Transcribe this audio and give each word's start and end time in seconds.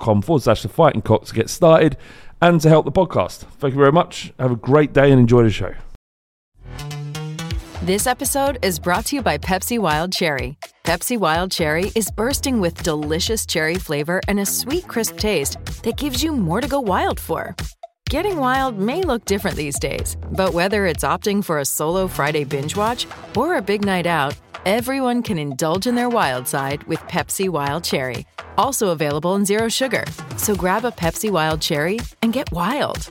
forward 0.00 0.42
slash 0.42 0.62
the 0.62 0.68
fighting 0.68 1.02
cock 1.02 1.24
to 1.26 1.34
get 1.34 1.50
started 1.50 1.96
and 2.40 2.60
to 2.60 2.68
help 2.68 2.84
the 2.84 2.92
podcast. 2.92 3.38
Thank 3.58 3.74
you 3.74 3.80
very 3.80 3.92
much. 3.92 4.32
Have 4.38 4.52
a 4.52 4.56
great 4.56 4.92
day 4.92 5.10
and 5.10 5.20
enjoy 5.20 5.44
the 5.44 5.50
show. 5.50 5.74
This 7.82 8.06
episode 8.06 8.58
is 8.62 8.78
brought 8.78 9.06
to 9.06 9.16
you 9.16 9.22
by 9.22 9.38
Pepsi 9.38 9.78
Wild 9.78 10.12
Cherry. 10.12 10.56
Pepsi 10.84 11.18
Wild 11.18 11.50
Cherry 11.50 11.90
is 11.96 12.10
bursting 12.12 12.60
with 12.60 12.82
delicious 12.82 13.44
cherry 13.44 13.74
flavor 13.74 14.20
and 14.28 14.38
a 14.38 14.46
sweet, 14.46 14.86
crisp 14.86 15.16
taste 15.18 15.58
that 15.82 15.96
gives 15.96 16.22
you 16.22 16.32
more 16.32 16.60
to 16.60 16.68
go 16.68 16.78
wild 16.80 17.18
for. 17.18 17.56
Getting 18.08 18.36
wild 18.36 18.78
may 18.78 19.02
look 19.02 19.24
different 19.24 19.56
these 19.56 19.78
days, 19.78 20.16
but 20.30 20.52
whether 20.52 20.86
it's 20.86 21.02
opting 21.02 21.42
for 21.42 21.58
a 21.58 21.64
solo 21.64 22.06
Friday 22.06 22.44
binge 22.44 22.76
watch 22.76 23.06
or 23.36 23.56
a 23.56 23.62
big 23.62 23.84
night 23.84 24.06
out, 24.06 24.36
everyone 24.66 25.22
can 25.22 25.38
indulge 25.38 25.86
in 25.86 25.94
their 25.94 26.08
wild 26.08 26.48
side 26.48 26.82
with 26.84 27.00
Pepsi 27.00 27.48
Wild 27.48 27.84
Cherry. 27.84 28.26
Also 28.58 28.88
available 28.88 29.34
in 29.34 29.44
Zero 29.44 29.68
Sugar. 29.68 30.04
So 30.36 30.54
grab 30.54 30.84
a 30.84 30.90
Pepsi 30.90 31.30
Wild 31.30 31.60
Cherry 31.60 32.00
and 32.22 32.32
get 32.32 32.50
wild. 32.52 33.10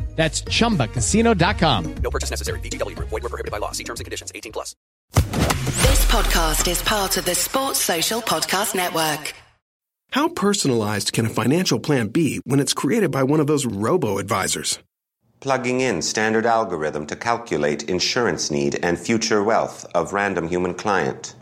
That's 0.15 0.43
chumbacasino.com. 0.43 1.95
No 1.95 2.11
purchase 2.11 2.29
necessary. 2.29 2.59
VGW 2.59 2.95
Group. 2.95 3.09
Void 3.09 3.23
were 3.23 3.29
prohibited 3.29 3.51
by 3.51 3.57
law. 3.57 3.71
See 3.71 3.83
terms 3.83 3.99
and 3.99 4.05
conditions. 4.05 4.31
18 4.35 4.51
plus. 4.51 4.75
This 5.13 6.05
podcast 6.05 6.67
is 6.69 6.81
part 6.83 7.17
of 7.17 7.25
the 7.25 7.35
Sports 7.35 7.79
Social 7.79 8.21
Podcast 8.21 8.75
Network. 8.75 9.33
How 10.11 10.27
personalized 10.27 11.13
can 11.13 11.25
a 11.25 11.29
financial 11.29 11.79
plan 11.79 12.09
be 12.09 12.41
when 12.43 12.59
it's 12.59 12.73
created 12.73 13.11
by 13.11 13.23
one 13.23 13.39
of 13.39 13.47
those 13.47 13.65
robo 13.65 14.17
advisors? 14.17 14.77
Plugging 15.39 15.79
in 15.81 16.01
standard 16.01 16.45
algorithm 16.45 17.07
to 17.07 17.15
calculate 17.15 17.89
insurance 17.89 18.51
need 18.51 18.75
and 18.83 18.99
future 18.99 19.41
wealth 19.41 19.85
of 19.95 20.13
random 20.13 20.47
human 20.49 20.73
client. 20.73 21.33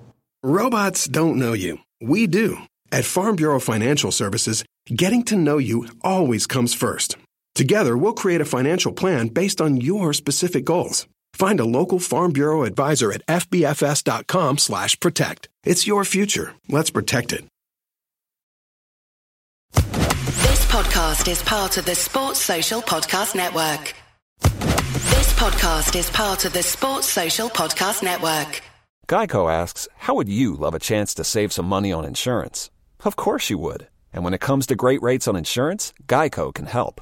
Robots 0.43 1.05
don't 1.07 1.37
know 1.37 1.53
you. 1.53 1.79
We 1.99 2.27
do. 2.27 2.59
At 2.91 3.05
Farm 3.05 3.35
Bureau 3.35 3.59
Financial 3.59 4.11
Services, 4.11 4.63
getting 4.85 5.23
to 5.23 5.35
know 5.35 5.57
you 5.57 5.87
always 6.01 6.47
comes 6.47 6.73
first. 6.73 7.17
Together, 7.59 7.97
we'll 7.97 8.13
create 8.13 8.39
a 8.39 8.45
financial 8.45 8.93
plan 8.93 9.27
based 9.27 9.59
on 9.59 9.81
your 9.81 10.13
specific 10.13 10.63
goals. 10.63 11.05
Find 11.33 11.59
a 11.59 11.65
local 11.65 11.99
Farm 11.99 12.31
Bureau 12.31 12.63
advisor 12.63 13.11
at 13.11 13.21
fbfs.com/protect. 13.27 15.49
It's 15.65 15.85
your 15.85 16.05
future. 16.05 16.53
Let's 16.69 16.89
protect 16.89 17.33
it. 17.33 17.43
This 19.73 20.65
podcast 20.67 21.27
is 21.27 21.43
part 21.43 21.77
of 21.77 21.83
the 21.83 21.95
Sports 21.95 22.39
Social 22.39 22.81
Podcast 22.81 23.35
Network. 23.35 23.93
This 25.13 25.33
podcast 25.33 25.99
is 25.99 26.09
part 26.11 26.45
of 26.45 26.53
the 26.53 26.63
Sports 26.63 27.09
Social 27.09 27.49
Podcast 27.49 28.03
Network. 28.03 28.61
Geico 29.09 29.51
asks, 29.51 29.89
How 30.07 30.15
would 30.15 30.29
you 30.29 30.55
love 30.55 30.75
a 30.75 30.79
chance 30.79 31.13
to 31.15 31.25
save 31.25 31.51
some 31.51 31.65
money 31.65 31.91
on 31.91 32.05
insurance? 32.05 32.69
Of 33.03 33.17
course 33.17 33.49
you 33.49 33.57
would. 33.57 33.89
And 34.13 34.23
when 34.23 34.33
it 34.33 34.39
comes 34.39 34.65
to 34.67 34.75
great 34.75 35.01
rates 35.01 35.27
on 35.27 35.35
insurance, 35.35 35.91
Geico 36.07 36.53
can 36.53 36.67
help. 36.67 37.01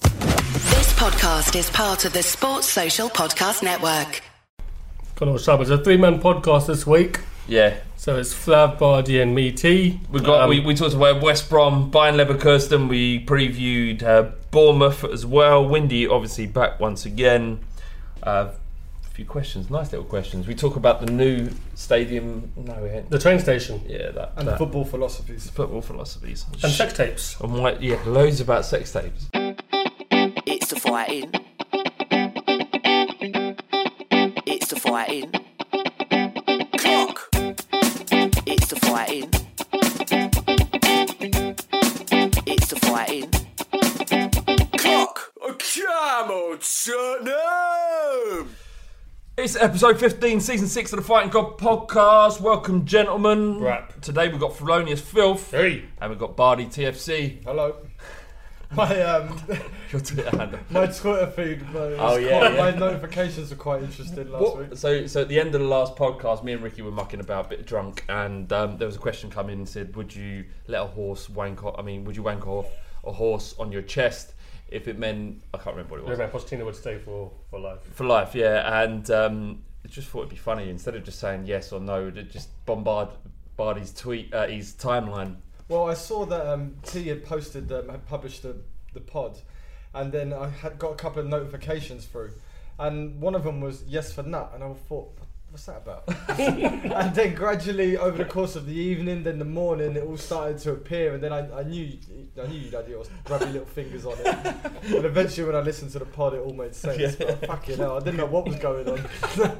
This 0.00 0.92
podcast 0.94 1.56
is 1.56 1.70
part 1.70 2.04
of 2.04 2.12
the 2.12 2.22
Sports 2.22 2.68
Social 2.68 3.08
Podcast 3.08 3.62
Network. 3.62 4.22
Got 5.16 5.28
all 5.28 5.38
sub. 5.38 5.60
It's 5.60 5.70
a 5.70 5.78
three-man 5.78 6.20
podcast 6.20 6.66
this 6.66 6.86
week. 6.86 7.20
Yeah. 7.48 7.76
So 7.96 8.16
it's 8.16 8.32
Flav, 8.32 8.78
Bardi, 8.78 9.20
and 9.20 9.34
me, 9.34 9.50
T. 9.50 10.00
We 10.10 10.20
got 10.20 10.42
Um, 10.42 10.50
we, 10.50 10.60
we 10.60 10.74
talked 10.74 10.94
about 10.94 11.20
West 11.22 11.50
Brom, 11.50 11.90
Bayer 11.90 12.12
Leverkusen. 12.12 12.88
We 12.88 13.24
previewed 13.24 14.02
uh, 14.02 14.30
Bournemouth 14.50 15.02
as 15.04 15.26
well. 15.26 15.66
Windy, 15.66 16.06
obviously, 16.06 16.46
back 16.46 16.78
once 16.78 17.04
again. 17.04 17.58
Uh, 18.22 18.50
a 19.04 19.08
few 19.10 19.24
questions, 19.24 19.68
nice 19.68 19.90
little 19.90 20.06
questions. 20.06 20.46
We 20.46 20.54
talk 20.54 20.76
about 20.76 21.00
the 21.04 21.10
new 21.10 21.50
stadium. 21.74 22.52
No, 22.56 22.74
we 22.80 22.90
ain't. 22.90 23.10
the 23.10 23.18
train 23.18 23.40
station 23.40 23.82
Yeah, 23.88 24.12
that. 24.12 24.32
and 24.36 24.46
that. 24.46 24.58
football 24.58 24.84
philosophies. 24.84 25.50
football 25.50 25.82
philosophies. 25.82 26.46
and 26.62 26.70
sex 26.70 26.92
tapes. 26.92 27.40
And 27.40 27.52
white, 27.54 27.82
yeah, 27.82 28.00
loads 28.06 28.40
about 28.40 28.64
sex 28.64 28.92
tapes. 28.92 29.26
It's 30.50 30.68
the 30.68 30.80
fighting. 30.80 31.30
It's 34.46 34.68
the 34.68 34.80
fighting. 34.80 35.30
Clock. 36.78 37.28
It's 38.46 38.68
the 38.68 38.80
fighting. 38.80 39.28
It's 42.46 42.68
the 42.68 42.80
fighting. 42.80 43.30
Clock. 44.78 45.34
Come 45.58 46.30
on, 46.30 46.58
Tottenham. 46.60 48.56
It's 49.36 49.54
episode 49.54 50.00
15, 50.00 50.40
season 50.40 50.66
6 50.66 50.92
of 50.94 50.96
the 50.96 51.04
Fighting 51.04 51.30
Cock 51.30 51.58
podcast. 51.58 52.40
Welcome, 52.40 52.86
gentlemen. 52.86 53.60
Rap. 53.60 54.00
Today 54.00 54.28
we've 54.28 54.40
got 54.40 54.52
Thelonious 54.52 55.00
Filth. 55.00 55.50
Hey. 55.50 55.84
And 56.00 56.08
we've 56.08 56.18
got 56.18 56.38
Bardi 56.38 56.64
TFC. 56.64 57.44
Hello. 57.44 57.76
My 58.74 59.00
um, 59.02 59.40
Your 59.92 60.00
Twitter 60.00 60.30
handle. 60.36 60.60
my 60.70 60.86
Twitter 60.86 61.26
feed. 61.28 61.62
My, 61.72 61.80
Oh, 61.80 62.16
yeah, 62.16 62.38
quite- 62.38 62.54
yeah. 62.54 62.58
my 62.58 62.70
notifications 62.78 63.50
are 63.50 63.56
quite 63.56 63.82
interesting 63.82 64.30
last 64.30 64.56
week. 64.56 64.68
So, 64.74 65.06
so 65.06 65.22
at 65.22 65.28
the 65.28 65.40
end 65.40 65.54
of 65.54 65.60
the 65.62 65.66
last 65.66 65.96
podcast, 65.96 66.44
me 66.44 66.52
and 66.52 66.62
Ricky 66.62 66.82
were 66.82 66.90
mucking 66.90 67.20
about, 67.20 67.46
a 67.46 67.48
bit 67.48 67.66
drunk, 67.66 68.04
and 68.08 68.52
um, 68.52 68.76
there 68.78 68.86
was 68.86 68.96
a 68.96 69.00
question 69.00 69.30
come 69.30 69.48
in 69.50 69.58
and 69.58 69.68
said, 69.68 69.96
"Would 69.96 70.14
you 70.14 70.44
let 70.66 70.82
a 70.82 70.86
horse 70.86 71.28
wank? 71.30 71.64
Off, 71.64 71.76
I 71.78 71.82
mean, 71.82 72.04
would 72.04 72.16
you 72.16 72.22
wank 72.22 72.46
off 72.46 72.66
a 73.04 73.12
horse 73.12 73.54
on 73.58 73.72
your 73.72 73.82
chest 73.82 74.34
if 74.68 74.86
it 74.86 74.98
meant 74.98 75.40
I 75.54 75.56
can't 75.58 75.74
remember 75.76 75.92
what 75.94 76.00
it 76.00 76.06
was 76.10 76.18
Maybe 76.18 76.30
Pochettino 76.30 76.66
would 76.66 76.76
stay 76.76 76.98
for, 76.98 77.32
for 77.50 77.58
life. 77.58 77.78
for 77.94 78.04
life?" 78.04 78.34
Yeah, 78.34 78.82
and 78.82 79.10
um, 79.10 79.62
I 79.84 79.88
just 79.88 80.08
thought 80.08 80.18
it'd 80.20 80.30
be 80.30 80.36
funny 80.36 80.68
instead 80.68 80.94
of 80.94 81.04
just 81.04 81.18
saying 81.18 81.46
yes 81.46 81.72
or 81.72 81.80
no, 81.80 82.10
to 82.10 82.22
just 82.22 82.50
bombard, 82.66 83.08
bombard 83.56 83.82
tweet, 83.96 84.34
uh, 84.34 84.46
his 84.46 84.74
timeline. 84.74 85.36
Well, 85.68 85.90
I 85.90 85.94
saw 85.94 86.24
that 86.24 86.46
um, 86.46 86.76
T 86.82 87.08
had 87.08 87.26
posted, 87.26 87.70
um, 87.70 87.90
had 87.90 88.06
published 88.06 88.42
the, 88.42 88.56
the 88.94 89.00
pod, 89.00 89.38
and 89.92 90.10
then 90.10 90.32
I 90.32 90.48
had 90.48 90.78
got 90.78 90.92
a 90.92 90.96
couple 90.96 91.20
of 91.20 91.28
notifications 91.28 92.06
through, 92.06 92.32
and 92.78 93.20
one 93.20 93.34
of 93.34 93.44
them 93.44 93.60
was 93.60 93.84
yes 93.86 94.10
for 94.10 94.22
nut, 94.22 94.52
and 94.54 94.64
I 94.64 94.72
thought, 94.72 95.14
what's 95.50 95.66
that 95.66 95.78
about? 95.78 96.04
and 96.38 97.14
then 97.14 97.34
gradually 97.34 97.96
over 97.96 98.18
the 98.18 98.24
course 98.24 98.56
of 98.56 98.66
the 98.66 98.74
evening, 98.74 99.22
then 99.22 99.38
the 99.38 99.44
morning, 99.44 99.96
it 99.96 100.02
all 100.02 100.16
started 100.16 100.58
to 100.58 100.72
appear, 100.72 101.14
and 101.14 101.22
then 101.22 101.32
I, 101.32 101.60
I 101.60 101.62
knew 101.62 101.98
I 102.40 102.46
knew 102.46 102.58
you'd 102.58 102.74
had 102.74 102.88
your 102.88 103.04
grubby 103.24 103.46
little 103.46 103.66
fingers 103.66 104.04
on 104.04 104.14
it, 104.18 104.26
and 104.84 105.04
eventually 105.04 105.46
when 105.46 105.56
I 105.56 105.60
listened 105.60 105.92
to 105.92 105.98
the 105.98 106.06
pod, 106.06 106.34
it 106.34 106.40
all 106.40 106.52
made 106.52 106.74
sense. 106.74 107.16
But 107.16 107.46
fucking 107.46 107.76
hell, 107.78 107.96
I 107.96 108.00
didn't 108.00 108.16
know 108.16 108.26
what 108.26 108.46
was 108.46 108.56
going 108.56 108.88
on. 108.88 109.04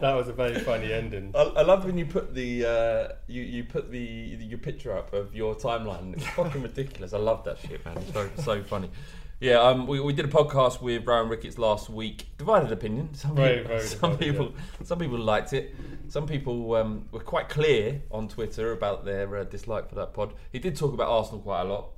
That 0.00 0.14
was 0.14 0.28
a 0.28 0.32
very 0.32 0.60
funny 0.60 0.92
ending. 0.92 1.32
I, 1.34 1.42
I 1.42 1.62
love 1.62 1.84
when 1.84 1.98
you 1.98 2.06
put 2.06 2.32
the 2.32 2.64
uh, 2.64 3.14
you 3.26 3.42
you 3.42 3.64
put 3.64 3.90
the 3.90 3.98
your 3.98 4.58
picture 4.58 4.96
up 4.96 5.12
of 5.12 5.34
your 5.34 5.56
timeline. 5.56 6.14
It's 6.14 6.26
fucking 6.28 6.62
ridiculous. 6.62 7.12
I 7.12 7.18
love 7.18 7.42
that 7.44 7.58
shit, 7.58 7.84
man. 7.84 7.96
It's 7.98 8.12
so 8.12 8.30
so 8.42 8.62
funny. 8.62 8.90
Yeah, 9.40 9.60
um, 9.60 9.86
we, 9.86 10.00
we 10.00 10.12
did 10.12 10.24
a 10.24 10.28
podcast 10.28 10.82
with 10.82 11.04
Brian 11.04 11.28
Ricketts 11.28 11.58
last 11.58 11.88
week. 11.88 12.26
Divided 12.38 12.72
opinion. 12.72 13.14
Some 13.14 13.36
people, 13.36 13.64
very 13.64 13.82
some 13.86 14.16
divided, 14.16 14.18
people, 14.18 14.54
some 14.82 14.98
people 14.98 15.18
liked 15.18 15.52
it. 15.52 15.76
Some 16.08 16.26
people 16.26 16.74
um, 16.74 17.08
were 17.12 17.20
quite 17.20 17.48
clear 17.48 18.02
on 18.10 18.26
Twitter 18.26 18.72
about 18.72 19.04
their 19.04 19.36
uh, 19.36 19.44
dislike 19.44 19.88
for 19.88 19.94
that 19.94 20.12
pod. 20.12 20.34
He 20.50 20.58
did 20.58 20.74
talk 20.74 20.92
about 20.92 21.08
Arsenal 21.08 21.40
quite 21.40 21.60
a 21.60 21.64
lot, 21.64 21.90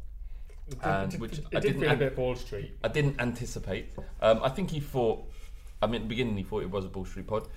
did, 0.68 0.78
and 0.82 1.14
it 1.14 1.20
which 1.20 1.36
did, 1.36 1.46
I 1.46 1.60
did 1.60 1.62
didn't 1.62 1.80
feel 1.80 1.90
a 1.92 1.96
bit 1.96 2.14
Ball 2.14 2.36
Street. 2.36 2.76
I 2.84 2.88
didn't 2.88 3.18
anticipate. 3.18 3.90
Um, 4.20 4.40
I 4.42 4.50
think 4.50 4.70
he 4.70 4.80
thought. 4.80 5.24
I 5.80 5.86
mean, 5.86 5.96
at 5.96 6.02
the 6.02 6.08
beginning, 6.08 6.36
he 6.36 6.42
thought 6.42 6.62
it 6.62 6.70
was 6.70 6.84
a 6.84 6.88
Ball 6.88 7.06
Street 7.06 7.26
pod. 7.26 7.48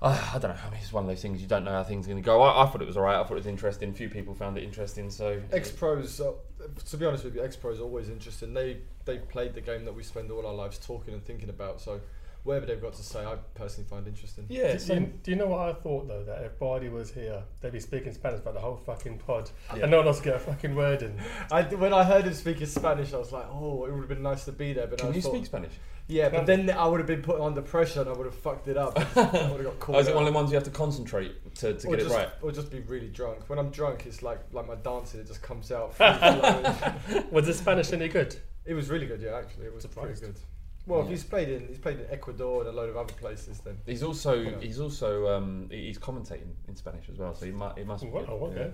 Uh, 0.00 0.30
I 0.34 0.38
don't 0.38 0.52
know. 0.54 0.60
I 0.64 0.70
mean, 0.70 0.78
it's 0.80 0.92
one 0.92 1.02
of 1.02 1.08
those 1.08 1.20
things 1.20 1.42
you 1.42 1.48
don't 1.48 1.64
know 1.64 1.72
how 1.72 1.82
things 1.82 2.06
are 2.06 2.10
going 2.10 2.22
to 2.22 2.26
go. 2.26 2.40
I, 2.42 2.62
I 2.62 2.66
thought 2.68 2.80
it 2.80 2.86
was 2.86 2.96
alright. 2.96 3.16
I 3.16 3.24
thought 3.24 3.32
it 3.32 3.38
was 3.38 3.46
interesting. 3.46 3.92
Few 3.92 4.08
people 4.08 4.34
found 4.34 4.56
it 4.56 4.62
interesting. 4.62 5.10
So 5.10 5.42
X 5.50 5.72
Pros, 5.72 6.20
uh, 6.20 6.34
to 6.90 6.96
be 6.96 7.06
honest 7.06 7.24
with 7.24 7.34
you, 7.34 7.42
X 7.42 7.56
Pros 7.56 7.80
are 7.80 7.84
always 7.84 8.08
interesting. 8.08 8.54
They 8.54 8.78
they 9.04 9.18
played 9.18 9.54
the 9.54 9.60
game 9.60 9.84
that 9.84 9.94
we 9.94 10.02
spend 10.02 10.30
all 10.30 10.46
our 10.46 10.54
lives 10.54 10.78
talking 10.78 11.14
and 11.14 11.24
thinking 11.24 11.48
about. 11.48 11.80
So 11.80 12.00
whatever 12.48 12.66
they've 12.66 12.80
got 12.80 12.94
to 12.94 13.02
say, 13.02 13.24
I 13.24 13.36
personally 13.54 13.88
find 13.88 14.06
interesting. 14.08 14.46
yeah, 14.48 14.72
Do, 14.72 14.78
so- 14.78 14.94
you, 14.94 15.12
do 15.22 15.30
you 15.30 15.36
know 15.36 15.46
what 15.48 15.68
I 15.68 15.72
thought 15.74 16.08
though? 16.08 16.24
That 16.24 16.42
if 16.42 16.58
Bardi 16.58 16.88
was 16.88 17.10
here, 17.12 17.42
they'd 17.60 17.72
be 17.72 17.78
speaking 17.78 18.12
Spanish 18.12 18.40
about 18.40 18.54
the 18.54 18.60
whole 18.60 18.76
fucking 18.76 19.18
pod, 19.18 19.50
Yeah. 19.76 19.82
and 19.82 19.90
no 19.90 19.98
one 19.98 20.06
else 20.06 20.20
get 20.20 20.34
a 20.34 20.38
fucking 20.38 20.74
word 20.74 21.02
in. 21.02 21.20
I, 21.52 21.62
when 21.62 21.92
I 21.92 22.02
heard 22.04 22.24
him 22.24 22.32
speaking 22.34 22.66
Spanish, 22.66 23.12
I 23.12 23.18
was 23.18 23.32
like, 23.32 23.46
oh, 23.50 23.84
it 23.84 23.92
would 23.92 24.00
have 24.00 24.08
been 24.08 24.22
nice 24.22 24.46
to 24.46 24.52
be 24.52 24.72
there. 24.72 24.86
But 24.86 25.02
I 25.02 25.06
can 25.06 25.14
you 25.14 25.20
thought, 25.20 25.34
speak 25.34 25.46
Spanish? 25.46 25.72
Yeah, 26.10 26.30
but 26.30 26.46
then 26.46 26.70
I 26.70 26.86
would 26.86 27.00
have 27.00 27.06
been 27.06 27.20
put 27.20 27.38
under 27.38 27.60
pressure 27.60 28.00
and 28.00 28.08
I 28.08 28.14
would 28.14 28.24
have 28.24 28.34
fucked 28.34 28.66
it 28.66 28.78
up. 28.78 28.98
I 29.16 29.20
would 29.50 29.60
have 29.60 29.64
got 29.64 29.78
caught. 29.78 29.96
Oh, 29.96 29.98
is 29.98 30.08
it 30.08 30.14
one 30.14 30.24
of 30.24 30.32
the 30.32 30.34
ones 30.34 30.50
you 30.50 30.54
have 30.54 30.64
to 30.64 30.70
concentrate 30.70 31.54
to, 31.56 31.74
to 31.74 31.86
get 31.86 31.98
just, 31.98 32.14
it 32.14 32.16
right? 32.16 32.28
or 32.40 32.50
just 32.50 32.70
be 32.70 32.80
really 32.80 33.08
drunk. 33.08 33.46
When 33.50 33.58
I'm 33.58 33.68
drunk, 33.68 34.06
it's 34.06 34.22
like 34.22 34.40
like 34.52 34.66
my 34.66 34.76
dancing; 34.76 35.20
it 35.20 35.26
just 35.26 35.42
comes 35.42 35.70
out. 35.70 35.98
Was 37.30 37.44
the 37.44 37.52
Spanish 37.52 37.92
any 37.92 38.08
good? 38.08 38.34
it 38.68 38.74
was 38.74 38.90
really 38.90 39.06
good, 39.06 39.22
yeah. 39.22 39.34
Actually, 39.34 39.64
it 39.66 39.74
was 39.74 39.82
Surprised. 39.82 40.20
pretty 40.20 40.34
good. 40.34 40.42
Well, 40.88 41.02
if 41.02 41.08
he's 41.08 41.24
played 41.24 41.48
in 41.50 41.68
he's 41.68 41.78
played 41.78 42.00
in 42.00 42.06
Ecuador 42.10 42.60
and 42.62 42.68
a 42.70 42.72
load 42.72 42.88
of 42.90 42.96
other 42.96 43.12
places, 43.14 43.60
then 43.60 43.76
He's 43.86 44.02
also 44.02 44.34
Yeah. 44.40 44.58
he's 44.60 44.80
also 44.80 45.28
um, 45.28 45.68
he's 45.70 45.98
commentating 45.98 46.50
in 46.66 46.74
Spanish 46.76 47.08
as 47.10 47.18
well. 47.18 47.34
So 47.34 47.46
he 47.46 47.52
might 47.52 47.76
he 47.78 47.84
must. 47.84 48.02
be 48.04 48.10
Wow, 48.10 48.22
good. 48.24 48.58
okay. 48.58 48.72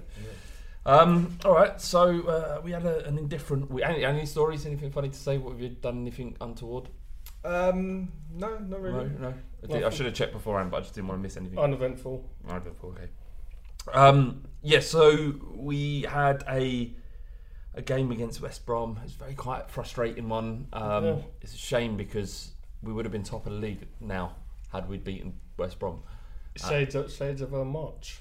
Um, 0.86 1.38
all 1.46 1.54
right, 1.54 1.80
so 1.80 2.20
uh, 2.28 2.60
we 2.62 2.70
had 2.70 2.84
a, 2.84 3.06
an 3.06 3.16
indifferent. 3.18 3.70
We, 3.70 3.82
any, 3.82 4.04
any 4.04 4.26
stories? 4.26 4.66
Anything 4.66 4.90
funny 4.90 5.08
to 5.08 5.16
say? 5.18 5.38
What 5.38 5.52
have 5.52 5.60
you 5.60 5.70
done? 5.70 5.98
Anything 6.02 6.36
untoward? 6.40 6.88
um, 7.44 8.12
no, 8.34 8.58
not 8.58 8.80
really. 8.80 9.04
No, 9.10 9.18
no. 9.18 9.28
I, 9.28 9.32
did- 9.66 9.70
Well, 9.70 9.86
I 9.86 9.90
should 9.90 10.06
have 10.06 10.14
checked 10.14 10.32
beforehand, 10.34 10.70
but 10.70 10.76
I 10.78 10.80
just 10.80 10.94
didn't 10.94 11.08
want 11.08 11.18
to 11.20 11.22
miss 11.22 11.36
anything. 11.38 11.58
Uneventful. 11.58 12.24
Uneventful, 12.48 12.90
okay. 12.90 13.08
Um, 13.92 14.44
yeah, 14.62 14.80
so 14.80 15.34
we 15.54 16.02
had 16.02 16.44
a 16.48 16.92
a 17.74 17.82
game 17.82 18.10
against 18.10 18.40
West 18.40 18.64
Brom. 18.66 18.96
It 18.98 19.04
was 19.04 19.14
a 19.14 19.18
very 19.18 19.34
quite 19.34 19.70
frustrating 19.70 20.28
one. 20.28 20.68
Um, 20.72 21.04
Yeah. 21.04 21.16
It's 21.40 21.54
a 21.54 21.58
shame 21.58 21.96
because 21.96 22.52
we 22.82 22.92
would 22.92 23.04
have 23.04 23.12
been 23.12 23.22
top 23.22 23.46
of 23.46 23.52
the 23.52 23.58
league 23.58 23.86
now 24.00 24.36
had 24.72 24.88
we 24.88 24.98
beaten 24.98 25.34
West 25.56 25.78
Brom. 25.78 26.02
Shades 26.56 26.94
of 26.94 27.12
shades 27.12 27.40
of 27.40 27.52
a 27.52 27.64
March. 27.64 28.20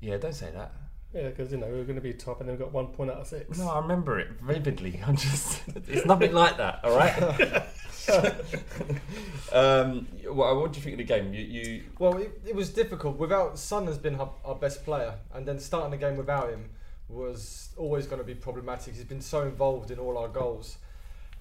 Yeah, 0.00 0.18
don't 0.18 0.34
say 0.34 0.50
that. 0.52 0.72
Yeah, 1.12 1.28
because 1.30 1.50
you 1.50 1.58
know 1.58 1.66
we 1.66 1.78
were 1.78 1.84
going 1.84 1.96
to 1.96 2.02
be 2.02 2.12
top, 2.12 2.40
and 2.40 2.48
then 2.48 2.56
we 2.56 2.62
got 2.62 2.72
one 2.72 2.88
point 2.88 3.10
out 3.10 3.18
of 3.18 3.26
six. 3.26 3.58
No, 3.58 3.68
I 3.68 3.78
remember 3.80 4.20
it 4.20 4.28
vividly. 4.40 5.00
I'm 5.06 5.16
just, 5.16 5.62
it's 5.88 6.06
nothing 6.06 6.32
like 6.32 6.58
that. 6.58 6.80
All 6.84 6.96
right. 6.96 7.66
um, 9.52 10.06
what, 10.26 10.56
what 10.56 10.72
do 10.72 10.78
you 10.78 10.82
think 10.84 10.94
of 10.94 10.98
the 10.98 11.04
game? 11.04 11.32
You, 11.32 11.42
you 11.42 11.82
Well, 11.98 12.18
it, 12.18 12.40
it 12.46 12.54
was 12.54 12.70
difficult. 12.70 13.16
Without 13.16 13.58
Son 13.58 13.86
has 13.86 13.98
been 13.98 14.16
our, 14.16 14.30
our 14.44 14.54
best 14.54 14.84
player, 14.84 15.14
and 15.34 15.46
then 15.46 15.58
starting 15.58 15.90
the 15.90 15.96
game 15.96 16.16
without 16.16 16.50
him 16.50 16.70
was 17.08 17.70
always 17.76 18.06
going 18.06 18.18
to 18.18 18.24
be 18.24 18.34
problematic. 18.34 18.94
He's 18.94 19.04
been 19.04 19.20
so 19.20 19.42
involved 19.42 19.90
in 19.90 19.98
all 19.98 20.18
our 20.18 20.28
goals 20.28 20.78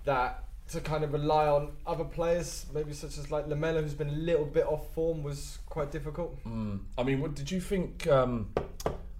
that 0.03 0.43
to 0.69 0.81
kind 0.81 1.03
of 1.03 1.13
rely 1.13 1.47
on 1.47 1.73
other 1.85 2.03
players, 2.03 2.65
maybe 2.73 2.93
such 2.93 3.17
as 3.17 3.29
like 3.29 3.47
Lamela, 3.47 3.81
who's 3.81 3.93
been 3.93 4.09
a 4.09 4.13
little 4.13 4.45
bit 4.45 4.65
off 4.65 4.93
form, 4.93 5.21
was 5.23 5.59
quite 5.67 5.91
difficult. 5.91 6.43
Mm. 6.43 6.79
I 6.97 7.03
mean, 7.03 7.19
what 7.21 7.35
did 7.35 7.51
you 7.51 7.61
think? 7.61 8.07
Um, 8.07 8.49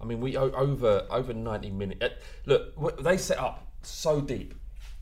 I 0.00 0.04
mean, 0.04 0.20
we 0.20 0.36
over 0.36 1.06
over 1.10 1.32
ninety 1.32 1.70
minutes. 1.70 2.02
Uh, 2.02 2.08
look, 2.46 3.02
they 3.02 3.16
set 3.16 3.38
up 3.38 3.66
so 3.82 4.20
deep, 4.20 4.54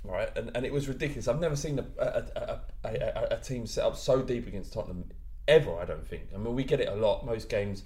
right? 0.03 0.35
And, 0.37 0.51
and 0.55 0.67
it 0.67 0.73
was 0.73 0.87
ridiculous. 0.87 1.29
I've 1.29 1.41
never 1.41 1.57
seen 1.57 1.79
a, 1.79 1.87
a, 1.99 2.25
a, 2.37 2.61
a 2.85 3.29
a 3.33 3.41
team 3.41 3.67
set 3.67 3.85
up 3.85 3.97
so 3.97 4.23
deep 4.23 4.47
against 4.47 4.73
Tottenham 4.73 5.05
ever. 5.49 5.79
I 5.79 5.85
don't 5.85 6.07
think. 6.07 6.25
I 6.35 6.39
mean, 6.39 6.55
we 6.55 6.65
get 6.65 6.81
it 6.81 6.89
a 6.89 6.95
lot. 6.95 7.25
Most 7.25 7.49
games 7.49 7.85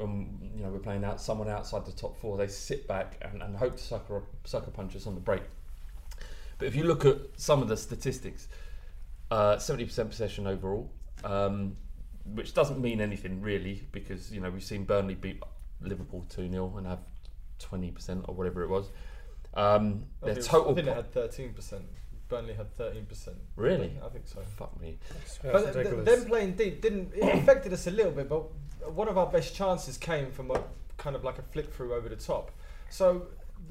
when 0.00 0.52
you 0.56 0.62
know 0.62 0.70
we're 0.70 0.78
playing 0.78 1.04
out 1.04 1.20
someone 1.20 1.48
outside 1.48 1.84
the 1.84 1.92
top 1.92 2.18
four, 2.18 2.36
they 2.36 2.46
sit 2.46 2.88
back 2.88 3.16
and, 3.22 3.42
and 3.42 3.56
hope 3.56 3.76
to 3.76 3.82
sucker 3.82 4.22
sucker 4.44 4.70
punch 4.70 4.96
us 4.96 5.06
on 5.06 5.14
the 5.14 5.20
break. 5.20 5.42
But 6.58 6.68
if 6.68 6.74
you 6.74 6.84
look 6.84 7.04
at 7.04 7.18
some 7.36 7.62
of 7.62 7.68
the 7.68 7.76
statistics, 7.76 8.48
uh, 9.30 9.58
seventy 9.58 9.84
percent 9.84 10.10
possession 10.10 10.46
overall, 10.46 10.90
um, 11.24 11.76
which 12.24 12.54
doesn't 12.54 12.80
mean 12.80 13.00
anything 13.00 13.40
really 13.40 13.82
because 13.92 14.32
you 14.32 14.40
know 14.40 14.50
we've 14.50 14.64
seen 14.64 14.84
Burnley 14.84 15.14
beat 15.14 15.42
Liverpool 15.80 16.26
two 16.28 16.50
0 16.50 16.74
and 16.76 16.86
have 16.86 17.00
twenty 17.58 17.90
percent 17.90 18.24
or 18.28 18.34
whatever 18.34 18.62
it 18.62 18.68
was. 18.68 18.90
Um, 19.54 20.04
their 20.22 20.38
it 20.38 20.44
total 20.44 20.72
I 20.72 20.74
think 20.74 20.86
they 20.86 20.92
po- 20.92 20.96
had 20.96 21.12
thirteen 21.12 21.52
percent. 21.52 21.84
Burnley 22.30 22.54
had 22.54 22.74
thirteen 22.76 23.04
percent. 23.04 23.36
Really? 23.56 23.92
I 24.04 24.08
think 24.08 24.26
so. 24.26 24.40
fuck 24.56 24.80
me. 24.80 24.98
Yeah, 25.44 25.50
But 25.52 25.72
th- 25.74 26.04
them 26.04 26.24
playing 26.24 26.52
deep 26.54 26.80
didn't 26.80 27.12
it 27.14 27.34
affected 27.42 27.72
us 27.74 27.86
a 27.86 27.90
little 27.90 28.12
bit, 28.12 28.28
but 28.28 28.44
one 28.94 29.08
of 29.08 29.18
our 29.18 29.26
best 29.26 29.54
chances 29.54 29.98
came 29.98 30.30
from 30.30 30.50
a 30.52 30.62
kind 30.96 31.14
of 31.16 31.24
like 31.24 31.38
a 31.38 31.42
flick 31.42 31.72
through 31.74 31.92
over 31.94 32.08
the 32.08 32.16
top. 32.16 32.50
So 32.88 33.26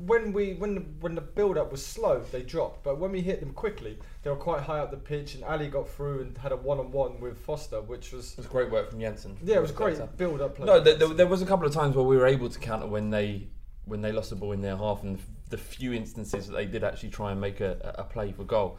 when 0.05 0.33
we 0.33 0.53
when 0.53 0.75
the, 0.75 0.81
when 0.99 1.15
the 1.15 1.21
build 1.21 1.57
up 1.57 1.71
was 1.71 1.83
slow, 1.83 2.21
they 2.31 2.43
dropped. 2.43 2.83
But 2.83 2.99
when 2.99 3.11
we 3.11 3.21
hit 3.21 3.39
them 3.39 3.53
quickly, 3.53 3.97
they 4.21 4.29
were 4.29 4.35
quite 4.35 4.61
high 4.61 4.79
up 4.79 4.91
the 4.91 4.97
pitch, 4.97 5.33
and 5.35 5.43
Alli 5.43 5.67
got 5.67 5.89
through 5.89 6.21
and 6.21 6.37
had 6.37 6.51
a 6.51 6.55
one 6.57 6.77
on 6.79 6.91
one 6.91 7.19
with 7.19 7.37
Foster, 7.39 7.81
which 7.81 8.11
was 8.11 8.33
It 8.33 8.37
was 8.37 8.45
great 8.47 8.69
work 8.69 8.91
from 8.91 8.99
Janssen. 8.99 9.35
yeah, 9.43 9.55
it 9.55 9.61
was 9.61 9.71
great 9.71 9.97
build 10.17 10.41
up. 10.41 10.55
play. 10.55 10.65
No, 10.65 10.79
there, 10.79 10.95
there, 10.95 11.07
there 11.09 11.27
was 11.27 11.41
a 11.41 11.45
couple 11.45 11.65
of 11.65 11.73
times 11.73 11.95
where 11.95 12.05
we 12.05 12.17
were 12.17 12.27
able 12.27 12.49
to 12.49 12.59
counter 12.59 12.85
when 12.87 13.09
they 13.09 13.47
when 13.85 14.01
they 14.01 14.11
lost 14.11 14.29
the 14.29 14.35
ball 14.35 14.51
in 14.51 14.61
their 14.61 14.77
half, 14.77 15.01
and 15.03 15.17
the 15.49 15.57
few 15.57 15.93
instances 15.93 16.47
that 16.47 16.53
they 16.53 16.65
did 16.65 16.83
actually 16.83 17.09
try 17.09 17.31
and 17.31 17.39
make 17.41 17.59
a, 17.61 17.95
a 17.97 18.03
play 18.03 18.31
for 18.31 18.43
goal. 18.43 18.77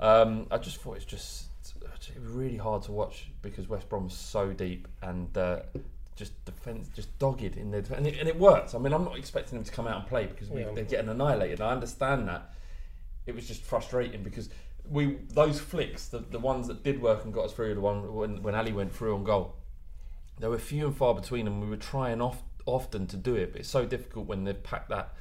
Um, 0.00 0.46
I 0.50 0.58
just 0.58 0.80
thought 0.80 0.96
it's 0.96 1.04
just 1.04 1.46
it 2.14 2.20
was 2.22 2.30
really 2.30 2.56
hard 2.56 2.82
to 2.84 2.92
watch 2.92 3.28
because 3.42 3.68
West 3.68 3.88
Brom 3.88 4.04
was 4.04 4.14
so 4.14 4.52
deep 4.52 4.86
and 5.02 5.36
uh, 5.36 5.60
just 6.14 6.32
defense 6.44 6.88
just 6.94 7.18
dogged 7.18 7.56
in 7.56 7.70
their 7.70 7.80
defense, 7.82 7.98
and 7.98 8.06
it, 8.06 8.18
and 8.18 8.28
it 8.28 8.38
worked. 8.38 8.74
I 8.74 8.78
mean, 8.78 8.92
I'm 8.92 9.04
not 9.04 9.18
expecting 9.18 9.58
them 9.58 9.64
to 9.64 9.72
come 9.72 9.86
out 9.86 10.00
and 10.00 10.06
play 10.06 10.26
because 10.26 10.48
we, 10.48 10.60
Yeah. 10.60 10.70
they're 10.74 10.84
getting 10.84 11.08
annihilated. 11.10 11.60
I 11.60 11.70
understand 11.72 12.28
that. 12.28 12.54
It 13.26 13.34
was 13.34 13.48
just 13.48 13.62
frustrating 13.62 14.22
because 14.22 14.48
we 14.88 15.18
those 15.30 15.58
flicks, 15.58 16.08
the, 16.08 16.18
the 16.20 16.38
ones 16.38 16.68
that 16.68 16.84
did 16.84 17.02
work 17.02 17.24
and 17.24 17.34
got 17.34 17.46
us 17.46 17.52
through, 17.52 17.74
the 17.74 17.80
one 17.80 18.14
when 18.14 18.42
when 18.42 18.54
Alli 18.54 18.72
went 18.72 18.94
through 18.94 19.14
on 19.16 19.24
goal 19.24 19.56
there 20.38 20.50
were 20.50 20.58
few 20.58 20.86
and 20.86 20.96
far 20.96 21.14
between 21.14 21.46
and 21.46 21.60
we 21.60 21.66
were 21.68 21.76
trying 21.76 22.20
off, 22.20 22.42
often 22.66 23.06
to 23.06 23.16
do 23.16 23.34
it 23.34 23.52
but 23.52 23.60
it's 23.60 23.68
so 23.68 23.86
difficult 23.86 24.26
when 24.26 24.44
they've 24.44 24.62
packed 24.62 24.88
that 24.90 25.14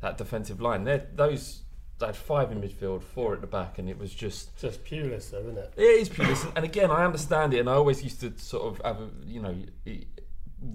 that 0.00 0.18
defensive 0.18 0.60
line 0.60 0.84
They're, 0.84 1.06
those 1.14 1.62
they 1.98 2.06
had 2.06 2.16
five 2.16 2.52
in 2.52 2.60
midfield 2.60 3.02
four 3.02 3.34
at 3.34 3.40
the 3.40 3.46
back 3.46 3.78
and 3.78 3.88
it 3.88 3.98
was 3.98 4.12
just 4.12 4.56
just 4.60 4.84
Pulis, 4.84 5.30
though, 5.30 5.40
isn't 5.40 5.58
it? 5.58 5.72
it 5.76 5.82
is 5.82 6.08
Pulis 6.08 6.50
and, 6.54 6.64
again 6.64 6.90
I 6.90 7.04
understand 7.04 7.54
it 7.54 7.60
and 7.60 7.70
I 7.70 7.74
always 7.74 8.02
used 8.02 8.20
to 8.20 8.36
sort 8.36 8.64
of 8.64 8.80
have 8.84 9.00
a, 9.00 9.10
you 9.26 9.40
know 9.40 9.56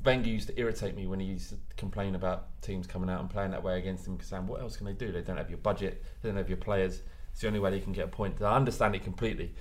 Wenger 0.03 0.29
used 0.29 0.47
to 0.47 0.59
irritate 0.59 0.95
me 0.95 1.07
when 1.07 1.19
he 1.19 1.25
used 1.25 1.49
to 1.49 1.55
complain 1.75 2.15
about 2.15 2.61
teams 2.61 2.85
coming 2.85 3.09
out 3.09 3.19
and 3.19 3.29
playing 3.29 3.51
that 3.51 3.63
way 3.63 3.79
against 3.79 4.07
him, 4.07 4.19
saying, 4.21 4.45
"What 4.45 4.61
else 4.61 4.77
can 4.77 4.85
they 4.85 4.93
do? 4.93 5.11
They 5.11 5.21
don't 5.21 5.37
have 5.37 5.49
your 5.49 5.57
budget. 5.57 6.03
They 6.21 6.29
don't 6.29 6.37
have 6.37 6.49
your 6.49 6.57
players. 6.57 7.01
It's 7.31 7.41
the 7.41 7.47
only 7.47 7.59
way 7.59 7.71
they 7.71 7.79
can 7.79 7.91
get 7.91 8.05
a 8.05 8.07
point." 8.07 8.41
I 8.41 8.55
understand 8.55 8.95
it 8.95 9.03
completely. 9.03 9.53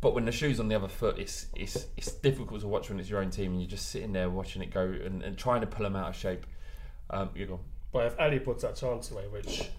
But 0.00 0.14
when 0.14 0.24
the 0.24 0.32
shoe's 0.32 0.60
on 0.60 0.68
the 0.68 0.76
other 0.76 0.88
foot, 0.88 1.18
it's 1.18 1.48
it's 1.56 1.86
it's 1.96 2.12
difficult 2.12 2.60
to 2.60 2.68
watch 2.68 2.88
when 2.88 3.00
it's 3.00 3.10
your 3.10 3.20
own 3.20 3.30
team 3.30 3.52
and 3.52 3.60
you're 3.60 3.70
just 3.70 3.90
sitting 3.90 4.12
there 4.12 4.30
watching 4.30 4.62
it 4.62 4.72
go 4.72 4.82
and, 4.82 5.22
and 5.22 5.36
trying 5.36 5.62
to 5.62 5.66
pull 5.66 5.82
them 5.82 5.96
out 5.96 6.10
of 6.10 6.16
shape. 6.16 6.46
Um, 7.10 7.30
you 7.34 7.46
go. 7.46 7.60
But 7.92 8.06
if 8.06 8.18
Alli 8.18 8.38
puts 8.38 8.62
that 8.62 8.76
chance 8.76 9.10
away, 9.10 9.24
which 9.28 9.70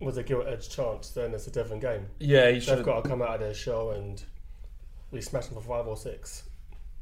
was 0.00 0.16
a 0.16 0.22
gilt 0.22 0.46
edged 0.46 0.70
chance, 0.72 1.10
then 1.10 1.34
it's 1.34 1.46
a 1.46 1.50
different 1.50 1.82
game. 1.82 2.06
Yeah, 2.18 2.46
he 2.46 2.52
They've 2.54 2.62
should've- 2.62 2.84
got 2.84 3.02
to 3.04 3.08
come 3.08 3.20
out 3.22 3.34
of 3.34 3.40
their 3.40 3.54
show 3.54 3.90
and 3.90 4.22
we 5.10 5.20
smash 5.20 5.46
them 5.46 5.56
for 5.60 5.68
five 5.68 5.86
or 5.86 5.96
six. 5.96 6.44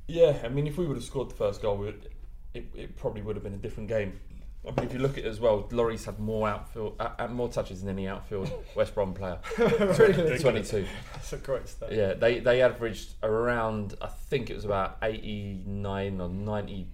Yeah, 0.09 0.39
I 0.43 0.49
mean, 0.49 0.67
if 0.67 0.79
we 0.79 0.87
would 0.87 0.97
have 0.97 1.05
scored 1.05 1.31
the 1.31 1.35
first 1.35 1.61
goal, 1.63 1.85
it, 1.85 2.11
it, 2.55 2.67
it 2.75 2.97
probably 2.97 3.23
would 3.23 3.37
have 3.37 3.43
been 3.43 3.55
a 3.55 3.59
different 3.59 3.89
game. 3.89 4.19
I 4.67 4.71
mean, 4.73 4.87
if 4.89 4.93
you 4.93 4.99
look 4.99 5.13
at 5.13 5.19
it 5.25 5.27
as 5.27 5.39
well, 5.39 5.63
Lloris 5.71 6.05
had 6.07 6.19
more 6.19 6.49
outfield, 6.49 6.97
uh, 6.99 7.11
uh, 7.19 7.29
more 7.29 7.49
touches 7.49 7.81
than 7.81 7.91
any 7.91 8.09
outfield 8.09 8.51
West 8.75 8.95
Brom 8.95 9.15
player. 9.15 9.39
Really? 9.59 10.39
Twenty-two. 10.39 10.85
That's 11.15 11.33
a 11.33 11.37
great 11.37 11.69
stat. 11.69 11.93
Yeah, 11.93 12.15
they 12.15 12.41
they 12.41 12.61
averaged 12.63 13.15
around, 13.23 13.95
I 14.03 14.09
think 14.09 14.51
it 14.51 14.55
was 14.57 14.65
about 14.65 14.99
eighty-nine 15.03 16.21
or 16.21 16.29
ninety 16.29 16.89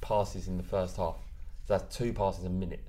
passes 0.00 0.48
in 0.48 0.56
the 0.56 0.62
first 0.62 0.96
half. 0.96 1.16
So 1.66 1.76
that's 1.78 1.94
two 1.96 2.12
passes 2.12 2.44
a 2.44 2.48
minute. 2.50 2.82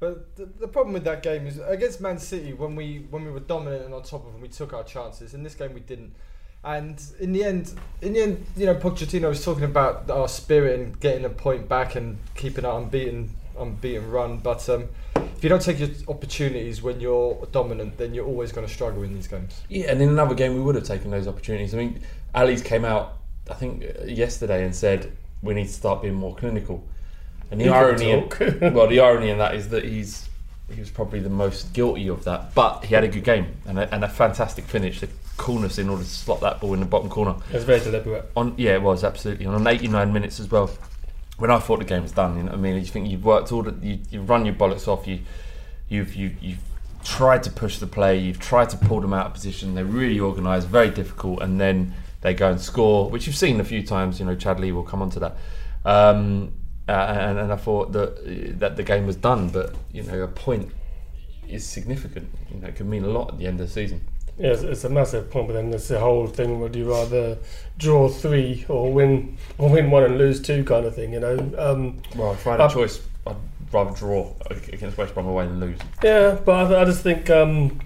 But 0.00 0.36
the, 0.36 0.46
the 0.46 0.68
problem 0.68 0.94
with 0.94 1.04
that 1.04 1.22
game 1.22 1.46
is 1.46 1.58
against 1.58 2.00
Man 2.00 2.18
City 2.18 2.52
when 2.52 2.76
we 2.76 3.06
when 3.10 3.24
we 3.24 3.30
were 3.30 3.40
dominant 3.40 3.84
and 3.84 3.94
on 3.94 4.02
top 4.02 4.26
of 4.26 4.32
them, 4.32 4.40
we 4.40 4.48
took 4.48 4.72
our 4.72 4.84
chances. 4.84 5.34
In 5.34 5.42
this 5.42 5.54
game, 5.54 5.74
we 5.74 5.80
didn't. 5.80 6.14
And 6.64 7.02
in 7.20 7.32
the 7.32 7.44
end, 7.44 7.72
in 8.02 8.12
the 8.12 8.20
end, 8.20 8.46
you 8.56 8.66
know, 8.66 8.74
Pochettino 8.74 9.28
was 9.28 9.44
talking 9.44 9.64
about 9.64 10.10
our 10.10 10.28
spirit 10.28 10.78
and 10.78 11.00
getting 11.00 11.24
a 11.24 11.30
point 11.30 11.68
back 11.68 11.94
and 11.94 12.18
keeping 12.34 12.64
our 12.64 12.80
unbeaten 12.80 13.30
unbeaten 13.58 14.10
run. 14.10 14.38
But 14.38 14.68
um, 14.68 14.88
if 15.16 15.42
you 15.42 15.48
don't 15.48 15.62
take 15.62 15.78
your 15.80 15.88
opportunities 16.06 16.82
when 16.82 17.00
you're 17.00 17.46
dominant, 17.52 17.98
then 17.98 18.14
you're 18.14 18.26
always 18.26 18.52
going 18.52 18.66
to 18.66 18.72
struggle 18.72 19.02
in 19.02 19.14
these 19.14 19.26
games. 19.26 19.60
Yeah, 19.68 19.90
and 19.90 20.00
in 20.00 20.08
another 20.08 20.34
game, 20.34 20.54
we 20.54 20.60
would 20.60 20.74
have 20.74 20.84
taken 20.84 21.10
those 21.10 21.26
opportunities. 21.26 21.74
I 21.74 21.78
mean, 21.78 22.02
Alli's 22.34 22.62
came 22.62 22.84
out, 22.84 23.18
I 23.50 23.54
think, 23.54 23.84
uh, 23.84 24.04
yesterday 24.04 24.64
and 24.64 24.74
said 24.74 25.12
we 25.42 25.54
need 25.54 25.66
to 25.66 25.72
start 25.72 26.02
being 26.02 26.14
more 26.14 26.34
clinical. 26.34 26.84
And 27.50 27.60
the 27.60 27.64
He 27.64 27.70
irony, 27.70 28.10
in, 28.10 28.28
well, 28.74 28.86
the 28.86 29.00
irony 29.00 29.30
in 29.30 29.38
that 29.38 29.54
is 29.54 29.68
that 29.70 29.84
he's 29.84 30.28
he 30.72 30.80
was 30.80 30.90
probably 30.90 31.20
the 31.20 31.30
most 31.30 31.72
guilty 31.72 32.08
of 32.08 32.24
that. 32.24 32.54
But 32.54 32.84
he 32.84 32.94
had 32.94 33.04
a 33.04 33.08
good 33.08 33.24
game 33.24 33.56
and 33.66 33.78
a, 33.78 33.94
and 33.94 34.04
a 34.04 34.08
fantastic 34.08 34.66
finish. 34.66 35.00
The 35.00 35.08
coolness 35.38 35.78
in 35.78 35.88
order 35.88 36.02
to 36.02 36.08
slot 36.08 36.40
that 36.40 36.60
ball 36.60 36.74
in 36.74 36.80
the 36.80 36.86
bottom 36.86 37.08
corner. 37.08 37.36
It 37.50 37.54
was 37.54 37.64
very 37.64 37.80
deliberate. 37.80 38.30
On 38.36 38.54
yeah, 38.58 38.74
it 38.74 38.82
was 38.82 39.04
absolutely 39.04 39.46
on 39.46 39.66
89 39.66 40.12
minutes 40.12 40.40
as 40.40 40.50
well. 40.50 40.70
When 41.38 41.50
I 41.50 41.58
thought 41.58 41.78
the 41.78 41.84
game 41.84 42.02
was 42.02 42.12
done, 42.12 42.36
you 42.36 42.42
know, 42.42 42.50
what 42.50 42.58
I 42.58 42.60
mean, 42.60 42.74
you 42.74 42.84
think 42.84 43.08
you've 43.08 43.24
worked 43.24 43.52
all 43.52 43.62
the, 43.62 43.74
you, 43.86 44.00
you've 44.10 44.28
run 44.28 44.44
your 44.44 44.54
bollocks 44.54 44.88
off. 44.88 45.06
You, 45.06 45.20
you've 45.88 46.14
you, 46.14 46.34
you've 46.40 46.58
tried 47.04 47.44
to 47.44 47.50
push 47.50 47.78
the 47.78 47.86
play. 47.86 48.18
You've 48.18 48.40
tried 48.40 48.70
to 48.70 48.76
pull 48.76 49.00
them 49.00 49.14
out 49.14 49.26
of 49.26 49.32
position. 49.34 49.74
They're 49.74 49.84
really 49.84 50.20
organised, 50.20 50.66
very 50.66 50.90
difficult, 50.90 51.40
and 51.40 51.60
then 51.60 51.94
they 52.20 52.34
go 52.34 52.50
and 52.50 52.60
score, 52.60 53.08
which 53.08 53.26
you've 53.26 53.36
seen 53.36 53.60
a 53.60 53.64
few 53.64 53.84
times. 53.84 54.18
You 54.18 54.26
know, 54.26 54.34
Chadli 54.34 54.72
will 54.72 54.82
come 54.82 55.00
on 55.00 55.10
to 55.10 55.20
that. 55.20 55.36
Um, 55.84 56.52
uh, 56.88 56.92
and, 56.92 57.38
and 57.38 57.52
I 57.52 57.56
thought 57.56 57.92
that 57.92 58.58
that 58.58 58.76
the 58.76 58.82
game 58.82 59.06
was 59.06 59.16
done, 59.16 59.50
but 59.50 59.74
you 59.92 60.02
know, 60.02 60.22
a 60.22 60.28
point 60.28 60.72
is 61.48 61.66
significant. 61.66 62.28
You 62.52 62.60
know, 62.60 62.68
it 62.68 62.76
can 62.76 62.88
mean 62.88 63.04
a 63.04 63.08
lot 63.08 63.32
at 63.32 63.38
the 63.38 63.46
end 63.46 63.60
of 63.60 63.66
the 63.66 63.72
season. 63.72 64.06
Yeah, 64.38 64.52
it's, 64.52 64.62
it's 64.62 64.84
a 64.84 64.88
massive 64.88 65.30
point, 65.30 65.48
but 65.48 65.54
then 65.54 65.70
there's 65.70 65.88
the 65.88 65.98
whole 65.98 66.26
thing: 66.26 66.60
would 66.60 66.74
you 66.74 66.90
rather 66.90 67.38
draw 67.76 68.08
three 68.08 68.64
or 68.68 68.92
win 68.92 69.36
or 69.58 69.68
win 69.68 69.90
one 69.90 70.04
and 70.04 70.16
lose 70.16 70.40
two, 70.40 70.64
kind 70.64 70.86
of 70.86 70.94
thing? 70.94 71.12
You 71.12 71.20
know. 71.20 71.36
Um, 71.58 72.00
Well, 72.16 72.32
if 72.32 72.46
I 72.46 72.52
had 72.52 72.60
a 72.60 72.64
uh, 72.64 72.68
choice, 72.70 73.00
I'd 73.26 73.36
rather 73.72 73.94
draw 73.96 74.32
against 74.50 74.96
West 74.96 75.14
Brom 75.14 75.26
away 75.26 75.46
than 75.46 75.60
lose. 75.60 75.78
Yeah, 76.02 76.38
but 76.44 76.72
I, 76.72 76.82
I 76.82 76.84
just 76.84 77.02
think 77.02 77.28
um, 77.30 77.80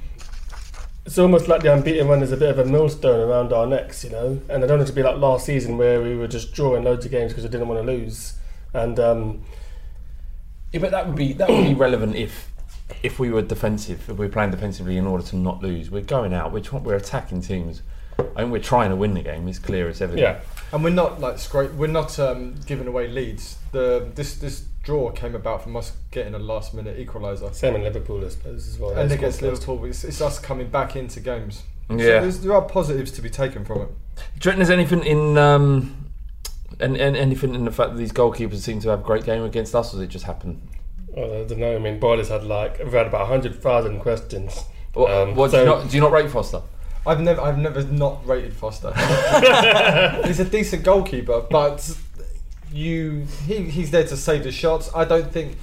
it's 1.04 1.18
almost 1.18 1.48
like 1.48 1.62
the 1.62 1.72
unbeaten 1.72 2.06
run 2.06 2.22
is 2.22 2.32
a 2.32 2.36
bit 2.36 2.50
of 2.50 2.58
a 2.58 2.64
millstone 2.64 3.28
around 3.28 3.52
our 3.52 3.66
necks, 3.66 4.04
you 4.04 4.10
know. 4.10 4.40
And 4.48 4.62
I 4.62 4.66
don't 4.66 4.78
want 4.78 4.82
it 4.82 4.92
to 4.92 4.92
be 4.92 5.02
like 5.02 5.16
last 5.16 5.46
season 5.46 5.76
where 5.78 6.00
we 6.00 6.14
were 6.16 6.28
just 6.28 6.52
drawing 6.52 6.84
loads 6.84 7.04
of 7.04 7.10
games 7.10 7.32
because 7.32 7.44
we 7.44 7.50
didn't 7.50 7.68
want 7.68 7.84
to 7.84 7.92
lose. 7.92 8.34
And 8.74 8.98
um, 8.98 9.42
Yeah, 10.72 10.80
but 10.80 10.90
that 10.92 11.06
would 11.06 11.16
be 11.16 11.32
that 11.34 11.48
would 11.48 11.64
be 11.64 11.74
relevant 11.74 12.16
if 12.16 12.50
if 13.02 13.18
we 13.18 13.30
were 13.30 13.42
defensive, 13.42 14.00
if 14.08 14.18
we 14.18 14.26
were 14.26 14.32
playing 14.32 14.50
defensively 14.50 14.96
in 14.96 15.06
order 15.06 15.24
to 15.24 15.36
not 15.36 15.62
lose. 15.62 15.90
We're 15.90 16.02
going 16.02 16.32
out. 16.34 16.52
We're 16.52 16.60
try- 16.60 16.78
we're 16.80 16.94
attacking 16.96 17.40
teams. 17.42 17.82
I 18.18 18.40
think 18.42 18.52
we're 18.52 18.58
trying 18.60 18.90
to 18.90 18.96
win 18.96 19.14
the 19.14 19.22
game. 19.22 19.48
It's 19.48 19.58
clear 19.58 19.88
as 19.88 20.00
ever. 20.02 20.16
yeah, 20.18 20.40
And 20.72 20.84
we're 20.84 20.90
not 20.90 21.18
like 21.20 21.36
scra- 21.36 21.74
we're 21.74 21.86
not 21.86 22.18
um, 22.18 22.54
giving 22.66 22.86
away 22.86 23.08
leads. 23.08 23.56
The 23.72 24.10
this 24.14 24.36
this 24.36 24.66
draw 24.82 25.10
came 25.10 25.34
about 25.34 25.62
from 25.62 25.76
us 25.76 25.92
getting 26.10 26.34
a 26.34 26.38
last 26.38 26.74
minute 26.74 26.98
equaliser. 26.98 27.54
same 27.54 27.74
in 27.76 27.82
Liverpool, 27.82 28.24
I 28.24 28.28
suppose 28.28 28.68
as 28.68 28.78
well. 28.78 28.90
And 28.94 29.10
They 29.10 29.14
against. 29.14 29.40
Liverpool, 29.42 29.84
it's, 29.86 30.04
it's 30.04 30.20
us 30.20 30.38
coming 30.38 30.68
back 30.68 30.94
into 30.96 31.20
games. 31.20 31.62
Yeah. 31.88 31.96
there's- 32.20 32.38
there 32.38 32.52
are 32.54 32.62
positives 32.62 33.10
to 33.12 33.22
be 33.22 33.30
taken 33.30 33.64
from 33.64 33.82
it. 33.82 33.88
Do 34.38 34.48
you 34.48 34.50
reckon 34.50 34.58
there's 34.58 34.70
anything 34.70 35.02
in 35.04 35.38
um, 35.38 36.01
and, 36.82 36.96
and 36.96 37.16
anything 37.16 37.54
in 37.54 37.64
the 37.64 37.70
fact 37.70 37.92
that 37.92 37.98
these 37.98 38.12
goalkeepers 38.12 38.56
seem 38.60 38.80
to 38.80 38.88
have 38.90 39.00
a 39.00 39.04
great 39.04 39.24
game 39.24 39.42
against 39.44 39.74
us, 39.74 39.92
or 39.92 39.96
does 39.96 40.04
it 40.04 40.08
just 40.08 40.24
happen? 40.24 40.60
Well, 41.08 41.42
I 41.42 41.44
don't 41.44 41.58
know. 41.58 41.74
I 41.74 41.78
mean, 41.78 41.98
Boyle's 42.00 42.28
had 42.28 42.44
like 42.44 42.78
we've 42.78 42.92
had 42.92 43.06
about 43.06 43.28
hundred 43.28 43.54
thousand 43.62 44.00
questions. 44.00 44.64
What, 44.94 45.10
Um, 45.10 45.34
what, 45.34 45.50
do, 45.50 45.58
you 45.58 45.64
not, 45.64 45.88
do 45.88 45.96
you 45.96 46.00
not 46.02 46.12
rate 46.12 46.30
Foster? 46.30 46.62
I've 47.06 47.20
never 47.20 47.40
I've 47.40 47.58
never 47.58 47.82
not 47.84 48.26
rated 48.26 48.54
Foster. 48.54 48.92
he's 50.26 50.38
a 50.40 50.44
decent 50.44 50.84
goalkeeper, 50.84 51.40
but 51.50 51.96
you 52.70 53.26
he, 53.46 53.64
he's 53.64 53.90
there 53.90 54.06
to 54.06 54.16
save 54.16 54.44
the 54.44 54.52
shots. 54.52 54.90
I 54.94 55.04
don't 55.04 55.30
think 55.32 55.56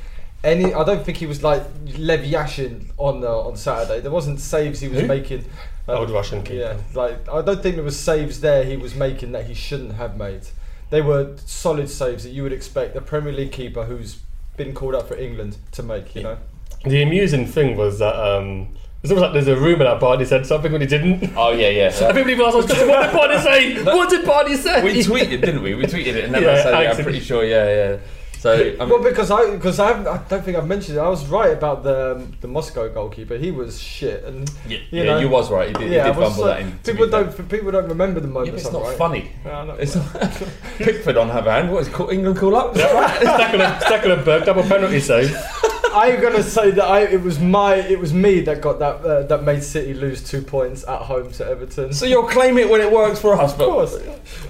any 0.44 0.74
I 0.74 0.84
don't 0.84 1.04
think 1.06 1.18
he 1.18 1.26
was 1.26 1.44
like 1.44 1.64
Lev 1.98 2.22
Yashin 2.22 2.92
on 2.98 3.24
uh, 3.24 3.28
on 3.28 3.56
Saturday. 3.56 4.02
There 4.02 4.12
wasn't 4.12 4.40
saves 4.40 4.80
he 4.80 4.88
was 4.88 5.02
Who? 5.02 5.08
making. 5.08 5.46
uh, 5.88 5.94
Old 5.94 6.10
Russian 6.12 6.44
keeper. 6.44 6.60
Yeah, 6.60 6.78
like 6.94 7.28
I 7.30 7.42
don't 7.42 7.62
think 7.64 7.76
there 7.76 7.84
was 7.86 8.00
saves 8.00 8.42
there 8.42 8.64
he 8.64 8.78
was 8.78 8.96
making 8.96 9.32
that 9.32 9.46
he 9.48 9.54
shouldn't 9.54 9.94
have 9.94 10.18
made. 10.18 10.42
They 10.90 11.02
were 11.02 11.36
solid 11.46 11.90
saves 11.90 12.24
that 12.24 12.32
you 12.32 12.44
would 12.44 12.54
expect 12.54 12.96
a 12.96 13.02
Premier 13.02 13.32
League 13.32 13.52
keeper 13.52 13.86
who's 13.86 14.20
been 14.58 14.74
called 14.74 14.96
up 14.96 15.08
for 15.08 15.16
England 15.16 15.58
to 15.74 15.84
make. 15.84 16.16
You 16.16 16.24
know. 16.24 16.38
The 16.86 17.02
amusing 17.04 17.46
thing 17.46 17.78
was 17.78 18.00
that 18.00 18.16
um, 18.16 18.70
it's 19.02 19.12
almost 19.12 19.24
like 19.24 19.34
there's 19.34 19.48
a 19.48 19.60
rumour 19.60 19.86
that 19.86 20.00
Barney 20.00 20.26
said 20.26 20.46
something 20.46 20.72
when 20.72 20.82
he 20.82 20.88
didn't. 20.88 21.32
Oh 21.36 21.52
yeah, 21.52 21.70
yeah. 21.70 21.88
I 22.10 22.14
think 22.14 22.28
people 22.28 22.46
asked 22.46 22.70
us, 22.70 22.88
what 22.88 23.04
did 23.04 23.14
Barney 23.14 23.38
say? 23.40 23.84
What 23.84 24.10
did 24.10 24.26
Barney 24.26 24.56
say? 24.56 24.84
we 24.84 24.94
tweeted, 25.04 25.42
didn't 25.42 25.62
we? 25.62 25.76
We 25.76 25.86
tweeted 25.86 26.16
it, 26.16 26.26
and 26.26 26.36
then 26.36 26.44
Yeah, 26.44 26.52
I 26.52 26.62
said, 26.62 26.84
yeah, 26.84 26.92
I'm 26.92 27.04
pretty 27.04 27.20
sure. 27.22 27.46
Yeah, 27.46 27.66
yeah. 27.66 27.98
So 28.40 28.54
I 28.54 28.58
mean, 28.58 28.90
well, 28.90 29.04
because 29.04 29.32
I 29.32 29.52
because 29.52 29.80
I, 29.80 29.90
I 29.90 30.18
don't 30.30 30.46
think 30.46 30.58
I've 30.58 30.66
mentioned 30.66 30.98
it. 30.98 31.02
I 31.02 31.10
was 31.10 31.28
right 31.28 31.52
about 31.52 31.84
the 31.84 32.16
um, 32.16 32.32
the 32.40 32.48
Moscow 32.48 32.88
goalkeeper. 32.88 33.36
He 33.36 33.52
was 33.52 33.82
shit, 33.82 34.24
and 34.24 34.50
yeah, 34.66 34.78
you 34.78 34.86
yeah, 34.92 35.04
know, 35.04 35.20
you 35.20 35.28
was 35.28 35.52
right. 35.52 35.68
He 35.68 35.74
did, 35.74 35.92
yeah, 35.92 36.04
he 36.04 36.10
did 36.14 36.20
fumble 36.20 36.32
so- 36.32 36.48
that 36.48 36.62
in. 36.62 36.80
People 36.80 37.10
don't 37.10 37.50
people 37.50 37.72
don't 37.72 37.90
remember 37.90 38.22
the 38.22 38.30
moment. 38.30 38.52
but 38.52 38.62
it's 38.62 38.72
not 38.72 38.84
right. 38.84 38.98
funny. 38.98 39.32
Yeah, 39.44 39.66
I. 39.66 39.82
It's 39.82 39.96
not, 39.96 40.14
Pickford 40.78 41.18
on 41.18 41.28
her 41.30 41.42
hand, 41.42 41.70
what 41.70 41.82
is 41.82 41.90
England 41.90 42.38
call 42.38 42.56
up? 42.56 42.76
Is 42.78 42.82
that 42.82 42.94
right? 42.94 43.82
Stekelenburg, 43.82 44.46
double 44.46 44.64
penalty 44.64 45.02
save. 45.02 45.36
I'm 45.94 46.22
gonna 46.22 46.44
say 46.44 46.72
that 46.72 46.84
I 46.86 47.02
it 47.02 47.22
was 47.22 47.40
my 47.40 47.76
it 47.76 48.00
was 48.00 48.14
me 48.14 48.42
that 48.42 48.62
got 48.62 48.80
that 48.80 48.96
uh, 49.06 49.24
that 49.24 49.44
made 49.44 49.64
City 49.64 49.94
lose 49.94 50.24
two 50.28 50.42
points 50.42 50.84
at 50.88 51.02
home 51.02 51.32
to 51.34 51.46
Everton. 51.46 51.94
So 51.94 52.06
you'll 52.06 52.28
claim 52.28 52.58
it 52.58 52.70
when 52.70 52.82
it 52.82 52.92
works 52.92 53.20
for 53.20 53.34
us, 53.40 53.52
of 53.54 53.58
but 53.60 53.66
course, 53.70 53.98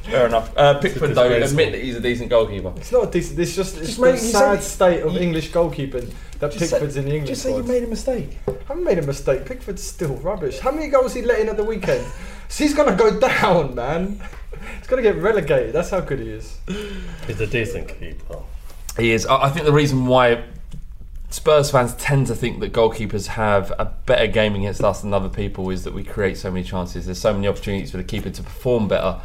fair 0.04 0.26
enough. 0.28 0.52
Uh, 0.58 0.80
Pickford 0.80 1.16
though, 1.16 1.30
disgraceful. 1.30 1.60
admit 1.60 1.72
that 1.74 1.84
he's 1.84 1.96
a 1.96 2.02
decent 2.02 2.30
goalkeeper. 2.30 2.74
it's 2.78 2.92
not 2.92 3.08
a 3.08 3.12
decent. 3.12 3.40
It's 3.40 3.56
just 3.56 3.78
it's 3.78 3.88
Just 3.98 4.00
the 4.02 4.18
sad 4.18 4.62
say- 4.64 4.70
state 4.70 5.02
of 5.04 5.14
you- 5.14 5.20
English 5.20 5.52
goalkeeping 5.52 6.12
that 6.40 6.52
Just 6.52 6.60
say- 6.70 6.70
Pickford's 6.78 6.98
in 6.98 7.06
the 7.06 7.12
English 7.14 7.30
Just 7.30 7.44
say 7.44 7.56
you 7.56 7.64
made 7.64 7.84
a 7.84 7.88
mistake. 7.88 8.38
I 8.48 8.54
haven't 8.68 8.84
made 8.84 9.00
a 9.00 9.04
mistake. 9.06 9.46
Pickford's 9.46 9.84
still 9.84 10.16
rubbish. 10.18 10.60
How 10.60 10.72
many 10.72 10.88
goals 10.88 11.14
he 11.14 11.22
let 11.22 11.40
in 11.40 11.50
at 11.50 11.58
the 11.58 11.64
weekend? 11.64 12.06
so 12.50 12.64
he's 12.64 12.74
gonna 12.74 12.96
go 12.96 13.20
down, 13.20 13.76
man. 13.76 14.22
He's 14.78 14.88
gonna 14.88 15.02
get 15.02 15.16
relegated. 15.18 15.74
That's 15.74 15.90
how 15.90 16.00
good 16.02 16.20
he 16.20 16.30
is. 16.32 16.58
He's 17.28 17.40
a 17.40 17.48
decent 17.48 17.88
keeper. 17.88 18.40
He 18.98 19.12
is. 19.12 19.26
I 19.26 19.44
I 19.46 19.50
think 19.50 19.66
the 19.66 19.72
reason 19.74 20.06
why 20.06 20.44
Spurs 21.32 21.70
fans 21.70 21.94
tend 21.96 22.28
to 22.28 22.36
think 22.36 22.60
that 22.62 22.74
goalkeepers 22.74 23.28
have 23.28 23.72
a 23.78 23.86
better 24.06 24.26
game 24.28 24.56
against 24.56 24.84
us 24.84 25.02
than 25.02 25.14
other 25.14 25.30
people 25.30 25.70
is 25.70 25.84
that 25.84 25.94
we 25.94 26.04
create 26.04 26.38
so 26.38 26.50
many 26.50 26.64
chances. 26.64 27.06
There's 27.06 27.20
so 27.22 27.34
many 27.34 27.48
opportunities 27.48 27.92
for 27.92 27.98
the 27.98 28.04
keeper 28.04 28.32
to 28.32 28.42
perform 28.44 28.88
better, 28.88 29.22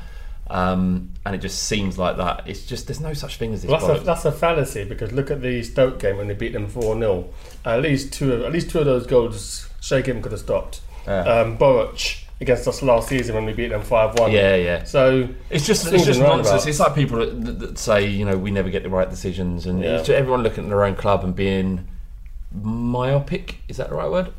um, 0.50 1.10
and 1.24 1.34
it 1.34 1.38
just 1.38 1.62
seems 1.62 1.98
like 1.98 2.18
that. 2.18 2.42
It's 2.46 2.66
just 2.66 2.86
there's 2.86 3.00
no 3.00 3.14
such 3.14 3.36
thing 3.38 3.54
as 3.54 3.62
this. 3.62 3.70
Well, 3.70 3.80
that's, 3.86 4.00
a, 4.02 4.04
that's 4.04 4.24
a 4.26 4.32
fallacy 4.32 4.84
because 4.84 5.12
look 5.12 5.30
at 5.30 5.40
the 5.40 5.62
Stoke 5.62 5.98
game 5.98 6.18
when 6.18 6.28
they 6.28 6.34
beat 6.34 6.52
them 6.52 6.68
four 6.68 6.94
0 6.98 7.28
At 7.64 7.80
least 7.80 8.12
two, 8.12 8.32
of, 8.34 8.42
at 8.42 8.52
least 8.52 8.68
two 8.70 8.80
of 8.80 8.84
those 8.84 9.06
goals, 9.06 9.68
Shay 9.80 10.02
Given 10.02 10.20
could 10.22 10.32
have 10.32 10.40
stopped. 10.42 10.82
Yeah. 11.06 11.20
Um, 11.20 11.56
Boruc 11.56 12.20
against 12.40 12.66
us 12.68 12.82
last 12.82 13.08
season 13.08 13.34
when 13.34 13.46
we 13.46 13.52
beat 13.54 13.68
them 13.68 13.80
five 13.80 14.18
one. 14.18 14.30
yeah, 14.30 14.56
yeah. 14.56 14.84
So 14.84 15.26
It's 15.48 15.64
just 15.66 15.90
it's 15.90 16.04
just 16.04 16.20
nonsense. 16.20 16.48
roundabouts. 16.48 16.66
It's 16.66 16.80
like 16.80 16.94
people 16.94 17.18
that, 17.20 17.58
that 17.60 17.78
say 17.78 18.06
you 18.06 18.26
know 18.26 18.36
we 18.36 18.50
never 18.50 18.68
get 18.68 18.82
the 18.82 18.90
right 18.90 19.08
decisions, 19.08 19.64
and 19.64 19.80
Yeah. 19.80 19.94
it's 19.96 20.06
just 20.08 20.18
everyone 20.18 20.42
looking 20.42 20.64
at 20.64 20.68
their 20.70 20.84
own 20.84 20.96
club 20.96 21.24
and 21.24 21.34
being 21.34 21.88
myopic. 22.62 23.58
Is 23.68 23.76
that 23.78 23.90
the 23.90 23.96
right 23.96 24.10
word? 24.10 24.32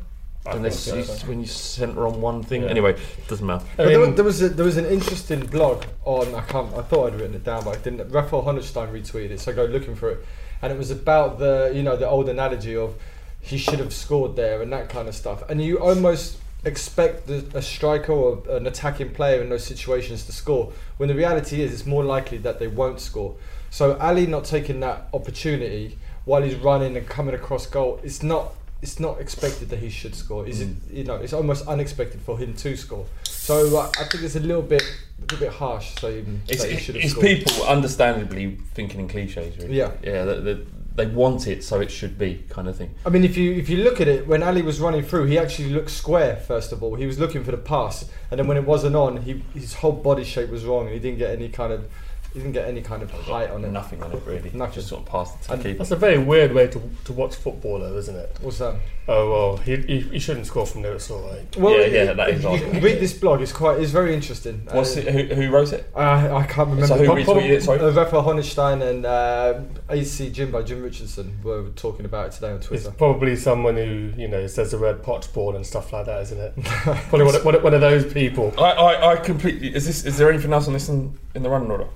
Unless 0.46 0.84
think 0.84 0.98
you, 0.98 1.04
so. 1.04 1.26
when 1.26 1.40
you 1.40 1.46
centre 1.46 2.06
on 2.06 2.20
one 2.20 2.42
thing. 2.42 2.62
Yeah. 2.62 2.68
Anyway, 2.68 2.96
doesn't 3.28 3.46
matter. 3.46 3.64
I 3.72 3.76
But 3.76 3.86
there, 3.86 3.98
mean- 4.00 4.14
there 4.14 4.24
was 4.24 4.42
a, 4.42 4.48
there 4.48 4.64
was 4.64 4.76
an 4.76 4.86
interesting 4.86 5.44
blog 5.46 5.84
on 6.04 6.34
I 6.34 6.42
can't 6.42 6.72
I 6.74 6.82
thought 6.82 7.12
I'd 7.12 7.18
written 7.18 7.34
it 7.34 7.44
down 7.44 7.64
but 7.64 7.76
I 7.76 7.80
didn't. 7.80 8.08
Raphael 8.10 8.44
Honigstein 8.44 8.92
retweeted 8.92 9.30
it, 9.30 9.40
so 9.40 9.52
I 9.52 9.54
go 9.54 9.64
looking 9.64 9.96
for 9.96 10.10
it, 10.10 10.24
and 10.62 10.72
it 10.72 10.78
was 10.78 10.90
about 10.90 11.38
the 11.38 11.72
you 11.74 11.82
know 11.82 11.96
the 11.96 12.08
old 12.08 12.28
analogy 12.28 12.76
of 12.76 12.94
he 13.40 13.58
should 13.58 13.78
have 13.80 13.92
scored 13.92 14.36
there 14.36 14.62
and 14.62 14.72
that 14.72 14.88
kind 14.88 15.08
of 15.08 15.14
stuff, 15.14 15.42
and 15.48 15.60
you 15.60 15.78
almost 15.78 16.38
expect 16.64 17.26
the, 17.28 17.44
a 17.54 17.62
striker 17.62 18.12
or 18.12 18.42
an 18.50 18.66
attacking 18.66 19.12
player 19.12 19.40
in 19.40 19.48
those 19.48 19.64
situations 19.64 20.26
to 20.26 20.32
score 20.32 20.72
when 20.96 21.08
the 21.08 21.14
reality 21.14 21.62
is 21.62 21.72
it's 21.72 21.86
more 21.86 22.04
likely 22.04 22.38
that 22.38 22.58
they 22.58 22.66
won't 22.66 23.00
score. 23.00 23.36
So 23.70 23.96
Alli 23.98 24.26
not 24.26 24.44
taking 24.44 24.80
that 24.80 25.08
opportunity 25.12 25.98
while 26.26 26.42
he's 26.42 26.56
running 26.56 26.96
and 26.98 27.08
coming 27.08 27.34
across 27.34 27.64
goal, 27.66 27.98
it's 28.04 28.22
not 28.22 28.52
it's 28.82 29.00
not 29.00 29.18
expected 29.20 29.70
that 29.70 29.78
he 29.78 29.88
should 29.88 30.14
score. 30.14 30.46
Is 30.46 30.60
it? 30.60 30.68
You 30.92 31.04
know, 31.04 31.14
it's 31.14 31.32
almost 31.32 31.66
unexpected 31.66 32.20
for 32.20 32.36
him 32.38 32.52
to 32.54 32.76
score. 32.76 33.06
So 33.24 33.78
uh, 33.78 33.90
I 33.98 34.04
think 34.04 34.22
it's 34.24 34.36
a 34.36 34.40
little 34.40 34.60
bit 34.62 34.82
a 34.82 35.22
little 35.22 35.38
bit 35.38 35.52
harsh 35.52 35.94
So 35.98 36.10
even 36.10 36.42
It's, 36.46 36.62
that 36.62 36.70
he 36.70 36.76
should 36.76 36.96
have 36.96 37.04
it's 37.04 37.12
scored. 37.12 37.26
people 37.26 37.62
understandably 37.64 38.58
thinking 38.74 39.00
in 39.00 39.08
cliches, 39.08 39.56
really. 39.56 39.78
Yeah. 39.78 39.92
Yeah, 40.02 40.24
they, 40.26 40.40
they, 40.40 40.64
they 40.96 41.06
want 41.06 41.46
it, 41.46 41.62
so 41.64 41.80
it 41.80 41.90
should 41.90 42.18
be, 42.18 42.44
kind 42.50 42.68
of 42.68 42.76
thing. 42.76 42.94
I 43.06 43.08
mean, 43.08 43.24
if 43.24 43.36
you 43.36 43.52
if 43.54 43.68
you 43.68 43.78
look 43.78 44.00
at 44.00 44.08
it, 44.08 44.26
when 44.26 44.42
Alli 44.42 44.62
was 44.62 44.80
running 44.80 45.02
through, 45.04 45.26
he 45.26 45.38
actually 45.38 45.70
looked 45.70 45.90
square. 45.90 46.36
First 46.36 46.72
of 46.72 46.82
all, 46.82 46.96
he 46.96 47.06
was 47.06 47.18
looking 47.18 47.44
for 47.44 47.50
the 47.52 47.58
pass, 47.58 48.10
and 48.30 48.38
then 48.38 48.46
when 48.46 48.56
it 48.56 48.64
wasn't 48.64 48.96
on, 48.96 49.18
he 49.18 49.42
his 49.54 49.74
whole 49.74 49.92
body 49.92 50.24
shape 50.24 50.50
was 50.50 50.64
wrong, 50.64 50.86
and 50.86 50.92
he 50.94 50.98
didn't 50.98 51.18
get 51.18 51.30
any 51.30 51.48
kind 51.48 51.72
of 51.72 51.86
he 52.32 52.40
didn't 52.40 52.52
get 52.52 52.68
any 52.68 52.82
kind 52.82 53.02
of 53.02 53.10
height 53.10 53.50
on 53.50 53.64
it. 53.64 53.70
Nothing 53.70 54.02
on 54.02 54.12
it, 54.12 54.22
really. 54.26 54.50
Nothing. 54.52 54.74
Just 54.74 54.88
sort 54.88 55.02
of 55.02 55.08
past 55.08 55.42
the 55.44 55.54
And- 55.54 55.62
keeper. 55.62 55.78
That's 55.78 55.90
a 55.90 55.96
very 55.96 56.18
weird 56.18 56.52
way 56.52 56.66
to, 56.68 56.80
to 57.06 57.12
watch 57.12 57.34
football, 57.36 57.78
though, 57.80 57.96
isn't 57.96 58.14
it? 58.16 58.36
What's 58.40 58.58
that? 58.58 58.76
Oh 59.08 59.30
well, 59.30 59.56
he, 59.58 59.76
he, 59.76 60.00
he 60.00 60.18
shouldn't 60.18 60.46
score 60.46 60.66
from 60.66 60.82
there. 60.82 60.94
It's 60.94 61.08
all 61.12 61.20
right. 61.30 61.56
Well, 61.56 61.78
Yeah, 61.78 61.86
yeah, 62.04 62.12
that 62.14 62.28
is 62.30 62.42
you 62.42 62.48
odd. 62.48 62.58
can 62.60 62.80
read 62.82 62.98
this 62.98 63.12
blog. 63.16 63.40
It's 63.40 63.52
quite. 63.52 63.78
It's 63.78 63.92
very 63.92 64.12
interesting. 64.12 64.66
What's 64.72 64.96
Uh, 64.96 65.00
it, 65.00 65.28
who, 65.30 65.34
who 65.42 65.50
wrote 65.52 65.72
it? 65.72 65.88
I, 65.94 66.28
I 66.28 66.42
can't 66.46 66.68
remember. 66.70 66.88
So 66.88 66.96
who 66.96 67.04
Prob- 67.06 67.18
retweeted 67.18 67.50
it, 67.50 67.62
sorry? 67.62 67.78
Uh, 67.78 67.92
Raphael 67.92 68.24
Honigstein 68.24 68.82
and 68.82 69.06
uh, 69.06 69.60
AC 69.88 70.30
Jimbo, 70.30 70.62
Jim 70.64 70.82
Richardson, 70.82 71.38
were 71.44 71.68
talking 71.76 72.04
about 72.04 72.26
it 72.26 72.32
today 72.32 72.50
on 72.50 72.56
It's 72.56 72.66
Twitter. 72.66 72.90
probably 72.90 73.36
someone 73.36 73.76
who 73.76 74.10
you 74.16 74.26
know 74.26 74.44
says 74.48 74.72
the 74.72 74.78
word 74.78 75.04
potch 75.04 75.32
ball 75.32 75.54
and 75.54 75.64
stuff 75.64 75.92
like 75.92 76.06
that, 76.06 76.22
isn't 76.22 76.38
it? 76.40 76.52
probably 76.64 77.26
one 77.26 77.34
of, 77.36 77.44
one 77.44 77.54
of- 77.54 77.62
one 77.62 77.74
of 77.74 77.80
those 77.80 78.12
people. 78.12 78.52
I, 78.58 78.72
I, 78.72 79.12
I 79.12 79.16
completely. 79.18 79.72
Is 79.72 79.86
this? 79.86 80.04
Is 80.04 80.18
there 80.18 80.28
anything 80.32 80.52
else 80.52 80.66
on 80.66 80.72
this 80.72 80.88
in, 80.88 81.16
in 81.36 81.44
the 81.44 81.48
running 81.48 81.70
order? 81.70 81.86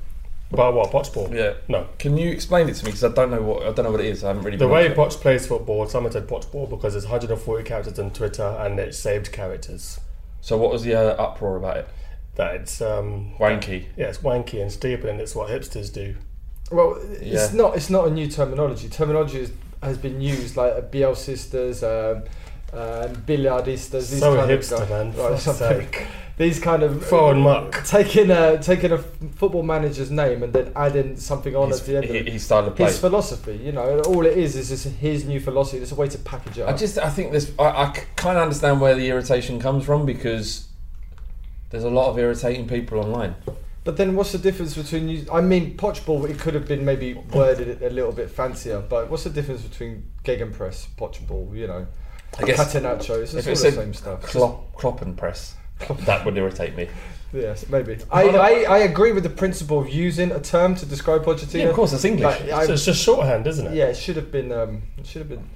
But 0.52 0.74
what 0.74 0.90
potch 0.90 1.12
ball? 1.12 1.28
Yeah. 1.32 1.54
No. 1.68 1.86
Can 1.98 2.16
you 2.16 2.30
explain 2.30 2.68
it 2.68 2.74
to 2.74 2.84
me? 2.84 2.90
Because 2.90 3.04
I 3.04 3.08
don't 3.14 3.30
know 3.30 3.40
what 3.42 3.62
I 3.62 3.72
don't 3.72 3.84
know 3.84 3.92
what 3.92 4.00
it 4.00 4.06
is. 4.06 4.24
I 4.24 4.28
haven't 4.28 4.42
really. 4.42 4.56
The 4.56 4.66
way 4.66 4.88
onto 4.88 5.00
it. 5.00 5.08
Poch 5.08 5.20
plays 5.20 5.46
football, 5.46 5.86
someone 5.86 6.10
said 6.12 6.26
Potch 6.26 6.50
ball 6.50 6.66
because 6.66 6.94
there's 6.94 7.04
140 7.04 7.62
characters 7.64 7.98
on 7.98 8.10
Twitter 8.10 8.42
and 8.60 8.78
it's 8.80 8.98
saved 8.98 9.30
characters. 9.30 10.00
So 10.40 10.56
what 10.56 10.72
was 10.72 10.82
the 10.82 10.94
uh, 10.94 11.22
uproar 11.22 11.56
about 11.56 11.76
it? 11.76 11.88
That 12.34 12.54
it's 12.56 12.80
um, 12.80 13.32
Wanky. 13.38 13.86
yeah, 13.96 14.06
it's 14.06 14.18
wanky 14.18 14.60
and 14.62 14.72
stupid, 14.72 15.10
and 15.10 15.20
it's 15.20 15.34
what 15.34 15.50
hipsters 15.50 15.92
do. 15.92 16.14
Well, 16.72 16.98
Yeah. 17.20 17.44
it's 17.44 17.52
not. 17.52 17.76
It's 17.76 17.90
not 17.90 18.08
a 18.08 18.10
new 18.10 18.26
terminology. 18.28 18.88
Terminology 18.88 19.40
is, 19.40 19.52
has 19.82 19.98
been 19.98 20.20
used 20.20 20.56
like 20.56 20.72
uh, 20.72 20.80
Bielsistas, 20.80 21.82
um, 21.82 22.22
um, 22.72 23.16
billiardistas. 23.26 24.10
These 24.10 24.20
So 24.20 24.36
kind 24.36 24.50
hipster, 24.50 24.80
of 24.82 24.88
guys. 24.88 24.90
man, 24.90 25.06
Right, 25.08 25.16
fuck's 25.32 25.42
something- 25.42 25.80
sake. 25.92 26.06
These 26.40 26.58
kind 26.58 26.82
of 26.82 27.04
Throwing 27.06 27.42
muck. 27.42 27.84
taking 27.84 28.30
a 28.30 28.56
taking 28.62 28.92
a 28.92 28.94
f- 28.94 29.04
football 29.36 29.62
manager's 29.62 30.10
name 30.10 30.42
and 30.42 30.54
then 30.54 30.72
adding 30.74 31.18
something 31.18 31.54
on 31.54 31.68
His, 31.68 31.80
at 31.80 31.86
the 31.86 31.96
end 31.96 32.04
of 32.06 32.10
he- 32.12 32.16
it. 32.16 32.28
his 32.28 32.44
style 32.46 32.66
of 32.66 32.76
play. 32.76 32.86
His 32.86 32.98
philosophy, 32.98 33.60
you 33.62 33.72
know, 33.72 34.00
all 34.06 34.24
it 34.24 34.38
is 34.38 34.56
is 34.56 34.70
just 34.70 34.86
his 34.86 35.26
new 35.26 35.38
philosophy. 35.38 35.82
It's 35.82 35.92
a 35.92 35.96
way 35.96 36.08
to 36.08 36.16
package 36.16 36.56
it 36.60 36.66
I 36.66 36.72
just 36.72 36.96
I 36.96 37.10
think 37.10 37.32
this 37.32 37.52
I, 37.58 37.64
I 37.64 37.86
kind 38.16 38.38
of 38.38 38.44
understand 38.44 38.80
where 38.80 38.94
the 38.94 39.06
irritation 39.10 39.60
comes 39.60 39.84
from 39.84 40.06
because 40.06 40.66
there's 41.68 41.84
a 41.84 41.90
lot 41.90 42.08
of 42.08 42.18
irritating 42.18 42.66
people 42.66 43.00
online. 43.00 43.34
But 43.84 43.96
then, 43.98 44.14
what's 44.16 44.32
the 44.32 44.38
difference 44.38 44.74
between 44.76 45.08
you? 45.10 45.26
I 45.32 45.40
mean, 45.42 45.76
Pochball, 45.76 46.28
it 46.28 46.38
could 46.38 46.54
have 46.54 46.66
been 46.68 46.84
maybe 46.86 47.14
worded 47.14 47.82
a 47.82 47.90
little 47.90 48.12
bit 48.12 48.30
fancier, 48.30 48.80
but 48.80 49.10
what's 49.10 49.24
the 49.24 49.30
difference 49.30 49.62
between 49.62 50.04
Gegenpress, 50.24 50.86
and 50.86 50.96
Pochball, 50.96 51.54
you 51.56 51.66
know, 51.66 51.86
I 52.38 52.44
guess 52.44 52.58
Catenaccio? 52.74 53.22
It's 53.22 53.34
if 53.34 53.44
just 53.44 53.64
all 53.64 53.70
the 53.70 53.76
same 53.76 53.94
stuff. 53.94 54.22
Klopp, 54.22 54.74
Klopp 54.76 55.02
and 55.02 55.16
press, 55.16 55.54
that 56.06 56.24
would 56.24 56.36
irritate 56.36 56.76
me. 56.76 56.88
Yes, 57.32 57.68
maybe. 57.68 57.96
I, 58.10 58.22
I, 58.24 58.48
I 58.62 58.78
agree 58.78 59.12
with 59.12 59.22
the 59.22 59.30
principle 59.30 59.78
of 59.80 59.88
using 59.88 60.32
a 60.32 60.40
term 60.40 60.74
to 60.76 60.86
describe 60.86 61.24
Pochettino. 61.24 61.54
Yeah, 61.60 61.64
of 61.68 61.76
course, 61.76 61.92
it's 61.92 62.04
English. 62.04 62.38
But 62.40 62.50
I- 62.52 62.66
So 62.66 62.72
it's 62.72 62.84
just 62.84 63.02
shorthand, 63.02 63.46
isn't 63.46 63.68
it? 63.68 63.74
yeah, 63.74 63.84
it 63.86 63.96
should 63.96 64.16
have 64.16 64.32
been. 64.32 64.50
Um, 64.52 64.82
it 64.98 65.06
should 65.06 65.20
have 65.20 65.28
been. 65.28 65.48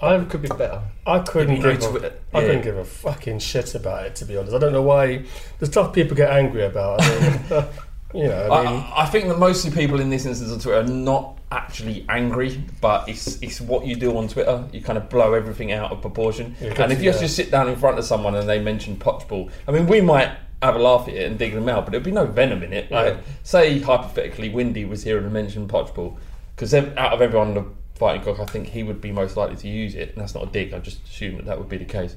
I 0.00 0.22
could 0.24 0.42
be 0.42 0.48
better. 0.48 0.80
I 1.06 1.18
couldn't 1.18 1.56
It'd 1.56 1.80
give 1.80 1.94
a, 1.96 2.00
to- 2.00 2.12
I 2.32 2.40
yeah. 2.40 2.46
couldn't 2.46 2.62
give 2.62 2.76
a 2.78 2.84
fucking 2.84 3.40
shit 3.40 3.74
about 3.74 4.06
it 4.06 4.14
to 4.16 4.24
be 4.24 4.36
honest. 4.36 4.54
I 4.54 4.58
don't 4.58 4.72
know 4.72 4.82
why 4.82 5.24
the 5.58 5.66
stuff 5.66 5.92
people 5.92 6.16
get 6.16 6.30
angry 6.30 6.64
about. 6.64 7.02
I 7.02 7.20
mean, 7.20 7.64
know, 8.14 8.50
I 8.50 8.64
mean, 8.64 8.82
I, 8.82 9.02
I 9.02 9.06
think 9.06 9.28
that 9.28 9.38
mostly 9.38 9.70
people 9.70 10.00
in 10.00 10.10
this 10.10 10.24
instance 10.24 10.50
on 10.50 10.58
Twitter 10.58 10.80
are 10.80 10.84
not 10.84 11.38
actually 11.50 12.04
angry, 12.08 12.62
but 12.80 13.08
it's 13.08 13.40
it's 13.42 13.60
what 13.60 13.86
you 13.86 13.96
do 13.96 14.16
on 14.16 14.28
Twitter. 14.28 14.64
You 14.72 14.80
kind 14.82 14.96
of 14.96 15.08
blow 15.08 15.34
everything 15.34 15.72
out 15.72 15.92
of 15.92 16.00
proportion. 16.00 16.56
Yeah, 16.60 16.82
and 16.82 16.92
if 16.92 17.02
you 17.02 17.10
yeah. 17.10 17.20
just 17.20 17.36
sit 17.36 17.50
down 17.50 17.68
in 17.68 17.76
front 17.76 17.98
of 17.98 18.04
someone 18.04 18.34
and 18.34 18.48
they 18.48 18.60
mention 18.60 18.96
Pochball, 18.96 19.50
I 19.66 19.72
mean, 19.72 19.86
we 19.86 20.00
might 20.00 20.30
have 20.62 20.74
a 20.74 20.78
laugh 20.78 21.06
at 21.08 21.14
it 21.14 21.30
and 21.30 21.38
dig 21.38 21.54
them 21.54 21.68
out, 21.68 21.84
but 21.84 21.92
there'd 21.92 22.02
be 22.02 22.10
no 22.10 22.26
venom 22.26 22.62
in 22.62 22.72
it. 22.72 22.90
Like, 22.90 23.14
Yeah. 23.14 23.20
say 23.44 23.78
hypothetically, 23.78 24.48
Windy 24.48 24.84
was 24.84 25.04
here 25.04 25.18
and 25.18 25.32
mentioned 25.32 25.68
Pochball, 25.70 26.16
because 26.56 26.74
out 26.74 27.12
of 27.12 27.22
everyone 27.22 27.48
on 27.48 27.54
the 27.54 27.64
fighting 27.94 28.22
cock, 28.22 28.40
I 28.40 28.44
think 28.46 28.68
he 28.68 28.82
would 28.82 29.00
be 29.00 29.12
most 29.12 29.36
likely 29.36 29.56
to 29.56 29.68
use 29.68 29.94
it. 29.94 30.10
And 30.10 30.18
that's 30.22 30.34
not 30.34 30.44
a 30.44 30.46
dig. 30.46 30.72
I 30.74 30.78
just 30.80 31.04
assume 31.04 31.36
that 31.36 31.44
that 31.46 31.58
would 31.58 31.68
be 31.68 31.76
the 31.76 31.84
case. 31.84 32.16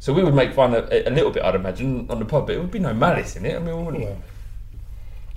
So 0.00 0.12
we 0.12 0.24
would 0.24 0.34
make 0.34 0.54
fun 0.54 0.74
of 0.74 0.90
it 0.92 1.06
a 1.06 1.10
little 1.10 1.30
bit, 1.30 1.42
I'd 1.44 1.54
imagine, 1.54 2.06
on 2.08 2.18
the 2.18 2.24
pod, 2.24 2.46
but 2.46 2.56
it 2.56 2.58
would 2.58 2.70
be 2.70 2.78
no 2.78 2.94
malice 2.94 3.36
in 3.36 3.44
it. 3.46 3.54
I 3.56 3.58
mean, 3.58 3.76
we 3.76 3.82
wouldn't. 3.82 4.18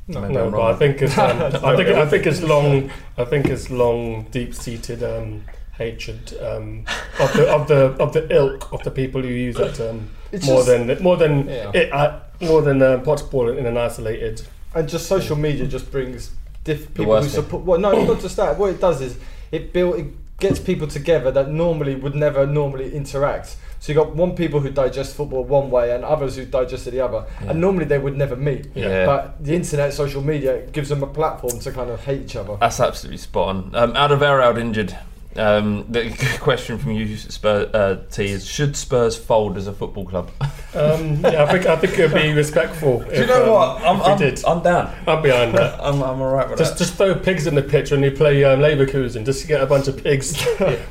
No, 0.07 0.21
Maybe 0.21 0.33
no, 0.33 0.45
I'm 0.45 0.51
but 0.51 0.57
wrong. 0.57 0.73
I 0.73 0.77
think 0.77 1.01
it's 1.01 1.17
um, 1.17 1.41
I 1.63 1.75
think 1.75 1.89
I 1.89 2.05
think 2.07 2.25
it's 2.25 2.41
long 2.41 2.91
I 3.17 3.23
think 3.25 3.45
it's 3.47 3.69
long 3.69 4.23
deep 4.31 4.53
seated 4.53 5.03
um, 5.03 5.43
hatred 5.73 6.33
um, 6.41 6.85
of 7.19 7.31
the 7.33 7.47
of 7.49 7.67
the 7.67 7.75
of 8.03 8.13
the 8.13 8.27
ilk 8.35 8.71
of 8.73 8.83
the 8.83 8.91
people 8.91 9.21
who 9.21 9.27
use 9.29 9.55
that 9.57 9.75
term 9.75 10.09
It's 10.31 10.45
more 10.45 10.63
just- 10.63 10.67
than 10.67 11.03
more 11.03 11.17
than 11.17 11.47
Yeah. 11.47 11.71
it, 11.73 11.93
uh, 11.93 12.19
more 12.41 12.61
than 12.61 12.81
uh, 12.81 12.99
Pochball 12.99 13.55
in 13.57 13.65
an 13.65 13.77
isolated. 13.77 14.41
And 14.73 14.87
just 14.89 15.07
social 15.07 15.35
media 15.35 15.65
just 15.67 15.91
brings 15.91 16.31
diff- 16.63 16.93
people 16.93 17.21
who 17.21 17.27
support. 17.29 17.63
Well, 17.63 17.79
no, 17.79 17.91
not 18.05 18.21
just 18.21 18.37
that. 18.37 18.57
What 18.57 18.71
it 18.71 18.79
does 18.81 19.01
is 19.01 19.17
it 19.51 19.73
build 19.73 19.99
it 19.99 20.07
gets 20.41 20.59
people 20.59 20.87
together 20.87 21.31
that 21.31 21.49
normally 21.49 21.95
would 21.95 22.15
never 22.15 22.45
normally 22.45 22.93
interact. 22.93 23.55
So 23.79 23.91
you 23.91 23.97
got 23.97 24.15
one 24.15 24.35
people 24.35 24.59
who 24.59 24.69
digest 24.69 25.15
football 25.15 25.43
one 25.43 25.71
way 25.71 25.95
and 25.95 26.03
others 26.03 26.35
who 26.35 26.45
digest 26.45 26.85
it 26.87 26.91
the 26.91 26.99
other, 26.99 27.25
and 27.39 27.59
normally 27.61 27.85
they 27.85 27.97
would 27.97 28.17
never 28.17 28.35
meet. 28.35 28.67
Yeah. 28.75 29.05
But 29.05 29.43
the 29.43 29.55
internet, 29.55 29.93
social 29.93 30.21
media 30.21 30.67
gives 30.67 30.89
them 30.89 31.01
a 31.01 31.07
platform 31.07 31.59
to 31.59 31.71
kind 31.71 31.89
of 31.89 32.03
hate 32.03 32.21
each 32.21 32.35
other. 32.35 32.57
That's 32.57 32.79
absolutely 32.79 33.17
spot 33.17 33.47
on. 33.55 33.75
Um, 33.75 33.95
out 33.95 34.11
of 34.11 34.21
out 34.21 34.57
injured. 34.57 34.97
Um, 35.37 35.85
the 35.89 36.09
question 36.41 36.77
from 36.77 36.91
you, 36.91 37.15
Spurs, 37.15 37.73
uh, 37.73 38.03
T, 38.11 38.25
is: 38.25 38.45
Should 38.45 38.75
Spurs 38.75 39.17
fold 39.17 39.57
as 39.57 39.67
a 39.67 39.73
football 39.73 40.05
club? 40.05 40.31
Um, 40.73 41.19
yeah, 41.19 41.43
I 41.43 41.51
think 41.51 41.65
I 41.65 41.75
think 41.75 41.99
it'd 41.99 42.13
be 42.13 42.31
respectful. 42.31 42.99
Do 42.99 43.13
you 43.13 43.25
know 43.25 43.51
what? 43.51 43.81
I'm, 43.81 44.01
I'm, 44.03 44.17
did. 44.17 44.41
I'm 44.45 44.63
down. 44.63 44.95
I'm 45.05 45.21
behind 45.21 45.53
that. 45.55 45.77
I'm, 45.83 46.01
I'm 46.01 46.21
alright 46.21 46.49
with 46.49 46.59
Just, 46.59 46.77
that. 46.77 46.85
just 46.85 46.95
throw 46.95 47.13
pigs 47.13 47.45
in 47.45 47.55
the 47.55 47.61
pitch 47.61 47.91
when 47.91 48.01
you 48.01 48.09
play 48.11 48.41
um, 48.45 48.61
Leverkusen, 48.61 49.25
just 49.25 49.41
to 49.41 49.47
get 49.47 49.59
a 49.59 49.65
bunch 49.65 49.89
of 49.89 50.01
pigs. 50.01 50.33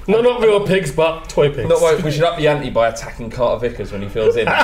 No, 0.07 0.21
not 0.21 0.43
real 0.43 0.67
pigs, 0.67 0.93
but 0.93 1.31
toy 1.31 1.49
pigs. 1.49 1.67
No, 1.67 1.79
wait, 1.81 2.05
we 2.05 2.11
should 2.11 2.25
up 2.25 2.37
the 2.37 2.47
ante 2.47 2.69
by 2.69 2.89
attacking 2.89 3.31
Carter 3.31 3.71
Vickers 3.71 3.91
when 3.91 4.03
he 4.03 4.09
fills 4.11 4.37
in. 4.37 4.45
what 4.45 4.55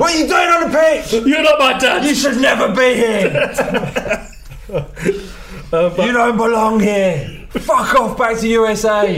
are 0.00 0.16
you 0.16 0.26
doing 0.26 0.48
on 0.48 0.70
the 0.72 0.78
pitch? 0.78 1.12
You're 1.12 1.42
not 1.42 1.58
my 1.58 1.76
dad. 1.76 2.02
You 2.02 2.14
should 2.14 2.40
never 2.40 2.74
be 2.74 2.94
here. 2.94 4.26
you 4.72 6.12
don't 6.14 6.38
belong 6.38 6.80
here. 6.80 7.41
Fuck 7.52 7.94
off 7.96 8.16
back 8.18 8.38
to 8.38 8.48
USA. 8.48 9.12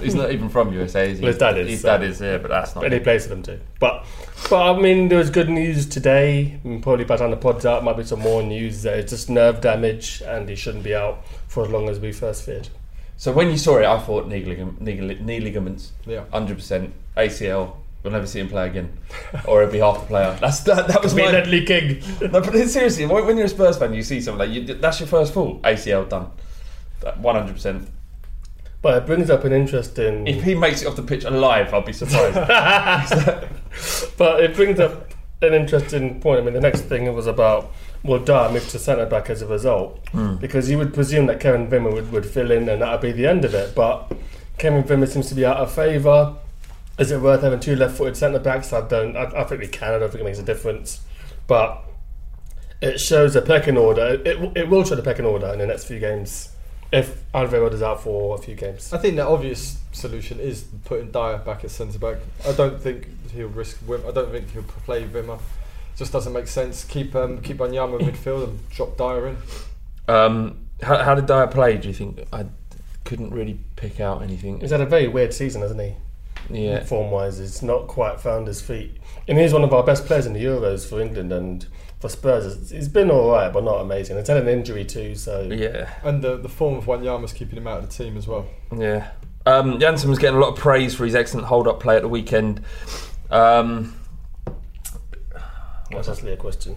He's 0.00 0.14
not 0.16 0.30
even 0.30 0.48
from 0.48 0.72
USA, 0.72 1.10
is 1.10 1.18
he? 1.18 1.22
Well, 1.24 1.32
his 1.32 1.38
dad 1.38 1.58
is, 1.58 1.68
His 1.68 1.80
so- 1.80 1.88
dad 1.88 2.02
um, 2.04 2.10
is, 2.10 2.20
yeah, 2.20 2.38
but 2.38 2.48
that's 2.48 2.74
not. 2.74 2.84
Any 2.84 3.00
place 3.00 3.24
for 3.24 3.30
them 3.30 3.42
too. 3.42 3.60
But 3.80 4.04
but 4.48 4.76
I 4.76 4.80
mean, 4.80 5.08
there 5.08 5.18
was 5.18 5.30
good 5.30 5.48
news 5.48 5.86
today. 5.86 6.58
and 6.64 6.82
Probably 6.82 7.04
by 7.04 7.16
the 7.16 7.22
time 7.24 7.30
the 7.30 7.36
pod's 7.36 7.66
out, 7.66 7.82
might 7.82 7.96
be 7.96 8.04
some 8.04 8.20
more 8.20 8.42
news. 8.42 8.82
That 8.82 8.98
it's 8.98 9.10
just 9.10 9.28
nerve 9.30 9.60
damage, 9.60 10.22
and 10.26 10.48
he 10.48 10.54
shouldn't 10.56 10.84
be 10.84 10.94
out 10.94 11.24
for 11.48 11.64
as 11.64 11.70
long 11.70 11.88
as 11.88 11.98
we 11.98 12.12
first 12.12 12.44
feared. 12.44 12.68
So 13.16 13.32
when 13.32 13.50
you 13.50 13.56
saw 13.58 13.78
it, 13.78 13.84
I 13.86 13.98
thought 14.00 14.28
knee, 14.28 14.44
ligam- 14.44 14.80
knee, 14.80 15.00
li- 15.00 15.18
knee 15.20 15.40
ligaments, 15.40 15.92
Yeah. 16.06 16.24
hundred 16.32 16.56
percent 16.58 16.92
ACL. 17.16 17.76
We'll 18.02 18.12
never 18.12 18.26
see 18.26 18.38
him 18.38 18.48
play 18.50 18.66
again, 18.66 18.92
or 19.46 19.62
it'll 19.62 19.72
be 19.72 19.78
half 19.78 20.00
the 20.00 20.06
player. 20.06 20.36
That's 20.40 20.60
that. 20.60 20.88
That 20.88 21.02
was 21.02 21.14
Be 21.14 21.22
my. 21.22 21.30
Ledley 21.32 21.64
King. 21.64 22.02
No, 22.20 22.40
but 22.42 22.52
seriously, 22.68 23.06
when 23.06 23.24
when 23.26 23.36
you're 23.38 23.46
a 23.46 23.48
Spurs 23.48 23.78
fan, 23.78 23.94
you 23.94 24.02
see 24.02 24.20
something 24.20 24.46
like 24.46 24.50
you, 24.50 24.74
that's 24.74 25.00
your 25.00 25.06
first 25.06 25.32
fall. 25.32 25.58
ACL 25.60 26.06
done, 26.06 26.30
one 27.16 27.34
hundred 27.36 27.54
percent. 27.54 27.88
But 28.82 29.02
it 29.02 29.06
brings 29.06 29.30
up 29.30 29.44
an 29.44 29.52
interesting. 29.52 30.26
If 30.26 30.42
he 30.42 30.54
makes 30.54 30.82
it 30.82 30.86
off 30.86 30.96
the 30.96 31.02
pitch 31.02 31.24
alive, 31.24 31.72
I'll 31.72 31.80
be 31.80 31.92
surprised. 31.92 32.36
But 34.16 34.44
it 34.44 34.54
brings 34.54 34.78
up 34.78 35.12
an 35.42 35.54
interesting 35.54 36.20
point. 36.20 36.40
I 36.40 36.44
mean, 36.44 36.54
the 36.54 36.60
next 36.60 36.82
thing 36.82 37.12
was 37.14 37.26
about 37.26 37.72
well, 38.04 38.20
Dier 38.20 38.50
moved 38.50 38.70
to 38.70 38.78
centre 38.78 39.06
back 39.06 39.30
as 39.30 39.40
a 39.40 39.46
result 39.46 39.98
hmm. 40.10 40.36
because 40.36 40.70
you 40.70 40.76
would 40.76 40.92
presume 40.92 41.26
that 41.26 41.40
Kevin 41.40 41.68
Wimmer 41.68 41.92
would, 41.92 42.12
would 42.12 42.26
fill 42.26 42.50
in 42.50 42.68
and 42.68 42.82
that 42.82 42.92
would 42.92 43.00
be 43.00 43.12
the 43.12 43.26
end 43.26 43.46
of 43.46 43.54
it. 43.54 43.74
But 43.74 44.12
Kevin 44.58 44.84
Wimmer 44.84 45.08
seems 45.08 45.28
to 45.30 45.34
be 45.34 45.46
out 45.46 45.56
of 45.56 45.72
favour. 45.72 46.36
Is 46.98 47.10
it 47.10 47.20
worth 47.20 47.40
having 47.40 47.60
two 47.60 47.74
left-footed 47.74 48.16
centre 48.16 48.38
backs? 48.38 48.72
I 48.72 48.86
don't. 48.86 49.16
I, 49.16 49.24
I 49.40 49.44
think 49.44 49.62
we 49.62 49.68
can. 49.68 49.94
I 49.94 49.98
don't 49.98 50.10
think 50.10 50.20
it 50.20 50.24
makes 50.24 50.38
a 50.38 50.44
difference, 50.44 51.00
but 51.46 51.82
it 52.80 53.00
shows 53.00 53.34
a 53.34 53.42
pecking 53.42 53.76
order. 53.76 54.20
It, 54.24 54.56
it 54.56 54.68
will 54.68 54.84
show 54.84 54.94
the 54.94 55.02
pecking 55.02 55.24
order 55.24 55.46
in 55.52 55.58
the 55.58 55.66
next 55.66 55.86
few 55.86 55.98
games 55.98 56.53
if 56.94 57.24
Alvaro 57.34 57.66
is 57.68 57.82
out 57.82 58.02
for 58.02 58.36
a 58.36 58.38
few 58.38 58.54
games. 58.54 58.92
I 58.92 58.98
think 58.98 59.16
the 59.16 59.26
obvious 59.26 59.78
solution 59.92 60.38
is 60.38 60.64
putting 60.84 61.10
Dier 61.10 61.38
back 61.38 61.64
at 61.64 61.70
centre 61.70 61.98
back. 61.98 62.18
I 62.46 62.52
don't 62.52 62.80
think 62.80 63.08
he'll 63.32 63.48
risk. 63.48 63.80
Wim- 63.80 64.06
I 64.08 64.12
don't 64.12 64.30
think 64.30 64.50
he'll 64.52 64.62
play 64.62 65.02
Wimmer. 65.04 65.40
Just 65.96 66.12
doesn't 66.12 66.32
make 66.32 66.46
sense. 66.46 66.84
Keep 66.84 67.14
um, 67.16 67.40
keep 67.42 67.56
Wanyama 67.58 67.98
midfield 68.00 68.44
and 68.44 68.70
drop 68.70 68.96
Dier 68.96 69.28
in. 69.28 69.36
Um, 70.06 70.66
how, 70.82 70.98
how 70.98 71.14
did 71.14 71.26
Dier 71.26 71.48
play? 71.48 71.76
Do 71.78 71.88
you 71.88 71.94
think? 71.94 72.20
I 72.32 72.46
couldn't 73.04 73.30
really 73.30 73.58
pick 73.76 74.00
out 74.00 74.22
anything. 74.22 74.60
He's 74.60 74.70
had 74.70 74.80
a 74.80 74.86
very 74.86 75.08
weird 75.08 75.34
season, 75.34 75.62
hasn't 75.62 75.80
he? 75.80 75.94
Yeah. 76.50 76.84
Form 76.84 77.10
wise, 77.10 77.38
he's 77.38 77.62
not 77.62 77.86
quite 77.88 78.20
found 78.20 78.46
his 78.46 78.60
feet. 78.60 78.92
And 79.26 79.38
he's 79.38 79.52
one 79.52 79.64
of 79.64 79.72
our 79.72 79.82
best 79.82 80.06
players 80.06 80.26
in 80.26 80.32
the 80.34 80.44
Euros 80.44 80.88
for 80.88 81.00
England 81.00 81.32
and 81.32 81.66
for 82.00 82.08
Spurs. 82.08 82.46
It's- 82.46 82.70
He's 82.70 82.88
been 82.88 83.10
all 83.10 83.30
right, 83.30 83.52
but 83.52 83.64
not 83.64 83.80
amazing. 83.80 84.16
He's 84.18 84.28
had 84.28 84.36
an 84.38 84.48
injury 84.48 84.84
too, 84.84 85.14
so 85.14 85.42
Yeah. 85.42 85.88
And 86.02 86.22
the 86.22 86.36
the 86.36 86.48
form 86.48 86.74
of 86.76 86.84
Wanyama's 86.86 87.32
keeping 87.32 87.56
him 87.56 87.66
out 87.66 87.78
of 87.82 87.88
the 87.88 88.04
team 88.04 88.16
as 88.16 88.26
well. 88.28 88.46
Yeah. 88.76 89.08
Um, 89.46 89.78
Janssen 89.78 90.08
was 90.08 90.18
getting 90.18 90.36
a 90.36 90.40
lot 90.40 90.52
of 90.54 90.56
praise 90.58 90.94
for 90.94 91.04
his 91.04 91.14
excellent 91.14 91.46
hold-up 91.48 91.78
play 91.78 91.96
at 91.96 92.02
the 92.02 92.08
weekend. 92.08 92.62
Um, 93.30 93.94
that's 95.90 96.08
actually 96.08 96.32
a 96.32 96.36
question. 96.36 96.76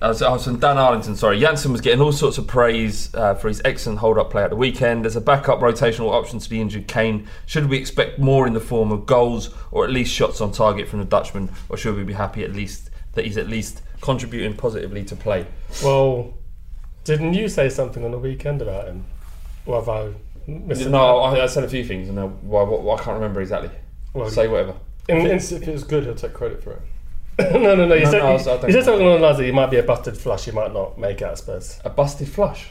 I 0.00 0.08
was, 0.08 0.22
I 0.22 0.30
was 0.30 0.44
from 0.44 0.58
Dan 0.58 0.78
Arlington, 0.78 1.16
sorry. 1.16 1.40
Janssen 1.40 1.72
was 1.72 1.80
getting 1.80 2.00
all 2.00 2.12
sorts 2.12 2.38
of 2.38 2.46
praise 2.46 3.12
uh, 3.14 3.34
for 3.34 3.48
his 3.48 3.60
excellent 3.64 3.98
hold 3.98 4.16
up 4.16 4.30
play 4.30 4.42
at 4.44 4.50
the 4.50 4.56
weekend. 4.56 5.04
As 5.06 5.16
a 5.16 5.20
backup 5.20 5.58
rotational 5.60 6.10
option 6.12 6.38
to 6.38 6.48
the 6.48 6.60
injured 6.60 6.86
Kane, 6.86 7.28
should 7.46 7.68
we 7.68 7.76
expect 7.76 8.18
more 8.18 8.46
in 8.46 8.52
the 8.54 8.60
form 8.60 8.90
of 8.92 9.06
goals 9.06 9.52
or 9.72 9.84
at 9.84 9.90
least 9.90 10.12
shots 10.14 10.40
on 10.40 10.52
target 10.52 10.88
from 10.88 11.00
the 11.00 11.04
Dutchman, 11.04 11.50
or 11.68 11.76
should 11.76 11.96
we 11.96 12.04
be 12.04 12.12
happy 12.14 12.42
at 12.44 12.52
least 12.52 12.90
that 13.14 13.24
he's 13.24 13.36
at 13.36 13.48
least 13.48 13.82
contributing 14.00 14.54
positively 14.56 15.04
to 15.04 15.16
play? 15.16 15.46
Well, 15.82 16.34
didn't 17.04 17.34
you 17.34 17.48
say 17.48 17.68
something 17.68 18.04
on 18.04 18.10
the 18.10 18.18
weekend 18.18 18.62
about 18.62 18.86
him? 18.86 19.04
Well, 19.66 19.80
have 19.80 19.88
I 19.88 20.12
missed? 20.46 20.86
No, 20.88 21.18
I, 21.20 21.44
I 21.44 21.46
said 21.46 21.64
a 21.64 21.68
few 21.68 21.84
things, 21.84 22.08
and 22.08 22.18
I, 22.18 22.24
well, 22.42 22.66
well, 22.66 22.96
I 22.96 23.02
can't 23.02 23.14
remember 23.14 23.40
exactly. 23.40 23.70
Well, 24.14 24.30
Say 24.30 24.48
whatever. 24.48 24.74
In, 25.08 25.18
in, 25.18 25.36
if 25.36 25.52
it 25.52 25.68
was 25.68 25.84
good, 25.84 26.04
he'll 26.04 26.14
take 26.14 26.34
credit 26.34 26.62
for 26.62 26.72
it. 26.72 26.82
no, 27.52 27.74
no, 27.74 27.86
no. 27.86 27.94
You 27.94 28.04
No, 28.04 28.10
said, 28.10 28.18
no, 28.18 28.32
was- 28.32 28.46
you 28.46 28.72
said 28.72 28.84
something 28.84 29.06
along 29.06 29.20
the 29.20 29.26
lines 29.26 29.38
that 29.38 29.44
he 29.44 29.52
might 29.52 29.70
be 29.70 29.76
a 29.78 29.82
busted 29.82 30.16
flush. 30.18 30.44
He 30.46 30.50
might 30.50 30.72
not 30.72 30.98
make 30.98 31.22
out 31.22 31.38
Spurs. 31.38 31.78
A 31.84 31.90
busted 31.90 32.28
flush? 32.28 32.70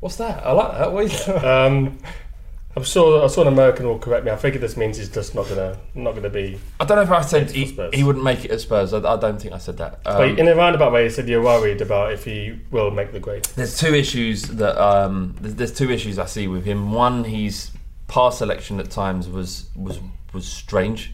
What's 0.00 0.16
that? 0.16 0.44
I 0.44 0.52
like 0.52 0.78
that. 0.78 0.92
What 0.92 1.04
is 1.04 1.26
that? 1.26 1.44
Um, 1.44 1.98
I'm 2.76 2.84
sure. 2.84 3.24
I 3.24 3.26
saw 3.26 3.42
an 3.42 3.48
American 3.48 3.86
will 3.86 3.98
correct 3.98 4.24
me. 4.24 4.30
I 4.30 4.36
figure 4.36 4.60
this 4.60 4.76
means 4.76 4.96
he's 4.96 5.08
just 5.08 5.34
not 5.34 5.48
gonna 5.48 5.76
not 5.94 6.14
gonna 6.14 6.30
be. 6.30 6.58
I 6.78 6.84
don't 6.84 6.96
know 6.96 7.02
if 7.02 7.10
I 7.10 7.22
said 7.22 7.50
he, 7.50 7.64
he 7.92 8.04
wouldn't 8.04 8.24
make 8.24 8.44
it 8.44 8.52
at 8.52 8.60
Spurs. 8.60 8.94
I, 8.94 8.98
I 8.98 9.16
don't 9.16 9.40
think 9.40 9.52
I 9.52 9.58
said 9.58 9.76
that. 9.78 10.00
Um, 10.06 10.18
but 10.18 10.38
in 10.38 10.46
a 10.46 10.54
roundabout 10.54 10.92
way, 10.92 11.04
you 11.04 11.10
said 11.10 11.28
you're 11.28 11.42
worried 11.42 11.80
about 11.80 12.12
if 12.12 12.24
he 12.24 12.60
will 12.70 12.92
make 12.92 13.10
the 13.12 13.18
grade. 13.18 13.44
There's 13.56 13.76
two 13.76 13.92
issues 13.92 14.42
that 14.42 14.80
um, 14.80 15.34
there's, 15.40 15.56
there's 15.56 15.74
two 15.74 15.90
issues 15.90 16.18
I 16.18 16.26
see 16.26 16.46
with 16.46 16.64
him. 16.64 16.92
One, 16.92 17.24
his 17.24 17.72
pass 18.06 18.38
selection 18.38 18.78
at 18.78 18.88
times 18.90 19.28
was 19.28 19.68
was 19.74 19.98
was 20.32 20.46
strange, 20.46 21.12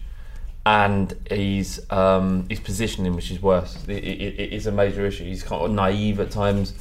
and 0.67 1.15
his 1.31 1.87
um, 1.89 2.47
his 2.51 2.61
positioning, 2.61 3.15
which 3.15 3.31
is 3.31 3.41
worse. 3.41 3.83
It, 3.89 4.05
it, 4.05 4.41
it 4.41 4.53
is 4.53 4.67
a 4.67 4.73
major 4.73 5.07
issue. 5.07 5.25
He's 5.25 5.43
kind 5.43 5.63
of 5.63 5.71
naive 5.71 6.21
at 6.21 6.31
times. 6.31 6.75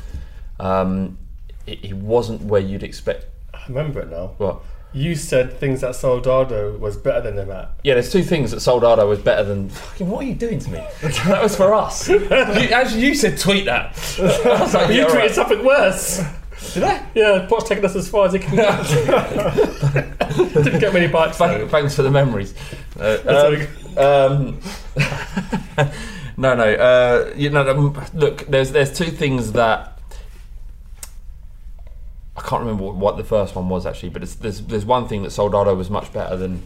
Um, 0.59 1.17
he 1.65 1.93
wasn't 1.93 2.41
where 2.41 2.61
you'd 2.61 2.83
expect. 2.83 3.27
I 3.65 3.69
remember 3.69 4.01
it 4.01 4.09
now. 4.09 4.33
What? 4.37 4.61
You 4.93 5.15
said 5.15 5.59
things 5.59 5.81
that 5.81 5.95
Soldado 5.95 6.77
was 6.77 6.95
better 6.95 7.19
than 7.19 7.37
him 7.37 7.51
at. 7.51 7.71
Yeah, 7.83 7.95
there's 7.95 8.11
two 8.11 8.23
things 8.23 8.51
that 8.51 8.61
Soldado 8.61 9.09
was 9.09 9.19
better 9.19 9.43
than. 9.43 9.69
Fucking, 9.69 10.09
what 10.09 10.23
are 10.23 10.27
you 10.27 10.35
doing 10.35 10.59
to 10.59 10.69
me? 10.69 10.85
that 11.01 11.43
was 11.43 11.55
for 11.55 11.73
us. 11.73 12.07
you, 12.09 12.25
actually, 12.29 13.01
you 13.01 13.13
said 13.13 13.37
tweet 13.37 13.65
that. 13.65 13.97
I 14.19 14.61
was 14.61 14.73
like, 14.73 14.89
you 14.89 14.95
yeah, 14.95 15.05
tweeted 15.05 15.09
alright. 15.09 15.31
something 15.31 15.65
worse. 15.65 16.21
Did 16.73 16.83
I? 16.83 17.05
Yeah, 17.13 17.47
Poch 17.49 17.67
taking 17.67 17.83
us 17.83 17.95
as 17.95 18.07
far 18.07 18.27
as 18.27 18.33
he 18.33 18.39
can. 18.39 18.55
Didn't 20.63 20.79
get 20.79 20.93
many 20.93 21.07
bites. 21.07 21.37
Thank, 21.37 21.69
thanks 21.69 21.95
for 21.95 22.01
the 22.01 22.11
memories. 22.11 22.53
Uh, 22.97 23.65
um, 23.97 23.97
um, 23.97 24.59
no, 26.37 26.55
no. 26.55 26.63
Uh, 26.63 27.33
you 27.35 27.49
know, 27.49 27.69
um, 27.69 28.05
look. 28.13 28.47
There's 28.47 28.71
there's 28.71 28.97
two 28.97 29.11
things 29.11 29.51
that 29.51 29.94
I 32.37 32.41
can't 32.41 32.61
remember 32.61 32.91
what, 32.91 33.17
the 33.17 33.23
first 33.23 33.55
one 33.55 33.69
was 33.69 33.85
actually, 33.85 34.09
but 34.09 34.21
there's 34.39 34.61
there's 34.61 34.85
one 34.85 35.07
thing 35.07 35.23
that 35.23 35.31
Soldado 35.31 35.73
was 35.73 35.89
much 35.89 36.11
better 36.11 36.35
than 36.35 36.63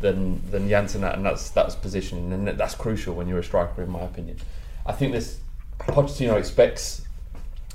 than 0.00 0.42
than 0.50 0.68
Janssen 0.68 1.04
at, 1.04 1.14
and 1.14 1.24
that's 1.24 1.50
that's 1.50 1.76
positioning, 1.76 2.32
and 2.32 2.48
that's 2.48 2.74
crucial 2.74 3.14
when 3.14 3.28
you're 3.28 3.38
a 3.38 3.44
striker, 3.44 3.82
in 3.82 3.90
my 3.90 4.00
opinion. 4.00 4.38
I 4.84 4.92
think 4.92 5.12
this 5.12 5.40
Pochettino 5.78 6.36
expects 6.36 7.02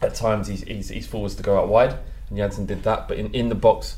at 0.02 0.14
times 0.14 0.48
he's, 0.48 0.62
he's, 0.62 0.90
he's 0.90 1.08
forwards 1.08 1.36
to 1.36 1.44
go 1.44 1.58
out 1.58 1.70
wide, 1.70 1.98
and 2.30 2.38
Janssen 2.38 2.66
did 2.66 2.84
that, 2.84 3.08
but 3.08 3.18
in, 3.18 3.34
in 3.34 3.50
the 3.50 3.56
box 3.56 3.98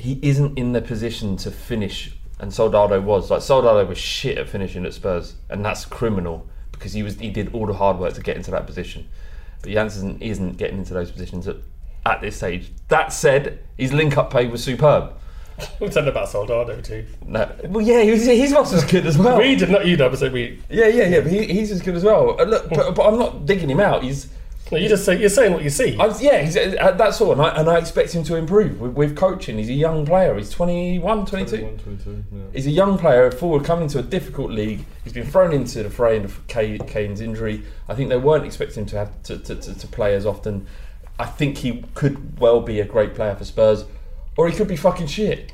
he 0.00 0.18
isn't 0.22 0.58
in 0.58 0.72
the 0.72 0.80
position 0.80 1.36
to 1.36 1.50
finish, 1.50 2.14
and 2.38 2.52
Soldado 2.52 3.00
was. 3.00 3.30
Like 3.30 3.42
Soldado 3.42 3.84
was 3.84 3.98
shit 3.98 4.38
at 4.38 4.48
finishing 4.48 4.86
at 4.86 4.94
Spurs, 4.94 5.34
and 5.50 5.64
that's 5.64 5.84
criminal 5.84 6.46
because 6.72 6.94
he 6.94 7.02
was 7.02 7.18
he 7.18 7.30
did 7.30 7.54
all 7.54 7.66
the 7.66 7.74
hard 7.74 7.98
work 7.98 8.14
to 8.14 8.22
get 8.22 8.36
into 8.36 8.50
that 8.50 8.66
position. 8.66 9.08
But 9.60 9.72
Janssen 9.72 10.18
isn't 10.20 10.56
getting 10.56 10.78
into 10.78 10.94
those 10.94 11.10
positions 11.10 11.46
at, 11.46 11.56
at 12.06 12.20
this 12.20 12.36
stage. 12.36 12.70
That 12.88 13.12
said, 13.12 13.60
his 13.76 13.92
link 13.92 14.16
up 14.16 14.30
play 14.30 14.46
was 14.46 14.62
superb. 14.62 15.14
We 15.80 15.90
said 15.90 16.08
about 16.08 16.28
Soldado 16.28 16.80
too. 16.80 17.04
No, 17.26 17.50
well, 17.64 17.84
yeah, 17.84 18.02
he 18.02 18.10
was, 18.12 18.24
he's 18.24 18.52
not 18.52 18.72
as 18.72 18.84
good 18.84 19.06
as 19.06 19.18
well. 19.18 19.38
We 19.38 19.56
did 19.56 19.68
not 19.68 19.86
you, 19.86 19.96
though, 19.96 20.08
but 20.08 20.32
we. 20.32 20.58
Yeah, 20.70 20.86
yeah, 20.86 21.08
yeah. 21.08 21.20
But 21.20 21.32
he, 21.32 21.44
he's 21.46 21.70
as 21.70 21.82
good 21.82 21.96
as 21.96 22.04
well. 22.04 22.40
Uh, 22.40 22.44
look, 22.44 22.70
but, 22.70 22.94
but 22.94 23.06
I'm 23.06 23.18
not 23.18 23.44
digging 23.44 23.68
him 23.68 23.80
out. 23.80 24.02
He's 24.02 24.28
No, 24.72 24.78
you 24.78 24.88
just 24.88 25.04
say 25.04 25.18
you're 25.18 25.28
saying 25.28 25.52
what 25.52 25.62
you 25.62 25.70
see. 25.70 25.98
I, 25.98 26.06
yeah, 26.18 26.42
he's, 26.42 26.56
uh, 26.56 26.92
that's 26.92 27.20
all, 27.20 27.32
and 27.32 27.42
I, 27.42 27.48
and 27.56 27.68
I 27.68 27.78
expect 27.78 28.14
him 28.14 28.22
to 28.24 28.36
improve 28.36 28.80
with, 28.80 28.92
with 28.92 29.16
coaching. 29.16 29.58
He's 29.58 29.68
a 29.68 29.74
young 29.74 30.06
player. 30.06 30.36
He's 30.36 30.50
21, 30.50 31.26
22. 31.26 31.56
21, 31.56 31.78
22, 31.78 32.24
yeah. 32.32 32.42
He's 32.52 32.66
a 32.66 32.70
young 32.70 32.96
player, 32.96 33.30
forward 33.30 33.64
coming 33.64 33.84
into 33.84 33.98
a 33.98 34.02
difficult 34.02 34.52
league. 34.52 34.84
He's 35.04 35.12
been 35.12 35.26
thrown 35.26 35.52
into 35.52 35.82
the 35.82 35.90
fray 35.90 36.22
of 36.22 36.46
Kane's 36.46 37.20
injury. 37.20 37.64
I 37.88 37.94
think 37.94 38.08
they 38.08 38.16
weren't 38.16 38.46
expecting 38.46 38.84
him 38.84 38.86
to 38.90 38.96
have 38.96 39.22
to, 39.24 39.38
to, 39.38 39.56
to, 39.56 39.74
to 39.74 39.86
play 39.88 40.14
as 40.14 40.24
often. 40.24 40.66
I 41.20 41.26
think 41.26 41.58
he 41.58 41.84
could 41.94 42.40
well 42.40 42.62
be 42.62 42.80
a 42.80 42.86
great 42.86 43.14
player 43.14 43.36
for 43.36 43.44
Spurs, 43.44 43.84
or 44.38 44.48
he 44.48 44.56
could 44.56 44.68
be 44.68 44.76
fucking 44.76 45.06
shit. 45.06 45.52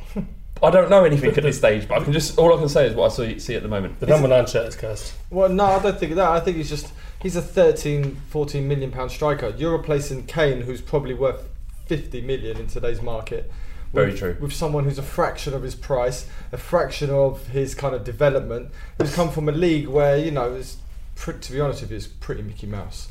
I 0.62 0.70
don't 0.70 0.88
know 0.88 1.04
anything 1.04 1.36
at 1.36 1.42
this 1.42 1.58
stage, 1.58 1.88
but 1.88 2.00
I 2.00 2.04
can 2.04 2.12
just 2.12 2.38
all 2.38 2.54
I 2.54 2.56
can 2.56 2.68
say 2.68 2.86
is 2.86 2.94
what 2.94 3.10
I 3.10 3.14
see, 3.14 3.38
see 3.40 3.56
at 3.56 3.62
the 3.62 3.68
moment. 3.68 3.98
the 3.98 4.06
number 4.06 4.28
nine 4.28 4.46
shirt 4.46 4.68
is 4.68 4.76
cursed. 4.76 5.14
Well, 5.28 5.48
no, 5.48 5.64
I 5.64 5.82
don't 5.82 5.98
think 5.98 6.14
that. 6.14 6.28
I 6.28 6.38
think 6.38 6.56
he's 6.56 6.68
just 6.68 6.92
he's 7.20 7.34
a 7.34 7.42
13, 7.42 8.14
14 8.28 8.68
million 8.68 8.92
pound 8.92 9.10
striker. 9.10 9.52
You're 9.56 9.76
replacing 9.76 10.26
Kane, 10.26 10.60
who's 10.60 10.80
probably 10.80 11.14
worth 11.14 11.48
50 11.86 12.20
million 12.22 12.58
in 12.58 12.68
today's 12.68 13.02
market. 13.02 13.50
Very 13.92 14.12
with, 14.12 14.18
true. 14.20 14.36
With 14.40 14.52
someone 14.52 14.84
who's 14.84 14.98
a 14.98 15.02
fraction 15.02 15.52
of 15.52 15.64
his 15.64 15.74
price, 15.74 16.28
a 16.52 16.58
fraction 16.58 17.10
of 17.10 17.48
his 17.48 17.74
kind 17.74 17.92
of 17.92 18.04
development, 18.04 18.70
who's 18.98 19.12
come 19.12 19.32
from 19.32 19.48
a 19.48 19.52
league 19.52 19.88
where 19.88 20.16
you 20.16 20.30
know, 20.30 20.54
is 20.54 20.76
pre- 21.16 21.38
to 21.40 21.52
be 21.52 21.60
honest 21.60 21.80
with 21.80 21.90
you, 21.90 21.96
it's 21.96 22.06
pretty 22.06 22.42
Mickey 22.42 22.68
Mouse. 22.68 23.08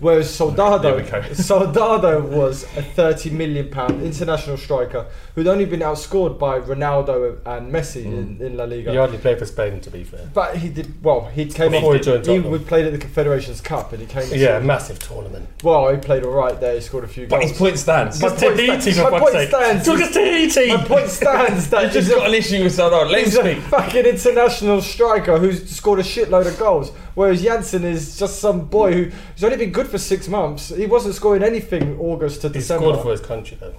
Whereas 0.00 0.32
Soldado, 0.34 0.78
There 0.78 0.96
we 0.96 1.02
go. 1.08 1.22
Soldado 1.34 2.20
was 2.26 2.64
a 2.76 2.82
30 2.82 3.30
million 3.30 3.68
pound 3.70 4.02
international 4.02 4.56
striker 4.56 5.06
who'd 5.34 5.46
only 5.46 5.64
been 5.64 5.80
outscored 5.80 6.38
by 6.38 6.58
Ronaldo 6.60 7.38
and 7.46 7.72
Messi 7.72 8.04
in, 8.04 8.38
mm. 8.38 8.40
in 8.40 8.56
La 8.56 8.64
Liga. 8.64 8.90
He 8.90 8.96
hardly 8.96 9.18
played 9.18 9.38
for 9.38 9.46
Spain, 9.46 9.80
to 9.80 9.90
be 9.90 10.04
fair. 10.04 10.28
But 10.34 10.56
he 10.56 10.68
did 10.68 11.02
well. 11.04 11.26
He 11.26 11.46
came 11.46 11.72
Before 11.72 11.94
he 11.94 12.00
joined 12.00 12.26
he 12.26 12.38
would 12.38 12.66
played 12.66 12.86
at 12.86 12.92
the 12.92 12.98
Confederations 12.98 13.60
Cup, 13.60 13.92
and 13.92 14.00
he 14.00 14.06
came. 14.06 14.28
to- 14.28 14.36
Yeah, 14.36 14.58
massive 14.58 14.98
tournament. 14.98 15.48
Well, 15.62 15.90
he 15.92 15.98
played 15.98 16.24
all 16.24 16.32
right 16.32 16.58
there. 16.60 16.74
He 16.74 16.80
scored 16.80 17.04
a 17.04 17.08
few 17.08 17.26
But 17.26 17.40
goals. 17.40 17.50
his 17.50 17.58
point 17.58 17.78
stands. 17.78 18.20
My 18.20 18.28
point 18.28 18.40
Tahiti, 18.40 18.92
stands- 18.92 18.98
my 18.98 19.18
point 19.20 19.32
sake. 19.32 19.48
stands. 19.48 19.86
Look 19.88 20.00
at 20.00 20.12
Tahiti! 20.12 20.68
My 20.68 20.84
point 20.84 21.08
stands 21.08 21.70
that 21.70 21.92
just 21.92 22.10
a- 22.10 22.14
got 22.16 22.26
an 22.28 22.34
issue 22.34 22.62
with 22.64 22.74
Soldado. 22.74 23.14
He's 23.16 23.36
a 23.36 23.54
fucking 23.62 24.04
international 24.04 24.82
striker 24.82 25.38
who's 25.38 25.68
scored 25.70 26.00
a 26.00 26.02
shitload 26.02 26.46
of 26.46 26.58
goals, 26.58 26.90
whereas 27.14 27.42
Janssen 27.42 27.84
is 27.84 28.18
just 28.18 28.40
some 28.40 28.66
boy 28.66 28.92
who, 28.92 29.02
who's 29.04 29.44
only 29.44 29.56
been 29.56 29.72
good 29.76 29.86
for 29.88 29.98
six 29.98 30.26
months. 30.28 30.68
He 30.74 30.86
wasn't 30.86 31.14
scoring 31.14 31.42
anything 31.44 31.98
August 32.00 32.40
to 32.42 32.48
He 32.48 32.54
December. 32.54 32.86
scored 32.86 33.02
for 33.02 33.10
his 33.12 33.20
country, 33.20 33.56
though. 33.60 33.74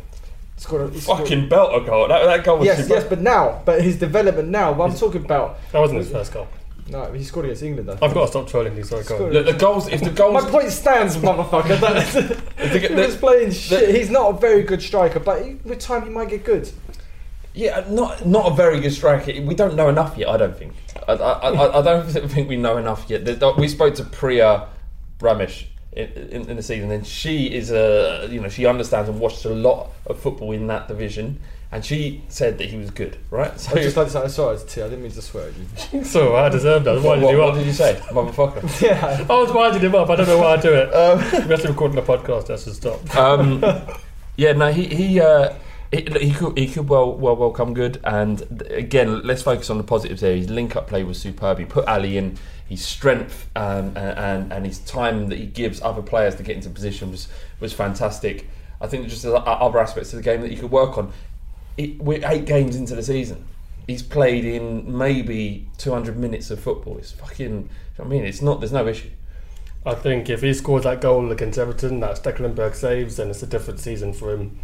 Scored 0.58 0.82
a- 0.90 0.94
he 0.94 1.00
scored- 1.00 1.20
Fucking 1.20 1.50
belter 1.50 1.86
goal. 1.86 2.08
That, 2.08 2.26
that 2.26 2.44
goal 2.46 2.60
was 2.60 2.66
Yes, 2.68 2.88
yes, 2.90 3.04
but 3.04 3.20
now, 3.22 3.62
but 3.66 3.82
his 3.82 3.98
development 3.98 4.48
now. 4.50 4.72
What 4.72 4.90
I'm 4.92 4.96
talking 4.96 5.26
about. 5.26 5.58
That 5.72 5.80
wasn't 5.80 6.00
his 6.00 6.10
first 6.12 6.32
goal. 6.34 6.48
No, 6.90 7.12
he 7.12 7.22
scored 7.24 7.46
against 7.46 7.64
England 7.64 7.90
though. 7.90 7.98
I've 8.02 8.14
got 8.14 8.22
to 8.22 8.28
stop 8.28 8.48
trolling 8.48 8.78
you, 8.78 8.84
sorry, 8.84 9.04
go 9.04 9.16
on. 9.16 9.20
Scored- 9.20 9.34
Look, 9.34 9.46
the 9.46 9.54
goals. 9.54 9.88
If 9.90 10.02
the 10.02 10.10
goals. 10.10 10.44
My 10.44 10.50
point 10.50 10.70
stands, 10.72 11.18
motherfucker. 11.18 11.80
That- 12.58 12.82
he 12.90 12.96
was 12.96 13.18
playing 13.18 13.52
shit. 13.52 13.94
He's 13.94 14.10
not 14.10 14.36
a 14.36 14.38
very 14.40 14.64
good 14.64 14.82
striker, 14.82 15.20
but 15.20 15.44
he, 15.46 15.56
with 15.66 15.80
time 15.80 16.04
he 16.04 16.10
might 16.10 16.30
get 16.30 16.44
good. 16.46 16.70
Yeah, 17.54 17.84
not 17.90 18.26
not 18.26 18.52
a 18.52 18.56
very 18.56 18.80
good 18.80 18.94
striker. 18.94 19.32
We 19.42 19.54
don't 19.56 19.76
know 19.76 19.90
enough 19.90 20.16
yet. 20.18 20.30
I 20.30 20.38
don't 20.38 20.56
think. 20.56 20.74
I, 21.08 21.14
I, 21.14 21.50
I, 21.50 21.80
I 21.80 21.82
don't 21.82 22.06
think 22.32 22.48
we 22.50 22.56
know 22.56 22.78
enough 22.78 23.06
yet. 23.10 23.22
We 23.58 23.68
spoke 23.68 23.96
to 23.96 24.04
Priya 24.04 24.68
Ramesh 25.20 25.66
in, 25.98 26.30
in, 26.30 26.50
in 26.50 26.56
the 26.58 26.64
season. 26.64 26.92
And 26.92 27.06
she 27.06 27.54
is 27.54 27.72
a 27.72 28.28
you 28.30 28.40
know 28.40 28.50
she 28.50 28.66
understands 28.66 29.10
and 29.10 29.20
watched 29.20 29.46
a 29.46 29.50
lot 29.50 29.92
of 30.06 30.20
football 30.20 30.52
in 30.52 30.68
that 30.68 30.88
division. 30.88 31.40
And 31.70 31.84
she 31.84 32.24
said 32.30 32.60
that 32.60 32.70
he 32.70 32.78
was 32.78 32.92
good, 32.92 33.18
right? 33.30 33.60
So 33.60 33.74
I 33.74 33.84
just 33.84 33.98
like 33.98 34.08
to 34.08 34.14
say, 34.14 34.28
sorry, 34.30 34.58
T, 34.66 34.82
I 34.82 34.86
didn't 34.86 35.04
mean 35.04 35.12
to 35.12 35.22
swear 35.22 35.50
at 35.50 35.54
you. 35.94 36.04
So 36.06 36.38
I 36.38 36.48
deserved 36.48 36.86
that. 36.86 36.98
I 36.98 37.02
what, 37.02 37.20
what, 37.20 37.32
you 37.32 37.40
what 37.40 37.50
up. 37.50 37.56
did 37.56 37.68
you 37.68 37.74
say, 37.74 37.96
motherfucker? 38.12 38.82
yeah. 38.82 39.26
I 39.30 39.34
was 39.34 39.52
winding 39.52 39.82
him 39.82 39.94
up. 39.94 40.10
I 40.10 40.16
don't 40.16 40.28
know 40.28 40.38
why 40.38 40.54
I 40.54 40.58
do 40.58 40.74
it. 40.74 40.88
we 41.46 41.52
have 41.52 41.62
to 41.64 41.68
record 41.68 41.92
the 41.92 42.02
podcast. 42.02 42.48
That's 42.48 42.64
to 42.64 42.74
stop. 42.74 43.16
um, 43.18 43.62
yeah, 44.38 44.54
no, 44.54 44.72
he 44.72 44.86
he, 44.86 45.20
uh, 45.20 45.56
he 45.92 46.08
he 46.20 46.32
could 46.32 46.58
he 46.58 46.68
could 46.68 46.88
well 46.88 47.14
well 47.14 47.36
well 47.36 47.52
come 47.52 47.74
good. 47.74 48.00
And 48.06 48.64
again, 48.70 49.24
let's 49.24 49.42
focus 49.42 49.70
on 49.70 49.78
the 49.78 49.84
positives 49.84 50.22
there. 50.22 50.38
His 50.38 50.50
link 50.50 50.78
up 50.78 50.88
play 50.88 51.04
was 51.04 51.20
superb. 51.20 51.60
He 51.60 51.66
put 51.66 51.86
Alli 51.86 52.18
in. 52.18 52.38
His 52.68 52.84
strength 52.84 53.50
um, 53.56 53.94
and, 53.96 53.98
and 53.98 54.54
and 54.54 54.66
his 54.66 54.80
time 54.80 55.30
that 55.30 55.38
he 55.38 55.46
gives 55.46 55.82
other 55.82 56.02
players 56.02 56.36
to 56.36 56.44
get 56.44 56.56
into 56.56 56.70
position 56.70 57.12
was 57.12 57.28
was 57.60 57.74
fantastic. 57.74 58.48
I 58.80 58.88
think 58.88 59.08
just 59.08 59.26
other 59.26 59.80
aspects 59.80 60.14
of 60.14 60.18
the 60.18 60.24
game 60.24 60.42
that 60.42 60.52
you 60.52 60.58
could 60.58 60.72
work 60.72 60.98
on. 60.98 61.12
It, 61.78 62.00
we're 62.00 62.22
eight 62.28 62.46
games 62.46 62.76
into 62.76 62.96
the 62.96 63.04
season. 63.04 63.46
He's 63.88 64.04
played 64.04 64.44
in 64.44 64.98
maybe 64.98 65.70
200 65.78 66.18
minutes 66.18 66.52
of 66.52 66.60
football. 66.60 66.98
It's 66.98 67.12
fucking. 67.12 67.46
You 67.46 67.60
know 67.60 67.70
what 67.96 68.06
I 68.06 68.10
mean, 68.10 68.26
it's 68.26 68.42
not. 68.42 68.60
There's 68.60 68.74
no 68.74 68.88
issue. 68.88 69.10
I 69.86 69.96
think 69.96 70.30
if 70.30 70.42
he 70.42 70.54
scores 70.54 70.84
that 70.84 71.00
goal 71.00 71.32
against 71.32 71.58
Everton, 71.58 72.02
that 72.02 72.22
Stekelenburg 72.22 72.76
saves, 72.76 73.16
then 73.16 73.30
it's 73.30 73.42
a 73.42 73.48
different 73.48 73.80
season 73.80 74.12
for 74.12 74.34
him. 74.34 74.60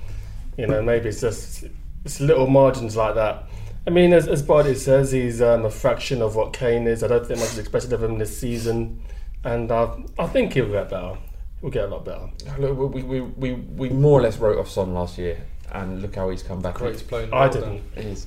You 0.58 0.68
know, 0.68 0.82
maybe 0.82 1.10
it's 1.10 1.22
just 1.22 1.63
it's 2.04 2.20
little 2.20 2.48
margins 2.48 2.96
like 2.96 3.16
that. 3.16 3.46
I 3.86 3.89
mean, 3.89 4.13
as, 4.13 4.28
as 4.28 4.41
Bardi 4.41 4.76
says, 4.76 5.12
he's 5.12 5.41
um, 5.41 5.65
a 5.65 5.69
fraction 5.69 6.22
of 6.22 6.36
what 6.36 6.54
Kane 6.54 6.88
is. 6.88 7.04
I 7.04 7.08
don't 7.08 7.26
think 7.26 7.39
much 7.39 7.50
is 7.50 7.58
expected 7.58 7.91
of 7.93 8.02
him 8.02 8.17
this 8.17 8.38
season, 8.38 9.02
and 9.43 9.72
uh, 9.72 9.96
I 10.17 10.28
think 10.28 10.54
he'll 10.54 10.69
get 10.69 10.89
better. 10.89 11.17
He'll 11.62 11.69
get 11.69 11.86
a 11.86 11.88
lot 11.88 12.06
better. 12.06 12.30
Look, 12.60 12.93
we, 12.93 13.04
we, 13.04 13.22
we, 13.22 13.54
we 13.54 13.89
more 13.89 14.19
or 14.19 14.24
less 14.24 14.38
wrote 14.38 14.58
off 14.58 14.69
Son 14.69 14.93
last 14.93 15.17
year, 15.17 15.38
and 15.72 16.02
look 16.02 16.15
how 16.15 16.30
he's 16.30 16.43
come 16.43 16.62
back. 16.62 16.76
Great 16.76 16.98
playing. 17.08 17.34
I 17.34 17.50
didn't. 17.50 17.96
then. 17.96 18.15
He. 18.15 18.22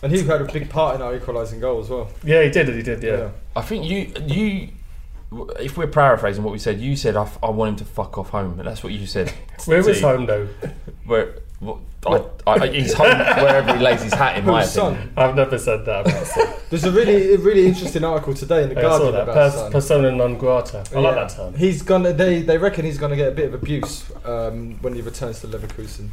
And 0.00 0.12
he 0.12 0.22
had 0.22 0.40
a 0.40 0.44
big 0.52 0.70
part 0.70 0.94
in 0.94 1.02
our 1.02 1.14
equalising 1.16 1.58
goal 1.60 1.80
as 1.80 1.90
well. 1.90 2.08
Yeah, 2.22 2.42
he 2.44 2.50
did. 2.50 2.68
He 2.68 2.82
did. 2.82 3.02
Yeah. 3.02 3.30
I 3.56 3.62
think 3.62 3.84
you 3.84 4.12
you. 4.26 4.68
If 5.60 5.76
we're 5.76 5.88
paraphrasing 5.88 6.42
what 6.42 6.52
we 6.52 6.58
said, 6.58 6.80
you 6.80 6.96
said 6.96 7.14
I, 7.16 7.22
f- 7.22 7.38
I 7.42 7.50
want 7.50 7.70
him 7.70 7.76
to 7.76 7.84
fuck 7.84 8.16
off 8.16 8.30
home. 8.30 8.56
That's 8.64 8.82
what 8.82 8.94
you 8.94 9.06
said. 9.06 9.30
Where 9.66 9.82
was 9.82 10.00
home 10.02 10.24
though? 10.24 10.48
Where 11.04 11.40
what, 11.58 11.78
I, 12.06 12.24
I, 12.46 12.66
he's 12.68 12.92
home 12.94 13.18
wherever 13.18 13.76
he 13.76 13.82
lays 13.82 14.02
his 14.02 14.14
hat. 14.14 14.38
In 14.38 14.46
my 14.46 14.62
Who's 14.62 14.76
opinion. 14.76 15.02
son? 15.06 15.12
I've 15.16 15.34
never 15.34 15.58
said 15.58 15.84
that 15.84 16.06
about 16.06 16.26
Son. 16.26 16.54
There's 16.70 16.84
a 16.84 16.92
really, 16.92 17.34
a 17.34 17.38
really 17.38 17.66
interesting 17.66 18.04
article 18.04 18.34
today 18.34 18.62
in 18.62 18.68
the 18.70 18.76
I 18.78 18.82
saw 18.82 18.88
Guardian 18.98 19.12
that. 19.14 19.22
about 19.24 19.34
Pers- 19.34 19.54
Son. 19.54 19.72
persona 19.72 20.12
non 20.12 20.38
grata. 20.38 20.84
I 20.94 20.98
like 21.00 21.14
Yeah. 21.16 21.24
that 21.24 21.28
term. 21.30 21.54
He's 21.54 21.82
gonna. 21.82 22.12
They 22.12 22.42
they 22.42 22.56
reckon 22.56 22.84
he's 22.84 22.98
gonna 22.98 23.16
get 23.16 23.28
a 23.28 23.32
bit 23.32 23.46
of 23.48 23.54
abuse 23.54 24.04
um, 24.24 24.78
when 24.80 24.94
he 24.94 25.00
returns 25.02 25.40
to 25.40 25.48
Leverkusen, 25.48 26.08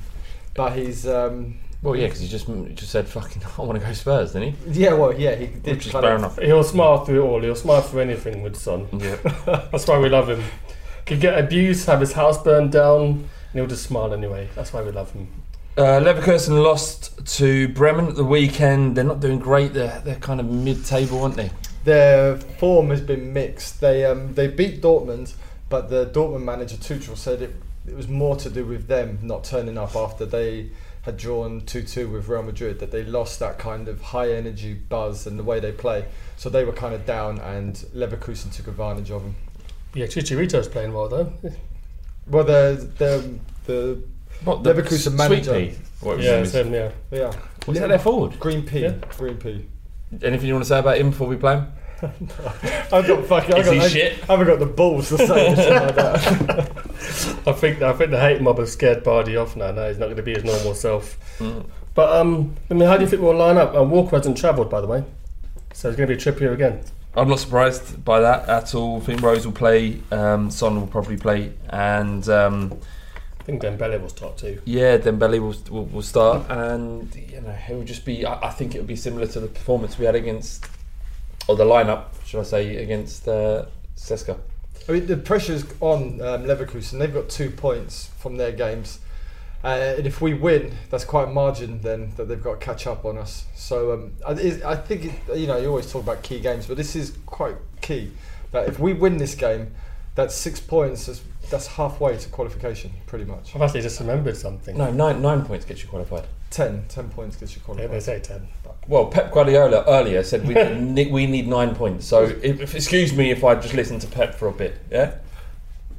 but 0.55 0.73
he's. 0.73 1.05
Um, 1.07 1.59
Well, 1.83 1.95
yeah, 1.95 2.07
because 2.07 2.21
he 2.21 2.27
just 2.27 2.47
he 2.47 2.73
just 2.73 2.91
said 2.91 3.07
fucking 3.07 3.43
I 3.57 3.61
want 3.61 3.79
to 3.79 3.85
go 3.85 3.93
Spurs, 3.93 4.33
didn't 4.33 4.55
he? 4.55 4.81
yeah, 4.81 4.93
well, 4.93 5.13
yeah, 5.13 5.35
he 5.35 5.45
did. 5.45 5.75
Which 5.77 5.85
is 5.85 5.91
kind 5.91 6.03
fair 6.03 6.13
of- 6.15 6.19
enough. 6.19 6.39
He'll 6.39 6.63
smile 6.63 7.05
through 7.05 7.23
it 7.23 7.27
all. 7.27 7.41
He'll 7.41 7.53
smile 7.55 7.81
through 7.81 8.01
anything 8.01 8.41
with 8.41 8.55
Son. 8.55 8.87
Yeah. 8.91 9.17
That's 9.71 9.85
why 9.87 9.99
we 9.99 10.09
love 10.09 10.29
him. 10.29 10.43
Could 11.05 11.21
get 11.21 11.37
abused, 11.37 11.85
have 11.85 11.99
his 11.99 12.13
house 12.13 12.41
burned 12.41 12.71
down, 12.71 13.01
and 13.05 13.27
he'll 13.53 13.67
just 13.67 13.83
smile 13.83 14.11
anyway. 14.13 14.49
That's 14.55 14.73
why 14.73 14.81
we 14.81 14.89
love 14.91 15.11
him. 15.11 15.27
Uh, 15.77 15.99
Leverkusen 15.99 16.63
lost 16.63 17.25
to 17.35 17.67
Bremen 17.69 18.07
at 18.07 18.15
the 18.15 18.23
weekend. 18.23 18.95
They're 18.95 19.03
not 19.03 19.19
doing 19.19 19.39
great. 19.39 19.73
They're 19.73 20.01
they're 20.05 20.15
kind 20.15 20.39
of 20.39 20.45
mid-table, 20.45 21.21
aren't 21.21 21.35
they? 21.35 21.51
Their 21.83 22.37
form 22.37 22.91
has 22.91 23.01
been 23.01 23.33
mixed. 23.33 23.81
They 23.81 24.05
um, 24.05 24.33
they 24.35 24.47
beat 24.47 24.81
Dortmund, 24.81 25.33
but 25.67 25.89
the 25.89 26.05
Dortmund 26.05 26.45
manager 26.45 26.77
Tuchel 26.77 27.17
said 27.17 27.41
it, 27.41 27.55
it 27.85 27.93
was 27.93 28.07
more 28.07 28.37
to 28.37 28.49
do 28.49 28.65
with 28.65 28.87
them 28.87 29.19
not 29.21 29.43
turning 29.43 29.77
up 29.77 29.97
after 29.97 30.25
they 30.25 30.69
had 31.01 31.17
drawn 31.17 31.61
2-2 31.61 32.11
with 32.11 32.29
Real 32.29 32.41
Madrid. 32.41 32.79
That 32.79 32.91
they 32.91 33.03
lost 33.03 33.39
that 33.39 33.59
kind 33.59 33.89
of 33.89 34.01
high 34.01 34.31
energy 34.31 34.73
buzz 34.73 35.27
and 35.27 35.37
the 35.37 35.43
way 35.43 35.59
they 35.59 35.73
play. 35.73 36.05
So 36.37 36.49
they 36.49 36.63
were 36.63 36.71
kind 36.71 36.95
of 36.95 37.05
down, 37.05 37.39
and 37.39 37.75
Leverkusen 37.93 38.55
took 38.55 38.67
advantage 38.67 39.11
of 39.11 39.23
them. 39.23 39.35
Yeah, 39.93 40.05
Chicharito's 40.05 40.69
playing 40.69 40.93
well 40.93 41.09
though. 41.09 41.33
Well, 42.27 42.43
the 42.43 42.89
the 42.97 43.39
the 43.65 44.01
What 44.43 44.63
the 44.63 44.73
Leverkusen 44.73 44.99
Sweet 45.15 45.17
manager. 45.17 45.53
Pea? 45.53 45.73
What 46.01 46.17
was 46.17 46.25
Yeah, 46.25 46.37
his 46.39 46.53
it's 46.55 46.65
name? 46.65 46.73
him. 46.73 46.91
Yeah. 47.11 47.17
yeah 47.19 47.31
Was 47.67 47.79
that 47.79 47.87
their 47.89 47.99
forward? 47.99 48.39
green 48.39 48.63
pea 48.63 48.81
Yeah. 48.83 48.93
green 49.17 49.37
pea. 49.37 49.65
Anything 50.21 50.47
you 50.47 50.53
want 50.53 50.65
to 50.65 50.69
say 50.69 50.79
about 50.79 50.97
him 50.97 51.09
before 51.09 51.27
we 51.27 51.35
play 51.35 51.55
him? 51.55 51.67
I've 52.03 53.07
got 53.07 53.25
fucking. 53.25 53.55
I've 53.55 53.65
got, 53.65 53.73
he 53.73 53.79
I, 53.79 53.87
shit? 53.87 54.19
I 54.29 54.33
haven't 54.33 54.47
got 54.47 54.59
the 54.59 54.65
balls 54.65 55.09
to 55.09 55.17
say 55.17 55.47
anything 55.47 55.73
like 55.73 55.95
that. 55.95 56.17
I 57.47 57.51
think 57.53 57.81
I 57.81 57.93
think 57.93 58.11
the 58.11 58.19
hate 58.19 58.41
mob 58.41 58.59
have 58.59 58.69
scared 58.69 59.01
Bardi 59.03 59.37
off 59.37 59.55
now. 59.55 59.71
No, 59.71 59.87
he's 59.87 59.97
not 59.97 60.05
going 60.07 60.17
to 60.17 60.23
be 60.23 60.33
his 60.33 60.43
normal 60.43 60.75
self. 60.75 61.17
But 61.93 62.11
um, 62.15 62.53
I 62.69 62.73
mean, 62.73 62.87
how 62.87 62.97
do 62.97 63.03
you 63.03 63.09
think 63.09 63.21
we'll 63.21 63.35
line 63.37 63.57
up? 63.57 63.73
Uh, 63.75 63.81
Walker 63.83 64.17
hasn't 64.17 64.37
travelled, 64.37 64.69
by 64.69 64.81
the 64.81 64.87
way, 64.87 65.05
so 65.73 65.87
it's 65.87 65.97
going 65.97 66.09
to 66.09 66.15
be 66.15 66.21
Trippier 66.21 66.53
again. 66.53 66.81
I'm 67.15 67.29
not 67.29 67.39
surprised 67.39 68.03
by 68.03 68.19
that 68.19 68.49
at 68.49 68.75
all. 68.75 68.97
I 68.97 68.99
think 68.99 69.21
Rose 69.21 69.45
will 69.45 69.53
play. 69.53 70.01
Um, 70.11 70.51
Son 70.51 70.75
will 70.79 70.87
probably 70.87 71.15
play, 71.15 71.53
and 71.69 72.27
um, 72.27 72.77
I 73.45 73.47
think 73.47 73.61
Dembele 73.61 74.01
will 74.01 74.09
start 74.09 74.37
too. 74.37 74.59
yeah, 74.65 74.97
Dembele 74.97 75.39
will, 75.39 75.55
will 75.69 75.85
will 75.85 76.01
start, 76.01 76.49
and 76.49 77.13
you 77.15 77.41
know 77.41 77.55
it 77.69 77.75
will 77.75 77.83
just 77.83 78.03
be. 78.03 78.25
I, 78.25 78.47
I 78.47 78.49
think 78.49 78.73
it 78.73 78.79
will 78.79 78.87
be 78.87 78.95
similar 78.95 79.27
to 79.27 79.39
the 79.39 79.45
performance 79.45 79.99
we 79.99 80.05
had 80.05 80.15
against, 80.15 80.65
or 81.47 81.55
the 81.55 81.63
lineup, 81.63 82.05
should 82.25 82.39
I 82.39 82.43
say, 82.43 82.77
against 82.77 83.27
uh, 83.27 83.65
CSKA. 83.97 84.39
I 84.89 84.91
mean, 84.93 85.05
the 85.05 85.17
pressure's 85.17 85.63
on 85.79 86.21
um, 86.21 86.45
Leverkusen. 86.45 86.97
They've 86.97 87.13
got 87.13 87.29
two 87.29 87.51
points 87.51 88.09
from 88.17 88.37
their 88.37 88.51
games. 88.51 88.97
Uh, 89.63 89.95
and 89.97 90.07
if 90.07 90.21
we 90.21 90.33
win, 90.33 90.73
that's 90.89 91.05
quite 91.05 91.27
a 91.27 91.31
margin 91.31 91.81
then 91.81 92.13
that 92.17 92.27
they've 92.27 92.41
got 92.41 92.59
to 92.59 92.65
catch 92.65 92.87
up 92.87 93.05
on 93.05 93.17
us. 93.17 93.45
So 93.55 93.93
um, 93.93 94.13
I, 94.25 94.31
I 94.65 94.75
think, 94.75 95.05
it, 95.05 95.37
you 95.37 95.45
know, 95.45 95.57
you 95.57 95.69
always 95.69 95.91
talk 95.91 96.01
about 96.03 96.23
key 96.23 96.39
games, 96.39 96.65
but 96.65 96.77
this 96.77 96.95
is 96.95 97.15
quite 97.27 97.55
key. 97.81 98.11
That 98.51 98.67
if 98.67 98.79
we 98.79 98.93
win 98.93 99.17
this 99.17 99.35
game, 99.35 99.73
that's 100.15 100.33
six 100.33 100.59
points. 100.59 101.07
That's, 101.07 101.21
that's 101.49 101.67
halfway 101.67 102.17
to 102.17 102.29
qualification, 102.29 102.91
pretty 103.07 103.25
much. 103.25 103.55
I've 103.55 103.61
actually 103.61 103.81
just 103.81 103.99
remembered 103.99 104.37
something. 104.37 104.77
No, 104.77 104.91
nine 104.91 105.21
nine 105.21 105.43
points 105.45 105.65
gets 105.65 105.83
you 105.83 105.89
qualified. 105.89 106.25
Ten, 106.49 106.85
ten 106.87 107.09
points 107.09 107.35
gets 107.35 107.55
you 107.55 107.61
Yeah, 107.61 107.65
qualified. 107.65 107.91
they 107.91 107.99
say 107.99 108.19
ten. 108.19 108.47
But 108.63 108.75
Well, 108.87 109.07
Pep 109.07 109.31
Guardiola 109.31 109.83
earlier 109.87 110.23
said 110.23 110.47
we 110.47 110.53
ne- 110.55 111.11
we 111.11 111.25
need 111.27 111.47
nine 111.47 111.75
points. 111.75 112.05
So, 112.05 112.23
if, 112.23 112.43
if- 112.61 112.75
excuse 112.75 113.13
me 113.13 113.31
if 113.31 113.43
I 113.43 113.55
just 113.55 113.73
listen 113.73 113.99
to 113.99 114.07
Pep 114.07 114.35
for 114.35 114.47
a 114.47 114.51
bit. 114.53 114.77
Yeah, 114.91 115.15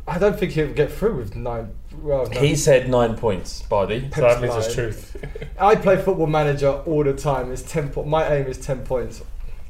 I 0.07 0.19
don't 0.19 0.39
think 0.39 0.53
he'll 0.53 0.73
get 0.73 0.91
through 0.93 1.17
with 1.17 1.37
nine. 1.37 1.75
Well, 2.03 2.27
no. 2.29 2.41
he 2.41 2.55
said 2.57 2.89
nine 2.91 3.17
points, 3.17 3.63
Bardi. 3.63 4.11
so 4.15 4.21
that 4.21 4.41
means 4.41 4.51
lying. 4.53 4.65
it's 4.65 4.75
truth. 4.75 5.17
I 5.59 5.75
play 5.77 5.97
football 5.97 6.27
manager 6.27 6.71
all 6.87 7.03
the 7.05 7.15
time. 7.15 7.51
It's 7.53 7.63
ten. 7.63 7.89
Po- 7.91 8.05
my 8.05 8.27
aim 8.35 8.47
is 8.47 8.59
ten 8.59 8.85
points. 8.85 9.23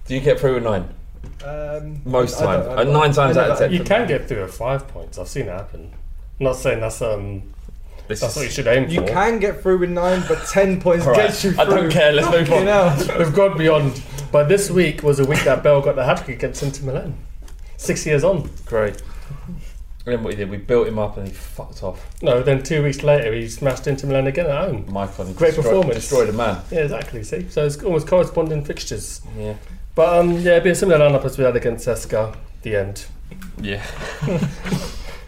Do 0.07 0.15
you 0.15 0.21
get 0.21 0.39
through 0.41 0.55
with 0.55 0.65
nine? 0.65 0.89
Um, 1.45 2.01
Most 2.05 2.41
I- 2.41 2.45
I 2.45 2.57
times. 2.57 2.67
Uh, 2.67 2.85
nine 2.85 3.13
times 3.13 3.37
out 3.37 3.51
of 3.51 3.59
ten. 3.59 3.73
You 3.73 3.85
can 3.85 4.07
get 4.07 4.27
through 4.29 4.45
at 4.45 4.51
five 4.51 4.89
points. 4.89 5.19
I've 5.19 5.29
seen 5.29 5.47
it 5.47 5.53
happen. 5.53 5.93
I'm 6.41 6.45
not 6.45 6.57
saying 6.57 6.81
that's 6.81 7.01
um 7.03 7.43
This 8.09 8.21
that's 8.21 8.37
what 8.37 8.45
you 8.45 8.51
should 8.51 8.67
aim 8.67 8.89
You 8.89 9.01
for. 9.01 9.07
You 9.07 9.13
can 9.13 9.39
get 9.39 9.63
through 9.63 9.79
with 9.79 9.91
nine, 9.91 10.23
but 10.29 10.45
ten 10.47 10.81
points 10.87 11.07
All 11.07 11.13
right. 11.13 11.27
gets 11.29 11.45
you 11.45 11.53
through. 11.53 11.61
I 11.61 11.65
don't 11.65 11.91
care. 11.91 12.13
Let's 12.13 12.31
move 12.31 12.53
on. 12.53 12.67
hell. 12.67 13.19
We've 13.19 13.35
gone 13.35 13.57
beyond. 13.59 14.03
But 14.33 14.49
this 14.49 14.71
week 14.71 15.03
was 15.03 15.21
a 15.21 15.25
week 15.25 15.45
that 15.45 15.63
Bale 15.63 15.81
got 15.81 15.95
the 15.97 16.05
hat 16.05 16.19
trick 16.25 16.39
against 16.39 16.63
Inter 16.63 16.85
Milan. 16.87 17.17
Six 17.77 18.05
years 18.07 18.25
on. 18.25 18.51
great. 18.67 19.01
And 20.05 20.15
then 20.15 20.23
what 20.23 20.35
he 20.35 20.37
did, 20.37 20.51
we 20.51 20.57
built 20.57 20.87
him 20.87 21.01
up 21.01 21.17
and 21.17 21.27
he 21.27 21.33
fucked 21.35 21.83
off. 21.83 22.07
No, 22.23 22.41
then 22.41 22.63
two 22.63 22.81
weeks 22.85 23.03
later 23.03 23.33
he 23.35 23.49
smashed 23.49 23.89
Inter 23.89 24.07
Milan 24.07 24.29
again 24.29 24.47
at 24.47 24.69
home. 24.69 24.85
Maicon 24.85 25.35
Great 25.37 25.55
destroyed, 25.55 25.65
performance. 25.65 25.95
Destroyed 25.97 26.29
a 26.29 26.33
man. 26.33 26.63
Yeah, 26.71 26.81
exactly. 26.83 27.25
See, 27.25 27.49
so 27.49 27.67
it's 27.67 27.83
almost 27.83 28.07
corresponding 28.07 28.65
fixtures. 28.65 29.21
Yeah. 29.37 29.55
But 29.97 30.19
um, 30.21 30.33
yeah, 30.33 30.53
it'd 30.53 30.63
be 30.65 30.71
a 30.71 30.75
similar 30.77 30.99
lineup 31.01 31.25
as 31.25 31.37
we 31.39 31.43
had 31.45 31.57
against 31.57 31.89
CSKA. 31.89 32.37
The 32.63 32.77
end. 32.77 33.07
Yeah. 33.61 33.85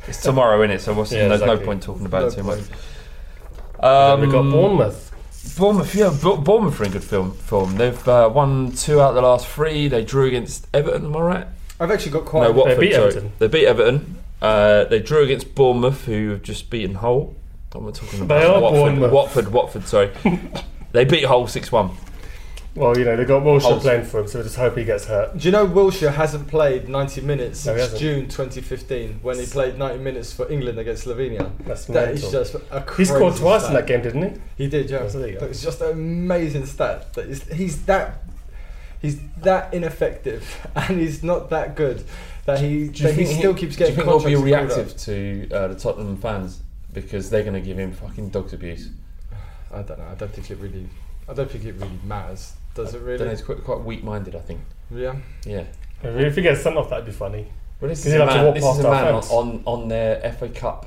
it's 0.06 0.22
tomorrow, 0.22 0.60
isn't 0.62 0.76
it? 0.76 0.80
So 0.80 0.92
what's, 0.94 1.10
Yeah, 1.10 1.26
there's 1.28 1.40
no 1.40 1.46
exactly. 1.46 1.66
point 1.66 1.82
talking 1.82 2.06
about 2.06 2.20
No 2.22 2.26
it 2.28 2.34
too 2.34 2.42
much. 2.44 2.58
point. 2.58 3.84
Um, 3.84 4.20
we 4.20 4.26
got 4.26 4.42
Bournemouth. 4.42 5.56
Bournemouth, 5.58 5.94
yeah, 5.94 6.14
Bo- 6.22 6.36
Bournemouth 6.36 6.80
are 6.80 6.84
in 6.84 6.92
good 6.92 7.02
film, 7.04 7.32
form. 7.32 7.76
They've 7.76 8.06
uh, 8.08 8.30
won 8.32 8.72
two 8.72 9.00
out 9.00 9.10
of 9.10 9.14
the 9.16 9.22
last 9.22 9.46
three. 9.48 9.88
They 9.88 10.04
drew 10.04 10.26
against 10.26 10.68
Everton, 10.74 11.06
am 11.06 11.16
I 11.16 11.20
right? 11.20 11.46
I've 11.80 11.90
actually 11.90 12.12
got 12.12 12.24
quite. 12.26 12.42
no, 12.42 12.52
Watford. 12.52 12.80
beat 12.80 12.92
sorry. 12.92 13.06
Everton. 13.08 13.32
They 13.38 13.48
beat 13.48 13.66
Everton. 13.66 14.16
Uh, 14.42 14.84
they 14.84 15.00
drew 15.00 15.22
against 15.24 15.54
Bournemouth, 15.54 16.04
who 16.04 16.30
have 16.30 16.42
just 16.42 16.68
beaten 16.70 16.96
Hull. 16.96 17.34
I'm 17.74 17.84
not 17.84 17.94
talking 17.94 18.20
about 18.22 18.38
They 18.40 18.46
are 18.46 18.60
Watford. 18.60 18.78
Bournemouth. 18.80 19.12
Watford, 19.12 19.52
Watford, 19.52 19.86
sorry. 19.86 20.10
they 20.92 21.04
beat 21.04 21.24
Hull 21.24 21.46
6 21.46 21.70
1. 21.72 21.90
Well, 22.78 22.96
you 22.96 23.04
know 23.04 23.16
they've 23.16 23.26
got 23.26 23.42
Wilshere 23.42 23.62
Holes. 23.62 23.82
playing 23.82 24.04
for 24.04 24.20
him, 24.20 24.28
so 24.28 24.38
we 24.38 24.44
just 24.44 24.56
hope 24.56 24.76
he 24.76 24.84
gets 24.84 25.04
hurt. 25.06 25.36
Do 25.36 25.44
you 25.44 25.50
know 25.52 25.66
Wilshere 25.66 26.12
hasn't 26.14 26.46
played 26.48 26.88
90 26.88 27.20
minutes 27.22 27.66
No, 27.66 27.76
since. 27.76 27.98
June 27.98 28.28
2015 28.28 29.18
when 29.22 29.38
he 29.38 29.46
played 29.46 29.76
90 29.78 29.98
minutes 30.02 30.32
for 30.32 30.50
England 30.50 30.78
against 30.78 31.06
Slovenia? 31.06 31.50
That's 31.66 31.86
That 31.86 32.12
is 32.12 32.30
just 32.30 32.54
a 32.70 32.84
He 32.96 33.04
scored 33.04 33.34
twice 33.36 33.62
stat. 33.62 33.70
in 33.70 33.76
that 33.76 33.86
game, 33.86 34.02
didn't 34.02 34.40
he? 34.56 34.64
He 34.64 34.68
did, 34.70 34.88
yeah. 34.88 35.08
So 35.08 35.18
there 35.18 35.28
you 35.28 35.34
go. 35.34 35.40
But 35.40 35.50
it's 35.50 35.62
just 35.62 35.80
an 35.80 35.90
amazing 35.90 36.66
stat. 36.66 37.12
That 37.14 37.26
is, 37.28 37.42
he's 37.48 37.84
that. 37.86 38.22
He's 39.00 39.20
that 39.42 39.72
ineffective, 39.74 40.66
and 40.74 41.00
he's 41.00 41.22
not 41.22 41.50
that 41.50 41.76
good 41.76 42.04
that 42.46 42.60
he 42.60 42.88
Do 42.88 43.02
you 43.02 43.08
that 43.08 43.14
he 43.14 43.26
still 43.26 43.54
keeps 43.54 43.76
do 43.76 43.84
you 43.84 43.90
getting. 43.90 43.94
think 44.04 44.08
he'll 44.08 44.24
be 44.24 44.34
reactive 44.36 44.96
to 44.96 45.48
uh, 45.52 45.68
the 45.68 45.74
Tottenham 45.74 46.16
fans 46.16 46.62
because 46.92 47.28
they're 47.30 47.42
going 47.42 47.54
to 47.54 47.60
give 47.60 47.78
him 47.78 47.92
fucking 47.92 48.30
dogs 48.30 48.52
abuse? 48.54 48.88
I 49.72 49.82
don't 49.82 49.98
know. 49.98 50.06
I 50.10 50.14
don't 50.14 50.32
think 50.32 50.50
it 50.50 50.58
really. 50.58 50.88
I 51.28 51.34
don't 51.34 51.50
think 51.50 51.64
it 51.64 51.74
really 51.74 51.98
matters. 52.04 52.54
Does 52.84 52.94
it 52.94 52.98
Then 52.98 53.06
really? 53.06 53.28
he's 53.30 53.42
quite, 53.42 53.62
quite 53.64 53.80
weak-minded, 53.80 54.34
I 54.36 54.40
think. 54.40 54.60
Yeah. 54.90 55.16
Yeah. 55.44 55.64
If 56.02 56.36
he 56.36 56.42
gets 56.42 56.62
sent 56.62 56.76
off, 56.76 56.88
that'd 56.90 57.04
be 57.04 57.12
funny. 57.12 57.48
Well, 57.80 57.88
this 57.88 58.00
'Cause 58.00 58.06
is 58.06 58.12
he'll 58.14 58.22
a 58.22 58.24
have 58.26 58.32
to 58.34 58.36
man, 58.38 58.44
walk 58.46 58.54
this 58.54 58.64
is 58.64 58.70
past 58.70 58.80
a 58.80 58.90
man 58.90 59.14
on, 59.14 59.22
on 59.30 59.62
on 59.82 59.88
their 59.88 60.20
FA 60.32 60.48
Cup 60.48 60.86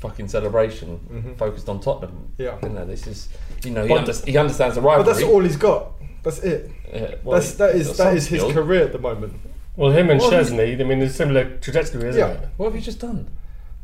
fucking 0.00 0.26
celebration 0.28 0.98
Mhm. 1.12 1.36
focused 1.38 1.68
on 1.68 1.80
Tottenham. 1.80 2.28
Yeah. 2.38 2.56
You 2.62 2.70
know, 2.70 2.84
this 2.84 3.06
is 3.06 3.28
you 3.64 3.70
know 3.70 3.84
he, 3.86 3.92
under, 3.94 4.12
he 4.12 4.36
understands 4.36 4.74
the 4.74 4.80
But 4.80 4.88
rivalry. 4.98 5.12
that's 5.12 5.22
all 5.24 5.40
he's 5.40 5.56
got. 5.56 5.92
That's 6.24 6.38
it. 6.40 6.70
Yeah, 6.92 7.14
well, 7.24 7.38
That's 7.38 7.54
that 7.54 7.74
he's 7.74 7.82
is 7.82 7.86
got 7.88 7.96
that 7.98 8.02
some 8.04 8.16
is 8.16 8.26
his 8.28 8.40
skill. 8.40 8.52
career 8.52 8.82
at 8.84 8.92
the 8.92 8.98
moment. 8.98 9.34
Well, 9.76 9.90
him 9.90 10.10
and 10.10 10.20
Well, 10.20 10.30
Szczesny, 10.30 10.80
I 10.80 10.84
mean, 10.84 11.00
it's 11.02 11.14
similar 11.14 11.56
trajectory, 11.58 12.08
isn't 12.10 12.20
Yeah. 12.20 12.28
it? 12.32 12.48
What 12.56 12.66
have 12.66 12.74
you 12.74 12.80
just 12.82 13.00
done? 13.00 13.26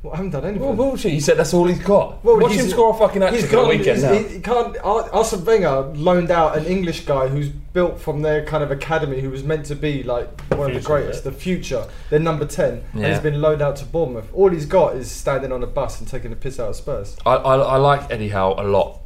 Well, 0.09 0.15
I 0.15 0.17
haven't 0.17 0.31
done 0.33 0.45
anything. 0.45 0.67
Well, 0.67 0.75
bullshit. 0.75 1.13
He 1.13 1.21
said 1.21 1.37
that's 1.37 1.53
all 1.53 1.67
he's 1.67 1.79
got. 1.81 2.25
Well, 2.25 2.39
Watch 2.39 2.53
he's- 2.53 2.65
him 2.65 2.71
score 2.71 2.95
a 2.95 2.99
fucking 2.99 3.21
hat 3.23 3.33
He's 3.35 3.43
trick 3.43 3.55
on 3.55 3.69
the 3.69 3.71
got- 3.75 3.79
weekend 3.79 4.03
now. 4.03 4.13
He, 4.15 4.23
he 4.37 4.41
can't. 4.41 4.77
Ar- 4.83 5.11
Arsene 5.13 5.45
Wenger 5.45 5.81
loaned 5.95 6.31
out 6.31 6.57
an 6.57 6.65
English 6.65 7.05
guy 7.05 7.29
who's 7.29 7.49
built 7.49 8.01
from 8.01 8.23
their 8.23 8.45
kind 8.47 8.65
of 8.65 8.71
academy, 8.71 9.21
who 9.21 9.31
was 9.31 9.45
meant 9.45 9.67
to 9.67 9.75
be 9.75 10.03
like 10.03 10.29
one 10.53 10.61
of 10.71 10.75
the 10.75 10.81
Future, 10.81 10.87
greatest, 10.87 11.25
the 11.25 11.33
future. 11.33 11.87
They're 12.11 12.19
number 12.21 12.47
ten, 12.47 12.83
and 12.93 13.03
Yeah. 13.03 13.11
he's 13.13 13.21
been 13.21 13.41
loaned 13.41 13.61
out 13.63 13.77
to 13.77 13.85
Bournemouth. 13.85 14.29
All 14.33 14.49
he's 14.49 14.67
got 14.67 14.97
is 14.97 15.11
standing 15.11 15.53
on 15.53 15.63
a 15.63 15.67
bus 15.67 16.01
and 16.01 16.09
taking 16.09 16.31
the 16.31 16.37
piss 16.37 16.59
out 16.59 16.71
of 16.71 16.77
Spurs. 16.77 17.17
I, 17.27 17.35
I, 17.35 17.57
I 17.57 17.77
like 17.77 18.11
Eddie 18.11 18.31
Howe 18.31 18.55
a 18.57 18.65
lot. 18.65 19.01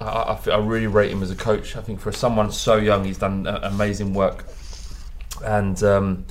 I, 0.00 0.04
I, 0.04 0.32
I 0.32 0.36
feel- 0.36 0.52
I 0.54 0.58
really 0.58 0.86
rate 0.86 1.10
him 1.10 1.22
as 1.22 1.30
a 1.30 1.36
coach. 1.36 1.76
I 1.76 1.80
think 1.80 2.00
for 2.00 2.12
someone 2.12 2.52
so 2.52 2.76
young, 2.76 3.04
he's 3.04 3.18
done 3.18 3.46
uh, 3.46 3.60
amazing 3.62 4.12
work, 4.14 4.44
and 5.44 5.82
um, 5.82 6.26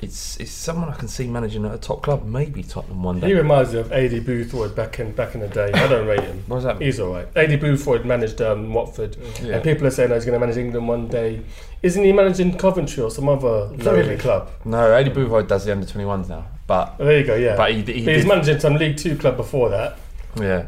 it's 0.00 0.36
it's 0.38 0.50
someone 0.52 0.88
I 0.88 0.94
can 0.94 1.08
see 1.08 1.26
managing 1.26 1.64
at 1.66 1.74
a 1.74 1.78
top 1.78 2.02
club, 2.02 2.24
maybe 2.24 2.62
Tottenham 2.62 3.02
one 3.02 3.18
day. 3.20 3.28
He 3.28 3.34
reminds 3.34 3.72
me 3.72 3.80
of 3.80 3.88
Aidy 3.88 4.24
Boothroyd 4.24 4.74
back 4.76 5.00
in 5.00 5.12
back 5.12 5.34
in 5.34 5.40
the 5.40 5.48
day. 5.48 5.70
I 5.74 5.88
don't 5.88 6.06
rate 6.06 6.20
him. 6.22 6.44
What 6.46 6.58
does 6.58 6.64
that 6.64 6.78
mean? 6.78 6.86
He's 6.86 7.00
all 7.00 7.12
right. 7.12 7.32
Aidy 7.34 7.58
Boothroyd 7.60 8.04
managed 8.04 8.40
um, 8.40 8.72
Watford, 8.72 9.16
Yeah. 9.42 9.54
and 9.56 9.64
people 9.64 9.86
are 9.86 9.90
saying 9.90 10.10
oh, 10.10 10.14
he's 10.14 10.24
going 10.24 10.38
to 10.38 10.40
manage 10.40 10.56
England 10.56 10.86
one 10.86 11.08
day. 11.08 11.42
Isn't 11.82 12.02
he 12.04 12.12
managing 12.12 12.56
Coventry 12.58 13.02
or 13.02 13.10
some 13.10 13.28
other 13.28 13.66
lower 13.76 13.96
Really? 13.96 14.16
club? 14.16 14.50
No, 14.64 14.90
Eddie 14.92 15.10
Boothroyd 15.10 15.46
does 15.48 15.64
the 15.64 15.72
under 15.72 15.86
21s 15.86 16.28
now, 16.28 16.46
but 16.66 16.94
Oh, 16.98 17.04
there 17.04 17.18
you 17.18 17.24
go. 17.26 17.34
Yeah, 17.36 17.56
but 17.56 17.70
he, 17.72 17.82
he 17.82 18.04
But 18.04 18.14
he's 18.16 18.26
managing 18.26 18.60
some 18.60 18.74
League 18.74 18.96
Two 18.96 19.16
club 19.16 19.36
before 19.36 19.68
that. 19.70 19.96
yeah. 20.40 20.66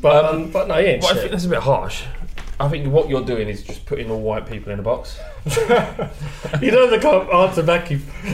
But 0.00 0.24
Um, 0.24 0.36
um, 0.44 0.50
but 0.50 0.66
no, 0.68 0.74
he 0.74 0.86
ain't 0.86 1.02
Well, 1.02 1.12
I 1.12 1.18
think 1.18 1.30
that's 1.32 1.44
a 1.44 1.48
bit 1.48 1.60
harsh. 1.60 2.02
I 2.60 2.68
think 2.68 2.92
what 2.92 3.08
you're 3.08 3.24
doing 3.24 3.48
is 3.48 3.62
just 3.62 3.86
putting 3.86 4.10
all 4.10 4.20
white 4.20 4.46
people 4.46 4.72
in 4.72 4.80
a 4.80 4.82
box. 4.82 5.18
You 6.60 6.70
know 6.72 6.88
they 6.90 6.98
can't 6.98 7.32
answer 7.32 7.62
back. 7.62 7.90
You, 7.90 7.98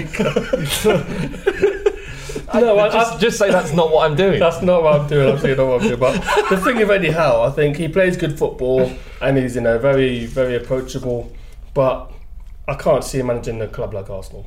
no, 2.55 2.79
I, 2.79 2.89
just, 2.89 3.13
I, 3.13 3.19
just 3.19 3.39
say 3.39 3.51
that's 3.51 3.73
not 3.73 3.91
what 3.91 4.09
I'm 4.09 4.17
doing. 4.17 4.39
that's 4.39 4.63
not 4.63 4.83
what 4.83 5.01
I'm 5.01 5.09
doing. 5.09 5.35
I'm 5.35 5.39
saying 5.39 5.57
not 5.57 5.67
what 5.67 5.83
I'm 5.83 5.89
doing. 5.89 6.01
But 6.01 6.49
the 6.49 6.57
thing 6.59 6.81
of 6.81 6.91
Eddie 6.91 7.11
Howe, 7.11 7.43
I 7.43 7.51
think 7.51 7.77
he 7.77 7.89
plays 7.89 8.17
good 8.17 8.39
football 8.39 8.91
and 9.21 9.37
he's 9.37 9.57
you 9.57 9.61
know 9.63 9.79
very 9.79 10.27
very 10.27 10.55
approachable. 10.55 11.31
But 11.75 12.11
I 12.67 12.75
can't 12.75 13.05
see 13.05 13.19
him 13.19 13.27
managing 13.27 13.61
a 13.61 13.69
club 13.69 13.93
like 13.93 14.09
Arsenal. 14.09 14.47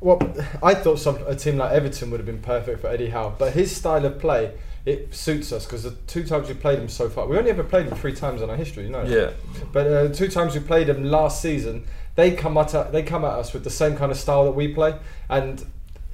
Well, 0.00 0.20
I 0.62 0.74
thought 0.74 0.98
some, 0.98 1.16
a 1.26 1.34
team 1.34 1.56
like 1.56 1.72
Everton 1.72 2.10
would 2.10 2.20
have 2.20 2.26
been 2.26 2.42
perfect 2.42 2.80
for 2.80 2.88
Eddie 2.88 3.08
Howe, 3.08 3.34
but 3.38 3.54
his 3.54 3.74
style 3.74 4.04
of 4.04 4.18
play 4.18 4.52
it 4.86 5.14
suits 5.14 5.52
us 5.52 5.64
because 5.64 5.82
the 5.82 5.92
two 6.06 6.24
times 6.24 6.48
we 6.48 6.54
played 6.54 6.78
him 6.78 6.88
so 6.88 7.08
far, 7.08 7.26
we 7.26 7.38
only 7.38 7.50
ever 7.50 7.64
played 7.64 7.86
him 7.86 7.94
three 7.96 8.12
times 8.12 8.42
in 8.42 8.50
our 8.50 8.56
history, 8.56 8.84
you 8.84 8.90
know. 8.90 9.04
yeah. 9.04 9.30
But 9.72 9.86
uh, 9.86 10.08
two 10.08 10.28
times 10.28 10.54
we 10.54 10.60
played 10.60 10.88
them 10.88 11.04
last 11.04 11.40
season, 11.40 11.86
they 12.16 12.32
come 12.32 12.56
at 12.58 12.92
they 12.92 13.02
come 13.02 13.24
at 13.24 13.32
us 13.32 13.52
with 13.52 13.64
the 13.64 13.70
same 13.70 13.96
kind 13.96 14.12
of 14.12 14.18
style 14.18 14.44
that 14.44 14.52
we 14.52 14.68
play, 14.68 14.96
and 15.28 15.64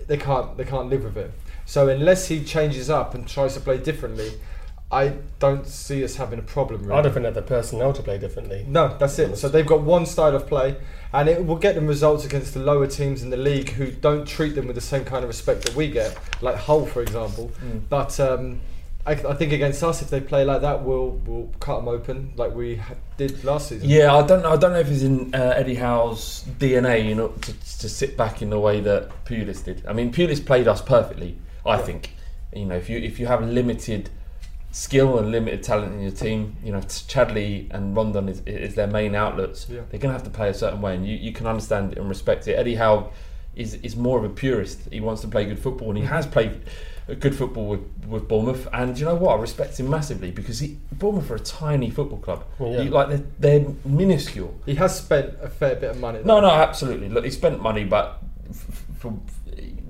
they 0.06 0.16
can't 0.16 0.56
they 0.56 0.64
can't 0.64 0.88
live 0.88 1.04
with 1.04 1.16
it. 1.16 1.32
So 1.66 1.88
unless 1.88 2.28
he 2.28 2.42
changes 2.44 2.90
up 2.90 3.14
and 3.14 3.28
tries 3.28 3.54
to 3.54 3.60
play 3.60 3.78
differently, 3.78 4.32
I 4.92 5.14
don't 5.38 5.66
see 5.66 6.02
us 6.02 6.16
having 6.16 6.40
a 6.40 6.42
problem. 6.42 6.82
Really. 6.82 6.98
I 6.98 7.02
don't 7.02 7.12
think 7.12 7.24
have 7.24 7.34
the 7.34 7.42
personnel 7.42 7.92
to 7.92 8.02
play 8.02 8.18
differently. 8.18 8.64
No, 8.66 8.96
that's 8.98 9.18
it. 9.20 9.36
So 9.36 9.48
they've 9.48 9.66
got 9.66 9.82
one 9.82 10.04
style 10.04 10.34
of 10.34 10.48
play, 10.48 10.76
and 11.12 11.28
it 11.28 11.46
will 11.46 11.56
get 11.56 11.76
them 11.76 11.86
results 11.86 12.24
against 12.24 12.54
the 12.54 12.60
lower 12.60 12.88
teams 12.88 13.22
in 13.22 13.30
the 13.30 13.36
league 13.36 13.70
who 13.70 13.92
don't 13.92 14.26
treat 14.26 14.56
them 14.56 14.66
with 14.66 14.74
the 14.74 14.82
same 14.82 15.04
kind 15.04 15.22
of 15.22 15.28
respect 15.28 15.64
that 15.64 15.76
we 15.76 15.90
get, 15.90 16.18
like 16.42 16.56
Hull, 16.56 16.86
for 16.86 17.02
example. 17.02 17.52
But 17.88 18.18
um, 18.18 18.60
I, 19.06 19.12
I 19.12 19.34
think 19.34 19.52
against 19.52 19.82
us, 19.84 20.02
if 20.02 20.10
they 20.10 20.20
play 20.20 20.44
like 20.44 20.60
that, 20.62 20.82
we'll 20.82 21.10
we'll 21.24 21.52
cut 21.60 21.76
them 21.76 21.88
open 21.88 22.32
like 22.36 22.52
we 22.52 22.76
ha- 22.76 22.94
did 23.16 23.44
last 23.44 23.68
season. 23.68 23.88
Yeah, 23.88 24.14
I 24.14 24.26
don't 24.26 24.42
know. 24.42 24.50
I 24.50 24.56
don't 24.56 24.72
know 24.72 24.80
if 24.80 24.88
it's 24.90 25.02
in 25.02 25.32
uh, 25.34 25.54
Eddie 25.56 25.76
Howe's 25.76 26.44
DNA, 26.58 27.06
you 27.06 27.14
know, 27.14 27.28
to, 27.28 27.52
to 27.52 27.88
sit 27.88 28.16
back 28.16 28.42
in 28.42 28.50
the 28.50 28.58
way 28.58 28.80
that 28.80 29.24
Pulis 29.24 29.64
did. 29.64 29.86
I 29.86 29.92
mean, 29.92 30.12
Pulis 30.12 30.44
played 30.44 30.66
us 30.66 30.82
perfectly. 30.82 31.38
I 31.64 31.76
think. 31.78 32.14
You 32.52 32.66
know, 32.66 32.74
if 32.74 32.90
you 32.90 32.98
if 32.98 33.20
you 33.20 33.26
have 33.26 33.42
limited 33.46 34.10
skill 34.72 35.18
and 35.18 35.32
limited 35.32 35.62
talent 35.62 35.92
in 35.94 36.00
your 36.00 36.10
team, 36.12 36.56
you 36.62 36.72
know, 36.72 36.78
Chadli 36.80 37.68
and 37.72 37.94
Rondon 37.96 38.28
is, 38.28 38.40
is 38.46 38.74
their 38.74 38.86
main 38.86 39.14
outlets. 39.14 39.66
Yeah. 39.68 39.80
They're 39.90 40.00
going 40.00 40.12
to 40.12 40.18
have 40.18 40.24
to 40.24 40.30
play 40.30 40.48
a 40.48 40.54
certain 40.54 40.80
way, 40.80 40.94
and 40.94 41.06
you, 41.06 41.16
you 41.16 41.32
can 41.32 41.46
understand 41.46 41.96
and 41.96 42.08
respect 42.08 42.46
it. 42.48 42.54
Eddie 42.54 42.76
Howe 42.76 43.10
is 43.56 43.74
is 43.74 43.96
more 43.96 44.16
of 44.18 44.24
a 44.24 44.28
purist. 44.28 44.80
He 44.92 45.00
wants 45.00 45.22
to 45.22 45.28
play 45.28 45.44
good 45.44 45.58
football, 45.58 45.88
and 45.90 45.98
he 45.98 46.04
has 46.04 46.26
played 46.26 46.62
good 47.18 47.34
football 47.34 47.66
with, 47.66 47.80
with 48.06 48.28
Bournemouth. 48.28 48.68
And 48.72 48.96
you 48.96 49.04
know 49.04 49.16
what? 49.16 49.36
I 49.36 49.40
respect 49.40 49.80
him 49.80 49.90
massively 49.90 50.30
because 50.30 50.60
he, 50.60 50.78
Bournemouth 50.92 51.28
are 51.32 51.34
a 51.36 51.40
tiny 51.40 51.90
football 51.90 52.18
club. 52.18 52.44
Yeah. 52.60 52.82
You- 52.82 52.90
like 52.90 53.08
they're, 53.08 53.58
they're 53.58 53.66
minuscule. 53.84 54.54
He 54.66 54.76
has 54.76 54.96
spent 54.96 55.34
a 55.42 55.48
fair 55.48 55.74
bit 55.74 55.90
of 55.90 55.98
money. 55.98 56.20
No, 56.24 56.36
though. 56.36 56.42
no, 56.42 56.50
absolutely. 56.50 57.08
Look, 57.08 57.24
he 57.24 57.30
spent 57.32 57.60
money, 57.60 57.82
but 57.84 58.22
f- 58.48 58.66
f- 58.68 58.84
for, 58.98 59.18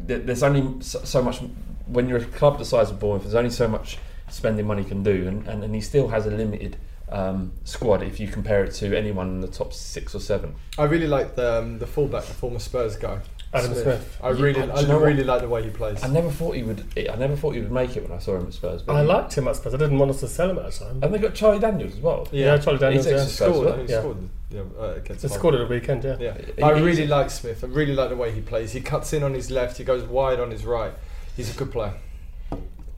there's 0.06 0.42
only 0.42 0.80
so, 0.82 1.00
so 1.04 1.20
much. 1.22 1.40
When 1.86 2.08
you're 2.08 2.18
a 2.18 2.24
club 2.24 2.58
the 2.58 2.64
size 2.64 2.90
of 2.90 2.98
Bournemouth, 2.98 3.24
there's 3.24 3.34
only 3.34 3.50
so 3.50 3.68
much 3.68 3.98
spending 4.30 4.66
money 4.66 4.84
can 4.84 5.02
do, 5.02 5.26
and, 5.28 5.46
and, 5.46 5.62
and 5.64 5.74
he 5.74 5.80
still 5.80 6.08
has 6.08 6.26
a 6.26 6.30
limited 6.30 6.76
um, 7.10 7.52
squad 7.64 8.02
if 8.02 8.20
you 8.20 8.28
compare 8.28 8.64
it 8.64 8.72
to 8.74 8.96
anyone 8.96 9.28
in 9.28 9.40
the 9.40 9.48
top 9.48 9.72
six 9.72 10.14
or 10.14 10.20
seven. 10.20 10.54
I 10.78 10.84
really 10.84 11.06
like 11.08 11.34
the 11.36 11.58
um, 11.60 11.78
the 11.78 11.86
fullback, 11.86 12.24
the 12.24 12.34
former 12.34 12.60
Spurs 12.60 12.96
guy, 12.96 13.18
Adam 13.52 13.74
Smith. 13.74 14.18
I 14.22 14.28
really, 14.28 14.60
Yeah, 14.60 14.72
I 14.74 14.84
do 14.84 14.98
really 15.04 15.24
like 15.24 15.40
the 15.42 15.48
way 15.48 15.62
he 15.64 15.70
plays. 15.70 16.04
I 16.04 16.08
never 16.08 16.30
thought 16.30 16.54
he 16.54 16.62
would. 16.62 16.84
I 16.96 17.16
never 17.16 17.34
thought 17.34 17.56
he 17.56 17.60
would 17.60 17.72
make 17.72 17.96
it 17.96 18.04
when 18.08 18.16
I 18.16 18.20
saw 18.20 18.36
him 18.36 18.46
at 18.46 18.52
Spurs. 18.54 18.82
But 18.82 18.94
I 18.94 19.00
liked 19.02 19.34
him 19.36 19.48
at 19.48 19.56
Spurs. 19.56 19.74
I 19.74 19.78
didn't 19.78 19.98
want 19.98 20.12
us 20.12 20.20
to 20.20 20.28
sell 20.28 20.50
him 20.50 20.58
at 20.58 20.70
the 20.72 20.84
time. 20.84 21.00
And 21.02 21.12
they 21.12 21.18
got 21.18 21.34
Charlie 21.34 21.58
Daniels 21.58 21.94
as 21.94 22.00
well. 22.00 22.28
Yeah, 22.30 22.56
Charlie 22.58 22.78
Daniels, 22.78 23.04
He 23.06 23.10
yeah. 23.10 23.16
takes 23.18 23.38
He 23.38 23.44
the 23.44 23.50
Spurs 23.52 23.54
scored. 23.56 23.66
as 23.66 23.74
well. 23.76 23.86
He 23.86 23.92
Yeah. 23.92 24.00
scored. 24.00 24.16
Yeah, 24.52 24.60
uh, 24.80 24.94
against 24.96 25.22
Hull. 25.22 25.30
scored 25.36 25.54
at 25.56 25.68
the 25.68 25.74
weekend, 25.74 26.02
yeah. 26.04 26.16
Yeah, 26.20 26.34
He- 26.56 26.62
I 26.62 26.70
really 26.70 27.06
like 27.08 27.30
Smith. 27.30 27.62
I 27.64 27.68
really 27.68 27.94
like 27.94 28.10
the 28.10 28.16
way 28.16 28.30
he 28.32 28.40
plays. 28.40 28.72
He 28.72 28.80
cuts 28.80 29.12
in 29.12 29.22
on 29.24 29.34
his 29.34 29.50
left. 29.50 29.78
He 29.78 29.84
goes 29.84 30.02
wide 30.04 30.38
on 30.40 30.50
his 30.52 30.64
right. 30.64 30.92
He's 31.36 31.54
a 31.54 31.58
good 31.58 31.70
player. 31.72 31.94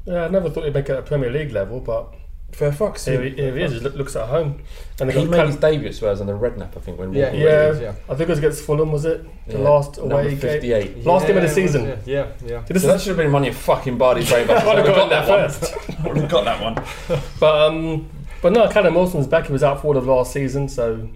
Yeah, 0.05 0.25
I 0.25 0.29
never 0.29 0.51
thought 0.51 0.65
he'd 0.65 0.75
make 0.75 0.89
it 0.89 0.97
at 0.97 1.07
Premier 1.07 1.31
League 1.31 1.53
level, 1.53 1.81
but 1.81 2.13
fair 2.51 2.71
fuck's 2.73 3.05
here 3.07 3.23
he, 3.23 3.31
here 3.31 3.57
he 3.57 3.63
is. 3.63 3.73
He 3.73 3.79
looks 3.81 4.15
at 4.17 4.29
home. 4.29 4.63
And 5.01 5.11
He 5.11 5.25
made 5.25 5.37
Cal- 5.37 5.47
his 5.47 5.57
debut 5.57 5.89
at 5.89 5.95
Spurs 5.95 6.21
under 6.21 6.35
Redknapp, 6.37 6.77
I 6.77 6.81
think, 6.81 6.99
when 6.99 7.13
Yeah, 7.15 7.27
Walker 7.27 7.37
was- 7.37 7.43
yeah, 7.45 7.69
is, 7.71 7.81
yeah. 7.81 7.93
I 8.09 8.15
think 8.15 8.21
it 8.21 8.29
was 8.29 8.39
against 8.41 8.65
Fulham, 8.65 8.93
was 8.93 9.05
it? 9.05 9.25
The 9.47 9.59
Yeah. 9.59 9.69
last 9.69 9.99
Number 9.99 10.15
away 10.17 10.29
game. 10.31 10.39
58. 10.39 11.05
Last 11.07 11.27
game 11.27 11.37
of 11.37 11.43
the 11.43 11.49
Yeah, 11.49 11.55
season. 11.55 11.85
Yeah, 11.87 11.97
yeah. 12.05 12.27
yeah. 12.45 12.65
So 12.67 12.75
that 12.89 12.97
is, 12.97 13.03
should 13.03 13.09
have 13.11 13.17
been 13.17 13.31
money 13.31 13.49
of 13.49 13.57
fucking 13.57 13.97
Barty's 13.97 14.29
brain. 14.31 14.51
I 14.51 14.65
would 14.67 14.85
have 14.85 14.87
got 14.87 15.09
that 15.11 15.29
one. 15.29 15.49
first. 15.49 15.75
I 16.05 16.09
would 16.09 16.17
have 16.19 16.31
got 16.31 16.45
that 16.45 16.63
one. 16.63 17.21
But 17.41 17.63
um, 17.69 18.09
but 18.43 18.53
no, 18.53 18.69
Callum 18.69 18.95
Wilson's 18.95 19.27
back. 19.29 19.47
He 19.47 19.53
was 19.53 19.63
out 19.63 19.81
for 19.81 19.87
all 19.89 19.97
of 19.97 20.07
last 20.07 20.33
season, 20.33 20.69
so 20.69 21.09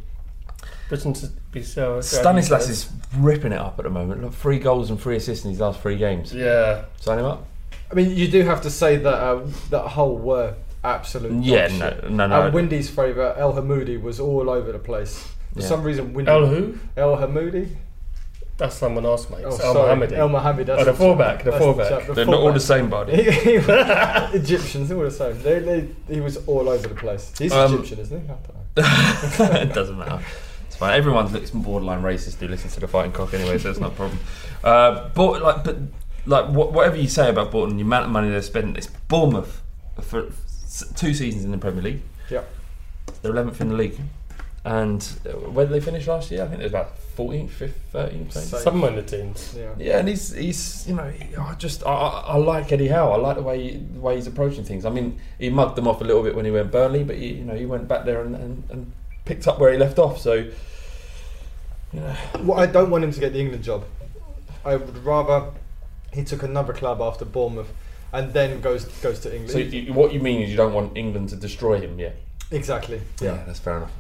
Britain 0.89 1.13
to 1.15 1.29
be 1.53 1.63
so. 1.63 2.01
Stanislas 2.01 2.69
is 2.69 2.89
ripping 3.19 3.53
it 3.53 3.59
up 3.59 3.79
at 3.79 3.83
the 3.85 3.91
moment. 3.91 4.23
Look, 4.23 4.33
three 4.33 4.59
goals 4.59 4.91
and 4.91 5.01
three 5.01 5.17
assists 5.17 5.45
in 5.45 5.51
his 5.51 5.61
last 5.61 5.81
three 5.81 5.97
games. 5.97 6.33
Yeah, 6.33 6.85
Sign 7.01 7.19
him 7.19 7.25
up. 7.27 7.47
I 7.91 7.95
mean, 7.95 8.11
you 8.17 8.29
do 8.29 8.43
have 8.43 8.63
to 8.63 8.71
say 8.71 8.97
that 8.97 9.15
uh, 9.15 9.47
that 9.71 9.89
Hull 9.89 10.17
were 10.19 10.55
absolute. 10.85 11.43
Yeah, 11.45 11.69
no, 11.69 11.91
shit. 11.91 12.11
no, 12.11 12.27
no. 12.27 12.43
And 12.43 12.55
Windy's 12.55 12.91
favourite, 12.91 13.39
El 13.39 13.53
Hamoudi, 13.55 14.01
was 14.01 14.19
all 14.21 14.51
over 14.51 14.73
the 14.73 14.79
place. 14.79 15.25
For 15.55 15.61
Yeah. 15.61 15.67
some 15.69 15.83
reason, 15.83 16.13
Windy. 16.13 16.31
El 16.31 16.47
who? 16.47 16.79
El 16.97 17.17
Hamoudi. 17.17 17.69
That's 18.59 18.75
someone 18.75 19.05
else, 19.05 19.29
mate. 19.29 19.41
Oh, 19.45 19.49
El 19.51 19.53
sorry. 19.59 19.97
Mohammedi. 19.97 20.13
Elmohamady. 20.17 20.69
Oh, 20.71 20.79
the 20.79 20.85
the 20.93 20.95
fullback, 20.95 21.45
the 21.45 21.53
fullback. 21.53 21.89
chap, 21.91 22.07
the 22.07 22.15
They're 22.15 22.25
not 22.25 22.41
all 22.41 22.53
the 22.55 22.59
same, 22.61 22.89
Barty. 22.89 23.23
He 23.31 23.59
was- 23.59 23.67
Egyptians, 24.35 24.91
all 24.91 25.03
the 25.03 25.11
same. 25.11 25.43
They, 25.43 25.59
they, 25.59 25.89
he 26.15 26.21
was 26.23 26.39
all 26.47 26.67
over 26.71 26.89
the 26.89 26.95
place. 26.95 27.33
He's 27.39 27.53
Um, 27.53 27.75
Egyptian, 27.75 27.99
isn't 28.01 28.19
he? 28.23 28.27
I 28.33 28.37
don't 28.47 29.51
know. 29.53 29.61
it 29.61 29.75
doesn't 29.75 29.99
matter. 29.99 30.25
It's 30.67 30.77
fine. 30.77 30.95
Everyone's 30.97 31.35
it's 31.35 31.51
borderline 31.51 32.01
racist 32.03 32.37
who 32.41 32.49
listens 32.49 32.73
to 32.75 32.81
the 32.81 32.89
fighting 32.89 33.13
cock 33.13 33.35
anyway, 33.35 33.59
so 33.59 33.69
it's 33.69 33.79
not 33.79 33.93
a 33.93 33.95
problem. 33.95 34.19
Uh, 34.65 35.11
but 35.15 35.43
like, 35.43 35.63
but 35.65 35.77
like, 36.27 36.49
wha- 36.49 36.67
whatever 36.71 36.97
you 36.97 37.09
say 37.09 37.29
about 37.31 37.51
Bolton, 37.51 37.77
the 37.77 37.83
amount 37.83 38.05
of 38.07 38.11
money 38.11 38.29
they've 38.31 38.45
spent, 38.45 38.77
it's 38.77 38.87
Bournemouth 39.09 39.63
for 40.01 40.29
two 40.95 41.15
seasons 41.15 41.45
in 41.45 41.51
the 41.53 41.59
Premier 41.59 41.83
League. 41.83 42.03
Yeah. 42.31 42.43
They're 43.23 43.33
11th 43.33 43.61
in 43.61 43.69
the 43.71 43.75
league. 43.75 43.99
And 44.65 45.01
uh, 45.25 45.31
where 45.51 45.65
did 45.67 45.73
they 45.75 45.81
finish 45.81 46.07
last 46.09 46.31
year? 46.33 46.43
I 46.43 46.49
think 46.49 46.61
it 46.61 46.65
was 46.65 46.73
about 46.73 46.91
14th, 47.17 47.51
5th, 47.51 47.71
13th. 47.95 48.33
Same. 48.33 48.61
Somewhere 48.61 48.91
in 48.91 48.97
the 48.97 49.03
teams. 49.03 49.55
Yeah. 49.57 49.71
Yeah, 49.79 49.99
and 50.01 50.09
he's 50.09 50.33
he's 50.35 50.89
you 50.89 50.97
know 50.97 51.09
he- 51.09 51.37
I 51.37 51.55
just 51.55 51.87
I, 51.87 51.93
I, 51.93 52.21
I 52.33 52.37
like 52.37 52.73
Eddie 52.73 52.89
Howe. 52.89 53.13
I 53.13 53.17
like 53.17 53.37
the 53.37 53.43
way 53.45 53.77
the 53.77 54.01
way 54.01 54.17
he's 54.17 54.27
approaching 54.27 54.65
things. 54.65 54.85
I 54.85 54.91
mean, 54.91 55.21
he 55.39 55.51
mugged 55.51 55.77
them 55.77 55.87
off 55.87 56.01
a 56.01 56.05
little 56.05 56.25
bit 56.25 56.35
when 56.35 56.45
he 56.45 56.51
went 56.51 56.73
Burnley, 56.73 57.05
but 57.05 57.15
he, 57.15 57.35
you 57.35 57.45
know 57.45 57.55
he 57.55 57.65
went 57.65 57.87
back 57.87 58.05
there 58.07 58.23
and, 58.23 58.35
and, 58.35 58.65
and 58.71 58.93
picked 59.25 59.47
up 59.47 59.61
where 59.61 59.71
he 59.73 59.79
left 59.79 60.01
off. 60.01 60.19
So 60.19 60.33
you 61.93 62.01
know. 62.01 62.17
Well, 62.41 62.59
I 62.59 62.67
don't 62.67 62.91
want 62.91 63.05
him 63.05 63.13
to 63.13 63.21
get 63.21 63.33
the 63.35 63.39
England 63.41 63.63
job. 63.63 63.85
I 64.65 64.75
would 64.77 64.99
rather 65.05 65.53
he 66.17 66.25
took 66.25 66.43
another 66.43 66.73
club 66.73 67.01
after 67.01 67.25
Bournemouth 67.25 67.73
and 68.13 68.33
then 68.33 68.61
goes 68.61 68.85
goes 69.03 69.21
to 69.21 69.29
England. 69.35 69.51
So 69.53 69.59
you, 69.59 69.93
what 69.93 70.13
you 70.13 70.21
mean 70.21 70.43
is 70.43 70.51
you 70.51 70.57
don't 70.57 70.73
want 70.73 70.97
England 70.97 71.29
to 71.31 71.37
destroy 71.37 71.81
him, 71.81 71.99
yeah? 71.99 72.11
exactly. 72.51 73.01
Yeah, 73.21 73.43
that's 73.47 73.59
fair 73.61 73.77
enough. 73.79 73.93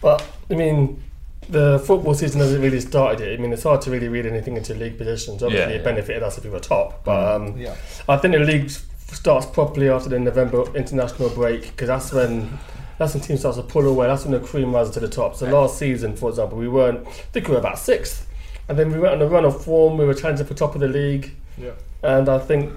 But 0.00 0.24
I 0.50 0.54
mean, 0.54 1.02
the 1.48 1.78
football 1.84 2.14
season 2.14 2.40
hasn't 2.40 2.62
really 2.62 2.80
started 2.80 3.20
yet. 3.20 3.32
I 3.32 3.36
mean, 3.42 3.52
it's 3.52 3.64
hard 3.64 3.80
to 3.82 3.90
really 3.90 4.08
read 4.08 4.26
anything 4.26 4.56
into 4.56 4.74
league 4.74 4.96
positions. 4.98 5.42
Obviously, 5.42 5.72
Yeah, 5.72 5.76
it 5.76 5.78
yeah. 5.78 5.84
benefited 5.84 6.22
us 6.22 6.38
if 6.38 6.44
we 6.44 6.50
were 6.50 6.60
top, 6.60 7.04
but 7.04 7.34
um, 7.34 7.56
Yeah. 7.58 7.74
I 8.08 8.16
think 8.16 8.34
the 8.34 8.40
league 8.40 8.70
starts 8.70 9.46
properly 9.46 9.88
after 9.88 10.08
the 10.08 10.18
November 10.20 10.64
international 10.76 11.28
break 11.30 11.62
because 11.62 11.88
that's 11.88 12.12
when. 12.12 12.58
That's 12.98 13.14
when 13.14 13.22
teams 13.22 13.40
start 13.40 13.56
to 13.56 13.62
pull 13.62 13.88
away. 13.88 14.08
That's 14.08 14.24
when 14.26 14.32
the 14.38 14.46
cream 14.46 14.74
rises 14.74 14.92
to 14.92 15.00
the 15.00 15.08
top. 15.08 15.34
So 15.34 15.48
last 15.48 15.78
season, 15.78 16.16
for 16.16 16.28
example, 16.28 16.58
we 16.58 16.68
weren't. 16.68 17.06
I 17.08 17.10
think 17.32 17.48
we 17.48 17.54
were 17.54 17.58
about 17.58 17.78
sixth, 17.78 18.28
and 18.68 18.78
then 18.78 18.92
we 18.92 18.98
went 18.98 19.14
on 19.14 19.22
a 19.22 19.26
run 19.26 19.46
of 19.46 19.64
form. 19.64 19.96
We 19.96 20.04
were 20.04 20.12
challenging 20.12 20.44
for 20.44 20.52
top 20.52 20.74
of 20.74 20.82
the 20.82 20.88
league, 20.88 21.34
Yeah. 21.58 21.72
and 22.02 22.28
I 22.28 22.38
think 22.38 22.72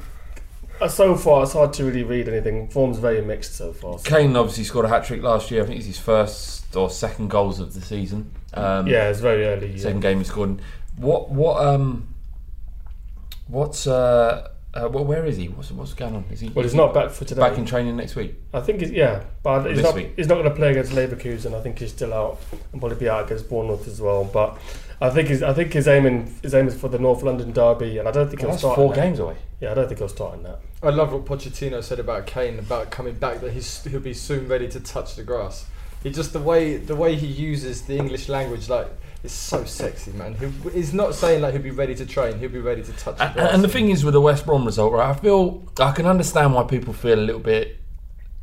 uh, 0.82 0.88
so 0.88 1.16
far 1.16 1.44
it's 1.44 1.54
hard 1.54 1.72
to 1.74 1.86
really 1.86 2.04
read 2.04 2.28
anything. 2.28 2.68
Form's 2.70 2.98
very 3.00 3.22
mixed 3.22 3.56
so 3.56 3.72
far. 3.74 4.00
So- 4.00 4.10
Kane 4.10 4.36
obviously 4.36 4.64
scored 4.64 4.86
a 4.86 4.90
hat 4.90 5.06
trick 5.06 5.22
last 5.22 5.52
year. 5.52 5.64
I 5.64 5.66
think 5.66 5.78
it's 5.78 5.88
his 5.88 6.00
first 6.00 6.76
or 6.76 6.90
second 6.90 7.30
goals 7.30 7.60
of 7.60 7.74
the 7.74 7.82
season. 7.82 8.32
Um, 8.54 8.88
yeah, 8.88 9.10
it's 9.10 9.20
very 9.20 9.46
early. 9.46 9.72
Yeah. 9.72 9.78
second 9.84 10.02
game 10.02 10.18
he 10.20 10.24
scored. 10.24 10.50
in. 10.50 10.62
What 10.98 11.30
what 11.32 11.66
um 11.66 12.08
what's 13.48 13.88
uh, 13.88 14.50
uh 14.74 14.90
well, 14.92 15.06
where 15.06 15.26
is 15.26 15.38
he? 15.38 15.48
What's 15.50 15.72
what's 15.72 15.94
going 15.94 16.16
on? 16.16 16.26
Is 16.32 16.40
he? 16.40 16.50
Well, 16.50 16.64
he's 16.64 16.76
not 16.76 16.94
back 16.94 17.12
for 17.12 17.26
today. 17.26 17.42
back 17.42 17.58
in 17.58 17.66
training 17.66 17.96
next 17.98 18.16
week. 18.16 18.36
I 18.54 18.62
think 18.62 18.82
he's 18.82 18.92
yeah, 18.92 19.24
but 19.44 19.66
he's 19.68 19.78
This 19.78 19.84
not. 19.86 19.96
week. 19.96 20.14
He's 20.16 20.28
not 20.28 20.36
going 20.36 20.50
to 20.50 20.56
play 20.56 20.72
against 20.72 20.92
Leverkusen. 20.92 21.54
I 21.56 21.62
think 21.62 21.80
he's 21.80 21.92
still 21.92 22.14
out 22.14 22.40
and 22.72 22.82
probably 22.82 22.98
be 22.98 23.10
out 23.10 23.26
against 23.26 23.50
Bournemouth 23.50 23.88
as 23.88 24.02
well. 24.02 24.24
But 24.24 24.58
I 25.04 25.10
think 25.10 25.28
he's. 25.28 25.44
I 25.44 25.54
think 25.54 25.74
his 25.74 25.88
aiming 25.88 26.34
his 26.42 26.54
aim 26.56 26.68
is 26.68 26.76
for 26.80 26.88
the 26.88 26.98
North 26.98 27.24
London 27.24 27.52
derby, 27.52 27.98
and 27.98 28.08
I 28.08 28.12
don't 28.12 28.30
think 28.30 28.40
oh, 28.42 28.44
he'll 28.44 28.50
That's 28.52 28.62
start. 28.62 28.76
four 28.78 28.86
in 28.86 29.00
that. 29.00 29.06
games 29.06 29.20
away. 29.20 29.36
Yeah, 29.60 29.72
I 29.72 29.74
don't 29.74 29.88
think 29.88 30.00
he'll 30.00 30.08
start 30.08 30.36
in 30.36 30.44
that. 30.44 30.60
I 30.82 30.90
love 30.90 31.12
what 31.14 31.26
Pochettino 31.26 31.84
said 31.84 32.00
about 32.00 32.26
Kane 32.26 32.58
about 32.58 32.90
coming 32.90 33.16
back 33.16 33.42
that 33.42 33.52
he's 33.52 33.84
he'll 33.84 34.00
be 34.00 34.14
soon 34.14 34.48
ready 34.48 34.68
to 34.70 34.80
touch 34.80 35.16
the 35.16 35.24
grass. 35.24 35.66
He 36.04 36.10
just 36.10 36.32
the 36.34 36.40
way 36.40 36.78
the 36.78 36.96
way 36.96 37.16
he 37.16 37.28
uses 37.28 37.82
the 37.84 37.98
English 37.98 38.30
language 38.30 38.70
like 38.70 38.88
it's 39.24 39.34
so 39.34 39.64
sexy, 39.66 40.12
man. 40.14 40.36
He, 40.36 40.70
he's 40.72 40.94
not 40.94 41.16
saying 41.16 41.42
like 41.42 41.54
he'll 41.54 41.62
be 41.62 41.72
ready 41.72 41.96
to 41.96 42.06
train. 42.06 42.40
He'll 42.40 42.50
be 42.50 42.60
ready 42.60 42.84
to 42.84 42.92
touch 42.94 43.18
the 43.18 43.24
And, 43.26 43.34
grass. 43.34 43.54
and 43.54 43.64
the 43.64 43.70
thing 43.70 43.90
is 43.90 44.04
with 44.06 44.14
the 44.14 44.22
West 44.22 44.46
Brom 44.46 44.66
result, 44.66 44.94
right? 44.94 45.10
I 45.10 45.14
feel 45.14 45.64
I 45.80 45.92
can 45.92 46.06
understand 46.06 46.54
why 46.54 46.64
people 46.64 46.94
feel 46.94 47.20
a 47.20 47.22
little 47.30 47.42
bit 47.42 47.78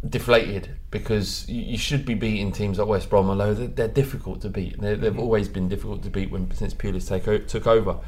deflated 0.08 0.76
because 0.90 1.48
you, 1.48 1.62
you 1.62 1.78
should 1.78 2.04
be 2.04 2.14
beating 2.14 2.52
teams 2.52 2.78
like 2.78 2.88
West 2.88 3.10
Brom, 3.10 3.28
although 3.28 3.54
they're, 3.54 3.66
they're 3.68 3.88
difficult 3.88 4.40
to 4.42 4.48
beat. 4.48 4.80
They're, 4.80 4.96
they've 4.96 5.18
always 5.18 5.48
been 5.48 5.68
difficult 5.68 6.02
to 6.04 6.10
beat 6.10 6.30
when 6.30 6.50
since 6.52 6.74
Pulis 6.74 7.08
take 7.08 7.28
o- 7.28 7.38
took 7.38 7.66
over. 7.66 7.98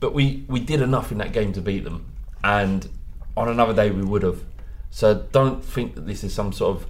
But 0.00 0.14
we 0.14 0.44
we 0.48 0.60
did 0.60 0.80
enough 0.80 1.10
in 1.10 1.18
that 1.18 1.32
game 1.32 1.52
to 1.54 1.60
beat 1.60 1.84
them, 1.84 2.06
and 2.44 2.88
on 3.36 3.48
another 3.48 3.74
day 3.74 3.90
we 3.90 4.02
would 4.02 4.22
have. 4.22 4.44
So 4.90 5.26
don't 5.32 5.64
think 5.64 5.94
that 5.96 6.06
this 6.06 6.22
is 6.24 6.32
some 6.32 6.52
sort 6.52 6.76
of 6.76 6.86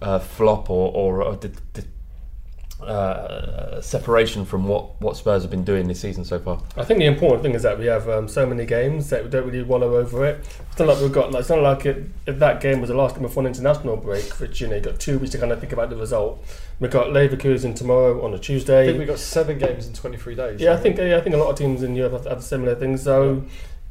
uh, 0.00 0.18
flop 0.18 0.70
or 0.70 0.92
or 0.94 1.32
a 1.32 1.36
di- 1.36 1.50
di- 1.72 1.82
uh, 2.80 3.80
separation 3.80 4.44
from 4.44 4.68
what, 4.68 5.00
what 5.00 5.16
Spurs 5.16 5.42
have 5.42 5.50
been 5.50 5.64
doing 5.64 5.88
this 5.88 6.00
season 6.00 6.24
so 6.24 6.38
far. 6.38 6.62
I 6.76 6.84
think 6.84 7.00
the 7.00 7.06
important 7.06 7.42
thing 7.42 7.54
is 7.54 7.62
that 7.62 7.78
we 7.78 7.86
have 7.86 8.08
um, 8.08 8.28
so 8.28 8.46
many 8.46 8.64
games 8.66 9.10
that 9.10 9.24
we 9.24 9.30
don't 9.30 9.46
really 9.46 9.62
wallow 9.62 9.96
over 9.96 10.24
it. 10.24 10.44
It's 10.70 10.78
not 10.78 10.88
like 10.88 11.00
we've 11.00 11.12
got 11.12 11.32
like 11.32 11.40
it's 11.40 11.48
not 11.48 11.60
like 11.60 11.86
it, 11.86 12.08
if 12.26 12.38
that 12.38 12.60
game 12.60 12.80
was 12.80 12.88
the 12.88 12.96
last 12.96 13.16
game 13.16 13.22
before 13.22 13.42
an 13.42 13.48
international 13.48 13.96
break, 13.96 14.24
which 14.40 14.60
you 14.60 14.68
know 14.68 14.76
you 14.76 14.80
got 14.80 15.00
two 15.00 15.18
weeks 15.18 15.32
to 15.32 15.38
kind 15.38 15.50
of 15.50 15.58
think 15.58 15.72
about 15.72 15.90
the 15.90 15.96
result. 15.96 16.44
We've 16.78 16.90
got 16.90 17.08
Leverkusen 17.08 17.74
tomorrow 17.74 18.24
on 18.24 18.32
a 18.32 18.38
Tuesday. 18.38 18.86
think 18.86 18.98
we 19.00 19.06
got 19.06 19.18
seven 19.18 19.58
games 19.58 19.88
in 19.88 19.92
23 19.94 20.34
days. 20.36 20.60
Yeah, 20.60 20.74
I 20.74 20.76
think 20.76 20.98
yeah, 20.98 21.16
I 21.16 21.20
think 21.20 21.34
a 21.34 21.38
lot 21.38 21.50
of 21.50 21.56
teams 21.56 21.82
in 21.82 21.96
Europe 21.96 22.12
have, 22.12 22.26
have 22.26 22.44
similar 22.44 22.76
things. 22.76 23.02
So 23.02 23.44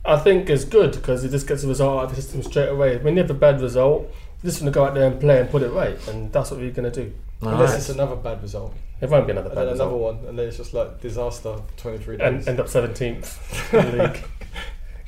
I 0.06 0.18
think 0.18 0.50
it's 0.50 0.64
good 0.64 0.94
because 0.94 1.26
it 1.26 1.30
just 1.32 1.48
gets 1.48 1.64
a 1.64 1.68
result 1.68 2.00
out 2.00 2.04
of 2.06 2.16
the 2.16 2.22
system 2.22 2.42
straight 2.42 2.70
away. 2.70 2.98
When 2.98 3.16
you 3.16 3.22
have 3.22 3.30
a 3.30 3.34
bad 3.34 3.60
result, 3.60 4.04
you're 4.04 4.27
just 4.44 4.60
going 4.62 4.72
to 4.72 4.76
go 4.76 4.86
out 4.86 4.94
there 4.94 5.08
and 5.08 5.20
play 5.20 5.40
and 5.42 5.50
put 5.50 5.62
it 5.64 5.70
right, 5.70 5.98
and 6.08 6.32
that's 6.32 6.52
what 6.52 6.60
we're 6.60 6.72
going 6.72 6.92
to 6.92 7.04
do. 7.04 7.14
unless 7.42 7.60
Alright. 7.60 7.76
it's 7.80 7.90
another 7.90 8.16
bad 8.16 8.42
result, 8.42 8.74
It 9.02 9.10
won't 9.10 9.26
be 9.28 9.32
another 9.32 9.50
bad 9.50 9.58
then 9.60 9.68
result. 9.74 9.90
another 9.92 10.04
one, 10.04 10.26
and 10.28 10.38
then 10.40 10.48
it's 10.48 10.58
just 10.58 10.74
like 10.74 11.02
disaster. 11.02 11.56
23 11.78 12.18
days. 12.18 12.26
And 12.28 12.48
end 12.48 12.60
up 12.60 12.68
seventeenth 12.70 13.74
in 13.74 13.92
the 13.98 14.04
league. 14.04 14.24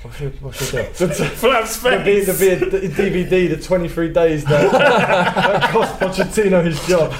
What's 0.01 0.19
your, 0.21 0.31
what's 0.39 0.73
your 0.73 0.83
deal? 0.83 1.09
Flaps 1.35 1.77
There'll 1.81 2.05
be, 2.05 2.21
there'll 2.21 2.39
be 2.39 2.49
a 2.49 2.69
d- 2.69 2.87
DVD, 2.87 3.49
the 3.49 3.57
23 3.61 4.13
days 4.13 4.45
that, 4.45 4.71
that 4.71 5.69
cost 5.71 5.99
Pochettino 5.99 6.63
his 6.63 6.79
job. 6.87 7.11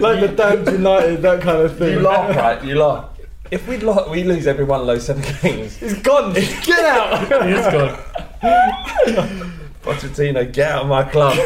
like 0.00 0.20
the 0.20 0.28
damned 0.36 0.66
United, 0.68 1.22
that 1.22 1.40
kind 1.42 1.58
of 1.62 1.76
thing. 1.78 1.92
You 1.94 2.00
laugh, 2.00 2.34
right? 2.36 2.64
You 2.64 2.76
laugh. 2.76 3.10
If 3.50 3.68
we 3.68 3.76
lo- 3.76 4.08
we 4.10 4.24
lose 4.24 4.46
every 4.46 4.64
one 4.64 4.80
of 4.80 4.86
those 4.86 5.04
seven 5.06 5.22
games, 5.42 5.76
He's 5.76 5.94
gone. 5.98 6.32
Get 6.32 6.70
out. 6.84 7.20
He's 7.46 7.66
gone. 7.66 7.98
Pochettino, 9.82 10.50
get 10.52 10.70
out 10.72 10.82
of 10.82 10.88
my 10.88 11.04
club. 11.04 11.36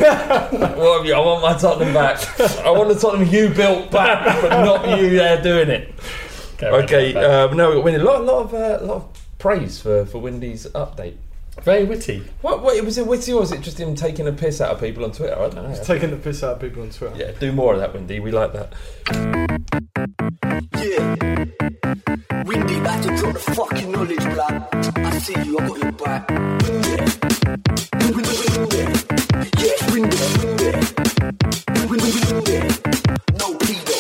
what 0.76 1.04
you? 1.04 1.14
I 1.14 1.18
want 1.18 1.42
my 1.42 1.56
Tottenham 1.58 1.92
back. 1.92 2.40
I 2.60 2.70
want 2.70 2.88
the 2.88 2.94
Tottenham 2.94 3.28
you 3.28 3.48
built 3.48 3.90
back, 3.90 4.40
but 4.40 4.50
not 4.64 4.98
you 4.98 5.10
there 5.10 5.42
doing 5.42 5.68
it. 5.70 5.94
Okay, 6.62 7.14
um, 7.14 7.56
no, 7.56 7.70
we 7.70 7.76
got 7.76 7.84
Windy. 7.84 8.00
A 8.00 8.04
lot, 8.04 8.24
lot 8.24 8.44
of, 8.44 8.54
uh, 8.54 8.84
lot 8.84 8.96
of 8.96 9.38
praise 9.38 9.80
for 9.80 10.06
for 10.06 10.18
Windy's 10.18 10.66
update. 10.68 11.16
Very 11.62 11.84
witty. 11.84 12.24
What, 12.40 12.62
what 12.62 12.82
was 12.84 12.96
it 12.98 13.06
witty 13.06 13.32
or 13.32 13.40
was 13.40 13.52
it 13.52 13.60
just 13.60 13.78
him 13.78 13.94
taking 13.94 14.26
a 14.26 14.32
piss 14.32 14.60
out 14.60 14.70
of 14.70 14.80
people 14.80 15.04
on 15.04 15.12
Twitter? 15.12 15.34
I 15.34 15.48
don't 15.48 15.54
know. 15.54 15.68
He's 15.68 15.80
taking 15.80 16.10
the 16.10 16.16
piss 16.16 16.42
out 16.42 16.52
of 16.56 16.60
people 16.60 16.82
on 16.82 16.90
Twitter. 16.90 17.16
yeah, 17.16 17.32
do 17.38 17.52
more 17.52 17.74
of 17.74 17.80
that, 17.80 17.92
Windy. 17.92 18.20
We 18.20 18.30
like 18.30 18.52
that. 18.54 18.72
Yeah. 20.76 21.16
Windy 22.44 22.80
back 22.80 23.02
to 23.02 23.16
drop 23.16 23.34
the 23.34 23.40
fucking 23.54 23.90
knowledge, 23.92 24.18
blood. 24.18 24.68
I 24.96 25.18
see 25.18 25.34
you, 25.44 25.58
I 25.58 25.68
got 25.68 25.78
your 25.78 25.92
back. 25.92 26.30
Windy. 26.30 26.96
Windy, 28.14 28.36
windy. 28.56 28.82
Yes, 29.58 29.92
windy, 29.92 30.16
windy. 30.38 30.70
Windy, 31.88 32.10
windy. 32.32 32.58
No 33.38 33.48
pedo. 33.58 33.98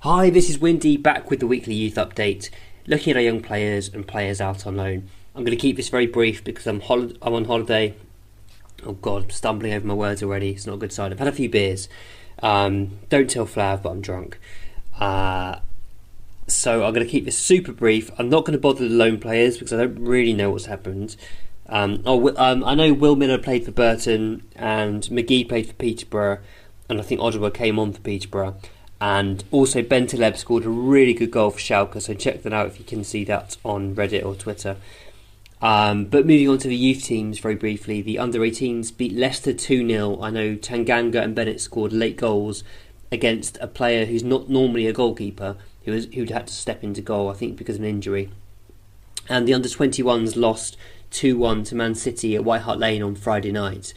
Hi, 0.00 0.30
this 0.30 0.48
is 0.50 0.58
Windy 0.58 0.96
back 0.98 1.30
with 1.30 1.40
the 1.40 1.46
weekly 1.46 1.74
youth 1.74 1.94
update, 1.94 2.50
looking 2.86 3.12
at 3.12 3.16
our 3.16 3.22
young 3.22 3.40
players 3.40 3.88
and 3.88 4.06
players 4.06 4.40
out 4.40 4.66
on 4.66 4.76
loan. 4.76 5.08
I'm 5.34 5.44
going 5.44 5.56
to 5.56 5.60
keep 5.60 5.76
this 5.76 5.88
very 5.88 6.06
brief 6.06 6.44
because 6.44 6.66
I'm 6.66 6.80
hol- 6.80 7.12
I'm 7.22 7.34
on 7.34 7.44
holiday. 7.44 7.94
Oh 8.86 8.92
God, 8.92 9.24
I'm 9.24 9.30
stumbling 9.30 9.72
over 9.72 9.86
my 9.86 9.94
words 9.94 10.22
already. 10.22 10.50
It's 10.50 10.66
not 10.66 10.74
a 10.74 10.78
good 10.78 10.92
sign. 10.92 11.12
I've 11.12 11.18
had 11.18 11.28
a 11.28 11.32
few 11.32 11.48
beers. 11.48 11.88
Um, 12.42 12.98
don't 13.08 13.28
tell 13.28 13.46
Flav, 13.46 13.82
but 13.82 13.90
I'm 13.90 14.00
drunk. 14.00 14.38
Uh, 14.98 15.56
so 16.46 16.84
I'm 16.84 16.92
going 16.92 17.06
to 17.06 17.10
keep 17.10 17.24
this 17.24 17.38
super 17.38 17.72
brief. 17.72 18.10
I'm 18.18 18.28
not 18.28 18.44
going 18.44 18.52
to 18.52 18.60
bother 18.60 18.86
the 18.86 18.94
loan 18.94 19.18
players 19.18 19.56
because 19.56 19.72
I 19.72 19.78
don't 19.78 19.98
really 19.98 20.32
know 20.32 20.50
what's 20.50 20.66
happened. 20.66 21.16
Um, 21.66 22.02
oh, 22.04 22.34
um, 22.36 22.62
I 22.62 22.74
know 22.74 22.92
Will 22.92 23.16
Miller 23.16 23.38
played 23.38 23.64
for 23.64 23.70
Burton 23.70 24.42
and 24.54 25.02
McGee 25.04 25.48
played 25.48 25.66
for 25.66 25.72
Peterborough, 25.72 26.40
and 26.88 27.00
I 27.00 27.02
think 27.02 27.20
Ottawa 27.20 27.50
came 27.50 27.78
on 27.78 27.92
for 27.92 28.00
Peterborough. 28.00 28.56
And 29.00 29.44
also 29.50 29.82
Bentaleb 29.82 30.36
scored 30.36 30.64
a 30.64 30.70
really 30.70 31.14
good 31.14 31.30
goal 31.30 31.50
for 31.50 31.58
Schalke, 31.58 32.00
so 32.00 32.14
check 32.14 32.42
that 32.42 32.52
out 32.52 32.68
if 32.68 32.78
you 32.78 32.84
can 32.84 33.04
see 33.04 33.24
that 33.24 33.56
on 33.64 33.94
Reddit 33.94 34.24
or 34.24 34.34
Twitter. 34.34 34.76
Um, 35.60 36.04
but 36.04 36.26
moving 36.26 36.48
on 36.48 36.58
to 36.58 36.68
the 36.68 36.76
youth 36.76 37.04
teams 37.04 37.38
very 37.38 37.54
briefly, 37.54 38.02
the 38.02 38.18
under 38.18 38.40
18s 38.40 38.94
beat 38.96 39.14
Leicester 39.14 39.52
2 39.52 39.88
0. 39.88 40.20
I 40.20 40.30
know 40.30 40.56
Tanganga 40.56 41.22
and 41.22 41.34
Bennett 41.34 41.60
scored 41.60 41.92
late 41.92 42.16
goals 42.16 42.64
against 43.10 43.56
a 43.60 43.66
player 43.66 44.04
who's 44.04 44.22
not 44.22 44.48
normally 44.50 44.86
a 44.86 44.92
goalkeeper, 44.92 45.56
who 45.84 45.92
was, 45.92 46.06
who'd 46.06 46.30
had 46.30 46.48
to 46.48 46.52
step 46.52 46.84
into 46.84 47.00
goal, 47.00 47.30
I 47.30 47.34
think, 47.34 47.56
because 47.56 47.76
of 47.76 47.82
an 47.82 47.88
injury. 47.88 48.30
And 49.28 49.48
the 49.48 49.54
under 49.54 49.68
21s 49.68 50.36
lost 50.36 50.76
2 51.12 51.38
1 51.38 51.64
to 51.64 51.74
Man 51.74 51.94
City 51.94 52.34
at 52.34 52.44
White 52.44 52.62
Hart 52.62 52.78
Lane 52.78 53.02
on 53.02 53.14
Friday 53.14 53.52
night. 53.52 53.94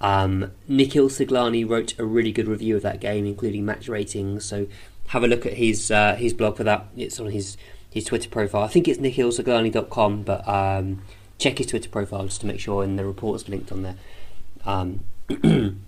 Um, 0.00 0.52
Nikhil 0.68 1.08
Siglani 1.08 1.68
wrote 1.68 1.98
a 1.98 2.04
really 2.04 2.32
good 2.32 2.46
review 2.46 2.76
of 2.76 2.82
that 2.82 3.00
game, 3.00 3.26
including 3.26 3.64
match 3.64 3.88
ratings. 3.88 4.44
So 4.44 4.66
have 5.08 5.24
a 5.24 5.26
look 5.26 5.46
at 5.46 5.54
his 5.54 5.90
uh, 5.90 6.14
his 6.14 6.32
blog 6.32 6.56
for 6.56 6.64
that. 6.64 6.86
It's 6.96 7.18
on 7.18 7.30
his 7.30 7.56
his 7.90 8.04
Twitter 8.04 8.28
profile. 8.28 8.62
I 8.62 8.68
think 8.68 8.86
it's 8.86 8.98
nikhilsiglani.com, 8.98 10.22
but 10.22 10.46
um, 10.46 11.02
check 11.38 11.58
his 11.58 11.66
Twitter 11.68 11.88
profile 11.88 12.24
just 12.24 12.40
to 12.42 12.46
make 12.46 12.60
sure, 12.60 12.82
and 12.82 12.98
the 12.98 13.04
report's 13.04 13.48
linked 13.48 13.72
on 13.72 13.82
there. 13.82 13.96
Um, 14.64 15.00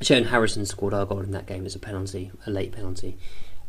Harrison 0.00 0.66
scored 0.66 0.92
our 0.92 1.06
goal 1.06 1.20
in 1.20 1.30
that 1.30 1.46
game 1.46 1.64
as 1.64 1.74
a 1.74 1.78
penalty, 1.78 2.30
a 2.46 2.50
late 2.50 2.72
penalty. 2.72 3.16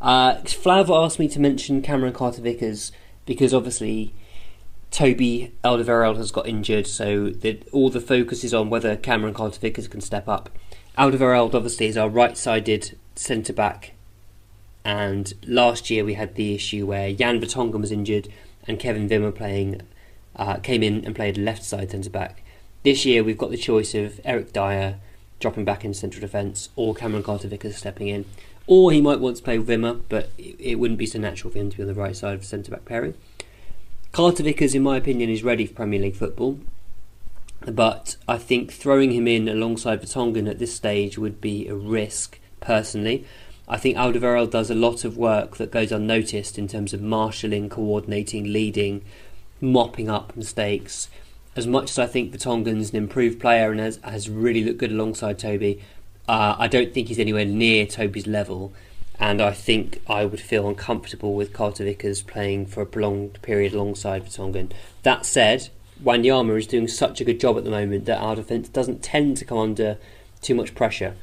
Uh, 0.00 0.36
Flav 0.42 0.90
asked 0.90 1.18
me 1.18 1.28
to 1.28 1.40
mention 1.40 1.80
Cameron 1.82 2.12
Carter 2.12 2.42
Vickers 2.42 2.92
because 3.24 3.54
obviously 3.54 4.12
Toby 4.90 5.52
Alderweireld 5.62 6.16
has 6.16 6.30
got 6.30 6.48
injured, 6.48 6.86
so 6.86 7.30
the, 7.30 7.60
all 7.72 7.90
the 7.90 8.00
focus 8.00 8.44
is 8.44 8.54
on 8.54 8.70
whether 8.70 8.96
Cameron 8.96 9.34
Carter 9.34 9.60
Vickers 9.60 9.88
can 9.88 10.00
step 10.00 10.28
up. 10.28 10.48
Alderweireld 10.96 11.54
obviously 11.54 11.86
is 11.86 11.96
our 11.96 12.08
right-sided 12.08 12.96
centre 13.14 13.52
back, 13.52 13.92
and 14.84 15.34
last 15.46 15.90
year 15.90 16.04
we 16.04 16.14
had 16.14 16.34
the 16.34 16.54
issue 16.54 16.86
where 16.86 17.12
Jan 17.12 17.40
Vertonghen 17.40 17.80
was 17.80 17.92
injured 17.92 18.28
and 18.66 18.78
Kevin 18.78 19.08
Wimmer 19.08 19.34
playing 19.34 19.82
uh, 20.36 20.56
came 20.56 20.82
in 20.82 21.04
and 21.04 21.14
played 21.14 21.36
left 21.36 21.64
side 21.64 21.90
centre 21.90 22.10
back. 22.10 22.42
This 22.82 23.04
year 23.04 23.24
we've 23.24 23.38
got 23.38 23.50
the 23.50 23.56
choice 23.56 23.94
of 23.94 24.20
Eric 24.24 24.52
Dier, 24.52 24.98
dropping 25.40 25.64
back 25.64 25.84
in 25.84 25.92
central 25.92 26.20
defence, 26.20 26.68
or 26.76 26.94
Cameron 26.94 27.22
Carter 27.22 27.48
Vickers 27.48 27.76
stepping 27.76 28.08
in. 28.08 28.24
Or 28.66 28.90
he 28.90 29.00
might 29.00 29.20
want 29.20 29.36
to 29.36 29.42
play 29.42 29.58
Wimmer, 29.58 30.02
but 30.08 30.30
it, 30.38 30.56
it 30.58 30.74
wouldn't 30.76 30.98
be 30.98 31.06
so 31.06 31.18
natural 31.18 31.52
for 31.52 31.58
him 31.58 31.70
to 31.70 31.76
be 31.76 31.82
on 31.82 31.88
the 31.88 31.94
right 31.94 32.16
side 32.16 32.34
of 32.34 32.44
centre 32.44 32.70
back 32.70 32.84
pairing. 32.84 33.14
Carter 34.16 34.42
Vickers, 34.42 34.74
in 34.74 34.82
my 34.82 34.96
opinion, 34.96 35.28
is 35.28 35.44
ready 35.44 35.66
for 35.66 35.74
Premier 35.74 36.00
League 36.00 36.16
football. 36.16 36.58
But 37.70 38.16
I 38.26 38.38
think 38.38 38.72
throwing 38.72 39.12
him 39.12 39.28
in 39.28 39.46
alongside 39.46 40.00
Vertonghen 40.00 40.48
at 40.48 40.58
this 40.58 40.74
stage 40.74 41.18
would 41.18 41.38
be 41.38 41.68
a 41.68 41.74
risk, 41.74 42.38
personally. 42.58 43.26
I 43.68 43.76
think 43.76 43.98
Alderweireld 43.98 44.50
does 44.50 44.70
a 44.70 44.74
lot 44.74 45.04
of 45.04 45.18
work 45.18 45.58
that 45.58 45.70
goes 45.70 45.92
unnoticed 45.92 46.58
in 46.58 46.66
terms 46.66 46.94
of 46.94 47.02
marshalling, 47.02 47.68
coordinating, 47.68 48.50
leading, 48.50 49.04
mopping 49.60 50.08
up 50.08 50.34
mistakes. 50.34 51.10
As 51.54 51.66
much 51.66 51.90
as 51.90 51.98
I 51.98 52.06
think 52.06 52.32
Vertonghen's 52.32 52.92
an 52.92 52.96
improved 52.96 53.38
player 53.38 53.70
and 53.70 53.80
has, 53.80 53.98
has 54.02 54.30
really 54.30 54.64
looked 54.64 54.78
good 54.78 54.92
alongside 54.92 55.38
Toby, 55.38 55.82
uh, 56.26 56.56
I 56.58 56.68
don't 56.68 56.94
think 56.94 57.08
he's 57.08 57.18
anywhere 57.18 57.44
near 57.44 57.84
Toby's 57.84 58.26
level. 58.26 58.72
And 59.18 59.40
I 59.40 59.52
think 59.52 60.02
I 60.08 60.24
would 60.24 60.40
feel 60.40 60.68
uncomfortable 60.68 61.34
with 61.34 61.52
Carter 61.52 61.84
Vickers 61.84 62.22
playing 62.22 62.66
for 62.66 62.82
a 62.82 62.86
prolonged 62.86 63.40
period 63.42 63.72
alongside 63.72 64.26
Vertonghen. 64.26 64.72
That 65.02 65.24
said, 65.24 65.70
Wanyama 66.02 66.58
is 66.58 66.66
doing 66.66 66.88
such 66.88 67.20
a 67.20 67.24
good 67.24 67.40
job 67.40 67.56
at 67.56 67.64
the 67.64 67.70
moment 67.70 68.04
that 68.04 68.20
our 68.20 68.36
defence 68.36 68.68
doesn't 68.68 69.02
tend 69.02 69.38
to 69.38 69.44
come 69.44 69.58
under 69.58 69.98
too 70.42 70.54
much 70.54 70.74
pressure. 70.74 71.14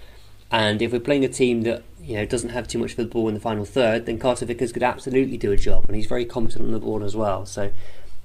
And 0.51 0.81
if 0.81 0.91
we're 0.91 0.99
playing 0.99 1.25
a 1.25 1.29
team 1.29 1.63
that 1.63 1.83
you 2.01 2.15
know 2.15 2.25
doesn't 2.25 2.49
have 2.49 2.67
too 2.67 2.77
much 2.77 2.93
for 2.93 3.03
the 3.03 3.09
ball 3.09 3.27
in 3.27 3.33
the 3.33 3.39
final 3.39 3.65
third, 3.65 4.05
then 4.05 4.19
Carter 4.19 4.45
Vickers 4.45 4.71
could 4.71 4.83
absolutely 4.83 5.37
do 5.37 5.51
a 5.51 5.57
job, 5.57 5.85
and 5.85 5.95
he's 5.95 6.05
very 6.05 6.25
competent 6.25 6.65
on 6.65 6.71
the 6.71 6.79
ball 6.79 7.03
as 7.03 7.15
well. 7.15 7.45
So 7.45 7.71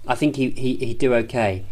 I 0.06 0.14
think 0.14 0.36
he, 0.36 0.50
he 0.50 0.76
he'd 0.76 0.98
do 0.98 1.14
okay. 1.14 1.64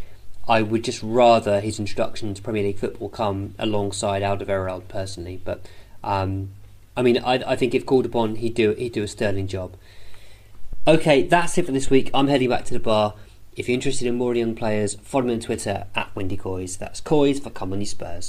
I 0.49 0.63
would 0.63 0.85
just 0.85 1.03
rather 1.03 1.61
his 1.61 1.79
introduction 1.79 2.33
to 2.35 2.43
Premier 2.43 2.63
League 2.63 2.79
football 2.79 3.09
come 3.09 3.55
alongside 3.59 4.23
Alderweireld 4.23 4.89
personally, 4.89 5.41
but 5.45 5.67
um, 6.05 6.51
I 6.97 7.03
mean 7.03 7.19
I, 7.19 7.35
I 7.53 7.57
think 7.57 7.75
if 7.75 7.85
called 7.87 8.07
upon 8.07 8.37
he'd 8.37 8.55
do 8.55 8.73
he'd 8.73 8.93
do 8.93 9.03
a 9.03 9.09
sterling 9.09 9.47
job. 9.47 9.77
Okay, 10.89 11.23
that's 11.23 11.59
it 11.59 11.67
for 11.67 11.73
this 11.73 11.91
week. 11.91 12.11
I'm 12.15 12.29
heading 12.29 12.49
back 12.49 12.65
to 12.67 12.75
the 12.75 12.81
bar. 12.81 13.15
If 13.57 13.69
you're 13.69 13.75
interested 13.75 14.07
in 14.07 14.17
more 14.17 14.35
young 14.35 14.55
players, 14.55 14.95
follow 14.97 15.25
me 15.25 15.35
on 15.35 15.41
Twitter 15.41 15.87
at 15.95 16.15
Windy 16.15 16.37
Coys. 16.37 16.77
That's 16.77 17.01
Coys 17.01 17.41
for 17.41 17.51
Come 17.51 17.73
On 17.73 17.81
You 17.81 17.87
Spurs. 17.87 18.27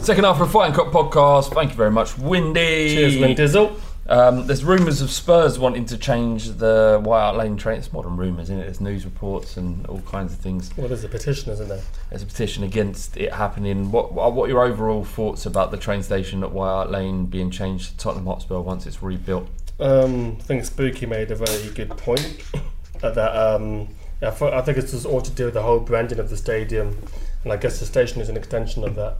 Second 0.00 0.24
half 0.24 0.40
of 0.40 0.50
Fighting 0.50 0.74
Cock 0.74 0.90
podcast. 0.92 1.52
Thank 1.52 1.70
you 1.70 1.76
very 1.76 1.90
much, 1.90 2.16
Windy. 2.18 2.94
Cheers, 2.94 3.14
Windizzle. 3.16 3.78
Um, 4.08 4.46
there's 4.46 4.64
rumours 4.64 5.02
of 5.02 5.10
Spurs 5.10 5.58
wanting 5.58 5.84
to 5.86 5.98
change 5.98 6.46
the 6.56 6.98
White 7.02 7.20
Hart 7.20 7.36
Lane 7.36 7.58
train. 7.58 7.78
It's 7.78 7.92
modern 7.92 8.16
rumours, 8.16 8.44
isn't 8.44 8.58
it? 8.58 8.64
There's 8.64 8.80
news 8.80 9.04
reports 9.04 9.58
and 9.58 9.84
all 9.86 10.00
kinds 10.00 10.32
of 10.32 10.38
things. 10.38 10.70
Well, 10.78 10.88
there's 10.88 11.04
a 11.04 11.08
petition, 11.08 11.52
isn't 11.52 11.68
there? 11.68 11.82
There's 12.08 12.22
a 12.22 12.26
petition 12.26 12.64
against 12.64 13.18
it 13.18 13.34
happening. 13.34 13.90
What 13.92 14.12
what 14.14 14.46
are 14.46 14.48
your 14.48 14.64
overall 14.64 15.04
thoughts 15.04 15.44
about 15.44 15.70
the 15.70 15.76
train 15.76 16.02
station 16.02 16.42
at 16.42 16.52
White 16.52 16.68
Hart 16.68 16.90
Lane 16.90 17.26
being 17.26 17.50
changed 17.50 17.90
to 17.90 17.96
Tottenham 17.98 18.26
Hotspur 18.26 18.60
once 18.60 18.86
it's 18.86 19.02
rebuilt? 19.02 19.48
Um, 19.78 20.38
I 20.40 20.42
think 20.42 20.64
Spooky 20.64 21.04
made 21.04 21.30
a 21.30 21.36
very 21.36 21.68
good 21.74 21.90
point 21.90 22.42
that. 23.00 23.18
Um, 23.18 23.88
yeah, 24.22 24.34
I 24.40 24.58
I 24.58 24.62
think 24.62 24.78
it's 24.78 24.92
just 24.92 25.04
all 25.04 25.20
to 25.20 25.30
do 25.30 25.44
with 25.44 25.54
the 25.54 25.62
whole 25.62 25.80
branding 25.80 26.18
of 26.18 26.30
the 26.30 26.36
stadium, 26.36 26.96
and 27.44 27.52
I 27.52 27.56
guess 27.56 27.78
the 27.78 27.86
station 27.86 28.22
is 28.22 28.30
an 28.30 28.38
extension 28.38 28.84
of 28.84 28.94
that. 28.94 29.18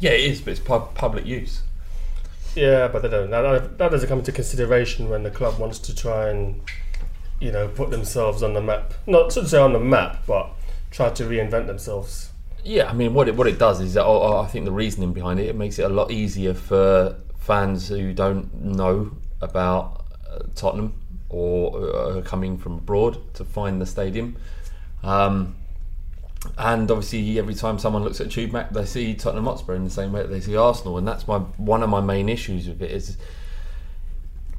Yeah, 0.00 0.10
it 0.10 0.24
is, 0.24 0.40
but 0.40 0.50
it's 0.50 0.60
pub- 0.60 0.94
public 0.94 1.24
use. 1.24 1.62
Yeah, 2.54 2.88
but 2.88 3.02
they 3.02 3.08
don't. 3.08 3.30
That, 3.30 3.78
that 3.78 3.90
doesn't 3.90 4.08
come 4.08 4.18
into 4.18 4.32
consideration 4.32 5.08
when 5.08 5.22
the 5.22 5.30
club 5.30 5.58
wants 5.58 5.78
to 5.80 5.94
try 5.94 6.28
and, 6.28 6.60
you 7.40 7.50
know, 7.50 7.68
put 7.68 7.90
themselves 7.90 8.42
on 8.42 8.52
the 8.52 8.60
map. 8.60 8.94
Not 9.06 9.30
to 9.30 9.48
say 9.48 9.58
on 9.58 9.72
the 9.72 9.80
map, 9.80 10.24
but 10.26 10.50
try 10.90 11.10
to 11.10 11.24
reinvent 11.24 11.66
themselves. 11.66 12.30
Yeah, 12.64 12.88
I 12.88 12.92
mean, 12.92 13.14
what 13.14 13.28
it 13.28 13.36
what 13.36 13.46
it 13.46 13.58
does 13.58 13.80
is, 13.80 13.94
that, 13.94 14.04
oh, 14.04 14.22
oh, 14.22 14.36
I 14.38 14.46
think 14.46 14.66
the 14.66 14.72
reasoning 14.72 15.12
behind 15.12 15.40
it, 15.40 15.46
it 15.46 15.56
makes 15.56 15.78
it 15.78 15.84
a 15.84 15.88
lot 15.88 16.10
easier 16.10 16.54
for 16.54 17.16
fans 17.38 17.88
who 17.88 18.12
don't 18.12 18.54
know 18.62 19.10
about 19.40 20.04
uh, 20.30 20.40
Tottenham 20.54 20.94
or 21.28 21.94
uh, 21.94 22.20
coming 22.22 22.58
from 22.58 22.74
abroad 22.74 23.18
to 23.34 23.44
find 23.44 23.80
the 23.80 23.86
stadium. 23.86 24.36
Um, 25.02 25.56
and 26.58 26.90
obviously, 26.90 27.38
every 27.38 27.54
time 27.54 27.78
someone 27.78 28.02
looks 28.02 28.20
at 28.20 28.30
Tube 28.30 28.52
Map, 28.52 28.72
they 28.72 28.84
see 28.84 29.14
Tottenham 29.14 29.44
Hotspur 29.44 29.74
in 29.74 29.84
the 29.84 29.90
same 29.90 30.12
way 30.12 30.22
that 30.22 30.28
they 30.28 30.40
see 30.40 30.56
Arsenal, 30.56 30.98
and 30.98 31.06
that's 31.06 31.28
my 31.28 31.38
one 31.38 31.82
of 31.82 31.88
my 31.88 32.00
main 32.00 32.28
issues 32.28 32.68
with 32.68 32.82
it 32.82 32.90
is 32.90 33.16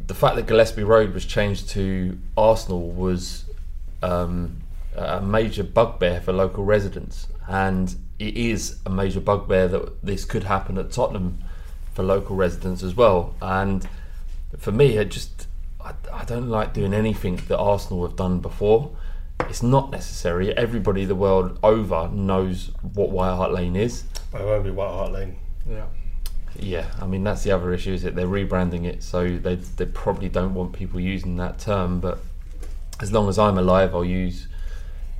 the 0.05 0.13
fact 0.13 0.35
that 0.35 0.47
Gillespie 0.47 0.83
Road 0.83 1.13
was 1.13 1.25
changed 1.25 1.69
to 1.69 2.17
Arsenal 2.37 2.89
was 2.89 3.45
um, 4.01 4.61
a 4.95 5.21
major 5.21 5.63
bugbear 5.63 6.21
for 6.21 6.33
local 6.33 6.63
residents, 6.63 7.27
and 7.47 7.95
it 8.19 8.35
is 8.37 8.79
a 8.85 8.89
major 8.89 9.19
bugbear 9.19 9.67
that 9.67 10.03
this 10.05 10.25
could 10.25 10.43
happen 10.43 10.77
at 10.77 10.91
Tottenham 10.91 11.43
for 11.93 12.03
local 12.03 12.35
residents 12.35 12.83
as 12.83 12.95
well. 12.95 13.35
And 13.41 13.87
for 14.57 14.71
me, 14.71 14.97
it 14.97 15.09
just 15.09 15.47
I, 15.83 15.93
I 16.13 16.23
don't 16.25 16.49
like 16.49 16.73
doing 16.73 16.93
anything 16.93 17.37
that 17.47 17.57
Arsenal 17.57 18.05
have 18.07 18.15
done 18.15 18.39
before. 18.39 18.91
It's 19.49 19.63
not 19.63 19.91
necessary. 19.91 20.55
Everybody 20.55 21.05
the 21.05 21.15
world 21.15 21.59
over 21.63 22.09
knows 22.11 22.71
what 22.93 23.09
White 23.09 23.35
Hart 23.35 23.51
Lane 23.53 23.75
is. 23.75 24.03
But 24.31 24.41
it 24.41 24.45
won't 24.45 24.63
be 24.63 24.71
White 24.71 24.89
Hart 24.91 25.11
Lane. 25.11 25.37
Yeah. 25.69 25.85
Yeah, 26.55 26.91
I 27.01 27.07
mean 27.07 27.23
that's 27.23 27.43
the 27.43 27.51
other 27.51 27.73
issue 27.73 27.93
is 27.93 28.03
that 28.03 28.15
they're 28.15 28.27
rebranding 28.27 28.85
it, 28.85 29.01
so 29.01 29.37
they 29.37 29.55
they 29.55 29.85
probably 29.85 30.29
don't 30.29 30.53
want 30.53 30.73
people 30.73 30.99
using 30.99 31.37
that 31.37 31.57
term. 31.57 31.99
But 31.99 32.19
as 32.99 33.11
long 33.11 33.27
as 33.27 33.39
I'm 33.39 33.57
alive, 33.57 33.95
I'll 33.95 34.05
use 34.05 34.47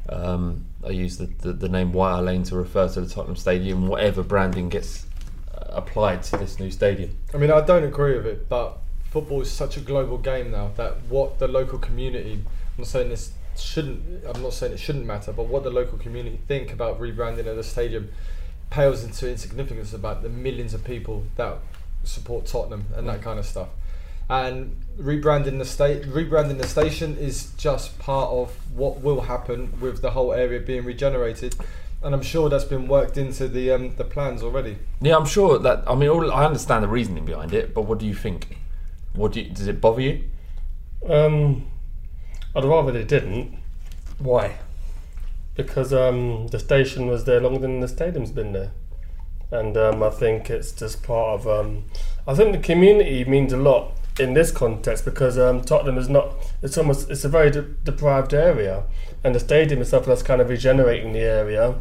um, 0.10 0.66
I 0.86 0.90
use 0.90 1.18
the, 1.18 1.26
the, 1.26 1.54
the 1.54 1.70
name 1.70 1.94
White 1.94 2.12
Hart 2.12 2.26
Lane 2.26 2.44
to 2.44 2.56
refer 2.56 2.88
to 2.90 3.02
the 3.02 3.10
Tottenham 3.10 3.36
Stadium, 3.36 3.88
whatever 3.88 4.22
branding 4.22 4.70
gets 4.70 5.08
uh, 5.56 5.66
applied 5.70 6.24
to 6.24 6.38
this 6.38 6.60
new 6.60 6.70
stadium. 6.70 7.18
I 7.34 7.38
mean, 7.38 7.52
I 7.52 7.62
don't 7.62 7.84
agree 7.84 8.16
with 8.16 8.28
it, 8.28 8.50
but 8.50 8.78
football 9.10 9.42
is 9.42 9.52
such 9.52 9.78
a 9.78 9.80
global 9.80 10.18
game 10.18 10.52
now 10.52 10.72
that 10.76 11.04
what 11.04 11.40
the 11.40 11.48
local 11.48 11.80
community, 11.80 12.34
I'm 12.34 12.46
not 12.78 12.88
saying 12.88 13.10
this 13.10 13.32
shouldn't, 13.58 14.26
I'm 14.26 14.42
not 14.42 14.54
saying 14.54 14.74
it 14.74 14.80
shouldn't 14.80 15.06
matter, 15.06 15.32
but 15.32 15.48
what 15.48 15.64
the 15.64 15.70
local 15.70 15.98
community 15.98 16.40
think 16.48 16.72
about 16.72 17.00
rebranding 17.00 17.48
of 17.48 17.56
the 17.56 17.64
stadium 17.64 18.10
pales 18.70 19.04
into 19.04 19.30
insignificance 19.30 19.94
about 19.94 20.24
the 20.24 20.30
millions 20.30 20.74
of 20.74 20.84
people 20.84 21.26
that 21.36 21.58
support 22.04 22.46
Tottenham 22.46 22.86
and 22.96 23.08
that 23.08 23.22
kind 23.22 23.40
of 23.40 23.46
stuff. 23.46 23.70
And 24.30 24.78
rebranding 24.98 25.60
the 25.60 25.66
state, 25.66 26.04
rebranding 26.04 26.58
the 26.58 26.68
station 26.68 27.18
is 27.18 27.52
just 27.58 28.00
part 28.00 28.32
of 28.32 28.56
what 28.76 29.02
will 29.02 29.22
happen 29.22 29.80
with 29.80 30.02
the 30.02 30.12
whole 30.12 30.34
area 30.34 30.60
being 30.60 30.86
regenerated, 30.86 31.56
and 32.02 32.16
I'm 32.16 32.22
sure 32.22 32.50
that's 32.50 32.64
been 32.64 32.88
worked 32.88 33.18
into 33.18 33.48
the 33.48 33.72
um, 33.72 33.96
the 33.96 34.06
plans 34.06 34.42
already. 34.42 34.78
Yeah, 35.02 35.18
I'm 35.18 35.26
sure 35.26 35.60
that. 35.60 35.84
I 35.88 35.96
mean, 35.96 36.10
all, 36.10 36.32
I 36.32 36.46
understand 36.46 36.84
the 36.84 36.88
reasoning 36.88 37.26
behind 37.26 37.54
it, 37.54 37.74
but 37.74 37.82
what 37.82 38.00
do 38.00 38.06
you 38.06 38.16
think? 38.16 38.58
What 39.14 39.34
do 39.34 39.42
you, 39.42 39.50
does 39.50 39.68
it 39.68 39.80
bother 39.80 40.02
you? 40.02 40.24
Um, 41.08 41.68
I'd 42.56 42.66
rather 42.66 42.92
they 42.92 43.04
didn't. 43.04 43.58
Why? 44.20 44.58
Because 45.56 45.92
um, 45.94 46.48
the 46.48 46.60
station 46.60 47.08
was 47.08 47.26
there 47.26 47.40
longer 47.40 47.60
than 47.60 47.80
the 47.80 47.88
stadium's 47.88 48.32
been 48.32 48.54
there, 48.54 48.72
and 49.52 49.76
um, 49.78 50.04
I 50.04 50.10
think 50.10 50.50
it's 50.50 50.72
just 50.72 51.04
part 51.04 51.40
of. 51.40 51.48
Um, 51.48 51.86
I 52.28 52.36
think 52.36 52.52
the 52.52 52.62
community 52.62 53.26
means 53.26 53.54
a 53.54 53.58
lot 53.58 53.92
in 54.20 54.34
this 54.34 54.52
context 54.52 55.04
because 55.06 55.38
um, 55.38 55.62
Tottenham 55.62 55.98
is 55.98 56.10
not. 56.10 56.34
It's 56.62 56.78
almost. 56.78 57.10
It's 57.10 57.24
a 57.24 57.30
very 57.30 57.50
de- 57.50 57.62
deprived 57.62 58.34
area, 58.34 58.84
and 59.24 59.34
the 59.34 59.40
stadium 59.40 59.82
itself 59.82 60.06
that's 60.06 60.24
kind 60.24 60.42
of 60.42 60.50
regenerating 60.50 61.14
the 61.14 61.22
area, 61.22 61.76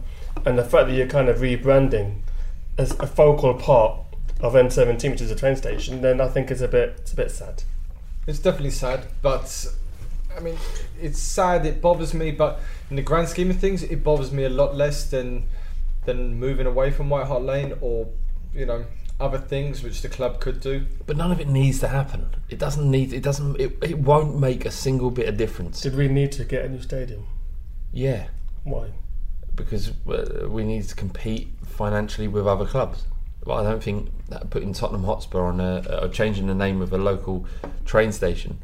and 0.45 0.59
the 0.59 0.65
fact 0.65 0.89
that 0.89 0.95
you're 0.95 1.07
kind 1.07 1.29
of 1.29 1.39
rebranding 1.39 2.21
as 2.79 2.93
a 2.99 3.07
focal 3.07 3.55
part 3.55 3.99
of 4.41 4.55
N17, 4.55 5.11
which 5.11 5.21
is 5.21 5.31
a 5.31 5.37
train 5.37 5.57
station, 5.57 6.01
then 6.01 6.21
I 6.21 6.29
think 6.29 6.51
it's 6.51 6.63
a 6.63 6.69
bit. 6.69 6.97
It's 6.99 7.13
a 7.13 7.17
bit 7.17 7.31
sad. 7.31 7.63
It's 8.27 8.39
definitely 8.39 8.71
sad, 8.71 9.07
but 9.21 9.67
I 10.37 10.41
mean, 10.41 10.57
it's 11.01 11.19
sad. 11.19 11.67
It 11.67 11.81
bothers 11.81 12.15
me, 12.15 12.31
but 12.31 12.61
in 12.91 12.97
the 12.97 13.03
grand 13.03 13.29
scheme 13.29 13.51
of 13.51 13.59
things, 13.59 13.83
it 13.83 14.03
bothers 14.03 14.33
me 14.33 14.45
a 14.45 14.49
lot 14.49 14.75
less 14.75 15.09
than 15.11 15.47
than 16.05 16.35
moving 16.39 16.67
away 16.67 16.91
from 16.91 17.09
White 17.11 17.27
Hart 17.27 17.43
Lane 17.43 17.75
or 17.81 18.09
you 18.53 18.67
know 18.67 18.85
other 19.21 19.39
things 19.39 19.83
which 19.85 20.03
the 20.03 20.09
club 20.09 20.41
could 20.41 20.61
do. 20.61 20.85
But 21.07 21.17
none 21.17 21.31
of 21.31 21.41
it 21.41 21.49
needs 21.49 21.79
to 21.81 21.89
happen. 21.89 22.29
It 22.49 22.59
doesn't 22.59 22.91
need. 22.91 23.13
It 23.13 23.23
doesn't. 23.23 23.61
It, 23.61 23.77
it 23.83 23.99
won't 23.99 24.39
make 24.39 24.65
a 24.65 24.71
single 24.71 25.11
bit 25.11 25.29
of 25.29 25.37
difference. 25.37 25.81
Did 25.81 25.97
we 25.97 26.09
need 26.09 26.33
to 26.33 26.45
get 26.45 26.65
a 26.65 26.69
new 26.69 26.83
stadium? 26.83 27.27
Yeah, 27.93 28.29
Why? 28.65 28.89
because 29.55 29.93
uh, 30.09 30.49
we 30.49 30.65
need 30.65 30.83
to 30.89 30.95
compete 30.95 31.49
financially 31.63 32.27
with 32.27 32.47
other 32.47 32.65
clubs. 32.65 33.05
But 33.45 33.55
I 33.55 33.71
don't 33.71 33.83
think 33.83 34.09
that 34.29 34.51
putting 34.51 34.73
Tottenham 34.73 35.05
Hotspur 35.05 35.41
on 35.41 35.61
a, 35.61 36.03
or 36.03 36.09
changing 36.09 36.47
the 36.47 36.55
name 36.55 36.81
of 36.81 36.93
a 36.93 36.99
local 36.99 37.45
train 37.85 38.13
station 38.13 38.59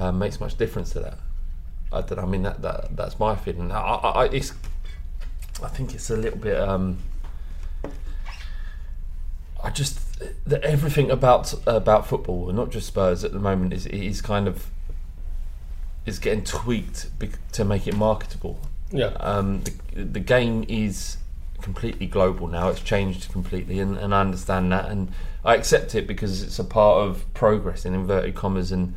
uh, 0.00 0.12
makes 0.12 0.40
much 0.40 0.56
difference 0.56 0.90
to 0.90 1.00
that. 1.00 1.18
I 1.92 2.00
don't. 2.00 2.18
I 2.18 2.26
mean 2.26 2.42
that, 2.42 2.62
that 2.62 2.96
that's 2.96 3.18
my 3.18 3.36
feeling. 3.36 3.70
I, 3.72 3.80
I, 3.80 4.10
I, 4.10 4.24
it's. 4.26 4.52
I 5.62 5.68
think 5.68 5.94
it's 5.94 6.08
a 6.10 6.16
little 6.16 6.38
bit. 6.38 6.58
Um, 6.58 6.98
I 9.62 9.70
just 9.70 10.00
that 10.46 10.62
everything 10.62 11.10
about 11.10 11.54
about 11.66 12.06
football, 12.06 12.48
and 12.48 12.56
not 12.56 12.70
just 12.70 12.86
Spurs 12.86 13.24
at 13.24 13.32
the 13.32 13.38
moment, 13.38 13.72
is 13.72 13.86
is 13.86 14.22
kind 14.22 14.48
of 14.48 14.66
is 16.06 16.18
getting 16.18 16.44
tweaked 16.44 17.10
to 17.52 17.64
make 17.64 17.86
it 17.86 17.96
marketable. 17.96 18.58
Yeah. 18.90 19.12
Um, 19.20 19.62
the 19.62 20.04
the 20.04 20.20
game 20.20 20.64
is 20.68 21.18
completely 21.60 22.06
global 22.06 22.46
now. 22.46 22.68
It's 22.68 22.80
changed 22.80 23.30
completely, 23.30 23.80
and, 23.80 23.98
and 23.98 24.14
I 24.14 24.20
understand 24.20 24.72
that, 24.72 24.88
and 24.88 25.12
I 25.44 25.54
accept 25.56 25.94
it 25.94 26.06
because 26.06 26.42
it's 26.42 26.58
a 26.58 26.64
part 26.64 27.06
of 27.06 27.32
progress 27.34 27.84
in 27.84 27.94
inverted 27.94 28.34
commas, 28.34 28.72
and 28.72 28.94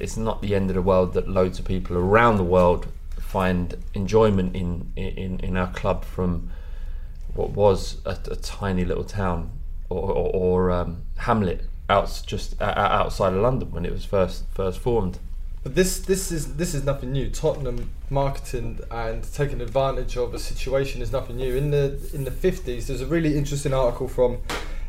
it's 0.00 0.16
not 0.16 0.42
the 0.42 0.54
end 0.54 0.70
of 0.70 0.74
the 0.74 0.82
world 0.82 1.14
that 1.14 1.28
loads 1.28 1.58
of 1.58 1.64
people 1.64 1.96
around 1.96 2.36
the 2.36 2.44
world 2.44 2.86
find 3.18 3.76
enjoyment 3.94 4.56
in 4.56 4.92
in, 4.96 5.38
in 5.40 5.56
our 5.56 5.72
club 5.72 6.04
from 6.04 6.50
what 7.34 7.50
was 7.50 8.00
a, 8.04 8.16
a 8.30 8.36
tiny 8.36 8.84
little 8.84 9.04
town 9.04 9.50
or, 9.90 10.10
or, 10.10 10.30
or 10.34 10.70
um, 10.70 11.02
hamlet 11.16 11.62
out 11.88 12.22
just 12.26 12.60
outside 12.60 13.32
of 13.32 13.40
London 13.40 13.70
when 13.70 13.84
it 13.84 13.92
was 13.92 14.04
first 14.04 14.44
first 14.54 14.78
formed. 14.78 15.18
But 15.62 15.74
this 15.74 15.98
this 16.00 16.30
is 16.30 16.56
this 16.56 16.74
is 16.74 16.84
nothing 16.84 17.12
new. 17.12 17.30
Tottenham 17.30 17.90
marketing 18.10 18.80
and 18.90 19.22
taking 19.32 19.60
advantage 19.60 20.16
of 20.16 20.34
a 20.34 20.38
situation 20.38 21.02
is 21.02 21.12
nothing 21.12 21.36
new. 21.36 21.56
In 21.56 21.70
the 21.70 21.98
in 22.14 22.24
the 22.24 22.30
fifties, 22.30 22.86
there's 22.86 23.00
a 23.00 23.06
really 23.06 23.36
interesting 23.36 23.74
article 23.74 24.08
from 24.08 24.38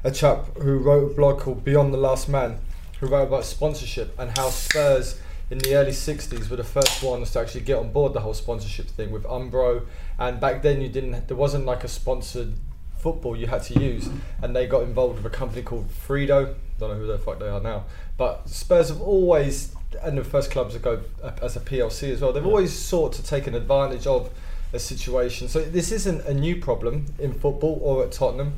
a 0.04 0.12
chap 0.12 0.58
who 0.58 0.78
wrote 0.78 1.12
a 1.12 1.16
blog 1.16 1.40
called 1.40 1.64
Beyond 1.64 1.94
the 1.94 1.98
Last 1.98 2.30
Man, 2.30 2.60
who 3.00 3.08
wrote 3.08 3.28
about 3.28 3.46
sponsorship 3.46 4.18
and 4.20 4.38
how 4.38 4.50
Spurs 4.50 5.20
in 5.50 5.58
the 5.60 5.76
early 5.76 5.92
60s 5.92 6.50
were 6.50 6.58
the 6.58 6.64
first 6.64 7.02
ones 7.02 7.32
to 7.32 7.40
actually 7.40 7.62
get 7.62 7.78
on 7.78 7.92
board 7.92 8.14
the 8.14 8.20
whole 8.20 8.34
sponsorship 8.34 8.88
thing 8.88 9.12
with 9.12 9.24
Umbro. 9.24 9.86
And 10.18 10.40
back 10.40 10.62
then 10.62 10.82
you 10.82 10.90
didn't 10.90 11.28
there 11.28 11.38
wasn't 11.38 11.66
like 11.66 11.84
a 11.84 11.88
sponsored 11.88 12.54
football 12.98 13.36
you 13.36 13.48
had 13.48 13.64
to 13.64 13.80
use. 13.80 14.10
And 14.42 14.56
they 14.56 14.68
got 14.68 14.84
involved 14.84 15.24
with 15.24 15.34
a 15.34 15.36
company 15.36 15.62
called 15.62 15.90
Frido. 15.90 16.56
Don't 16.78 16.92
know 16.92 16.96
who 16.96 17.08
the 17.08 17.18
fuck 17.18 17.40
they 17.40 17.48
are 17.48 17.62
now. 17.62 17.86
But 18.18 18.48
Spurs 18.48 18.90
have 18.90 19.02
always 19.02 19.76
and 20.04 20.18
the 20.18 20.24
first 20.24 20.52
clubs 20.52 20.74
that 20.74 20.84
go 20.84 21.02
as 21.42 21.56
a 21.56 21.60
PLC 21.60 22.12
as 22.12 22.22
well 22.22 22.32
they've 22.32 22.46
always 22.46 22.78
sought 22.78 23.12
to 23.14 23.24
take 23.24 23.48
an 23.48 23.56
advantage 23.56 24.06
of 24.06 24.30
a 24.72 24.78
situation. 24.78 25.48
So 25.48 25.62
this 25.62 25.92
isn't 25.92 26.22
a 26.26 26.34
new 26.34 26.58
problem 26.58 27.08
in 27.18 27.34
football 27.34 27.80
or 27.82 28.04
at 28.04 28.12
Tottenham 28.12 28.54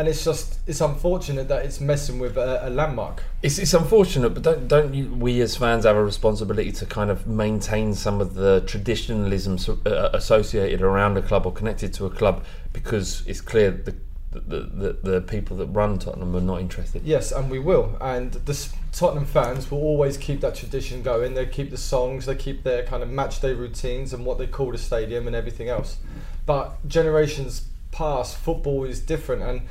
and 0.00 0.08
it's 0.08 0.24
just 0.24 0.58
it's 0.66 0.80
unfortunate 0.80 1.46
that 1.48 1.62
it's 1.62 1.78
messing 1.78 2.18
with 2.18 2.38
a, 2.38 2.66
a 2.66 2.70
landmark 2.70 3.22
It's, 3.42 3.58
it's 3.58 3.74
unfortunate, 3.74 4.30
but 4.30 4.42
don't 4.42 4.66
don't 4.66 4.94
you, 4.94 5.14
we 5.14 5.42
as 5.42 5.56
fans 5.56 5.84
have 5.84 5.94
a 5.94 6.02
responsibility 6.02 6.72
to 6.72 6.86
kind 6.86 7.10
of 7.10 7.26
maintain 7.26 7.92
some 7.92 8.18
of 8.22 8.32
the 8.32 8.62
traditionalism 8.66 9.58
so, 9.58 9.78
uh, 9.84 10.08
associated 10.14 10.80
around 10.80 11.18
a 11.18 11.22
club 11.22 11.44
or 11.44 11.52
connected 11.52 11.92
to 11.94 12.06
a 12.06 12.10
club 12.10 12.44
because 12.72 13.22
it's 13.26 13.42
clear 13.42 13.70
the 13.70 13.94
the, 14.32 14.60
the, 14.82 15.10
the 15.10 15.20
people 15.20 15.56
that 15.56 15.66
run 15.66 15.98
Tottenham 15.98 16.36
are 16.36 16.40
not 16.40 16.60
interested. 16.60 17.02
Yes, 17.02 17.32
and 17.32 17.50
we 17.50 17.58
will. 17.58 17.96
And 18.00 18.32
the 18.32 18.68
Tottenham 18.92 19.26
fans 19.26 19.68
will 19.68 19.80
always 19.80 20.16
keep 20.16 20.40
that 20.42 20.54
tradition 20.54 21.02
going. 21.02 21.34
They 21.34 21.46
keep 21.46 21.72
the 21.72 21.76
songs, 21.76 22.26
they 22.26 22.36
keep 22.36 22.62
their 22.62 22.84
kind 22.84 23.02
of 23.02 23.10
match 23.10 23.40
day 23.40 23.54
routines 23.54 24.12
and 24.12 24.24
what 24.24 24.38
they 24.38 24.46
call 24.46 24.70
the 24.70 24.78
stadium 24.78 25.26
and 25.26 25.34
everything 25.34 25.68
else. 25.68 25.98
But 26.46 26.86
generations 26.86 27.64
past, 27.90 28.36
football 28.36 28.84
is 28.84 29.00
different, 29.00 29.42
and 29.42 29.62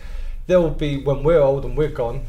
there 0.49 0.59
will 0.59 0.71
be 0.71 0.97
when 0.97 1.23
we're 1.23 1.39
old 1.39 1.63
and 1.63 1.77
we're 1.77 1.87
gone. 1.87 2.25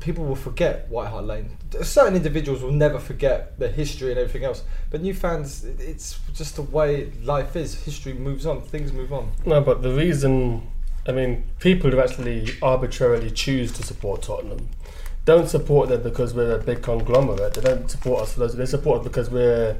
People 0.00 0.24
will 0.24 0.36
forget 0.36 0.88
White 0.88 1.08
Hart 1.08 1.24
Lane. 1.24 1.56
Certain 1.82 2.14
individuals 2.14 2.60
will 2.62 2.72
never 2.72 2.98
forget 2.98 3.58
the 3.58 3.68
history 3.68 4.10
and 4.10 4.18
everything 4.18 4.44
else. 4.44 4.62
But 4.90 5.00
new 5.00 5.14
fans, 5.14 5.64
it's 5.64 6.18
just 6.34 6.56
the 6.56 6.62
way 6.62 7.12
life 7.22 7.56
is. 7.56 7.84
History 7.84 8.12
moves 8.12 8.46
on. 8.46 8.62
Things 8.62 8.92
move 8.92 9.12
on. 9.12 9.30
No, 9.44 9.60
but 9.60 9.82
the 9.82 9.92
reason, 9.92 10.70
I 11.06 11.12
mean, 11.12 11.44
people 11.60 11.90
who 11.90 12.00
actually 12.00 12.48
arbitrarily 12.62 13.30
choose 13.30 13.72
to 13.72 13.82
support 13.84 14.22
Tottenham 14.22 14.68
don't 15.24 15.48
support 15.48 15.88
them 15.88 16.02
because 16.02 16.34
we're 16.34 16.56
a 16.56 16.62
big 16.62 16.82
conglomerate. 16.82 17.54
They 17.54 17.60
don't 17.60 17.90
support 17.90 18.22
us 18.22 18.34
for 18.34 18.40
those. 18.40 18.56
They 18.56 18.66
support 18.66 19.00
us 19.00 19.04
because 19.04 19.30
we're 19.30 19.76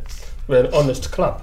we're 0.49 0.65
an 0.67 0.75
honest 0.75 1.11
club. 1.11 1.43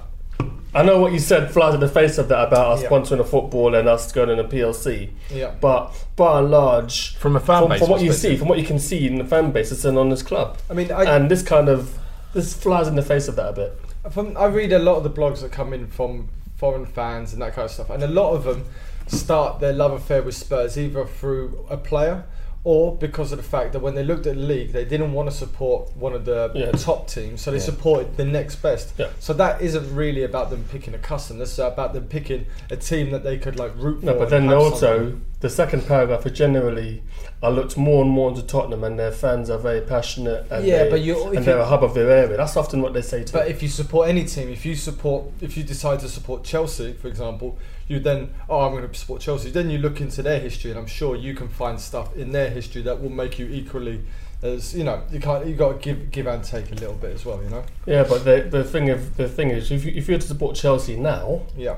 I 0.74 0.82
know 0.82 0.98
what 0.98 1.12
you 1.12 1.18
said 1.20 1.52
flies 1.52 1.74
in 1.74 1.80
the 1.80 1.88
face 1.88 2.18
of 2.18 2.28
that 2.28 2.48
about 2.48 2.72
us 2.72 2.82
Yeah. 2.82 2.88
sponsoring 2.88 3.20
a 3.20 3.24
football 3.24 3.74
and 3.74 3.88
us 3.88 4.10
going 4.10 4.28
in 4.30 4.38
a 4.38 4.44
PLC. 4.44 5.10
Yeah. 5.30 5.52
But 5.60 5.92
by 6.16 6.40
and 6.40 6.50
large, 6.50 7.16
From 7.16 7.36
a 7.36 7.40
fan 7.40 7.62
from, 7.62 7.68
base 7.70 7.78
from 7.80 7.90
what 7.90 8.00
you 8.02 8.12
see, 8.12 8.36
from 8.36 8.48
what 8.48 8.58
you 8.58 8.64
can 8.64 8.78
see 8.78 9.06
in 9.06 9.16
the 9.18 9.24
fan 9.24 9.52
base, 9.52 9.70
it's 9.70 9.84
an 9.84 9.96
honest 9.96 10.26
club. 10.26 10.58
I 10.68 10.74
mean, 10.74 10.90
I, 10.90 11.04
and 11.16 11.30
this 11.30 11.42
kind 11.42 11.68
of 11.68 11.98
this 12.32 12.52
flies 12.54 12.88
in 12.88 12.96
the 12.96 13.02
face 13.02 13.28
of 13.28 13.36
that 13.36 13.48
a 13.50 13.52
bit. 13.52 13.78
From, 14.10 14.36
I 14.36 14.46
read 14.46 14.72
a 14.72 14.78
lot 14.80 14.96
of 14.96 15.04
the 15.04 15.10
blogs 15.10 15.40
that 15.42 15.52
come 15.52 15.72
in 15.72 15.86
from 15.86 16.28
foreign 16.56 16.84
fans 16.86 17.32
and 17.32 17.40
that 17.42 17.54
kind 17.54 17.66
of 17.66 17.70
stuff, 17.70 17.90
and 17.90 18.02
a 18.02 18.08
lot 18.08 18.32
of 18.32 18.44
them 18.44 18.64
start 19.06 19.60
their 19.60 19.72
love 19.72 19.92
affair 19.92 20.22
with 20.22 20.34
Spurs 20.34 20.76
either 20.78 21.04
through 21.06 21.64
a 21.70 21.76
player 21.76 22.24
or 22.66 22.96
because 22.96 23.30
of 23.30 23.36
the 23.36 23.44
fact 23.44 23.74
that 23.74 23.80
when 23.80 23.94
they 23.94 24.02
looked 24.02 24.26
at 24.26 24.34
the 24.36 24.40
league, 24.40 24.72
they 24.72 24.86
didn't 24.86 25.12
want 25.12 25.30
to 25.30 25.36
support 25.36 25.94
one 25.96 26.14
of 26.14 26.24
the 26.24 26.50
Yeah. 26.54 26.70
top 26.72 27.06
teams, 27.06 27.42
so 27.42 27.50
they 27.50 27.58
Yeah. 27.58 27.62
supported 27.62 28.16
the 28.16 28.24
next 28.24 28.56
best. 28.56 28.94
Yeah. 28.96 29.08
So 29.20 29.34
that 29.34 29.60
isn't 29.60 29.94
really 29.94 30.24
about 30.24 30.48
them 30.48 30.64
picking 30.72 30.94
a 30.94 30.98
custom. 30.98 31.38
This 31.38 31.52
is 31.52 31.58
about 31.58 31.92
them 31.92 32.04
picking 32.04 32.46
a 32.70 32.76
team 32.76 33.10
that 33.10 33.22
they 33.22 33.36
could 33.36 33.58
like 33.58 33.72
root 33.76 34.00
for. 34.00 34.06
No, 34.06 34.14
but 34.18 34.30
then 34.30 34.50
also 34.50 34.96
something. 34.96 35.20
the 35.40 35.50
second 35.50 35.86
paragraph 35.86 36.24
is 36.24 36.32
generally 36.32 37.02
I 37.42 37.50
looked 37.50 37.76
more 37.76 38.00
and 38.02 38.10
more 38.10 38.30
into 38.30 38.40
Tottenham 38.42 38.82
and 38.84 38.98
their 38.98 39.12
fans 39.12 39.50
are 39.50 39.58
very 39.58 39.82
passionate 39.82 40.46
and, 40.50 40.64
Yeah, 40.64 40.84
they, 40.84 40.90
but 40.90 41.00
you 41.02 41.22
and 41.34 41.44
they're 41.44 41.56
you- 41.56 41.62
a 41.62 41.66
hub 41.66 41.84
of 41.84 41.92
their 41.92 42.10
area. 42.10 42.38
That's 42.38 42.56
often 42.56 42.80
what 42.80 42.94
they 42.94 43.02
say 43.02 43.22
to 43.24 43.32
But 43.34 43.44
me. 43.44 43.50
if 43.50 43.62
you 43.62 43.68
support 43.68 44.08
any 44.08 44.24
team, 44.24 44.48
if 44.48 44.64
you 44.64 44.74
support, 44.74 45.24
if 45.42 45.54
you 45.58 45.62
decide 45.62 46.00
to 46.00 46.08
support 46.08 46.42
Chelsea, 46.44 46.94
for 46.94 47.08
example, 47.08 47.58
you 47.88 48.00
then, 48.00 48.32
oh, 48.48 48.60
I'm 48.60 48.72
going 48.72 48.88
to 48.88 48.94
support 48.94 49.20
Chelsea. 49.20 49.50
Then 49.50 49.70
you 49.70 49.78
look 49.78 50.00
into 50.00 50.22
their 50.22 50.40
history, 50.40 50.70
and 50.70 50.80
I'm 50.80 50.86
sure 50.86 51.16
you 51.16 51.34
can 51.34 51.48
find 51.48 51.80
stuff 51.80 52.16
in 52.16 52.32
their 52.32 52.50
history 52.50 52.82
that 52.82 53.00
will 53.02 53.10
make 53.10 53.38
you 53.38 53.46
equally, 53.46 54.00
as 54.42 54.74
you 54.74 54.84
know, 54.84 55.02
you 55.10 55.20
can't, 55.20 55.46
you 55.46 55.54
got 55.54 55.72
to 55.72 55.78
give, 55.78 56.10
give 56.10 56.26
and 56.26 56.42
take 56.44 56.70
a 56.72 56.74
little 56.74 56.94
bit 56.94 57.14
as 57.14 57.24
well, 57.24 57.42
you 57.42 57.50
know. 57.50 57.64
Yeah, 57.86 58.04
but 58.08 58.24
the, 58.24 58.46
the 58.50 58.64
thing 58.64 58.90
of 58.90 59.16
the 59.16 59.28
thing 59.28 59.50
is, 59.50 59.70
if 59.70 59.84
you, 59.84 59.92
if 59.94 60.08
you're 60.08 60.18
to 60.18 60.26
support 60.26 60.56
Chelsea 60.56 60.96
now, 60.96 61.42
Yeah. 61.56 61.76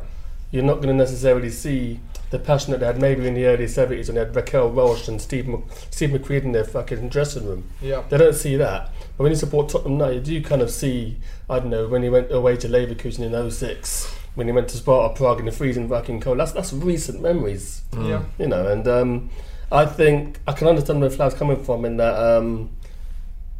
you're 0.50 0.62
not 0.64 0.76
going 0.76 0.88
to 0.88 0.94
necessarily 0.94 1.50
see 1.50 2.00
the 2.30 2.38
passion 2.40 2.72
that 2.72 2.80
they 2.80 2.86
had 2.86 3.00
maybe 3.00 3.24
in 3.28 3.34
the 3.34 3.46
early 3.46 3.66
70s 3.66 4.06
when 4.06 4.14
they 4.16 4.20
had 4.20 4.34
Raquel 4.34 4.68
Welch 4.70 5.06
and 5.06 5.22
Steve, 5.22 5.46
Mc, 5.46 5.60
Steve 5.90 6.10
McQueen 6.10 6.42
in 6.42 6.52
their 6.52 6.64
fucking 6.64 7.08
dressing 7.08 7.46
room. 7.46 7.68
Yeah. 7.80 8.02
They 8.08 8.18
don't 8.18 8.34
see 8.34 8.56
that. 8.56 8.90
But 9.16 9.22
when 9.22 9.30
you 9.32 9.36
support 9.36 9.68
Tottenham 9.68 9.98
now, 9.98 10.08
you 10.08 10.20
do 10.20 10.42
kind 10.42 10.60
of 10.60 10.70
see, 10.72 11.18
I 11.48 11.60
don't 11.60 11.70
know, 11.70 11.86
when 11.86 12.02
he 12.02 12.08
went 12.08 12.32
away 12.32 12.56
to 12.56 12.68
Leverkusen 12.68 13.20
in 13.20 13.50
06, 13.50 14.15
when 14.36 14.46
he 14.46 14.52
went 14.52 14.68
to 14.68 14.76
Sparta 14.76 15.14
Prague 15.14 15.40
in 15.40 15.46
the 15.46 15.52
freezing 15.52 15.88
fucking 15.88 16.20
cold. 16.20 16.38
That's, 16.38 16.52
that's 16.52 16.72
recent 16.72 17.20
memories. 17.20 17.82
Yeah. 17.98 18.22
You 18.38 18.46
know, 18.46 18.68
and 18.68 18.86
um, 18.86 19.30
I 19.72 19.84
think 19.86 20.38
I 20.46 20.52
can 20.52 20.68
understand 20.68 21.00
where 21.00 21.10
Flav's 21.10 21.34
coming 21.34 21.62
from 21.64 21.84
in 21.84 21.96
that 21.96 22.14
um, 22.14 22.70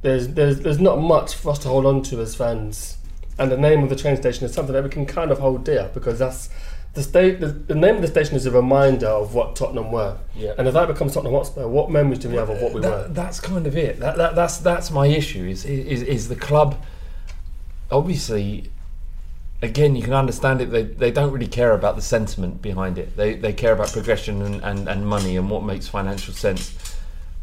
there's, 0.02 0.28
there's, 0.28 0.60
there's 0.60 0.78
not 0.78 1.00
much 1.00 1.34
for 1.34 1.50
us 1.50 1.58
to 1.60 1.68
hold 1.68 1.84
on 1.86 2.02
to 2.04 2.20
as 2.20 2.34
fans. 2.36 2.98
And 3.38 3.50
the 3.50 3.56
name 3.56 3.82
of 3.82 3.88
the 3.88 3.96
train 3.96 4.16
station 4.16 4.44
is 4.44 4.52
something 4.54 4.72
that 4.74 4.84
we 4.84 4.88
can 4.90 5.04
kind 5.04 5.30
of 5.30 5.38
hold 5.40 5.64
dear 5.64 5.90
because 5.92 6.18
that's 6.18 6.48
the 6.94 7.02
state. 7.02 7.40
The, 7.40 7.48
the 7.48 7.74
name 7.74 7.96
of 7.96 8.00
the 8.02 8.08
station 8.08 8.34
is 8.36 8.46
a 8.46 8.50
reminder 8.50 9.08
of 9.08 9.34
what 9.34 9.56
Tottenham 9.56 9.92
were. 9.92 10.16
Yeah. 10.34 10.52
And 10.56 10.66
if 10.68 10.74
that 10.74 10.88
becomes 10.88 11.12
Tottenham 11.14 11.34
Hotspur, 11.34 11.68
what 11.68 11.90
memories 11.90 12.20
do 12.20 12.30
we 12.30 12.36
have 12.36 12.48
of 12.48 12.60
what 12.62 12.72
we 12.72 12.80
That- 12.80 12.90
were? 12.90 13.08
That's 13.08 13.40
kind 13.40 13.66
of 13.66 13.76
it. 13.76 14.00
That, 14.00 14.16
that, 14.16 14.34
that's 14.34 14.58
that's 14.58 14.90
my 14.90 15.06
issue. 15.06 15.44
Is, 15.44 15.64
is 15.66 16.02
is 16.02 16.28
the 16.28 16.36
club? 16.36 16.82
Obviously, 17.90 18.70
again, 19.62 19.96
you 19.96 20.02
can 20.02 20.12
understand 20.12 20.60
it. 20.60 20.70
They 20.70 20.82
they 20.84 21.10
don't 21.10 21.32
really 21.32 21.46
care 21.48 21.72
about 21.72 21.96
the 21.96 22.02
sentiment 22.02 22.62
behind 22.62 22.98
it. 22.98 23.16
They 23.16 23.34
they 23.34 23.52
care 23.52 23.72
about 23.72 23.92
progression 23.92 24.42
and, 24.42 24.62
and, 24.62 24.88
and 24.88 25.06
money 25.06 25.36
and 25.36 25.50
what 25.50 25.62
makes 25.64 25.88
financial 25.88 26.34
sense. 26.34 26.74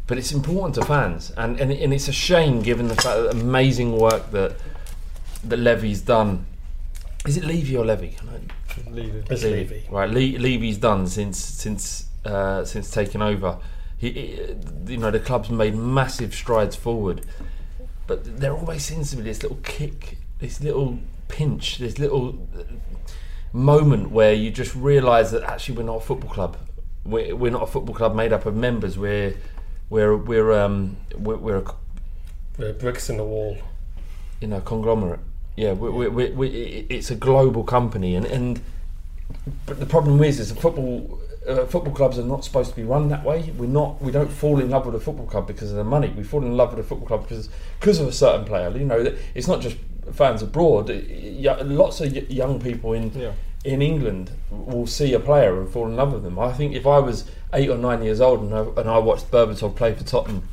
But 0.06 0.18
it's 0.18 0.32
important 0.32 0.74
to 0.74 0.84
fans, 0.84 1.30
and, 1.36 1.58
and 1.60 1.72
and 1.72 1.92
it's 1.94 2.08
a 2.08 2.12
shame 2.12 2.60
given 2.62 2.88
the 2.88 2.94
fact 2.94 3.04
that 3.22 3.30
amazing 3.30 3.96
work 3.98 4.30
that 4.32 4.56
that 5.44 5.58
Levy's 5.58 6.02
done. 6.02 6.46
Is 7.26 7.36
it 7.38 7.44
Levy 7.44 7.76
or 7.76 7.84
Levy? 7.86 8.10
Can 8.18 8.28
I- 8.28 8.40
Leave 8.90 9.14
it. 9.14 9.30
It's 9.30 9.44
Levy. 9.44 9.84
Right, 9.88 10.10
Le- 10.10 10.38
Levy's 10.38 10.78
done 10.78 11.06
since 11.06 11.38
since 11.38 12.06
uh, 12.24 12.64
since 12.64 12.90
taking 12.90 13.22
over. 13.22 13.58
He, 13.96 14.10
he- 14.10 14.54
you 14.92 14.96
know, 14.98 15.10
the 15.12 15.20
club's 15.20 15.48
made 15.48 15.74
massive 15.76 16.34
strides 16.34 16.74
forward, 16.76 17.24
but 18.08 18.38
there 18.40 18.52
always 18.52 18.84
seems 18.84 19.10
to 19.10 19.16
be 19.16 19.22
this 19.22 19.42
little 19.42 19.58
kick, 19.62 20.18
this 20.40 20.60
little 20.60 20.98
pinch, 21.34 21.78
this 21.78 21.98
little 21.98 22.48
uh, 22.56 22.62
moment 23.52 24.10
where 24.12 24.32
you 24.32 24.50
just 24.52 24.74
realise 24.76 25.32
that 25.32 25.42
actually 25.42 25.76
we're 25.76 25.82
not 25.82 25.96
a 25.96 26.00
football 26.00 26.30
club. 26.30 26.56
We're, 27.04 27.34
we're 27.34 27.50
not 27.50 27.62
a 27.62 27.66
football 27.66 27.94
club 27.94 28.14
made 28.14 28.32
up 28.32 28.46
of 28.46 28.54
members. 28.54 28.96
We're 28.96 29.34
we're 29.90 30.16
we're 30.16 30.52
um 30.52 30.96
we're, 31.16 31.36
we're 31.36 31.56
a 31.58 31.74
The 32.56 32.72
bricks 32.72 33.10
in 33.10 33.16
the 33.16 33.24
wall. 33.24 33.58
you 34.40 34.48
know 34.48 34.60
conglomerate. 34.60 35.20
Yeah, 35.56 35.72
we 35.72 35.90
we 35.90 36.08
we 36.08 36.30
we 36.30 36.46
it's 36.88 37.10
a 37.10 37.16
global 37.16 37.64
company, 37.64 38.14
and, 38.14 38.26
and 38.26 38.60
but 39.66 39.80
the 39.80 39.86
problem 39.86 40.22
is, 40.22 40.38
is 40.40 40.54
the 40.54 40.60
football 40.60 41.20
uh, 41.48 41.66
football 41.66 41.92
clubs 41.92 42.18
are 42.18 42.24
not 42.24 42.44
supposed 42.44 42.70
to 42.70 42.76
be 42.76 42.84
run 42.84 43.08
that 43.08 43.24
way. 43.24 43.52
We're 43.58 43.66
not. 43.66 44.00
We 44.00 44.12
don't 44.12 44.30
fall 44.30 44.60
in 44.60 44.70
love 44.70 44.86
with 44.86 44.94
a 44.94 45.00
football 45.00 45.26
club 45.26 45.46
because 45.46 45.70
of 45.70 45.76
the 45.76 45.84
money. 45.84 46.08
We 46.16 46.24
fall 46.24 46.42
in 46.44 46.56
love 46.56 46.70
with 46.70 46.84
a 46.84 46.88
football 46.88 47.06
club 47.06 47.22
because 47.22 47.48
because 47.80 48.00
of 48.00 48.08
a 48.08 48.12
certain 48.12 48.44
player. 48.46 48.70
You 48.76 48.86
know, 48.86 49.14
it's 49.34 49.48
not 49.48 49.60
just 49.60 49.76
fans 50.12 50.42
abroad. 50.42 50.88
Y- 50.88 51.56
Lots 51.62 52.00
of 52.00 52.12
y- 52.12 52.24
young 52.28 52.60
people 52.60 52.92
in 52.92 53.10
Yeah. 53.14 53.32
in 53.64 53.80
England 53.82 54.30
will 54.50 54.86
see 54.86 55.14
a 55.14 55.20
player 55.20 55.58
and 55.58 55.68
fall 55.68 55.86
in 55.86 55.96
love 55.96 56.12
with 56.12 56.22
them. 56.22 56.38
I 56.38 56.52
think 56.52 56.74
if 56.74 56.86
I 56.86 56.98
was 56.98 57.24
eight 57.54 57.70
or 57.70 57.78
nine 57.78 58.02
years 58.02 58.20
old 58.20 58.40
and 58.40 58.54
I, 58.54 58.80
and 58.80 58.90
I 58.90 58.98
watched 58.98 59.30
Berbatov 59.30 59.74
play 59.74 59.94
for 59.94 60.04
Tottenham, 60.04 60.48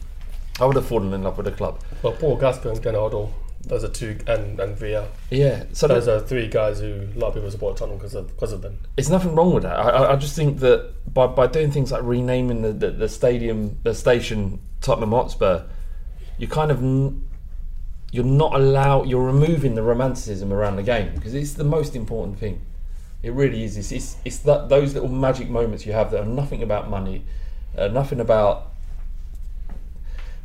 I 0.59 0.65
would 0.65 0.75
have 0.75 0.85
fallen 0.85 1.13
in 1.13 1.23
love 1.23 1.37
with 1.37 1.45
the 1.45 1.51
club. 1.51 1.79
Well, 2.03 2.13
Paul 2.13 2.37
Gascoigne, 2.37 2.79
to 2.79 3.29
Those 3.67 3.83
are 3.83 3.89
two, 3.89 4.17
and 4.27 4.59
and 4.59 4.75
Villa. 4.77 5.07
Yeah, 5.29 5.63
so 5.73 5.87
those 5.87 6.05
that- 6.05 6.15
are 6.15 6.19
three 6.19 6.47
guys 6.47 6.79
who 6.79 7.07
a 7.15 7.19
lot 7.19 7.27
of 7.29 7.33
people 7.35 7.51
support 7.51 7.77
Tottenham 7.77 7.97
because 7.99 8.15
of 8.15 8.27
because 8.27 8.51
of 8.53 8.61
them. 8.61 8.79
It's 8.97 9.09
nothing 9.09 9.35
wrong 9.35 9.53
with 9.53 9.63
that. 9.63 9.77
I, 9.77 10.13
I- 10.13 10.15
just 10.15 10.35
think 10.35 10.59
that 10.61 10.91
by, 11.13 11.27
by 11.27 11.45
doing 11.47 11.69
things 11.71 11.91
like 11.91 12.01
renaming 12.03 12.61
the, 12.63 12.71
the, 12.73 12.91
the 12.91 13.09
stadium, 13.09 13.77
the 13.83 13.93
station 13.93 14.59
Tottenham 14.81 15.11
Hotspur, 15.11 15.63
you 16.39 16.47
kind 16.47 16.71
of 16.71 16.81
you're 18.11 18.25
not 18.25 18.53
allow 18.53 19.03
you're 19.03 19.25
removing 19.25 19.75
the 19.75 19.81
romanticism 19.83 20.51
around 20.51 20.75
the 20.75 20.83
game 20.83 21.13
because 21.15 21.33
it's 21.33 21.53
the 21.53 21.63
most 21.63 21.95
important 21.95 22.37
thing. 22.39 22.61
It 23.23 23.33
really 23.33 23.63
is. 23.63 23.77
It's 23.77 23.91
it's, 23.91 24.17
it's 24.25 24.37
that 24.39 24.69
those 24.69 24.93
little 24.93 25.09
magic 25.09 25.49
moments 25.49 25.85
you 25.85 25.93
have 25.93 26.11
that 26.11 26.21
are 26.21 26.25
nothing 26.25 26.61
about 26.63 26.89
money, 26.89 27.23
uh, 27.77 27.87
nothing 27.87 28.19
about. 28.19 28.67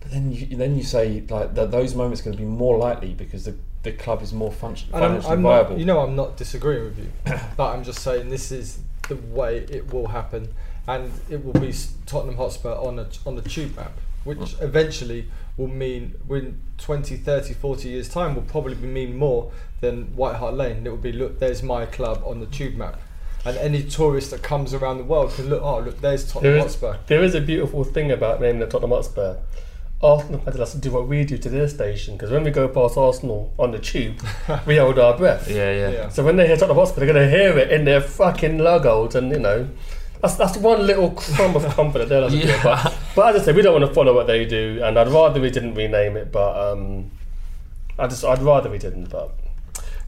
But 0.01 0.11
then 0.11 0.31
you 0.33 0.57
then 0.57 0.77
you 0.77 0.83
say 0.83 1.23
like 1.29 1.55
that 1.55 1.71
those 1.71 1.95
moments 1.95 2.21
are 2.21 2.25
going 2.25 2.37
to 2.37 2.43
be 2.43 2.49
more 2.49 2.77
likely 2.79 3.14
because 3.14 3.45
the 3.45 3.55
the 3.83 3.93
club 3.93 4.21
is 4.21 4.33
more 4.33 4.51
function, 4.51 4.91
And 4.93 5.05
I'm, 5.05 5.12
I'm 5.27 5.43
viable. 5.43 5.71
not, 5.71 5.79
you 5.79 5.85
know, 5.85 6.01
I'm 6.01 6.17
not 6.17 6.37
disagreeing 6.37 6.85
with 6.85 6.99
you, 6.99 7.09
but 7.57 7.73
I'm 7.73 7.85
just 7.85 8.01
saying 8.01 8.29
this 8.31 8.51
is 8.51 8.81
the 9.09 9.14
way 9.17 9.59
it 9.59 9.93
will 9.93 10.09
happen, 10.09 10.53
and 10.89 11.12
it 11.31 11.45
will 11.45 11.53
be 11.53 11.73
Tottenham 12.05 12.37
Hotspur 12.37 12.73
on 12.73 12.99
a 12.99 13.07
on 13.25 13.37
the 13.37 13.43
tube 13.43 13.77
map, 13.77 13.93
which 14.25 14.39
Mm. 14.39 14.62
eventually 14.62 15.29
will 15.57 15.68
mean 15.68 16.14
in 16.30 16.61
20, 16.78 17.16
30, 17.16 17.54
40 17.54 17.88
years 17.88 18.09
time 18.09 18.34
will 18.34 18.42
probably 18.42 18.74
mean 18.74 19.16
more 19.16 19.50
than 19.80 20.14
White 20.16 20.36
Hart 20.36 20.54
Lane. 20.54 20.86
It 20.86 20.90
will 20.90 20.96
be 20.96 21.12
look, 21.12 21.38
there's 21.38 21.62
my 21.62 21.86
club 21.86 22.22
on 22.24 22.40
the 22.40 22.46
tube 22.46 22.74
map, 22.74 23.00
and 23.44 23.57
any 23.59 23.82
tourist 23.82 24.30
that 24.32 24.42
comes 24.42 24.74
around 24.74 24.98
the 24.98 25.04
world 25.04 25.32
can 25.32 25.48
look. 25.48 25.62
Oh, 25.62 25.80
look, 25.80 26.00
there's 26.00 26.30
Tottenham 26.30 26.52
There 26.54 26.66
is, 26.66 26.74
Hotspur. 26.74 26.96
there 27.07 27.22
is 27.22 27.34
a 27.34 27.40
beautiful 27.40 27.84
thing 27.84 28.11
about 28.11 28.40
naming 28.40 28.61
the 28.61 28.66
Tottenham 28.66 28.90
Hotspur. 28.90 29.36
Arsenal 30.02 30.40
fans 30.40 30.61
us 30.61 30.72
to 30.72 30.78
do 30.78 30.90
what 30.90 31.09
we 31.09 31.24
do 31.24 31.38
to 31.38 31.48
their 31.48 31.66
station 31.66 32.16
because 32.16 32.30
when 32.30 32.44
we 32.44 32.50
go 32.50 32.68
past 32.68 32.98
Arsenal 32.98 33.54
on 33.59 33.70
the 33.70 33.78
tube, 33.78 34.20
we 34.66 34.76
hold 34.76 34.98
our 34.98 35.16
breath. 35.16 35.48
Yeah, 35.50 35.72
yeah. 35.72 35.88
Yeah. 35.90 36.09
So 36.11 36.22
when 36.22 36.36
they 36.36 36.46
hear 36.46 36.57
Tottenham 36.57 36.76
Hotspur, 36.76 37.00
they're 37.00 37.14
going 37.14 37.30
to 37.30 37.34
hear 37.34 37.57
it 37.57 37.70
in 37.70 37.86
their 37.86 38.02
fucking 38.02 38.59
logos, 38.59 39.14
and 39.14 39.30
you 39.30 39.38
know, 39.38 39.70
that's 40.23 40.35
that's 40.37 40.57
one 40.57 40.87
little 40.87 41.11
crumb 41.11 41.57
of 41.57 41.64
comfort 41.75 41.99
that 42.01 42.09
they'll 42.09 42.23
have 42.23 42.33
to 42.33 42.41
do. 42.41 42.47
Yeah. 42.49 42.62
But, 42.62 42.99
but 43.14 43.35
as 43.37 43.43
I 43.43 43.45
said, 43.47 43.57
we 43.57 43.62
don't 43.62 43.79
want 43.81 43.87
to 43.89 43.95
follow 43.95 44.14
what 44.14 44.27
they 44.27 44.45
do, 44.45 44.81
and 44.83 44.99
I'd 44.99 45.09
rather 45.09 45.41
we 45.41 45.51
didn't 45.51 45.75
rename 45.75 46.17
it. 46.17 46.31
But 46.33 46.73
um, 46.73 47.11
I 47.99 48.07
just 48.07 48.25
I'd 48.25 48.43
rather 48.43 48.71
we 48.71 48.79
didn't. 48.79 49.07
But 49.11 49.33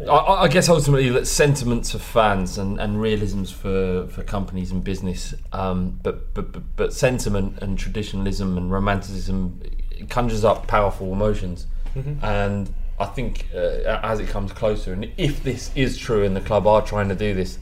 I- 0.00 0.04
I, 0.04 0.42
I 0.44 0.48
guess 0.48 0.68
ultimately 0.68 1.08
that 1.10 1.26
sentiments 1.26 1.92
of 1.94 2.02
fans 2.02 2.56
and, 2.58 2.78
and 2.80 3.00
realisms 3.00 3.50
for, 3.50 4.06
for 4.08 4.22
companies 4.22 4.70
and 4.70 4.84
business, 4.84 5.34
um, 5.52 5.98
but, 6.04 6.32
but 6.34 6.52
but 6.52 6.62
but 6.76 6.92
sentiment 6.92 7.58
and 7.60 7.76
traditionalism 7.78 8.56
and 8.56 8.70
romanticism 8.70 9.60
conjures 10.08 10.44
up 10.44 10.66
powerful 10.68 11.12
emotions, 11.12 11.66
Mhm. 11.96 12.22
and 12.22 12.72
I 13.00 13.06
think 13.06 13.48
uh, 13.54 13.98
as 14.04 14.20
it 14.20 14.28
comes 14.28 14.52
closer, 14.52 14.92
and 14.92 15.10
if 15.16 15.42
this 15.42 15.72
is 15.74 15.98
true 15.98 16.22
and 16.24 16.36
the 16.36 16.40
club 16.42 16.66
are 16.68 16.80
trying 16.82 17.08
to 17.08 17.14
do 17.16 17.34
this, 17.34 17.58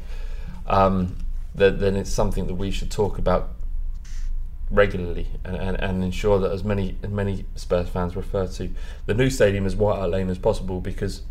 um, 0.67 1.17
then, 1.57 1.79
then 1.79 1.97
it's 1.97 2.11
something 2.11 2.47
that 2.47 2.55
we 2.55 2.71
should 2.71 2.91
talk 2.91 3.19
about 3.19 3.51
regularly 4.71 5.29
and, 5.45 5.57
and, 5.57 5.81
and 5.81 6.03
ensure 6.03 6.39
that 6.41 6.51
as 6.51 6.65
many 6.65 6.97
many 7.09 7.45
Spurs 7.55 7.89
fans 7.89 8.17
refer 8.17 8.47
to 8.49 8.71
the 9.07 9.15
new 9.15 9.31
stadium 9.31 9.65
as 9.65 9.77
White 9.77 9.97
Hart 9.97 10.11
Lane 10.11 10.29
as 10.29 10.39
possible 10.39 10.81
because 10.81 11.23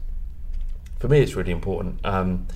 for 1.00 1.08
me 1.08 1.20
it's 1.20 1.36
really 1.36 1.52
important. 1.52 2.00
Um, 2.06 2.48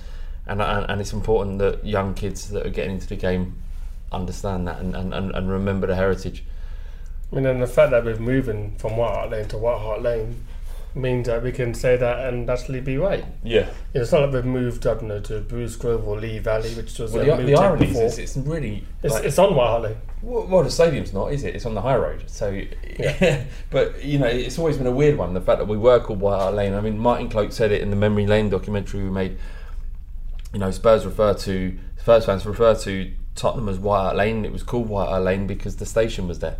and, 0.46 0.60
and 0.62 0.90
and 0.90 1.00
it's 1.00 1.12
important 1.12 1.58
that 1.58 1.84
young 1.84 2.14
kids 2.14 2.48
that 2.50 2.66
are 2.66 2.70
getting 2.70 2.94
into 2.94 3.06
the 3.06 3.16
game 3.16 3.62
understand 4.10 4.66
that 4.66 4.80
and, 4.80 4.96
and, 4.96 5.14
and, 5.14 5.30
and 5.32 5.50
remember 5.50 5.86
the 5.86 5.94
heritage. 5.94 6.44
I 7.30 7.36
mean, 7.36 7.46
and 7.46 7.62
the 7.62 7.66
fact 7.66 7.92
that 7.92 8.04
we're 8.04 8.16
moving 8.16 8.74
from 8.76 8.96
White 8.96 9.14
Hart 9.14 9.30
Lane 9.30 9.48
to 9.48 9.58
White 9.58 9.78
Hart 9.78 10.02
Lane 10.02 10.44
means 10.94 11.26
that 11.28 11.42
we 11.42 11.52
can 11.52 11.72
say 11.74 11.96
that 11.96 12.26
and 12.32 12.48
actually 12.50 12.80
be 12.80 12.96
right. 12.98 13.24
Yeah. 13.44 13.68
It's 13.94 14.10
not 14.12 14.22
like 14.22 14.32
we've 14.32 14.44
moved, 14.44 14.86
I 14.86 14.94
don't 14.94 15.08
know, 15.08 15.20
to 15.20 15.40
Bruce 15.40 15.76
Grove 15.76 16.06
or 16.06 16.18
Lee 16.18 16.38
Valley, 16.38 16.70
which 16.74 16.98
was 16.98 17.12
Well, 17.12 17.24
the- 17.36 17.42
the 17.44 17.54
irony 17.54 17.84
is 17.86 17.88
before. 17.90 18.02
it's- 18.06 18.18
it's 18.18 18.36
really, 18.36 18.84
It's, 19.02 19.14
like- 19.14 19.24
it's 19.24 19.38
on 19.38 19.54
White 19.54 19.78
Lane. 19.78 19.96
Well, 20.22 20.46
well, 20.46 20.62
the 20.64 20.70
stadium's 20.70 21.12
not, 21.12 21.32
is 21.32 21.44
it? 21.44 21.54
It's 21.54 21.64
on 21.66 21.74
the 21.74 21.80
high 21.80 21.96
road. 21.96 22.24
So, 22.26 22.50
yeah. 22.98 23.44
but 23.70 24.02
you 24.04 24.18
know, 24.18 24.26
it's 24.26 24.58
always 24.58 24.76
been 24.76 24.86
a 24.86 24.90
weird 24.92 25.16
one. 25.16 25.32
The 25.34 25.40
fact 25.40 25.58
that 25.60 25.68
we 25.68 25.76
were 25.78 26.00
called 26.00 26.20
White 26.20 26.50
Lane. 26.50 26.74
I 26.74 26.80
mean, 26.80 26.98
Martin 26.98 27.28
Cloake 27.28 27.52
said 27.52 27.72
it 27.72 27.80
in 27.80 27.90
the 27.90 27.96
Memory 27.96 28.26
Lane 28.26 28.50
documentary 28.50 29.02
we 29.02 29.10
made. 29.10 29.38
You 30.52 30.58
know, 30.58 30.70
Spurs 30.72 31.06
refer 31.06 31.32
to 31.34 31.78
Spurs 31.98 32.24
fans 32.26 32.44
refer 32.44 32.74
to 32.74 33.12
Tottenham 33.36 33.68
as 33.68 33.78
White 33.78 34.12
Lane. 34.16 34.44
It 34.44 34.52
was 34.52 34.62
called 34.62 34.88
White 34.88 35.16
Lane 35.18 35.46
because 35.46 35.76
the 35.76 35.86
station 35.86 36.26
was 36.26 36.40
there. 36.40 36.56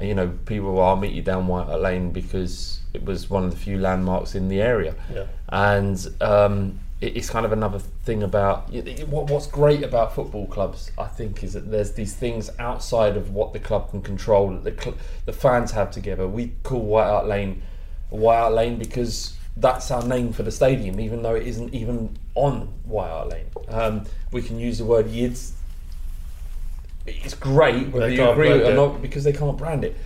And, 0.00 0.08
you 0.08 0.14
know, 0.14 0.28
people 0.46 0.72
will 0.72 0.82
I'll 0.82 0.96
meet 0.96 1.12
you 1.12 1.20
down 1.20 1.46
White 1.46 1.66
Hart 1.66 1.82
Lane 1.82 2.10
because 2.10 2.80
it 2.94 3.04
was 3.04 3.28
one 3.28 3.44
of 3.44 3.50
the 3.50 3.56
few 3.56 3.78
landmarks 3.78 4.34
in 4.34 4.48
the 4.48 4.62
area. 4.62 4.94
Yeah. 5.14 5.26
And 5.50 6.08
um, 6.22 6.80
it, 7.02 7.18
it's 7.18 7.28
kind 7.28 7.44
of 7.44 7.52
another 7.52 7.78
thing 7.78 8.22
about 8.22 8.70
y- 8.72 8.80
what, 9.10 9.28
what's 9.28 9.46
great 9.46 9.82
about 9.82 10.14
football 10.14 10.46
clubs. 10.46 10.90
I 10.98 11.04
think 11.04 11.44
is 11.44 11.52
that 11.52 11.70
there's 11.70 11.92
these 11.92 12.14
things 12.14 12.48
outside 12.58 13.18
of 13.18 13.34
what 13.34 13.52
the 13.52 13.58
club 13.58 13.90
can 13.90 14.00
control 14.00 14.48
that 14.50 14.64
the, 14.64 14.82
cl- 14.82 14.96
the 15.26 15.34
fans 15.34 15.72
have 15.72 15.90
together. 15.90 16.26
We 16.26 16.54
call 16.62 16.80
White 16.80 17.04
Hart 17.06 17.26
Lane 17.26 17.62
White 18.08 18.38
Hart 18.38 18.54
Lane 18.54 18.78
because 18.78 19.34
that's 19.54 19.90
our 19.90 20.02
name 20.02 20.32
for 20.32 20.42
the 20.44 20.50
stadium, 20.50 20.98
even 20.98 21.22
though 21.22 21.34
it 21.34 21.46
isn't 21.46 21.74
even 21.74 22.16
on 22.34 22.72
White 22.84 23.10
Hart 23.10 23.28
Lane. 23.28 23.46
Um, 23.68 24.04
we 24.32 24.40
can 24.40 24.58
use 24.58 24.78
the 24.78 24.86
word 24.86 25.08
Yids. 25.08 25.52
It's 27.06 27.34
great 27.34 27.88
whether 27.88 28.08
They 28.08 28.16
you 28.16 28.28
agree 28.28 28.48
with 28.48 28.58
it 28.58 28.64
brand 28.64 28.78
or 28.78 28.88
not 28.88 29.02
because 29.02 29.24
they 29.24 29.32
can't 29.32 29.56
brand 29.56 29.84
it. 29.84 29.96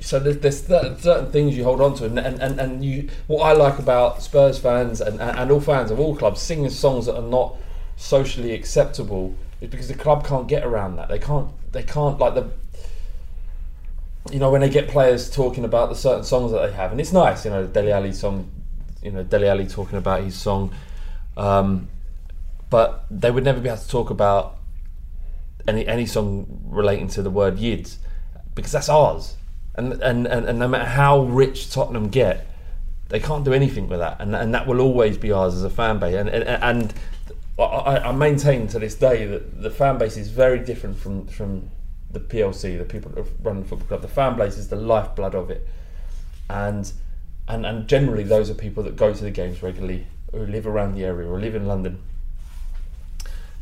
So 0.00 0.18
there's, 0.18 0.38
there's 0.38 0.66
certain, 0.66 0.98
certain 0.98 1.32
things 1.32 1.56
you 1.56 1.64
hold 1.64 1.80
on 1.80 1.94
to, 1.96 2.04
and, 2.04 2.18
and, 2.18 2.40
and, 2.40 2.60
and 2.60 2.84
you. 2.84 3.08
What 3.26 3.42
I 3.42 3.52
like 3.52 3.78
about 3.78 4.22
Spurs 4.22 4.58
fans 4.58 5.00
and, 5.00 5.20
and, 5.20 5.38
and 5.38 5.50
all 5.50 5.60
fans 5.60 5.90
of 5.90 5.98
all 5.98 6.14
clubs 6.14 6.40
singing 6.42 6.68
songs 6.68 7.06
that 7.06 7.16
are 7.16 7.22
not 7.22 7.56
socially 7.96 8.52
acceptable 8.52 9.34
is 9.60 9.70
because 9.70 9.88
the 9.88 9.94
club 9.94 10.26
can't 10.26 10.46
get 10.46 10.64
around 10.64 10.96
that. 10.96 11.08
They 11.08 11.18
can't. 11.18 11.50
They 11.72 11.82
can't 11.82 12.18
like 12.18 12.34
the. 12.34 12.50
You 14.30 14.38
know 14.38 14.50
when 14.50 14.60
they 14.60 14.68
get 14.68 14.88
players 14.88 15.30
talking 15.30 15.64
about 15.64 15.88
the 15.88 15.94
certain 15.94 16.24
songs 16.24 16.52
that 16.52 16.66
they 16.66 16.72
have, 16.72 16.92
and 16.92 17.00
it's 17.00 17.12
nice. 17.12 17.44
You 17.44 17.52
know 17.52 17.66
Dele 17.66 17.92
Alli 17.92 18.12
song. 18.12 18.50
You 19.02 19.12
know 19.12 19.22
Dele 19.22 19.48
Alli 19.48 19.66
talking 19.66 19.96
about 19.96 20.22
his 20.22 20.34
song, 20.34 20.74
um, 21.36 21.88
but 22.68 23.06
they 23.10 23.30
would 23.30 23.44
never 23.44 23.60
be 23.60 23.68
able 23.68 23.78
to 23.78 23.88
talk 23.88 24.10
about 24.10 24.55
any 25.68 25.86
any 25.86 26.06
song 26.06 26.62
relating 26.64 27.08
to 27.08 27.22
the 27.22 27.30
word 27.30 27.56
Yids 27.56 27.98
because 28.56 28.72
that's 28.72 28.88
ours. 28.88 29.36
And, 29.76 29.92
and, 30.02 30.26
and, 30.26 30.46
and 30.46 30.58
no 30.58 30.66
matter 30.66 30.86
how 30.86 31.20
rich 31.24 31.70
Tottenham 31.70 32.08
get, 32.08 32.46
they 33.08 33.20
can't 33.20 33.44
do 33.44 33.52
anything 33.52 33.88
with 33.88 34.00
that, 34.00 34.20
and, 34.20 34.34
and 34.34 34.52
that 34.52 34.66
will 34.66 34.80
always 34.80 35.16
be 35.16 35.30
ours 35.30 35.54
as 35.54 35.62
a 35.62 35.70
fan 35.70 36.00
base. 36.00 36.16
And, 36.16 36.28
and, 36.28 36.44
and 36.44 36.94
I, 37.58 37.98
I 37.98 38.12
maintain 38.12 38.66
to 38.68 38.78
this 38.78 38.96
day 38.96 39.26
that 39.26 39.62
the 39.62 39.70
fan 39.70 39.98
base 39.98 40.16
is 40.16 40.28
very 40.28 40.58
different 40.58 40.98
from, 40.98 41.26
from 41.28 41.70
the 42.10 42.18
PLC, 42.18 42.76
the 42.78 42.84
people 42.84 43.12
that 43.12 43.26
run 43.42 43.60
the 43.60 43.66
football 43.66 43.86
club. 43.86 44.02
The 44.02 44.08
fan 44.08 44.36
base 44.36 44.56
is 44.56 44.68
the 44.68 44.76
lifeblood 44.76 45.34
of 45.34 45.50
it, 45.50 45.68
and 46.50 46.90
and 47.46 47.64
and 47.64 47.86
generally 47.86 48.24
those 48.24 48.50
are 48.50 48.54
people 48.54 48.82
that 48.84 48.96
go 48.96 49.12
to 49.12 49.22
the 49.22 49.30
games 49.30 49.62
regularly, 49.62 50.06
who 50.32 50.46
live 50.46 50.66
around 50.66 50.94
the 50.94 51.04
area 51.04 51.28
or 51.28 51.38
live 51.38 51.54
in 51.54 51.66
London. 51.66 52.02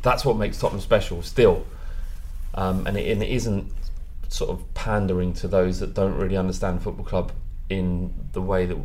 That's 0.01 0.23
what 0.23 0.37
makes 0.37 0.59
Tottenham 0.59 0.81
special, 0.81 1.21
still, 1.21 1.65
um, 2.55 2.87
and, 2.87 2.97
it, 2.97 3.11
and 3.11 3.21
it 3.21 3.29
isn't 3.29 3.71
sort 4.29 4.49
of 4.49 4.73
pandering 4.73 5.33
to 5.33 5.47
those 5.47 5.79
that 5.79 5.93
don't 5.93 6.15
really 6.15 6.37
understand 6.37 6.81
football 6.81 7.05
club 7.05 7.31
in 7.69 8.13
the 8.33 8.41
way 8.41 8.65
that 8.65 8.77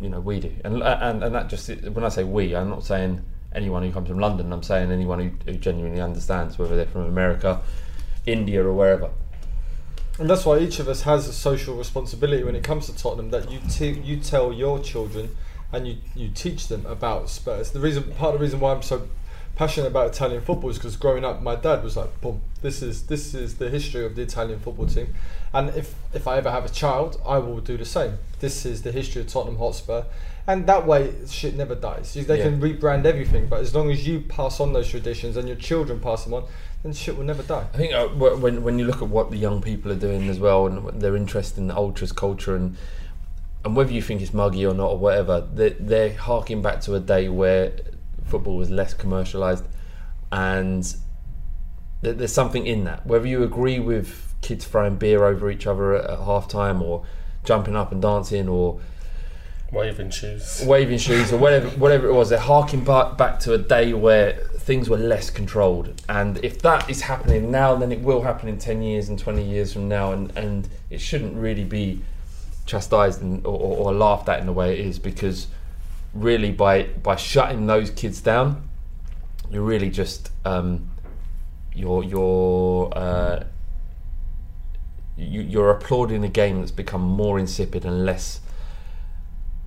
you 0.00 0.08
know 0.08 0.20
we 0.20 0.40
do. 0.40 0.52
And 0.64 0.82
and, 0.82 1.24
and 1.24 1.34
that 1.34 1.48
just 1.48 1.68
when 1.68 2.04
I 2.04 2.08
say 2.08 2.24
we, 2.24 2.54
I'm 2.54 2.70
not 2.70 2.84
saying 2.84 3.24
anyone 3.54 3.82
who 3.82 3.90
comes 3.92 4.08
from 4.08 4.18
London. 4.18 4.52
I'm 4.52 4.62
saying 4.62 4.92
anyone 4.92 5.18
who, 5.20 5.52
who 5.52 5.58
genuinely 5.58 6.00
understands, 6.00 6.58
whether 6.58 6.76
they're 6.76 6.86
from 6.86 7.06
America, 7.06 7.60
India, 8.26 8.64
or 8.64 8.72
wherever. 8.72 9.10
And 10.18 10.28
that's 10.28 10.44
why 10.44 10.58
each 10.58 10.80
of 10.80 10.88
us 10.88 11.02
has 11.02 11.28
a 11.28 11.32
social 11.32 11.76
responsibility 11.76 12.42
when 12.42 12.56
it 12.56 12.64
comes 12.64 12.86
to 12.86 12.96
Tottenham. 12.96 13.30
That 13.30 13.50
you 13.50 13.60
te- 13.68 14.00
you 14.00 14.18
tell 14.18 14.52
your 14.52 14.80
children 14.80 15.36
and 15.72 15.86
you, 15.86 15.96
you 16.14 16.28
teach 16.30 16.68
them 16.68 16.84
about 16.86 17.28
Spurs. 17.28 17.70
The 17.70 17.80
reason 17.80 18.02
part 18.14 18.34
of 18.34 18.40
the 18.40 18.44
reason 18.44 18.60
why 18.60 18.72
I'm 18.72 18.82
so 18.82 19.08
passionate 19.58 19.88
about 19.88 20.14
Italian 20.14 20.40
football 20.40 20.70
is 20.70 20.78
because 20.78 20.96
growing 20.96 21.24
up, 21.24 21.42
my 21.42 21.56
dad 21.56 21.82
was 21.82 21.96
like, 21.96 22.20
"Boom, 22.20 22.40
this 22.62 22.80
is 22.80 23.02
this 23.08 23.34
is 23.34 23.56
the 23.56 23.68
history 23.68 24.04
of 24.06 24.14
the 24.14 24.22
Italian 24.22 24.60
football 24.60 24.86
team." 24.86 25.08
And 25.52 25.70
if 25.70 25.94
if 26.14 26.26
I 26.28 26.38
ever 26.38 26.50
have 26.50 26.64
a 26.64 26.68
child, 26.68 27.20
I 27.26 27.38
will 27.38 27.58
do 27.60 27.76
the 27.76 27.84
same. 27.84 28.12
This 28.40 28.64
is 28.64 28.82
the 28.82 28.92
history 28.92 29.20
of 29.22 29.28
Tottenham 29.28 29.58
Hotspur, 29.58 30.04
and 30.46 30.66
that 30.68 30.86
way 30.86 31.12
shit 31.28 31.56
never 31.56 31.74
dies. 31.74 32.14
You- 32.16 32.24
They 32.24 32.38
Yeah. 32.38 32.44
can 32.44 32.60
rebrand 32.60 33.04
everything, 33.04 33.48
but 33.48 33.60
as 33.60 33.74
long 33.74 33.90
as 33.90 34.06
you 34.06 34.20
pass 34.20 34.60
on 34.60 34.72
those 34.72 34.88
traditions 34.88 35.36
and 35.36 35.48
your 35.48 35.56
children 35.56 35.98
pass 36.00 36.24
them 36.24 36.34
on, 36.34 36.44
then 36.84 36.92
shit 36.92 37.16
will 37.18 37.24
never 37.24 37.42
die. 37.42 37.66
I 37.74 37.76
think 37.76 37.92
uh, 37.92 38.06
when 38.08 38.62
when 38.62 38.78
you 38.78 38.84
look 38.86 39.02
at 39.02 39.08
what 39.08 39.30
the 39.32 39.38
young 39.38 39.60
people 39.60 39.90
are 39.90 39.96
doing 40.08 40.28
as 40.28 40.38
well, 40.38 40.66
and 40.66 41.00
their 41.02 41.16
interest 41.16 41.58
in 41.58 41.66
the 41.66 41.76
ultras 41.76 42.12
culture, 42.12 42.54
and 42.54 42.76
and 43.64 43.74
whether 43.74 43.92
you 43.92 44.00
think 44.00 44.22
it's 44.22 44.32
muggy 44.32 44.64
or 44.64 44.72
not 44.72 44.88
or 44.92 44.98
whatever, 44.98 45.44
they're, 45.52 45.74
they're 45.80 46.14
harking 46.14 46.62
back 46.62 46.80
to 46.82 46.94
a 46.94 47.00
day 47.00 47.28
where 47.28 47.72
football 48.28 48.56
was 48.56 48.70
less 48.70 48.94
commercialised, 48.94 49.64
and 50.30 50.94
there- 52.02 52.12
there's 52.12 52.32
something 52.32 52.66
in 52.66 52.84
that. 52.84 53.06
Whether 53.06 53.26
you 53.26 53.42
agree 53.42 53.78
with 53.78 54.34
kids 54.40 54.64
throwing 54.66 54.96
beer 54.96 55.24
over 55.24 55.50
each 55.50 55.66
other 55.66 55.94
at, 55.96 56.08
at 56.10 56.18
half 56.20 56.46
time, 56.48 56.82
or 56.82 57.02
jumping 57.44 57.74
up 57.76 57.90
and 57.92 58.00
dancing, 58.02 58.48
or 58.48 58.78
Waving 59.70 60.08
shoes. 60.10 60.64
waving 60.66 60.96
shoes 60.98 61.30
or 61.30 61.36
whatever 61.36 61.68
whatever 61.70 62.08
it 62.08 62.14
was. 62.14 62.30
They're 62.30 62.38
harking 62.38 62.84
back 62.84 63.18
back 63.18 63.38
to 63.40 63.52
a 63.52 63.58
day 63.58 63.92
where 63.92 64.32
things 64.56 64.88
were 64.88 64.96
less 64.96 65.28
controlled. 65.28 66.00
And 66.08 66.42
if 66.42 66.62
that 66.62 66.88
is 66.88 67.02
happening 67.02 67.50
now, 67.50 67.74
then 67.74 67.92
it 67.92 68.00
will 68.00 68.22
happen 68.22 68.48
in 68.48 68.58
ten 68.58 68.80
years 68.80 69.10
and 69.10 69.18
twenty 69.18 69.42
years 69.42 69.72
from 69.74 69.86
now, 69.88 70.12
and 70.12 70.32
and 70.36 70.68
it 70.88 71.00
shouldn't 71.02 71.34
really 71.36 71.64
be 71.64 72.00
chastised 72.64 73.20
and, 73.22 73.44
or, 73.46 73.58
or, 73.58 73.76
or 73.88 73.92
laughed 73.94 74.28
at 74.28 74.40
in 74.40 74.46
the 74.46 74.52
way 74.52 74.72
it 74.78 74.80
is 74.86 74.98
because 74.98 75.48
really 76.22 76.50
by 76.50 76.84
by 76.84 77.16
shutting 77.16 77.66
those 77.66 77.90
kids 77.90 78.20
down, 78.20 78.68
you're 79.50 79.62
really 79.62 79.90
just 79.90 80.30
um, 80.44 80.90
you're 81.74 82.02
you're 82.04 82.92
uh, 82.96 83.44
you, 85.16 85.40
you're 85.42 85.70
applauding 85.70 86.24
a 86.24 86.28
game 86.28 86.60
that's 86.60 86.70
become 86.70 87.02
more 87.02 87.38
insipid 87.38 87.84
and 87.84 88.04
less 88.04 88.40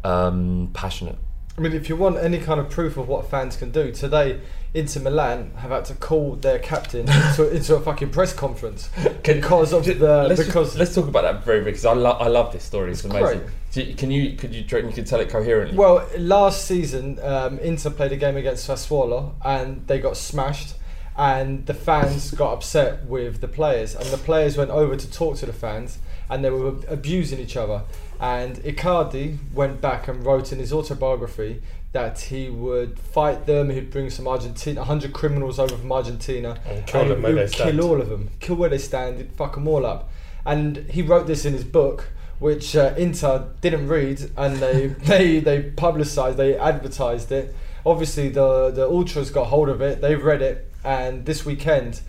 um, 0.03 0.69
passionate. 0.73 1.17
I 1.61 1.63
mean, 1.63 1.73
if 1.73 1.89
you 1.89 1.95
want 1.95 2.17
any 2.17 2.39
kind 2.39 2.59
of 2.59 2.71
proof 2.71 2.97
of 2.97 3.07
what 3.07 3.29
fans 3.29 3.55
can 3.55 3.69
do, 3.69 3.91
today 3.91 4.41
Inter 4.73 4.99
Milan 5.01 5.51
have 5.57 5.69
had 5.69 5.85
to 5.85 5.93
call 5.93 6.35
their 6.37 6.57
captain 6.57 7.01
into, 7.07 7.51
into 7.55 7.75
a 7.75 7.79
fucking 7.79 8.09
press 8.09 8.33
conference 8.33 8.89
because 9.23 9.71
of 9.71 9.85
the 9.85 9.93
let's 10.27 10.37
just- 10.39 10.47
because 10.49 10.75
let's 10.75 10.95
talk 10.95 11.07
about 11.07 11.21
that 11.21 11.45
very 11.45 11.63
because 11.63 11.85
I 11.85 11.93
love 11.93 12.19
I 12.19 12.29
love 12.29 12.51
this 12.51 12.63
story. 12.63 12.89
It's, 12.89 13.05
It's 13.05 13.13
amazing. 13.13 13.41
You- 13.73 13.93
Can 13.93 14.09
you 14.09 14.35
could 14.37 14.55
you 14.55 14.61
you 14.63 14.91
could 14.91 15.05
tell 15.05 15.19
it 15.19 15.29
coherently? 15.29 15.77
Well, 15.77 16.03
last 16.17 16.65
season, 16.65 17.19
um, 17.21 17.59
Inter 17.59 17.91
played 17.91 18.11
a 18.11 18.17
game 18.17 18.37
against 18.37 18.67
Sassuolo 18.67 19.33
and 19.45 19.85
they 19.85 19.99
got 19.99 20.17
smashed. 20.17 20.73
And 21.15 21.65
the 21.67 21.73
fans 21.75 22.31
got 22.41 22.53
upset 22.53 23.05
with 23.05 23.41
the 23.41 23.47
players, 23.47 23.95
and 23.95 24.05
the 24.07 24.17
players 24.17 24.55
went 24.57 24.71
over 24.71 24.95
to 24.95 25.11
talk 25.11 25.35
to 25.39 25.45
the 25.45 25.51
fans, 25.53 25.99
and 26.29 26.43
they 26.43 26.49
were 26.49 26.73
abusing 26.87 27.37
each 27.37 27.57
other. 27.57 27.83
And 28.21 28.57
Icardi 28.57 29.39
went 29.51 29.81
back 29.81 30.07
and 30.07 30.23
wrote 30.23 30.53
in 30.53 30.59
his 30.59 30.71
autobiography 30.71 31.61
that 31.91 32.19
he 32.19 32.49
would 32.49 32.99
fight 32.99 33.47
them, 33.47 33.69
he'd 33.71 33.89
bring 33.89 34.11
some 34.11 34.27
Argentina, 34.27 34.81
100 34.81 35.11
criminals 35.11 35.57
over 35.59 35.75
from 35.75 35.91
Argentina, 35.91 36.57
And 36.65 36.85
kill 36.85 37.07
them 37.07 37.23
where 37.23 37.33
they 37.33 37.47
kill 37.47 37.65
stand. 37.67 37.81
all 37.81 37.99
of 37.99 38.09
them, 38.09 38.29
kill 38.39 38.55
where 38.55 38.69
they 38.69 38.77
stand, 38.77 39.17
he'd 39.17 39.33
fuck 39.33 39.55
them 39.55 39.67
all 39.67 39.85
up. 39.85 40.09
And 40.45 40.77
he 40.89 41.01
wrote 41.01 41.25
this 41.27 41.45
in 41.45 41.53
his 41.53 41.63
book, 41.63 42.09
which 42.39 42.75
uh, 42.75 42.93
Inter 42.95 43.47
didn't 43.59 43.87
read, 43.87 44.31
and 44.37 44.57
they 44.57 44.87
they 45.07 45.39
they 45.39 45.63
publicised, 45.63 46.37
they 46.37 46.55
advertised 46.57 47.31
it. 47.31 47.53
Obviously, 47.85 48.29
the 48.29 48.69
the 48.71 48.87
ultras 48.87 49.31
got 49.31 49.47
hold 49.47 49.67
of 49.67 49.81
it. 49.81 49.99
They 50.01 50.15
read 50.15 50.41
it, 50.41 50.71
and 50.83 51.25
this 51.25 51.45
weekend 51.45 52.01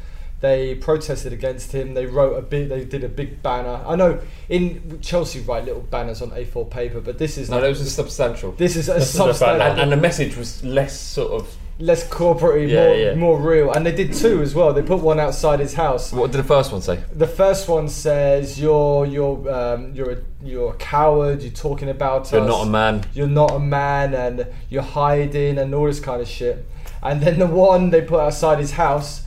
they 0.43 0.74
protested 0.74 1.32
against 1.32 1.72
him. 1.72 1.95
They 1.95 2.05
wrote 2.05 2.34
a 2.36 2.43
big, 2.43 2.68
they 2.68 2.84
did 2.84 3.03
a 3.05 3.09
big 3.09 3.43
banner. 3.43 3.80
I 3.86 3.97
know 3.97 4.20
in 4.51 4.99
Chelsea 5.01 5.40
write 5.40 5.64
little 5.64 5.82
banners 5.82 6.20
on 6.20 6.30
A4 6.32 6.68
paper, 6.68 7.01
but 7.01 7.16
this 7.16 7.38
is 7.38 7.49
no, 7.49 7.61
that 7.61 7.68
was 7.68 7.80
a 7.80 7.88
substantial. 7.88 8.53
this 8.53 8.76
is 8.76 8.88
a 8.90 8.95
This 8.95 9.14
is 9.14 9.14
a 9.14 9.18
substantial 9.18 9.62
and, 9.62 9.80
and 9.80 9.93
the 9.93 9.97
message 9.97 10.36
was 10.36 10.62
less 10.64 10.99
sort 10.99 11.32
of. 11.32 11.57
less 11.78 12.07
corporate, 12.09 12.68
Yeah, 12.68 12.86
more 12.86 12.97
yeah. 12.97 13.14
more 13.14 13.38
real. 13.40 13.72
And 13.72 13.86
they 13.86 13.93
did 13.95 14.12
two 14.12 14.43
as 14.43 14.55
well. 14.55 14.72
They 14.74 14.82
put 14.82 15.01
one 15.01 15.18
outside 15.20 15.59
his 15.61 15.74
house. 15.74 16.12
What 16.12 16.30
did 16.32 16.38
the 16.38 16.45
first 16.57 16.70
one 16.72 16.82
say? 16.82 17.03
The 17.14 17.26
first 17.26 17.68
one 17.68 17.88
says 17.88 18.61
you're 18.61 19.07
you're 19.07 19.38
um, 19.59 19.95
you're 19.95 20.12
a, 20.12 20.18
you're 20.43 20.70
a 20.72 20.76
coward. 20.76 21.43
You're 21.43 21.53
talking 21.68 21.88
about 21.88 22.22
us. 22.22 22.32
You're 22.32 22.43
us. 22.43 22.49
not 22.49 22.62
a 22.66 22.70
man. 22.70 22.95
You're 23.14 23.34
not 23.43 23.53
a 23.53 23.59
man, 23.61 24.12
and 24.14 24.47
you're 24.68 24.82
hiding, 25.03 25.59
and 25.59 25.74
all 25.74 25.86
this 25.86 26.01
kind 26.01 26.20
of 26.20 26.28
shit. 26.28 26.57
And 27.03 27.20
then 27.22 27.38
the 27.38 27.47
one 27.47 27.90
they 27.90 28.03
put 28.03 28.20
outside 28.20 28.59
his 28.59 28.72
house 28.72 29.22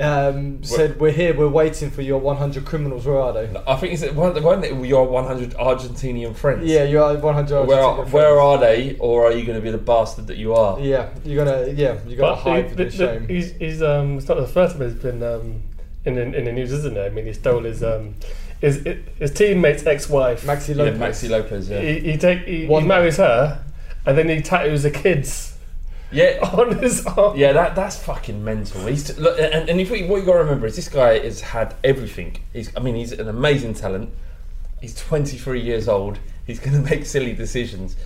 um, 0.00 0.62
said, 0.62 1.00
"We're 1.00 1.10
here. 1.10 1.34
We're 1.36 1.48
waiting 1.48 1.90
for 1.90 2.02
your 2.02 2.18
100 2.20 2.64
criminals. 2.64 3.04
Where 3.06 3.18
are 3.20 3.32
they?" 3.32 3.50
I 3.66 3.76
think 3.76 3.94
it's 3.94 4.12
one 4.14 4.40
one 4.42 4.60
that 4.60 4.74
your 4.84 5.06
100 5.08 5.50
Argentinian 5.54 6.36
friends. 6.36 6.64
Yeah, 6.66 6.84
you're 6.84 7.16
100. 7.18 7.66
Where 7.66 7.80
are, 7.82 7.96
Argentinian 7.98 8.10
where 8.12 8.34
friends. 8.34 8.40
are 8.42 8.58
they, 8.58 8.96
or 9.00 9.26
are 9.26 9.32
you 9.32 9.44
going 9.44 9.58
to 9.58 9.62
be 9.64 9.70
the 9.70 9.78
bastard 9.78 10.26
that 10.28 10.36
you 10.36 10.54
are? 10.54 10.78
Yeah, 10.80 11.08
you're 11.24 11.44
gonna 11.44 11.66
yeah 11.72 11.98
you're 12.06 12.16
gonna 12.16 12.34
But 12.34 12.36
hide 12.36 12.64
he- 12.64 12.70
for 12.70 12.74
the- 12.76 12.84
this 12.84 12.96
the- 12.98 13.06
shame. 13.18 13.28
he's, 13.28 13.52
he's 13.52 13.82
um, 13.82 14.18
it's 14.18 14.28
not 14.28 14.36
the 14.38 14.46
first 14.46 14.76
time 14.76 14.84
he's 14.88 15.00
been 15.00 15.22
um, 15.22 15.62
in, 16.04 16.16
in 16.16 16.34
in 16.34 16.44
the 16.44 16.52
news, 16.52 16.72
isn't 16.72 16.96
it? 16.96 17.00
I 17.04 17.08
mean, 17.10 17.26
he 17.26 17.32
stole 17.32 17.62
his 17.64 17.82
um, 17.82 18.14
his 18.60 18.86
his 19.18 19.32
teammate's 19.32 19.84
ex-wife. 19.86 20.44
Maxi 20.44 20.74
Lopez. 20.76 20.76
Yeah, 20.76 21.06
Lopez. 21.06 21.22
Maxi 21.22 21.30
Lopez. 21.30 21.70
Yeah, 21.70 21.80
He, 21.80 22.00
he 22.12 22.16
take 22.16 22.44
he, 22.44 22.60
he 22.62 22.66
One- 22.66 22.86
marries 22.86 23.16
her, 23.16 23.64
and 24.06 24.16
then 24.16 24.28
he 24.28 24.40
tattoos 24.42 24.84
the 24.84 24.90
kids 24.90 25.57
yeah. 26.10 26.38
on 26.52 26.78
his 26.78 27.04
arm. 27.06 27.36
Yeah, 27.36 27.52
that 27.52 27.74
that's 27.74 27.96
fucking 28.02 28.42
mental. 28.44 28.86
He's 28.86 29.16
look, 29.18 29.38
and, 29.38 29.68
and 29.68 29.80
if 29.80 29.90
we, 29.90 30.04
what 30.06 30.20
you 30.20 30.26
got 30.26 30.34
to 30.34 30.38
remember 30.40 30.66
is 30.66 30.76
this 30.76 30.88
guy 30.88 31.18
has 31.18 31.40
had 31.40 31.74
everything. 31.84 32.38
He's, 32.52 32.74
I 32.76 32.80
mean, 32.80 32.94
he's 32.94 33.12
an 33.12 33.28
amazing 33.28 33.74
talent. 33.74 34.10
He's 34.80 34.94
23 34.94 35.60
years 35.60 35.88
old. 35.88 36.18
He's 36.46 36.60
going 36.60 36.72
to 36.82 36.90
make 36.90 37.04
silly 37.04 37.32
decisions. 37.34 37.96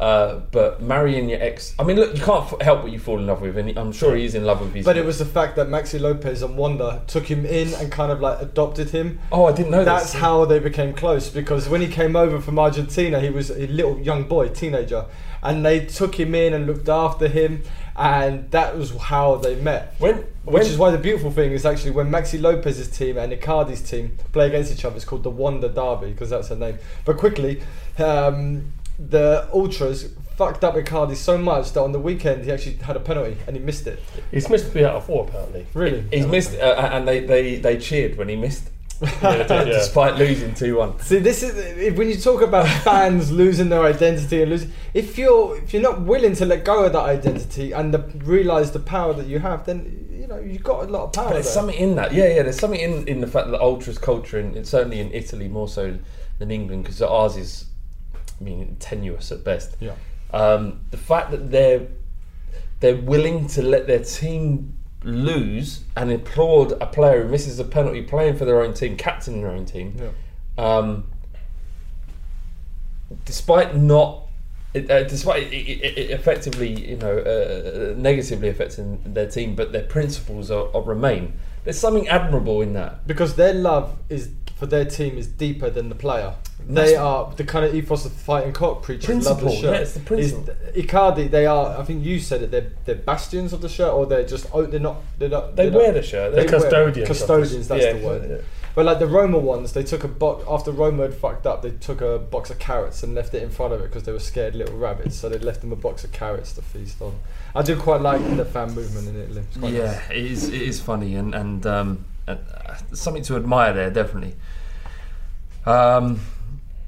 Uh, 0.00 0.40
but 0.50 0.82
marrying 0.82 1.28
your 1.28 1.40
ex, 1.40 1.76
I 1.78 1.84
mean, 1.84 1.96
look, 1.96 2.16
you 2.16 2.24
can't 2.24 2.52
f- 2.52 2.60
help 2.60 2.82
what 2.82 2.90
you 2.90 2.98
fall 2.98 3.20
in 3.20 3.26
love 3.28 3.40
with, 3.40 3.56
and 3.56 3.78
I'm 3.78 3.92
sure 3.92 4.16
he 4.16 4.24
is 4.24 4.34
in 4.34 4.44
love 4.44 4.60
with 4.60 4.74
his. 4.74 4.84
But 4.84 4.96
it 4.96 5.04
was 5.04 5.20
the 5.20 5.24
fact 5.24 5.54
that 5.54 5.68
Maxi 5.68 6.00
Lopez 6.00 6.42
and 6.42 6.56
Wanda 6.56 7.02
took 7.06 7.30
him 7.30 7.46
in 7.46 7.72
and 7.74 7.92
kind 7.92 8.10
of 8.10 8.20
like 8.20 8.40
adopted 8.42 8.90
him. 8.90 9.20
oh, 9.30 9.44
I 9.44 9.52
didn't 9.52 9.70
know 9.70 9.84
That's 9.84 10.10
this. 10.10 10.20
how 10.20 10.44
they 10.44 10.58
became 10.58 10.92
close 10.92 11.28
because 11.28 11.68
when 11.68 11.80
he 11.82 11.86
came 11.86 12.16
over 12.16 12.40
from 12.40 12.58
Argentina, 12.58 13.20
he 13.20 13.30
was 13.30 13.50
a 13.50 13.68
little 13.68 13.96
young 14.00 14.24
boy, 14.24 14.48
teenager, 14.48 15.04
and 15.42 15.64
they 15.64 15.84
took 15.86 16.18
him 16.18 16.34
in 16.34 16.52
and 16.52 16.66
looked 16.66 16.88
after 16.88 17.28
him, 17.28 17.62
and 17.96 18.50
that 18.52 18.76
was 18.76 18.96
how 18.96 19.36
they 19.36 19.56
met. 19.56 19.94
When 19.98 20.24
when 20.44 20.54
Which 20.54 20.68
is 20.68 20.78
why 20.78 20.90
the 20.90 20.98
beautiful 20.98 21.30
thing 21.30 21.52
is 21.52 21.66
actually 21.66 21.92
when 21.92 22.10
Maxi 22.10 22.40
Lopez's 22.40 22.88
team 22.88 23.18
and 23.18 23.32
Icardi's 23.32 23.82
team 23.82 24.18
play 24.32 24.46
against 24.46 24.72
each 24.72 24.84
other, 24.84 24.96
it's 24.96 25.04
called 25.04 25.22
the 25.22 25.30
Wanda 25.30 25.68
Derby 25.68 26.12
because 26.12 26.30
that's 26.30 26.48
her 26.48 26.56
name. 26.56 26.78
But 27.04 27.16
quickly, 27.16 27.62
um, 27.98 28.72
the 28.98 29.48
Ultras 29.52 30.14
fucked 30.36 30.64
up 30.64 30.74
Icardi 30.74 31.16
so 31.16 31.36
much 31.36 31.72
that 31.72 31.80
on 31.80 31.92
the 31.92 32.00
weekend 32.00 32.44
he 32.44 32.50
actually 32.50 32.76
had 32.76 32.96
a 32.96 33.00
penalty 33.00 33.36
and 33.46 33.56
he 33.56 33.62
missed 33.62 33.86
it. 33.86 34.02
He's 34.30 34.48
missed 34.48 34.72
three 34.72 34.84
out 34.84 34.96
of 34.96 35.06
four 35.06 35.26
apparently. 35.28 35.66
Really? 35.74 36.04
he's 36.12 36.26
missed, 36.26 36.54
uh, 36.54 36.90
and 36.92 37.06
they, 37.06 37.20
they 37.20 37.56
they 37.56 37.78
cheered 37.78 38.16
when 38.16 38.28
he 38.28 38.36
missed, 38.36 38.70
Yeah, 39.02 39.36
yeah. 39.48 39.64
despite 39.64 40.16
losing 40.16 40.54
two 40.54 40.76
one. 40.76 40.98
See, 41.00 41.18
this 41.18 41.42
is 41.42 41.96
when 41.96 42.08
you 42.08 42.16
talk 42.16 42.42
about 42.42 42.66
fans 42.84 43.30
losing 43.30 43.68
their 43.68 43.84
identity 43.84 44.42
and 44.42 44.50
losing. 44.50 44.72
If 44.94 45.18
you're 45.18 45.56
if 45.58 45.72
you're 45.72 45.82
not 45.82 46.02
willing 46.02 46.34
to 46.36 46.44
let 46.44 46.64
go 46.64 46.84
of 46.84 46.92
that 46.92 47.04
identity 47.04 47.72
and 47.72 47.92
the, 47.92 47.98
realize 48.24 48.72
the 48.72 48.80
power 48.80 49.12
that 49.14 49.26
you 49.26 49.38
have, 49.40 49.66
then 49.66 50.08
you 50.10 50.26
know 50.26 50.38
you've 50.38 50.62
got 50.62 50.84
a 50.84 50.90
lot 50.90 51.04
of 51.04 51.12
power. 51.12 51.26
But 51.26 51.32
there's 51.34 51.46
there. 51.46 51.54
something 51.54 51.76
in 51.76 51.96
that. 51.96 52.12
Yeah, 52.12 52.28
yeah. 52.28 52.42
There's 52.42 52.58
something 52.58 52.80
in, 52.80 53.06
in 53.08 53.20
the 53.20 53.26
fact 53.26 53.50
that 53.50 53.60
ultras 53.60 53.98
culture, 53.98 54.38
and 54.38 54.56
it's 54.56 54.70
certainly 54.70 55.00
in 55.00 55.12
Italy 55.12 55.48
more 55.48 55.68
so 55.68 55.98
than 56.38 56.50
England, 56.50 56.84
because 56.84 57.02
ours 57.02 57.36
is, 57.36 57.66
I 58.40 58.44
mean, 58.44 58.76
tenuous 58.78 59.32
at 59.32 59.44
best. 59.44 59.76
Yeah. 59.80 59.94
Um, 60.32 60.80
the 60.90 60.96
fact 60.96 61.30
that 61.30 61.50
they're 61.50 61.88
they're 62.80 62.96
willing 62.96 63.46
to 63.48 63.62
let 63.62 63.86
their 63.86 64.02
team 64.02 64.74
lose 65.04 65.84
and 65.96 66.10
applaud 66.10 66.72
a 66.80 66.86
player 66.86 67.22
who 67.24 67.28
misses 67.28 67.58
a 67.58 67.64
penalty, 67.64 68.02
playing 68.02 68.36
for 68.36 68.44
their 68.44 68.62
own 68.62 68.72
team, 68.74 68.96
captaining 68.96 69.42
their 69.42 69.50
own 69.50 69.64
team, 69.66 69.96
Yeah. 69.98 70.64
um, 70.64 71.06
despite 73.24 73.76
not. 73.76 74.18
Uh, 74.74 75.02
despite 75.02 75.42
it, 75.42 75.52
it, 75.52 75.98
it 75.98 76.10
effectively, 76.12 76.88
you 76.92 76.96
know, 76.96 77.18
uh, 77.18 77.94
negatively 77.98 78.48
affecting 78.48 78.98
their 79.04 79.28
team, 79.28 79.54
but 79.54 79.70
their 79.72 79.82
principles 79.84 80.50
are, 80.50 80.74
are 80.74 80.80
remain. 80.80 81.34
There's 81.64 81.78
something 81.78 82.08
admirable 82.08 82.62
in 82.62 82.72
that. 82.72 83.06
because 83.06 83.34
their 83.36 83.52
love 83.52 83.98
is 84.08 84.30
for 84.56 84.64
their 84.64 84.86
team 84.86 85.18
is 85.18 85.26
deeper 85.26 85.68
than 85.68 85.90
the 85.90 85.94
player. 85.94 86.34
They 86.68 86.92
the- 86.94 87.00
are 87.00 87.32
the 87.36 87.44
kind 87.44 87.64
of 87.64 87.74
ethos 87.74 88.04
of 88.04 88.12
fighting 88.12 88.52
cock 88.52 88.82
preachers. 88.82 89.24
love 89.26 89.40
the 89.40 89.50
shirt. 89.50 89.62
yeah, 89.64 89.80
it's 89.80 89.92
the 89.94 90.00
principle. 90.00 90.48
Is- 90.74 90.84
Icardi, 90.86 91.30
they 91.30 91.46
are. 91.46 91.78
I 91.78 91.84
think 91.84 92.04
you 92.04 92.18
said 92.20 92.42
it. 92.42 92.50
They're 92.50 92.70
they're 92.84 92.94
bastions 92.94 93.52
of 93.52 93.60
the 93.60 93.68
shirt, 93.68 93.92
or 93.92 94.06
they're 94.06 94.26
just. 94.26 94.46
Oh, 94.52 94.64
they're 94.66 94.80
not. 94.80 94.96
They're 95.18 95.28
not. 95.28 95.56
They 95.56 95.68
they're 95.68 95.78
wear 95.78 95.88
not- 95.92 95.94
the 96.00 96.02
shirt. 96.02 96.32
they 96.34 96.42
They 96.42 96.46
They're 96.48 96.58
wear- 96.60 96.70
custodians. 96.70 97.10
of 97.10 97.16
Custodians. 97.16 97.68
That's 97.68 97.84
Yeah, 97.84 97.92
the 97.94 98.06
word. 98.06 98.30
yeah. 98.30 98.36
But 98.74 98.86
like 98.86 99.00
the 99.00 99.06
Roma 99.06 99.38
ones, 99.38 99.72
they 99.74 99.82
took 99.82 100.02
a 100.02 100.08
box 100.08 100.44
after 100.48 100.70
Roma 100.72 101.02
had 101.02 101.12
fucked 101.14 101.46
up. 101.46 101.60
They 101.60 101.72
took 101.72 102.00
a 102.00 102.18
box 102.18 102.48
of 102.48 102.58
carrots 102.58 103.02
and 103.02 103.14
left 103.14 103.34
it 103.34 103.42
in 103.42 103.50
front 103.50 103.74
of 103.74 103.82
it 103.82 103.84
because 103.84 104.04
they 104.04 104.12
were 104.12 104.18
scared 104.18 104.54
little 104.54 104.78
rabbits. 104.78 105.14
So 105.16 105.28
they 105.28 105.36
left 105.38 105.60
them 105.60 105.72
a 105.72 105.76
box 105.76 106.04
of 106.04 106.12
carrots 106.12 106.54
to 106.54 106.62
feast 106.62 107.02
on. 107.02 107.18
I 107.54 107.60
do 107.60 107.76
quite 107.76 108.00
like 108.00 108.22
the 108.34 108.46
fan 108.46 108.74
movement 108.74 109.08
in 109.08 109.20
Italy. 109.20 109.42
It's 109.46 109.56
quite 109.58 109.72
yeah, 109.74 109.84
nice. 109.84 110.10
it 110.10 110.16
is. 110.16 110.48
It 110.48 110.62
is 110.62 110.80
funny 110.80 111.16
and 111.16 111.34
and, 111.34 111.66
um, 111.66 112.04
and 112.26 112.38
uh, 112.66 112.76
something 112.94 113.22
to 113.24 113.36
admire 113.36 113.74
there, 113.74 113.90
definitely. 113.90 114.36
Um, 115.66 116.20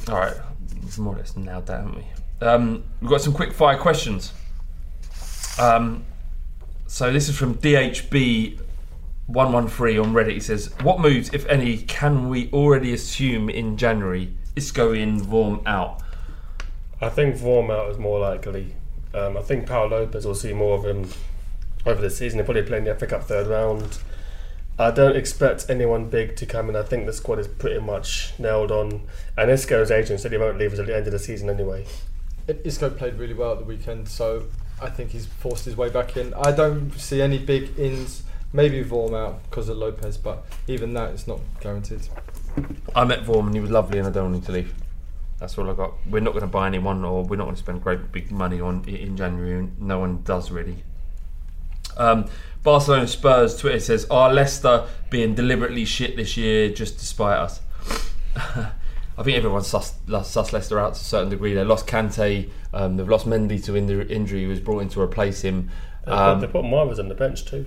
all 0.08 0.16
right, 0.16 0.36
we've 0.82 0.98
more 0.98 1.14
or 1.14 1.18
less 1.18 1.36
nailed 1.36 1.66
that, 1.66 1.80
haven't 1.80 1.96
we? 1.96 2.46
Um, 2.46 2.84
we've 3.00 3.10
got 3.10 3.20
some 3.20 3.32
quick 3.32 3.52
fire 3.52 3.78
questions. 3.78 4.32
Um, 5.58 6.04
so 6.86 7.12
this 7.12 7.28
is 7.28 7.36
from 7.36 7.54
DHB. 7.56 8.60
113 9.26 9.98
on 9.98 10.12
Reddit. 10.12 10.32
He 10.32 10.40
says, 10.40 10.74
What 10.82 11.00
moves, 11.00 11.32
if 11.32 11.46
any, 11.46 11.78
can 11.78 12.28
we 12.28 12.50
already 12.52 12.92
assume 12.92 13.48
in 13.48 13.76
January? 13.76 14.36
Isco 14.54 14.92
in, 14.92 15.20
Vorm 15.20 15.66
out. 15.66 16.02
I 17.00 17.08
think 17.08 17.36
Vorm 17.36 17.70
out 17.70 17.90
is 17.90 17.98
more 17.98 18.20
likely. 18.20 18.74
Um, 19.14 19.36
I 19.36 19.42
think 19.42 19.66
Pau 19.66 19.86
Lopez 19.86 20.26
will 20.26 20.34
see 20.34 20.52
more 20.52 20.78
of 20.78 20.84
him 20.84 21.08
over 21.86 22.00
the 22.00 22.10
season. 22.10 22.38
He'll 22.38 22.44
probably 22.44 22.62
play 22.62 22.78
in 22.78 22.84
the 22.84 22.94
FA 22.94 23.06
Cup 23.06 23.24
third 23.24 23.46
round. 23.46 23.98
I 24.76 24.90
don't 24.90 25.16
expect 25.16 25.66
anyone 25.68 26.10
big 26.10 26.34
to 26.36 26.46
come 26.46 26.68
in. 26.68 26.74
I 26.74 26.82
think 26.82 27.06
the 27.06 27.12
squad 27.12 27.38
is 27.38 27.46
pretty 27.46 27.78
much 27.78 28.32
nailed 28.38 28.72
on. 28.72 29.02
And 29.36 29.50
Isco's 29.50 29.90
agent 29.90 30.20
said 30.20 30.32
he 30.32 30.38
won't 30.38 30.58
leave 30.58 30.72
until 30.72 30.86
the 30.86 30.96
end 30.96 31.06
of 31.06 31.12
the 31.12 31.18
season 31.18 31.48
anyway. 31.48 31.86
Isco 32.48 32.90
played 32.90 33.14
really 33.14 33.34
well 33.34 33.52
at 33.52 33.58
the 33.58 33.64
weekend, 33.64 34.08
so 34.08 34.46
I 34.82 34.90
think 34.90 35.12
he's 35.12 35.26
forced 35.26 35.64
his 35.64 35.76
way 35.76 35.90
back 35.90 36.16
in. 36.16 36.34
I 36.34 36.50
don't 36.50 36.92
see 36.92 37.22
any 37.22 37.38
big 37.38 37.78
ins. 37.78 38.24
Maybe 38.52 38.84
Vorm 38.84 39.14
out 39.14 39.42
because 39.44 39.68
of 39.68 39.76
Lopez, 39.78 40.16
but 40.16 40.44
even 40.68 40.92
that 40.94 41.12
is 41.12 41.26
not 41.26 41.40
guaranteed. 41.60 42.08
I 42.94 43.04
met 43.04 43.24
Vorm 43.24 43.46
and 43.46 43.54
he 43.54 43.60
was 43.60 43.70
lovely, 43.70 43.98
and 43.98 44.06
I 44.06 44.10
don't 44.10 44.32
want 44.32 44.36
him 44.36 44.42
to 44.42 44.52
leave. 44.52 44.74
That's 45.38 45.58
all 45.58 45.68
I 45.70 45.74
got. 45.74 45.94
We're 46.08 46.20
not 46.20 46.32
going 46.32 46.42
to 46.42 46.48
buy 46.48 46.66
anyone, 46.66 47.04
or 47.04 47.24
we're 47.24 47.36
not 47.36 47.44
going 47.44 47.56
to 47.56 47.62
spend 47.62 47.82
great 47.82 48.12
big 48.12 48.30
money 48.30 48.60
on 48.60 48.84
in 48.88 49.16
January. 49.16 49.68
No 49.78 49.98
one 49.98 50.22
does 50.22 50.50
really. 50.50 50.84
Um, 51.96 52.26
Barcelona 52.62 53.06
Spurs 53.06 53.56
Twitter 53.56 53.80
says, 53.80 54.06
"Are 54.10 54.32
Leicester 54.32 54.86
being 55.10 55.34
deliberately 55.34 55.84
shit 55.84 56.16
this 56.16 56.36
year 56.36 56.70
just 56.70 56.98
to 56.98 57.04
spite 57.06 57.36
us?" 57.38 57.60
I 59.16 59.22
think 59.22 59.36
everyone's 59.36 59.68
sus, 59.68 59.94
sus 60.24 60.52
Leicester 60.52 60.80
out 60.80 60.94
to 60.94 61.00
a 61.00 61.04
certain 61.04 61.28
degree. 61.28 61.54
They 61.54 61.62
lost 61.62 61.86
Kante, 61.86 62.50
um, 62.72 62.96
they've 62.96 63.08
lost 63.08 63.26
Mendy 63.26 63.62
to 63.64 63.76
injury. 63.76 64.06
injury. 64.10 64.40
He 64.40 64.46
was 64.46 64.58
brought 64.60 64.80
in 64.80 64.88
to 64.90 65.00
replace 65.00 65.42
him. 65.42 65.70
They 66.04 66.10
put- 66.10 66.18
Um, 66.18 66.40
they 66.40 66.46
put 66.48 66.64
Marvers 66.64 66.98
on 66.98 67.08
the 67.08 67.14
bench 67.14 67.44
too 67.44 67.64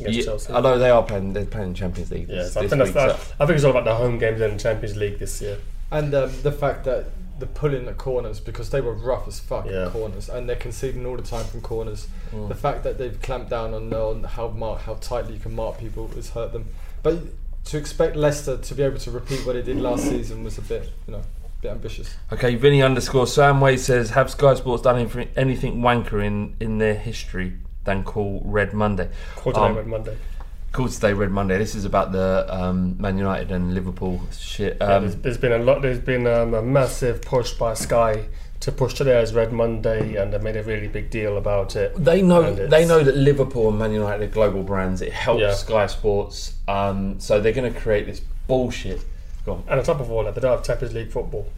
against 0.00 0.18
yeah, 0.20 0.24
Chelsea. 0.24 0.52
I 0.54 0.60
know 0.60 0.78
they 0.78 0.88
are 0.90 1.02
playing. 1.02 1.34
They're 1.34 1.44
playing 1.44 1.74
Champions 1.74 2.10
League. 2.10 2.28
Yeah, 2.28 2.36
this, 2.36 2.54
so 2.54 2.60
I 2.60 2.62
this 2.62 2.70
think, 2.72 2.82
week, 2.84 2.94
that, 2.94 3.20
so- 3.20 3.34
I 3.40 3.46
think 3.46 3.56
it's 3.56 3.64
all 3.64 3.72
about 3.72 3.84
the 3.84 3.94
home 3.94 4.18
games 4.18 4.40
in 4.40 4.52
the 4.52 4.58
Champions 4.58 4.96
League 4.96 5.18
this 5.18 5.42
year. 5.42 5.58
And 5.90 6.14
um, 6.14 6.30
the 6.42 6.50
fact 6.52 6.84
that 6.84 7.06
the 7.38 7.46
pulling 7.46 7.86
at 7.88 7.98
corners 7.98 8.40
because 8.40 8.70
they 8.70 8.80
were 8.80 8.94
rough 8.94 9.28
as 9.28 9.38
fuck 9.38 9.66
Yeah. 9.66 9.86
at 9.86 9.92
corners, 9.92 10.28
and 10.28 10.48
they're 10.48 10.56
conceding 10.56 11.04
all 11.06 11.16
the 11.16 11.22
time 11.22 11.44
from 11.44 11.60
corners. 11.60 12.08
Mm. 12.32 12.48
The 12.48 12.54
fact 12.54 12.82
that 12.84 12.98
they've 12.98 13.20
clamped 13.20 13.50
down 13.50 13.74
on, 13.74 13.92
on 13.92 14.24
how 14.24 14.48
mark, 14.48 14.80
how 14.82 14.94
tightly 14.94 15.34
you 15.34 15.40
can 15.40 15.54
mark 15.54 15.78
people 15.78 16.08
has 16.08 16.30
hurt 16.30 16.52
them. 16.52 16.66
But 17.02 17.18
to 17.66 17.76
expect 17.78 18.16
Leicester 18.16 18.56
to 18.56 18.74
be 18.74 18.82
able 18.82 18.98
to 18.98 19.10
repeat 19.10 19.44
what 19.44 19.54
they 19.54 19.62
did 19.62 19.76
last 19.76 20.04
season 20.04 20.44
was 20.44 20.56
a 20.56 20.62
bit, 20.62 20.90
you 21.06 21.12
know, 21.12 21.18
a 21.18 21.62
bit 21.62 21.70
ambitious. 21.72 22.14
Okay, 22.32 22.54
Vinny 22.54 22.82
underscore 22.82 23.24
Samway 23.26 23.78
says, 23.78 24.10
have 24.10 24.30
Sky 24.30 24.54
Sports 24.54 24.82
done 24.84 24.96
anything, 24.98 25.28
anything 25.36 25.80
wanker 25.80 26.24
in, 26.24 26.56
in 26.60 26.78
their 26.78 26.94
history 26.94 27.54
than 27.84 28.02
call 28.04 28.40
Red 28.44 28.72
Monday? 28.72 29.10
Call 29.36 29.52
today 29.52 29.66
Um, 29.66 29.76
Red 29.76 29.86
Monday. 29.88 30.16
Call 30.76 30.88
today 30.90 31.14
Red 31.14 31.30
Monday. 31.30 31.56
This 31.56 31.74
is 31.74 31.86
about 31.86 32.12
the 32.12 32.46
um, 32.54 32.96
Man 33.00 33.16
United 33.16 33.50
and 33.50 33.72
Liverpool 33.72 34.20
shit. 34.38 34.76
Yeah, 34.78 34.86
Um, 34.96 35.02
there's, 35.04 35.16
there's 35.16 35.38
been 35.38 35.52
a 35.52 35.58
lot. 35.58 35.80
There's 35.80 35.98
been 35.98 36.26
um, 36.26 36.52
a 36.52 36.60
massive 36.60 37.22
push 37.22 37.52
by 37.54 37.72
Sky 37.72 38.26
to 38.60 38.72
push 38.72 38.92
today 38.92 39.18
as 39.18 39.32
Red 39.32 39.54
Monday, 39.54 40.16
and 40.16 40.30
they 40.30 40.36
made 40.38 40.54
a 40.54 40.62
really 40.62 40.88
big 40.88 41.08
deal 41.08 41.38
about 41.38 41.76
it. 41.76 41.94
they 41.96 42.20
know 42.20 42.54
they 42.54 42.84
know 42.86 43.02
that 43.02 43.16
Liverpool 43.16 43.70
and 43.70 43.78
Man 43.78 43.90
United 43.90 44.24
are 44.28 44.30
global 44.30 44.62
brands. 44.62 45.00
It 45.00 45.12
helps 45.14 45.40
Yeah. 45.40 45.54
Sky 45.54 45.86
Sports. 45.86 46.52
Um, 46.68 47.18
so 47.20 47.40
they're 47.40 47.52
going 47.54 47.72
to 47.72 47.80
create 47.80 48.04
this 48.04 48.20
bullshit. 48.46 49.02
Go 49.46 49.54
on. 49.54 49.64
And 49.68 49.80
on 49.80 49.82
top 49.86 50.00
of 50.00 50.10
all 50.10 50.24
that, 50.24 50.34
they 50.34 50.42
don't 50.42 50.56
have 50.58 50.62
Champions 50.66 50.92
League 50.94 51.10
football. 51.10 51.48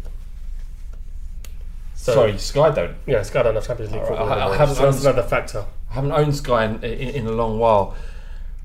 So, 1.96 2.14
Sorry, 2.14 2.38
Sky 2.38 2.70
don't. 2.70 2.94
Yeah, 3.04 3.22
Sky 3.22 3.42
don't 3.42 3.56
have 3.56 3.66
Champions 3.66 3.90
League 3.90 4.02
right, 4.02 4.10
football. 4.10 4.28
I- 4.30 4.46
I 4.50 4.56
haven't 4.56 4.76
so 4.76 4.82
that's 4.82 4.98
owned- 5.04 5.06
another 5.16 5.28
factor. 5.28 5.64
I 5.90 5.94
haven't 5.94 6.12
owned 6.12 6.36
Sky 6.36 6.66
in, 6.66 6.84
in, 6.84 7.08
in 7.14 7.26
a 7.26 7.32
long 7.32 7.58
while, 7.58 7.96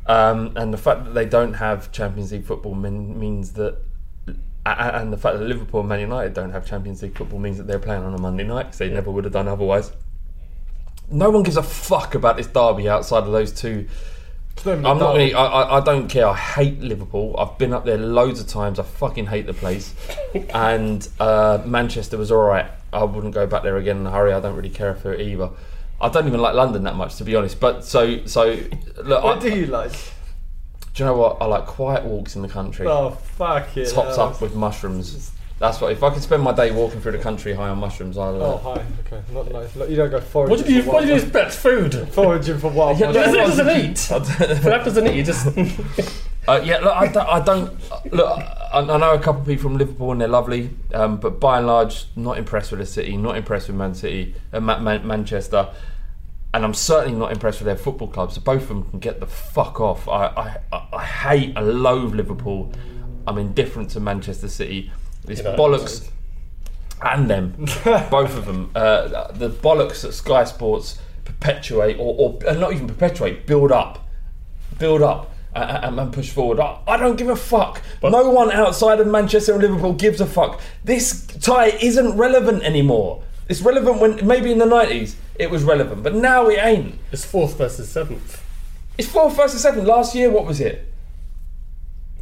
um, 0.06 0.54
and 0.56 0.74
the 0.74 0.78
fact 0.78 1.06
that 1.06 1.14
they 1.14 1.26
don't 1.26 1.54
have 1.54 1.92
Champions 1.92 2.32
League 2.32 2.46
football 2.46 2.76
mean, 2.76 3.20
means 3.20 3.54
that, 3.54 3.78
and 4.66 5.14
the 5.14 5.18
fact 5.18 5.38
that 5.38 5.46
Liverpool 5.46 5.82
and 5.82 5.90
Man 5.90 6.00
United 6.00 6.34
don't 6.34 6.52
have 6.52 6.66
Champions 6.66 7.02
League 7.02 7.18
football 7.18 7.40
means 7.40 7.58
that 7.58 7.68
they're 7.68 7.80
playing 7.80 8.04
on 8.04 8.14
a 8.14 8.20
Monday 8.20 8.44
night 8.44 8.64
because 8.64 8.80
they 8.80 8.90
never 8.90 9.12
would 9.12 9.24
have 9.24 9.34
done 9.34 9.48
otherwise. 9.48 9.92
No 11.10 11.30
one 11.30 11.44
gives 11.44 11.58
a 11.58 11.64
fuck 11.64 12.16
about 12.16 12.38
this 12.38 12.48
derby 12.48 12.90
outside 12.90 13.24
of 13.24 13.32
those 13.32 13.52
two. 13.52 13.88
It's 14.56 14.66
not 14.66 14.74
even 14.74 14.86
I'm 14.86 15.00
not. 15.00 15.14
Really, 15.16 15.34
I, 15.34 15.46
I, 15.46 15.78
I 15.78 15.84
don't 15.84 16.08
care. 16.08 16.28
I 16.28 16.36
hate 16.36 16.80
Liverpool. 16.80 17.36
I've 17.38 17.58
been 17.58 17.74
up 17.74 17.86
there 17.86 17.98
loads 17.98 18.40
of 18.40 18.48
times. 18.48 18.80
I 18.80 18.84
fucking 18.84 19.26
hate 19.26 19.46
the 19.46 19.54
place. 19.54 19.94
and 20.54 21.08
uh, 21.20 21.62
Manchester 21.66 22.18
was 22.18 22.32
all 22.32 22.44
right. 22.44 22.68
I 22.92 23.04
wouldn't 23.04 23.34
go 23.34 23.48
back 23.48 23.64
there 23.64 23.78
again 23.78 23.98
in 23.98 24.08
a 24.08 24.12
hurry. 24.12 24.34
I 24.34 24.40
don't 24.40 24.56
really 24.56 24.70
care 24.70 24.96
for 24.96 25.14
it 25.14 25.22
either. 25.22 25.50
I 26.04 26.10
don't 26.10 26.28
even 26.28 26.42
like 26.42 26.54
London 26.54 26.84
that 26.84 26.96
much, 26.96 27.16
to 27.18 27.24
be 27.24 27.36
honest. 27.36 27.60
But 27.60 27.84
so 27.86 28.26
so. 28.26 28.58
Look, 29.04 29.24
What 29.24 29.38
I, 29.38 29.40
do 29.40 29.56
you 29.58 29.66
like? 29.68 29.92
do 30.94 31.02
you 31.04 31.06
know 31.06 31.16
what? 31.16 31.38
I 31.42 31.46
like 31.46 31.66
quiet 31.66 32.04
walks 32.04 32.36
in 32.36 32.42
the 32.42 32.48
country. 32.48 32.86
Oh 32.88 33.12
fuck 33.12 33.76
it! 33.78 33.90
topped 33.92 34.18
up 34.20 34.42
with 34.42 34.54
mushrooms. 34.56 35.32
That's 35.60 35.80
what. 35.80 35.92
If 35.94 36.04
I 36.04 36.10
could 36.10 36.22
spend 36.22 36.44
my 36.44 36.52
day 36.54 36.72
walking 36.72 37.00
through 37.00 37.14
the 37.14 37.20
country 37.20 37.54
high 37.54 37.70
on 37.70 37.78
mushrooms, 37.78 38.18
I'll. 38.18 38.42
Oh 38.44 38.58
hi, 38.58 38.84
okay, 39.08 39.24
not 39.32 39.50
nice. 39.52 39.76
Look, 39.76 39.90
you 39.90 39.96
don't 39.96 40.12
go 40.12 40.20
foraging. 40.20 40.50
What 40.58 40.66
did 40.66 40.76
you? 40.76 40.82
for 40.84 40.92
What 40.94 41.00
did 41.02 41.08
you 41.10 41.14
wild- 41.16 41.24
expect? 41.24 41.54
Food. 41.54 42.10
Foraging 42.14 42.58
for 42.60 42.70
wild. 42.70 43.00
Yeah, 43.00 43.12
mushrooms. 43.12 43.28
It 43.28 43.40
look, 43.40 43.48
doesn't 43.48 43.70
eat. 43.70 43.96
Flav 44.62 44.84
doesn't 44.84 45.08
eat. 45.08 45.16
You 45.16 45.24
just. 45.24 46.20
Uh, 46.46 46.60
yeah, 46.62 46.78
look, 46.80 46.94
I 46.94 47.08
don't. 47.08 47.26
I 47.30 47.40
don't 47.40 48.14
look, 48.14 48.28
I, 48.38 48.80
I 48.80 48.98
know 48.98 49.14
a 49.14 49.18
couple 49.18 49.40
of 49.40 49.48
people 49.48 49.64
from 49.70 49.78
Liverpool 49.78 50.12
and 50.12 50.20
they're 50.20 50.28
lovely, 50.28 50.72
um, 50.94 51.16
but 51.16 51.40
by 51.40 51.60
and 51.60 51.68
large, 51.68 52.04
not 52.18 52.38
impressed 52.38 52.72
with 52.72 52.82
the 52.82 52.86
city. 52.86 53.16
Not 53.16 53.38
impressed 53.38 53.70
with 53.70 53.78
Man 53.78 53.96
City, 53.96 54.36
uh, 54.52 54.60
Ma- 54.60 54.78
Man- 54.80 55.08
Manchester, 55.08 55.70
and 56.54 56.64
I'm 56.64 56.74
certainly 56.74 57.18
not 57.18 57.32
impressed 57.32 57.60
with 57.60 57.66
their 57.66 57.76
football 57.78 58.08
clubs. 58.08 58.36
So 58.36 58.42
both 58.42 58.64
of 58.64 58.68
them 58.70 58.84
can 58.90 59.00
get 59.00 59.20
the 59.20 59.26
fuck 59.28 59.80
off. 59.80 60.08
I, 60.08 60.58
I, 60.72 60.82
I- 60.94 61.04
hate, 61.04 61.58
I 61.58 61.62
loathe 61.62 62.14
Liverpool. 62.14 62.72
I'm 63.26 63.38
indifferent 63.38 63.90
to 63.92 64.00
Manchester 64.00 64.48
City. 64.48 64.92
This 65.26 65.40
You 65.40 65.46
know, 65.46 65.56
bollocks, 65.56 66.10
and 67.02 67.30
them, 67.30 67.54
both 68.12 68.36
of 68.38 68.46
them. 68.46 68.70
Uh, 68.76 69.32
the 69.32 69.50
bollocks 69.50 70.02
that 70.02 70.14
Sky 70.14 70.44
Sports 70.44 71.00
perpetuate, 71.24 71.98
or, 72.00 72.16
or 72.18 72.40
uh, 72.48 72.54
not 72.54 72.74
even 72.74 72.88
perpetuate, 72.88 73.48
build 73.48 73.72
up 73.72 74.00
build 74.80 75.02
up 75.02 75.32
and, 75.56 76.00
and 76.00 76.12
push 76.14 76.30
forward. 76.32 76.60
I, 76.60 76.80
I 76.88 76.98
don't 76.98 77.16
give 77.16 77.30
a 77.30 77.36
fuck. 77.36 77.82
But 78.02 78.12
no 78.12 78.30
one 78.32 78.52
outside 78.52 79.00
of 79.00 79.08
Manchester 79.08 79.54
and 79.54 79.62
Liverpool 79.62 79.94
gives 79.94 80.20
a 80.20 80.26
fuck. 80.26 80.60
This 80.84 81.26
tie 81.28 81.68
isn't 81.68 82.18
relevant 82.18 82.64
anymore. 82.64 83.24
It's 83.50 83.62
relevant 83.62 84.00
when 84.00 84.26
maybe 84.26 84.52
in 84.52 84.58
the 84.58 84.66
nineties 84.66 85.16
it 85.36 85.50
was 85.52 85.64
relevant, 85.64 86.04
but 86.04 86.14
now 86.16 86.48
it 86.48 86.60
ain't. 86.64 86.96
It's 87.12 87.26
fourth 87.26 87.58
versus 87.58 87.90
seventh. 87.90 88.42
It's 88.98 89.08
fourth 89.08 89.36
versus 89.36 89.62
seventh. 89.62 89.86
Last 89.88 90.16
year, 90.16 90.30
what 90.30 90.46
was 90.46 90.62
it? 90.62 90.88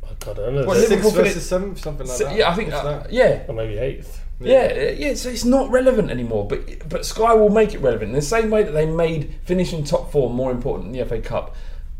Oh 0.03 0.09
God, 0.19 0.39
I 0.39 0.41
don't 0.43 0.55
know. 0.55 0.65
Well, 0.65 0.75
Six 0.77 0.89
Liverpool 0.89 1.11
versus 1.11 1.33
finished- 1.33 1.47
seven, 1.49 1.75
something 1.75 2.07
like 2.07 2.17
So- 2.17 2.23
that. 2.25 2.35
yeah, 2.37 2.49
I 2.49 2.55
think 2.55 2.71
What's 2.71 2.85
uh, 2.85 2.99
that? 2.99 3.13
yeah. 3.13 3.43
or 3.47 3.53
maybe 3.53 3.77
eighth. 3.77 4.19
Yeah, 4.39 4.89
yeah, 4.89 5.13
so 5.13 5.29
it's 5.29 5.45
not 5.45 5.69
relevant 5.69 6.09
anymore. 6.09 6.47
But 6.47 6.89
but 6.89 7.05
Sky 7.05 7.33
will 7.35 7.49
make 7.49 7.75
it 7.75 7.79
relevant 7.79 8.09
in 8.09 8.15
the 8.15 8.23
same 8.23 8.49
way 8.49 8.63
that 8.63 8.71
they 8.71 8.87
made 8.87 9.35
finishing 9.45 9.83
top 9.83 10.11
four 10.11 10.31
more 10.31 10.49
important 10.51 10.85
than 10.91 10.99
the 10.99 11.05
FA 11.05 11.21
Cup. 11.21 11.55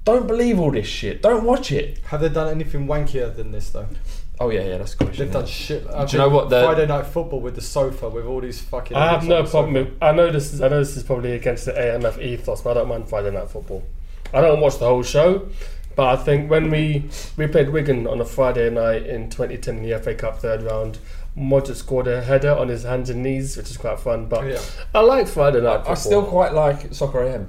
Don't 0.05 0.26
believe 0.26 0.59
all 0.59 0.72
this 0.72 0.88
shit. 0.88 1.22
Don't 1.22 1.43
watch 1.43 1.72
it. 1.72 1.99
Have 2.05 2.22
they 2.22 2.30
done 2.30 2.49
anything 2.49 2.88
wankier 2.88 3.36
than 3.36 3.51
this 3.51 3.69
though? 3.69 3.86
Oh 4.41 4.49
yeah, 4.49 4.63
yeah, 4.63 4.77
that's 4.79 4.95
a 4.95 4.97
question. 4.97 5.17
They've 5.25 5.27
yeah. 5.27 5.39
done 5.39 5.45
shit. 5.47 5.87
Do 5.87 6.05
you 6.09 6.17
know 6.17 6.29
what 6.29 6.49
the- 6.49 6.63
Friday 6.63 6.87
night 6.87 7.05
football 7.05 7.41
with 7.41 7.53
the 7.53 7.61
sofa 7.61 8.09
with 8.09 8.25
all 8.25 8.41
these 8.41 8.59
fucking. 8.59 8.97
I 8.97 9.11
have 9.11 9.27
no 9.27 9.43
problem 9.43 9.75
sofa. 9.75 9.91
with. 9.91 10.01
I 10.03 10.11
know 10.13 10.31
this 10.31 10.51
is. 10.51 10.61
I 10.61 10.67
know 10.67 10.79
this 10.79 10.97
is 10.97 11.03
probably 11.03 11.33
against 11.33 11.65
the 11.65 11.73
AMF 11.73 12.19
ethos, 12.19 12.61
but 12.61 12.71
I 12.71 12.73
don't 12.79 12.89
mind 12.89 13.07
Friday 13.07 13.29
night 13.29 13.49
football. 13.49 13.83
I 14.33 14.41
don't 14.41 14.59
watch 14.59 14.79
the 14.79 14.87
whole 14.87 15.03
show, 15.03 15.47
but 15.95 16.07
I 16.07 16.23
think 16.23 16.49
when 16.49 16.71
we 16.71 17.07
we 17.37 17.45
played 17.45 17.69
Wigan 17.69 18.07
on 18.07 18.19
a 18.19 18.25
Friday 18.25 18.71
night 18.71 19.05
in 19.05 19.29
2010 19.29 19.77
in 19.77 19.83
the 19.83 19.99
FA 19.99 20.15
Cup 20.15 20.39
third 20.39 20.63
round, 20.63 20.97
Modric 21.37 21.75
scored 21.75 22.07
a 22.07 22.23
header 22.23 22.51
on 22.51 22.69
his 22.69 22.81
hands 22.81 23.11
and 23.11 23.21
knees, 23.21 23.55
which 23.57 23.69
is 23.69 23.77
quite 23.77 23.99
fun. 23.99 24.25
But 24.25 24.47
Yeah. 24.47 24.61
I 24.95 25.01
like 25.01 25.27
Friday 25.27 25.61
night 25.61 25.85
football. 25.85 25.91
I 25.91 25.95
still 25.95 26.25
quite 26.25 26.53
like 26.53 26.95
Soccer 26.95 27.23
AM. 27.23 27.47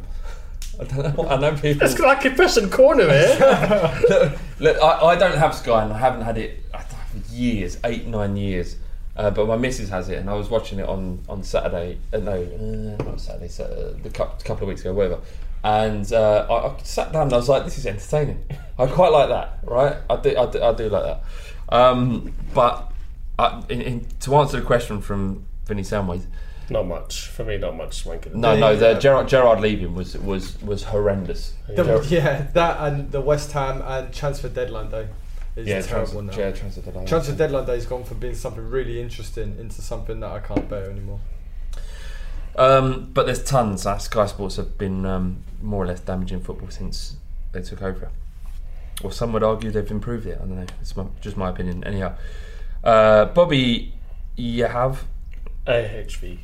I 0.79 0.85
don't 0.85 1.17
know. 1.17 1.29
I 1.29 1.37
know 1.39 1.55
people. 1.57 1.87
It's 1.87 1.99
like 1.99 2.25
a 2.27 2.31
pressing 2.31 2.69
corner 2.69 3.05
here. 3.09 3.39
Eh? 3.41 3.99
look, 4.09 4.39
look, 4.59 4.83
I, 4.83 5.07
I 5.07 5.17
don't 5.17 5.39
have 5.39 5.55
Sky 5.55 5.85
and 5.85 5.93
I 5.93 5.99
haven't 5.99 6.23
had 6.23 6.37
it 6.37 6.63
I 6.75 6.79
don't 6.79 6.81
know, 6.81 6.82
for 6.82 6.82
years, 7.33 7.79
eight, 7.85 8.07
nine 8.07 8.37
years. 8.37 8.77
Uh, 9.15 9.31
but 9.31 9.47
my 9.47 9.57
missus 9.57 9.91
has 9.91 10.09
it, 10.09 10.19
and 10.19 10.31
I 10.31 10.35
was 10.35 10.49
watching 10.49 10.79
it 10.79 10.89
on 10.89 11.21
on 11.29 11.43
Saturday. 11.43 11.99
Uh, 12.13 12.19
no, 12.19 12.33
uh, 12.33 13.05
not 13.05 13.21
Saturday. 13.21 13.49
So, 13.49 13.65
uh, 13.65 14.03
the 14.03 14.09
cou- 14.11 14.31
couple 14.45 14.63
of 14.65 14.69
weeks 14.69 14.81
ago, 14.81 14.95
whatever. 14.95 15.19
And 15.65 16.11
uh, 16.13 16.47
I, 16.51 16.69
I 16.69 16.77
sat 16.83 17.13
down 17.13 17.25
and 17.25 17.33
I 17.35 17.37
was 17.37 17.49
like, 17.49 17.65
"This 17.65 17.77
is 17.79 17.87
entertaining." 17.87 18.43
I 18.79 18.87
quite 18.87 19.13
like 19.13 19.29
that, 19.29 19.59
right? 19.65 19.97
I 20.09 20.17
do, 20.17 20.37
I 20.37 20.51
do, 20.51 20.63
I 20.63 20.73
do 20.75 20.89
like 20.89 21.03
that. 21.05 21.23
Um, 21.69 22.33
but 22.55 22.91
uh, 23.39 23.63
in, 23.69 23.81
in, 23.83 24.07
to 24.21 24.35
answer 24.37 24.59
the 24.61 24.67
question 24.67 25.01
from 25.03 25.45
Vinny 25.67 25.83
Soundways, 25.83 26.25
not 26.71 26.87
much 26.87 27.29
for 27.29 27.45
me. 27.45 27.59
Not 27.59 27.77
much. 27.77 28.05
Wanking. 28.05 28.35
no, 28.35 28.57
no, 28.57 28.75
the 28.75 28.93
Yeah. 28.93 28.99
Gerrard, 28.99 29.29
Gerrard 29.29 29.61
leaving 29.61 29.95
was 29.95 30.17
was 30.17 30.61
was 30.63 30.85
horrendous. 30.85 31.53
The- 31.69 31.85
Gerrard- 31.85 32.07
yeah, 32.07 32.47
that 32.55 32.79
and 32.81 33.13
the 33.13 33.21
West 33.21 33.53
Ham 33.53 33.83
and 33.85 34.13
transfer 34.13 34.49
deadline 34.49 34.91
day 34.91 35.07
is 35.57 35.67
yeah, 35.67 35.81
terrible 35.83 36.13
transfer, 36.13 36.41
now. 36.41 36.47
yeah, 36.47 36.53
transfer 36.53 36.81
deadline. 36.81 37.07
Transfer 37.07 37.33
deadline 37.35 37.67
day 37.67 37.75
has 37.75 37.87
gone 37.87 38.05
from 38.05 38.19
being 38.19 38.35
something 38.35 38.69
really 38.69 39.01
interesting 39.01 39.57
into 39.59 39.83
something 39.83 40.21
that 40.21 40.31
I 40.31 40.41
can't 40.41 40.69
bear 40.69 40.91
anymore. 40.91 41.21
Um, 42.57 43.11
but 43.13 43.27
there's 43.27 43.43
tons. 43.43 43.87
Uh, 43.87 43.99
Sky 43.99 44.27
Sports 44.27 44.57
have 44.57 44.77
been 44.79 45.07
um, 45.07 45.43
more 45.61 45.85
or 45.85 45.87
less 45.87 46.01
damaging 46.01 46.41
football 46.41 46.71
since 46.71 47.17
they 47.53 47.63
took 47.63 47.83
over. 47.83 48.11
Or 49.03 49.11
some 49.11 49.33
would 49.33 49.43
argue 49.43 49.71
they've 49.71 49.91
improved 49.91 50.27
it. 50.27 50.39
I 50.41 50.45
don't 50.45 50.57
know. 50.57 50.67
It's 50.81 50.97
my, 50.97 51.07
just 51.21 51.37
my 51.37 51.51
opinion. 51.51 51.83
Anyhow, 51.85 52.17
uh, 52.85 53.27
Bobby, 53.27 53.95
you 54.37 54.65
have. 54.65 55.05
AHV. 55.67 56.39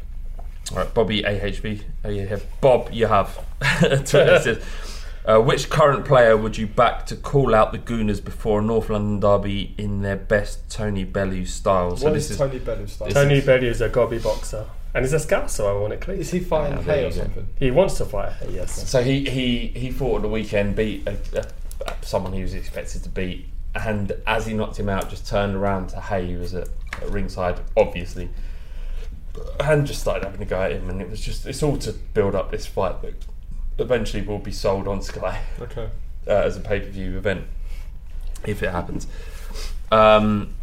All 0.72 0.78
right, 0.78 0.94
Bobby 0.94 1.22
AHV. 1.22 1.82
You 2.11 2.26
have 2.26 2.44
Bob. 2.61 2.90
You 2.92 3.06
have. 3.06 3.38
Twitter 3.80 4.38
says, 4.40 4.64
uh, 5.29 5.39
which 5.39 5.68
current 5.68 6.07
player 6.07 6.37
would 6.37 6.57
you 6.57 6.66
back 6.66 7.05
to 7.07 7.14
call 7.14 7.55
out 7.55 7.70
the 7.72 7.79
Gooners 7.79 8.24
before 8.24 8.61
a 8.61 8.62
North 8.62 8.89
London 8.89 9.20
derby 9.20 9.74
in 9.76 10.01
their 10.01 10.16
best 10.16 10.70
Tony 10.70 11.05
Bellew 11.05 11.45
style? 11.45 11.91
What 11.91 11.99
So 12.01 12.09
is 12.14 12.14
this 12.14 12.31
is 12.33 12.39
Tony 12.39 12.59
Bellew 12.59 12.87
style? 12.87 13.11
Tony 13.11 13.39
is- 13.39 13.47
Bellew 13.47 13.66
is 13.68 13.81
a 13.83 13.89
gobby 13.91 14.18
boxer. 14.18 14.64
And 14.95 15.05
he's 15.05 15.12
a 15.12 15.18
scouser, 15.18 15.66
ironically. 15.66 16.18
Is 16.18 16.31
he 16.31 16.41
fighting 16.41 16.79
Yeah, 16.79 16.83
there 16.83 16.97
Haye 16.97 17.05
or 17.05 17.11
something? 17.12 17.47
He 17.59 17.70
wants 17.70 17.99
to 17.99 18.07
fight 18.07 18.33
her, 18.33 18.51
yes. 18.51 18.89
So 18.89 19.03
he 19.03 19.29
he 19.29 19.66
he 19.68 19.91
fought 19.91 20.16
at 20.16 20.22
the 20.22 20.29
weekend, 20.29 20.76
beat 20.76 21.07
a, 21.07 21.14
a, 21.35 21.95
someone 22.01 22.33
he 22.33 22.41
was 22.41 22.55
expected 22.55 23.03
to 23.03 23.11
beat, 23.11 23.49
and 23.74 24.12
as 24.26 24.47
he 24.47 24.55
knocked 24.55 24.81
him 24.81 24.89
out, 24.89 25.11
just 25.11 25.26
turned 25.29 25.55
around 25.55 25.89
to 25.91 26.01
Haye, 26.01 26.33
who 26.33 26.39
was 26.39 26.55
at, 26.55 26.68
at 27.03 27.11
ringside, 27.11 27.61
obviously, 27.76 28.31
and 29.61 29.87
just 29.87 30.01
started 30.01 30.24
having 30.24 30.41
a 30.41 30.47
go 30.47 30.62
at 30.62 30.72
him, 30.72 30.89
and 30.89 31.03
it 31.03 31.11
was 31.11 31.20
just 31.20 31.45
it's 31.47 31.62
all 31.62 31.76
to 31.76 31.93
build 31.93 32.35
up 32.35 32.51
this 32.51 32.64
fight 32.64 33.03
that 33.03 33.12
eventually 33.79 34.22
will 34.22 34.39
be 34.39 34.53
sold 34.53 34.89
on 34.89 35.03
Sky 35.03 35.41
Okay. 35.61 35.89
uh, 36.26 36.31
as 36.31 36.57
a 36.57 36.61
pay 36.61 36.81
per 36.81 36.87
view 36.89 37.16
event 37.16 37.45
if 38.45 38.62
it 38.62 38.70
happens. 38.70 39.07
Um, 39.91 40.55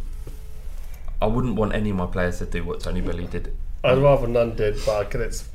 I 1.20 1.26
wouldn't 1.26 1.56
want 1.56 1.74
any 1.74 1.90
of 1.90 1.96
my 1.96 2.06
players 2.06 2.38
to 2.38 2.46
do 2.46 2.64
what 2.64 2.80
Tony 2.80 3.00
Bellew 3.00 3.26
did. 3.26 3.54
I'd 3.84 3.98
rather 3.98 4.26
none 4.26 4.56
did, 4.56 4.76
but 4.84 5.14
it's 5.14 5.48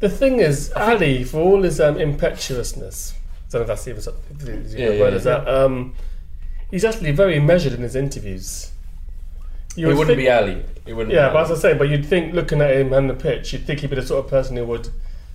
the 0.00 0.08
thing 0.08 0.40
is, 0.40 0.72
Alli, 0.72 1.24
for 1.24 1.38
all 1.40 1.62
his 1.62 1.80
um, 1.80 1.96
impetuousness, 1.96 3.14
I 3.14 3.52
don't 3.52 3.60
know 3.60 3.60
if 3.62 3.66
that's 3.68 3.88
even 3.88 4.02
something 4.02 4.64
Yeah, 4.68 4.90
yeah, 4.90 5.04
as 5.06 5.24
that. 5.24 5.48
Um, 5.48 5.94
he's 6.70 6.84
actually 6.84 7.12
very 7.12 7.38
measured 7.40 7.72
in 7.72 7.80
his 7.80 7.96
interviews. 7.96 8.72
You 9.76 9.86
it 9.86 9.88
would 9.88 9.98
wouldn't 9.98 10.16
think- 10.16 10.26
be 10.26 10.28
Alli. 10.28 10.64
It 10.86 10.94
wouldn't. 10.94 11.14
Yeah, 11.14 11.32
but 11.32 11.50
as 11.50 11.58
I 11.58 11.60
say, 11.70 11.78
but 11.78 11.88
you'd 11.88 12.04
think 12.06 12.34
looking 12.34 12.60
at 12.60 12.74
him 12.76 12.92
on 12.92 13.06
the 13.06 13.14
pitch, 13.14 13.52
you'd 13.52 13.66
think 13.66 13.80
he'd 13.80 13.90
be 13.90 13.96
the 13.96 14.06
sort 14.06 14.24
of 14.24 14.30
person 14.30 14.56
who 14.56 14.64
would 14.64 14.88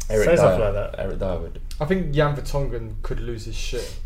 Eric 0.09 0.26
say 0.26 0.36
something 0.36 0.59
like 0.59 0.73
that. 0.73 0.95
Eric 0.99 1.19
Dier 1.19 1.38
would. 1.39 1.61
I 1.80 1.86
think 1.86 2.13
Jan 2.13 2.36
Vertonghen 2.36 3.01
could 3.01 3.19
lose 3.19 3.45
his 3.45 3.55
shit. 3.55 3.99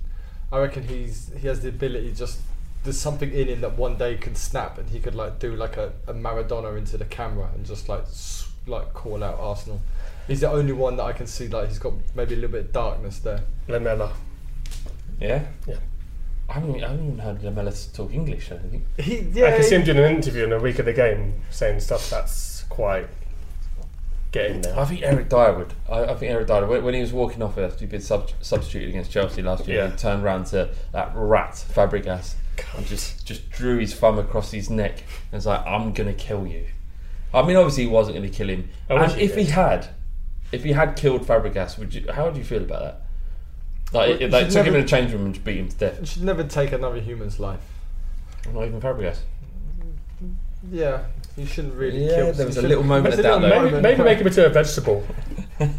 I 0.51 0.59
reckon 0.59 0.87
he's 0.87 1.31
he 1.39 1.47
has 1.47 1.61
the 1.61 1.69
ability 1.69 2.11
just 2.13 2.39
there's 2.83 2.97
something 2.97 3.31
in 3.31 3.47
him 3.47 3.61
that 3.61 3.77
one 3.77 3.97
day 3.97 4.15
can 4.15 4.35
snap 4.35 4.77
and 4.77 4.89
he 4.89 4.99
could 4.99 5.13
like 5.13 5.39
do 5.39 5.55
like 5.55 5.77
a, 5.77 5.91
a 6.07 6.13
Maradona 6.13 6.77
into 6.77 6.97
the 6.97 7.05
camera 7.05 7.49
and 7.53 7.65
just 7.65 7.89
like 7.89 8.05
like 8.65 8.93
call 8.93 9.23
out 9.23 9.37
Arsenal. 9.39 9.81
He's 10.27 10.41
the 10.41 10.49
only 10.49 10.73
one 10.73 10.95
that 10.97 11.03
I 11.03 11.13
can 11.13 11.27
see 11.27 11.47
like 11.47 11.67
he's 11.67 11.79
got 11.79 11.93
maybe 12.15 12.33
a 12.33 12.37
little 12.37 12.51
bit 12.51 12.65
of 12.65 12.71
darkness 12.71 13.19
there. 13.19 13.43
Lamela. 13.67 14.13
Yeah. 15.19 15.45
Yeah. 15.67 15.75
I 16.47 16.53
haven't, 16.53 16.83
I 16.83 16.89
haven't 16.89 17.05
even 17.05 17.19
heard 17.19 17.43
Lamela 17.43 17.71
talk 17.93 18.11
English. 18.11 18.51
I 18.51 18.55
don't 18.55 18.71
think. 18.71 18.85
He 18.97 19.43
I 19.43 19.51
can 19.51 19.63
see 19.63 19.75
him 19.75 19.83
doing 19.83 19.99
an 19.99 20.15
interview 20.15 20.45
in 20.45 20.53
a 20.53 20.59
week 20.59 20.79
of 20.79 20.85
the 20.85 20.93
game 20.93 21.41
saying 21.51 21.79
stuff 21.81 22.09
that's 22.09 22.63
quite 22.69 23.07
getting 24.31 24.61
there. 24.61 24.77
I 24.77 24.85
think 24.85 25.01
Eric 25.03 25.29
Dier 25.29 25.53
would. 25.53 25.73
I, 25.89 26.05
I 26.05 26.15
think 26.15 26.31
Eric 26.31 26.47
Dier 26.47 26.65
when, 26.65 26.83
when 26.83 26.93
he 26.93 27.01
was 27.01 27.13
walking 27.13 27.41
off 27.41 27.57
after 27.57 27.79
he'd 27.79 27.89
been 27.89 28.01
sub, 28.01 28.29
substituted 28.41 28.89
against 28.89 29.11
Chelsea 29.11 29.41
last 29.41 29.67
year. 29.67 29.83
Yeah. 29.83 29.91
He 29.91 29.97
turned 29.97 30.23
round 30.23 30.47
to 30.47 30.69
that 30.91 31.11
rat 31.15 31.53
Fabregas 31.53 32.35
and 32.75 32.85
just 32.85 33.25
just 33.25 33.49
drew 33.49 33.77
his 33.77 33.93
thumb 33.93 34.19
across 34.19 34.51
his 34.51 34.69
neck 34.69 34.99
and 35.31 35.37
was 35.37 35.45
like, 35.45 35.65
"I'm 35.65 35.93
gonna 35.93 36.13
kill 36.13 36.45
you." 36.45 36.65
I 37.33 37.45
mean, 37.45 37.55
obviously 37.55 37.83
he 37.83 37.89
wasn't 37.89 38.17
going 38.17 38.29
to 38.29 38.35
kill 38.35 38.49
him. 38.49 38.69
Oh, 38.89 38.97
I 38.97 39.03
And 39.05 39.21
if 39.21 39.35
he 39.35 39.45
had, 39.45 39.89
if 40.51 40.63
he 40.63 40.71
had 40.71 40.95
killed 40.95 41.21
Fabregas, 41.21 41.77
would 41.77 41.93
you? 41.93 42.11
How 42.11 42.25
would 42.25 42.37
you 42.37 42.43
feel 42.43 42.63
about 42.63 42.81
that? 42.81 43.01
Like, 43.93 44.07
Well, 44.07 44.15
if 44.15 44.21
you 44.21 44.27
they 44.29 44.43
should 44.43 44.51
took 44.51 44.65
him 44.65 44.75
in 44.75 44.83
a 44.83 44.87
change 44.87 45.11
room 45.11 45.25
and 45.25 45.33
just 45.33 45.45
beat 45.45 45.57
him 45.57 45.69
to 45.69 45.75
death. 45.75 45.99
You 45.99 46.05
should 46.05 46.23
never 46.23 46.43
take 46.43 46.71
another 46.71 46.99
human's 46.99 47.39
life. 47.39 47.61
Not 48.51 48.65
even 48.65 48.81
Fabregas. 48.81 49.19
Yeah, 50.71 51.03
you 51.39 51.45
shouldn't 51.45 51.73
really 51.75 52.05
Yeah, 52.05 52.15
kill. 52.15 52.33
there 52.33 52.45
was 52.45 52.57
a 52.57 52.61
little 52.61 52.83
moment 52.83 53.13
of 53.13 53.19
a 53.19 53.23
doubt 53.23 53.41
there. 53.41 53.49
Maybe, 53.51 53.65
moment. 53.65 53.83
maybe 53.83 54.03
make 54.03 54.19
him 54.19 54.27
into 54.27 54.45
a 54.45 54.49
vegetable. 54.49 55.03
maybe 55.59 55.71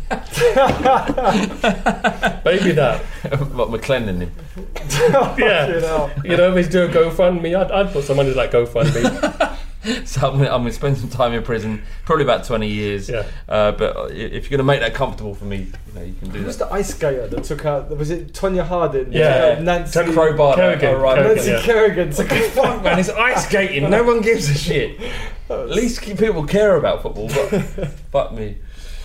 that. 2.72 3.00
what 3.52 3.68
McLennan 3.70 4.20
him? 4.20 4.30
Fucking 5.12 5.44
Yeah. 5.44 6.08
You 6.24 6.36
know, 6.36 6.50
if 6.50 6.56
he's 6.56 6.68
doing 6.68 6.90
GoFundMe, 6.90 7.58
I'd, 7.58 7.70
I'd 7.70 7.92
put 7.92 8.04
some 8.04 8.16
money 8.16 8.32
like 8.34 8.50
GoFundMe. 8.50 9.56
So 10.04 10.28
I'm 10.28 10.38
gonna, 10.38 10.50
I'm 10.50 10.60
gonna 10.62 10.72
spend 10.72 10.98
some 10.98 11.08
time 11.08 11.32
in 11.32 11.42
prison, 11.42 11.82
probably 12.04 12.24
about 12.24 12.44
20 12.44 12.68
years. 12.68 13.08
Yeah. 13.08 13.24
Uh, 13.48 13.72
but 13.72 14.10
if 14.12 14.50
you're 14.50 14.58
gonna 14.58 14.66
make 14.66 14.80
that 14.80 14.92
comfortable 14.92 15.34
for 15.34 15.46
me, 15.46 15.56
you 15.86 15.94
know, 15.94 16.02
you 16.02 16.14
can 16.14 16.30
do 16.30 16.38
Who's 16.40 16.58
that. 16.58 16.68
the 16.68 16.74
ice 16.74 16.90
skater 16.94 17.26
that 17.28 17.44
took 17.44 17.64
out? 17.64 17.88
Was 17.96 18.10
it 18.10 18.34
Tonya 18.34 18.66
Harding? 18.66 19.10
Yeah. 19.12 19.48
Took 19.50 19.58
out 19.58 19.64
Nancy 19.64 19.92
Tony 19.92 20.12
Crowbar. 20.12 20.56
Kerrigan, 20.56 20.94
oh, 20.94 21.00
right, 21.00 21.14
Kerrigan, 21.16 21.36
Nancy 21.36 21.50
yeah. 21.52 21.62
Kerrigan 21.62 22.10
took 22.10 22.30
out. 22.30 22.44
Fuck 22.50 22.82
man, 22.82 22.98
it's 22.98 23.08
ice 23.08 23.46
skating. 23.46 23.88
No 23.88 24.02
one 24.04 24.20
gives 24.20 24.50
a 24.50 24.54
shit. 24.54 25.00
At 25.48 25.70
least 25.70 26.02
people 26.02 26.44
care 26.46 26.76
about 26.76 27.02
football. 27.02 27.28
But 27.28 27.88
fuck 28.12 28.32
me. 28.34 28.58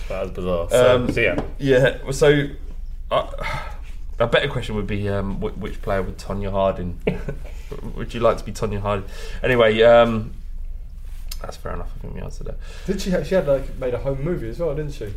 that 0.08 0.22
was 0.22 0.30
bizarre. 0.32 0.68
So, 0.70 0.94
Um, 0.96 1.12
so 1.12 1.20
yeah. 1.20 1.40
Yeah. 1.58 2.10
So, 2.10 2.48
uh, 3.10 3.30
a 4.18 4.26
better 4.26 4.48
question 4.48 4.74
would 4.76 4.86
be 4.86 5.08
um, 5.08 5.40
which 5.40 5.80
player 5.80 6.02
would 6.02 6.18
Tonya 6.18 6.50
Harding? 6.50 7.00
would 7.96 8.12
you 8.12 8.20
like 8.20 8.36
to 8.36 8.44
be 8.44 8.52
Tonya 8.52 8.80
Harding? 8.80 9.06
Anyway, 9.42 9.80
um, 9.82 10.32
that's 11.46 11.56
fair 11.56 11.72
enough. 11.72 11.90
I 11.96 12.02
think 12.02 12.14
we 12.14 12.20
answered 12.20 12.46
that. 12.48 12.58
Did 12.86 13.00
she? 13.00 13.10
She 13.24 13.34
had 13.34 13.46
like 13.48 13.76
made 13.78 13.94
a 13.94 13.98
home 13.98 14.22
movie 14.22 14.48
as 14.50 14.58
well, 14.58 14.74
didn't 14.74 14.92
she? 14.92 15.14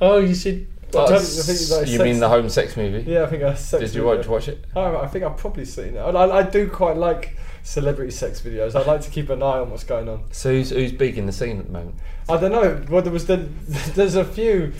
Oh, 0.00 0.18
you 0.18 0.34
should. 0.34 0.66
I 0.94 0.98
Oh, 0.98 1.08
don't- 1.08 1.20
think, 1.20 1.48
like, 1.70 1.88
you 1.88 1.96
sex- 1.96 2.02
mean 2.02 2.20
the 2.20 2.28
home 2.28 2.48
sex 2.48 2.76
movie? 2.76 3.10
Yeah, 3.10 3.24
I 3.24 3.26
think 3.26 3.42
I 3.42 3.54
sex 3.54 3.80
Did 3.82 3.94
you 3.94 4.02
video. 4.02 4.16
watch, 4.18 4.26
watch 4.28 4.48
it? 4.48 4.64
Oh, 4.76 4.96
I 4.98 5.08
think 5.08 5.24
I've 5.24 5.36
probably 5.36 5.64
seen 5.64 5.96
it. 5.96 5.98
I, 5.98 6.10
I, 6.10 6.38
I 6.38 6.42
do 6.44 6.70
quite 6.70 6.96
like 6.96 7.36
celebrity 7.64 8.12
sex 8.12 8.40
videos. 8.40 8.76
I 8.76 8.84
like 8.84 9.00
to 9.00 9.10
keep 9.10 9.28
an 9.30 9.42
eye 9.42 9.58
on 9.58 9.70
what's 9.70 9.82
going 9.82 10.08
on. 10.08 10.22
So 10.30 10.50
who's, 10.52 10.70
who's 10.70 10.92
big 10.92 11.18
in 11.18 11.26
the 11.26 11.32
scene 11.32 11.58
at 11.58 11.66
the 11.66 11.72
moment? 11.72 11.96
I 12.28 12.36
don't 12.36 12.52
know. 12.52 12.80
Well, 12.88 13.02
there 13.02 13.12
was 13.12 13.26
the 13.26 13.36
there's 13.94 14.14
a 14.14 14.24
few. 14.24 14.72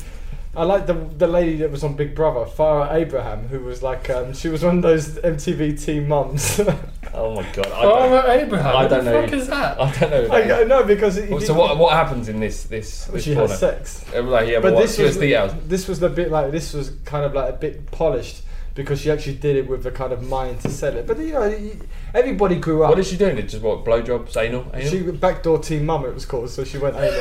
I 0.57 0.65
like 0.65 0.87
the 0.87 0.95
the 0.95 1.27
lady 1.27 1.57
that 1.59 1.71
was 1.71 1.85
on 1.85 1.95
Big 1.95 2.15
Brother, 2.15 2.51
Farrah 2.51 2.95
Abraham, 2.95 3.49
who 3.49 3.61
was 3.61 3.83
like 3.83 4.09
um, 4.11 4.33
she 4.33 4.49
was 4.49 4.65
one 4.65 4.79
of 4.79 4.83
those 4.83 5.11
MTV 5.19 5.83
teen 5.85 6.09
mums. 6.09 6.61
Oh 7.15 7.35
my 7.37 7.43
god! 7.53 7.67
I 7.69 7.71
Oh, 7.83 8.11
don't, 8.11 8.31
Abraham. 8.41 8.67
I 8.67 8.83
what 8.83 8.91
don't 8.91 9.05
the 9.07 9.11
know. 9.13 9.23
fuck 9.23 9.33
is 9.33 9.47
that? 9.47 9.81
I 9.81 9.91
don't 9.99 10.11
know. 10.11 10.25
who 10.27 10.33
I 10.33 10.41
that 10.43 10.63
is. 10.63 10.69
know 10.69 10.83
because 10.85 11.17
if 11.17 11.31
Well, 11.31 11.41
you- 11.41 11.47
so 11.47 11.55
what 11.55 11.79
what 11.79 11.93
happens 11.95 12.29
in 12.29 12.41
this 12.41 12.65
this, 12.65 13.05
this 13.07 13.25
she 13.25 13.33
porno? 13.35 13.49
has 13.49 13.59
sex. 13.59 14.05
Uh, 14.15 14.23
Like, 14.23 14.49
yeah, 14.49 14.61
but, 14.61 14.75
But 14.75 14.81
this 14.81 14.97
give 14.99 15.07
was 15.07 15.17
us 15.17 15.21
details. 15.23 15.53
this 15.67 15.89
was 15.89 16.01
the 16.01 16.11
bit 16.11 16.31
like 16.31 16.51
this 16.51 16.75
was 16.75 16.91
kind 17.07 17.25
of 17.25 17.33
like 17.33 17.49
a 17.55 17.57
bit 17.57 17.91
polished 17.91 18.43
because 18.75 19.01
she 19.01 19.11
actually 19.11 19.37
did 19.37 19.57
it 19.57 19.67
with 19.67 19.83
the 19.85 19.93
kind 19.93 20.13
of 20.13 20.29
mind 20.29 20.61
to 20.61 20.69
sell 20.69 20.95
it. 20.95 21.07
But 21.07 21.19
you 21.19 21.33
know, 21.33 21.49
y- 21.49 21.77
everybody 22.17 22.57
grew 22.57 22.83
up. 22.83 22.91
What 22.91 22.99
is 22.99 23.09
she 23.09 23.17
doing? 23.17 23.39
It 23.39 23.49
just 23.49 23.63
what 23.63 23.85
blowjobs, 23.85 24.37
anal, 24.37 24.67
anal? 24.75 24.91
She 24.91 25.03
backdoor 25.03 25.59
team 25.61 25.87
mum 25.87 26.05
it 26.07 26.15
was 26.15 26.25
called, 26.25 26.51
so 26.51 26.65
she 26.65 26.79
went 26.79 26.97
anal. 26.97 27.21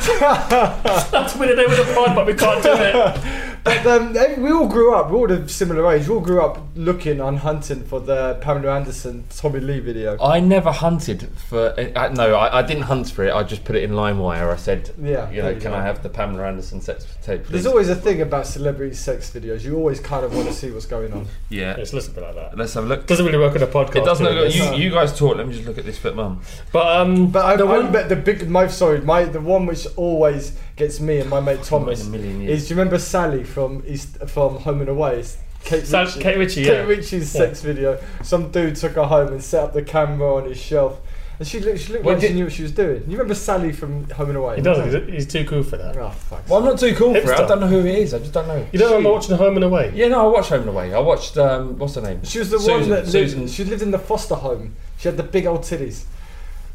That's 0.00 1.36
when 1.36 1.54
they 1.54 1.66
with 1.66 1.78
a 1.78 1.94
pod, 1.94 2.14
but 2.14 2.26
we 2.26 2.34
can't 2.34 2.62
do 2.62 2.72
it. 2.72 3.50
but 3.64 3.86
um, 3.86 4.12
we 4.42 4.50
all 4.50 4.68
grew 4.68 4.94
up. 4.94 5.10
We're 5.10 5.18
all 5.18 5.26
the 5.28 5.48
similar 5.48 5.92
age. 5.92 6.08
We 6.08 6.14
all 6.14 6.20
grew 6.20 6.40
up 6.42 6.58
looking 6.74 7.20
and 7.20 7.38
hunting 7.38 7.84
for 7.84 8.00
the 8.00 8.38
Pamela 8.40 8.76
Anderson 8.76 9.24
Tommy 9.28 9.60
Lee 9.60 9.80
video. 9.80 10.18
I 10.18 10.40
never 10.40 10.72
hunted 10.72 11.28
for. 11.48 11.78
Uh, 11.78 12.08
no, 12.08 12.34
I, 12.34 12.60
I 12.60 12.62
didn't 12.62 12.84
hunt 12.84 13.10
for 13.10 13.24
it. 13.24 13.32
I 13.34 13.42
just 13.42 13.64
put 13.64 13.76
it 13.76 13.82
in 13.82 13.90
LimeWire. 13.90 14.52
I 14.52 14.56
said, 14.56 14.90
Yeah, 14.98 15.30
you 15.30 15.38
know, 15.38 15.42
there 15.44 15.54
you 15.54 15.60
can 15.60 15.72
go. 15.72 15.76
I 15.76 15.82
have 15.82 16.02
the 16.02 16.08
Pamela 16.08 16.46
Anderson 16.46 16.80
sex 16.80 17.06
tape? 17.22 17.44
Please? 17.44 17.52
There's 17.52 17.66
always 17.66 17.90
a 17.90 17.96
thing 17.96 18.22
about 18.22 18.46
celebrity 18.46 18.94
sex 18.94 19.30
videos. 19.30 19.62
You 19.62 19.76
always 19.76 20.00
kind 20.00 20.24
of 20.24 20.34
want 20.34 20.48
to 20.48 20.54
see 20.54 20.70
what's 20.70 20.86
going 20.86 21.12
on. 21.12 21.26
yeah. 21.50 21.76
It's 21.76 21.92
a 21.92 21.96
little 21.96 22.14
bit 22.14 22.22
like 22.22 22.34
that. 22.36 22.56
Let's 22.56 22.74
have 22.74 22.84
a 22.84 22.86
look. 22.86 23.06
Doesn't 23.06 23.26
really 23.26 23.38
work 23.38 23.56
on 23.56 23.62
a 23.62 23.66
podcast. 23.66 23.96
It 23.96 24.04
doesn't 24.04 24.19
does 24.20 24.58
look. 24.58 24.76
You, 24.78 24.84
you 24.84 24.90
guys 24.90 25.16
talk. 25.18 25.36
Let 25.36 25.46
me 25.48 25.54
just 25.54 25.66
look 25.66 25.78
at 25.78 25.84
this 25.84 25.98
fit 25.98 26.14
mum. 26.14 26.40
But 26.72 26.86
um, 27.00 27.30
But 27.30 27.44
I, 27.44 27.56
the 27.56 27.66
I 27.66 27.78
one 27.78 27.92
bet 27.92 28.08
the 28.08 28.16
big, 28.16 28.48
my 28.48 28.66
sorry, 28.68 29.00
my 29.00 29.24
the 29.24 29.40
one 29.40 29.66
which 29.66 29.86
always 29.96 30.56
gets 30.76 31.00
me 31.00 31.18
and 31.20 31.28
my 31.30 31.40
mate 31.40 31.62
Thomas 31.62 32.06
a 32.06 32.10
million 32.10 32.40
years. 32.42 32.62
is. 32.62 32.68
Do 32.68 32.74
you 32.74 32.78
remember 32.80 32.98
Sally 32.98 33.44
from 33.44 33.82
East 33.86 34.18
from 34.28 34.56
Home 34.60 34.80
and 34.80 34.88
Away? 34.90 35.20
It's 35.20 35.36
Kate 35.64 35.86
Sal- 35.86 36.04
Ritchie. 36.06 36.20
Kate 36.20 36.38
Ritchie, 36.38 36.64
Kate 36.64 36.72
yeah. 36.72 36.82
Ritchie's 36.84 37.34
Yeah. 37.34 37.40
sex 37.46 37.60
video. 37.62 37.98
Some 38.22 38.50
dude 38.50 38.76
took 38.76 38.92
her 38.92 39.04
home 39.04 39.32
and 39.32 39.42
set 39.44 39.62
up 39.64 39.72
the 39.74 39.82
camera 39.82 40.36
on 40.36 40.44
his 40.44 40.58
shelf, 40.58 40.98
and 41.40 41.48
she 41.48 41.58
looked. 41.58 41.80
She 41.80 41.92
looked 41.92 42.04
Well, 42.04 42.14
like 42.14 42.22
she 42.22 42.28
did- 42.28 42.36
knew 42.36 42.44
what 42.44 42.52
she 42.52 42.62
was 42.62 42.70
doing. 42.70 43.02
You 43.08 43.12
remember 43.18 43.34
Sally 43.34 43.72
from 43.72 44.08
Home 44.10 44.28
and 44.28 44.38
Away? 44.38 44.56
he 44.56 44.62
doesn't. 44.62 45.06
He's, 45.08 45.24
he's 45.24 45.26
too 45.26 45.44
cool 45.44 45.64
for 45.64 45.76
that. 45.78 45.96
Oh 45.96 46.10
fuck. 46.10 46.48
Well, 46.48 46.60
I'm 46.60 46.64
not 46.64 46.78
too 46.78 46.94
cool 46.94 47.12
for 47.14 47.18
it. 47.18 47.26
I 47.26 47.32
Hipster. 47.42 47.48
don't 47.48 47.60
know 47.60 47.66
who 47.66 47.82
he 47.82 48.00
is. 48.02 48.14
I 48.14 48.18
just 48.20 48.32
don't 48.32 48.46
know. 48.46 48.64
You 48.70 48.78
don't 48.78 48.90
remember 48.90 49.10
watching 49.10 49.36
Home 49.36 49.56
and 49.56 49.64
Away? 49.64 49.90
Yeah, 49.94 50.06
no, 50.08 50.28
I 50.28 50.32
watched 50.32 50.50
Home 50.50 50.60
and 50.60 50.68
Away. 50.70 50.94
I 50.94 50.98
watched 51.00 51.36
um, 51.38 51.76
what's 51.78 51.96
her 51.96 52.02
name? 52.02 52.22
She 52.22 52.38
was 52.38 52.50
the 52.50 52.58
Susan, 52.60 52.80
one 52.80 52.88
that 52.90 53.06
Susan. 53.08 53.48
She 53.48 53.64
lived 53.64 53.82
in 53.82 53.90
the 53.90 53.98
foster 53.98 54.36
home. 54.36 54.76
She 54.98 55.08
had 55.08 55.16
the 55.16 55.22
big 55.24 55.46
old 55.46 55.62
titties. 55.62 56.04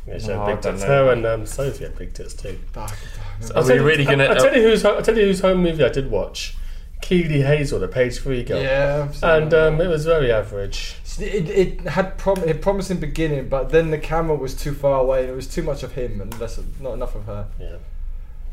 Yeah, 0.08 0.18
she 0.18 0.28
No, 0.28 0.34
had 0.34 0.42
I 0.42 0.54
big 0.56 0.62
don't 0.62 0.74
tits. 0.74 0.84
know. 0.84 0.88
Her 1.06 1.12
and 1.14 1.26
um, 1.26 1.46
Sophie 1.46 1.84
had 1.84 1.98
big 1.98 2.14
tits 2.14 2.34
too. 2.34 2.60
Fuck. 2.74 2.92
Are 2.92 3.58
I'll 3.58 3.62
we 3.64 3.68
tell 3.70 3.78
you- 3.78 3.84
really 3.86 4.06
gonna? 4.06 4.26
I, 4.26 4.32
I 4.32 4.36
tell 4.36 4.56
you 4.56 4.64
who's. 4.64 4.84
I 4.86 5.02
tell 5.02 5.18
you 5.18 5.26
whose 5.26 5.40
home 5.42 5.62
movie 5.62 5.84
I 5.84 5.90
did 5.90 6.10
watch. 6.10 6.56
Keeley 7.02 7.42
Hazell, 7.42 7.80
the 7.80 7.88
page 7.88 8.20
three 8.20 8.44
girl. 8.44 8.62
Yeah. 8.62 9.08
I've 9.10 9.24
And 9.24 9.54
um, 9.54 9.80
it 9.82 9.88
was 9.88 10.06
very 10.06 10.32
average. 10.32 10.96
It, 11.20 11.50
it 11.50 11.82
had 11.82 12.18
prom- 12.18 12.44
it 12.44 12.62
promising 12.62 13.00
beginning, 13.00 13.48
but 13.48 13.70
then 13.70 13.92
the 13.92 13.98
camera 13.98 14.36
was 14.36 14.56
too 14.56 14.74
far 14.74 15.00
away 15.02 15.22
and 15.22 15.30
it 15.30 15.36
was 15.36 15.48
too 15.48 15.62
much 15.62 15.84
of 15.84 15.94
him 15.94 16.20
and 16.20 16.38
less 16.40 16.58
of, 16.58 16.82
not 16.82 16.94
enough 16.94 17.16
of 17.16 17.26
her. 17.26 17.48
Yeah. 17.60 17.78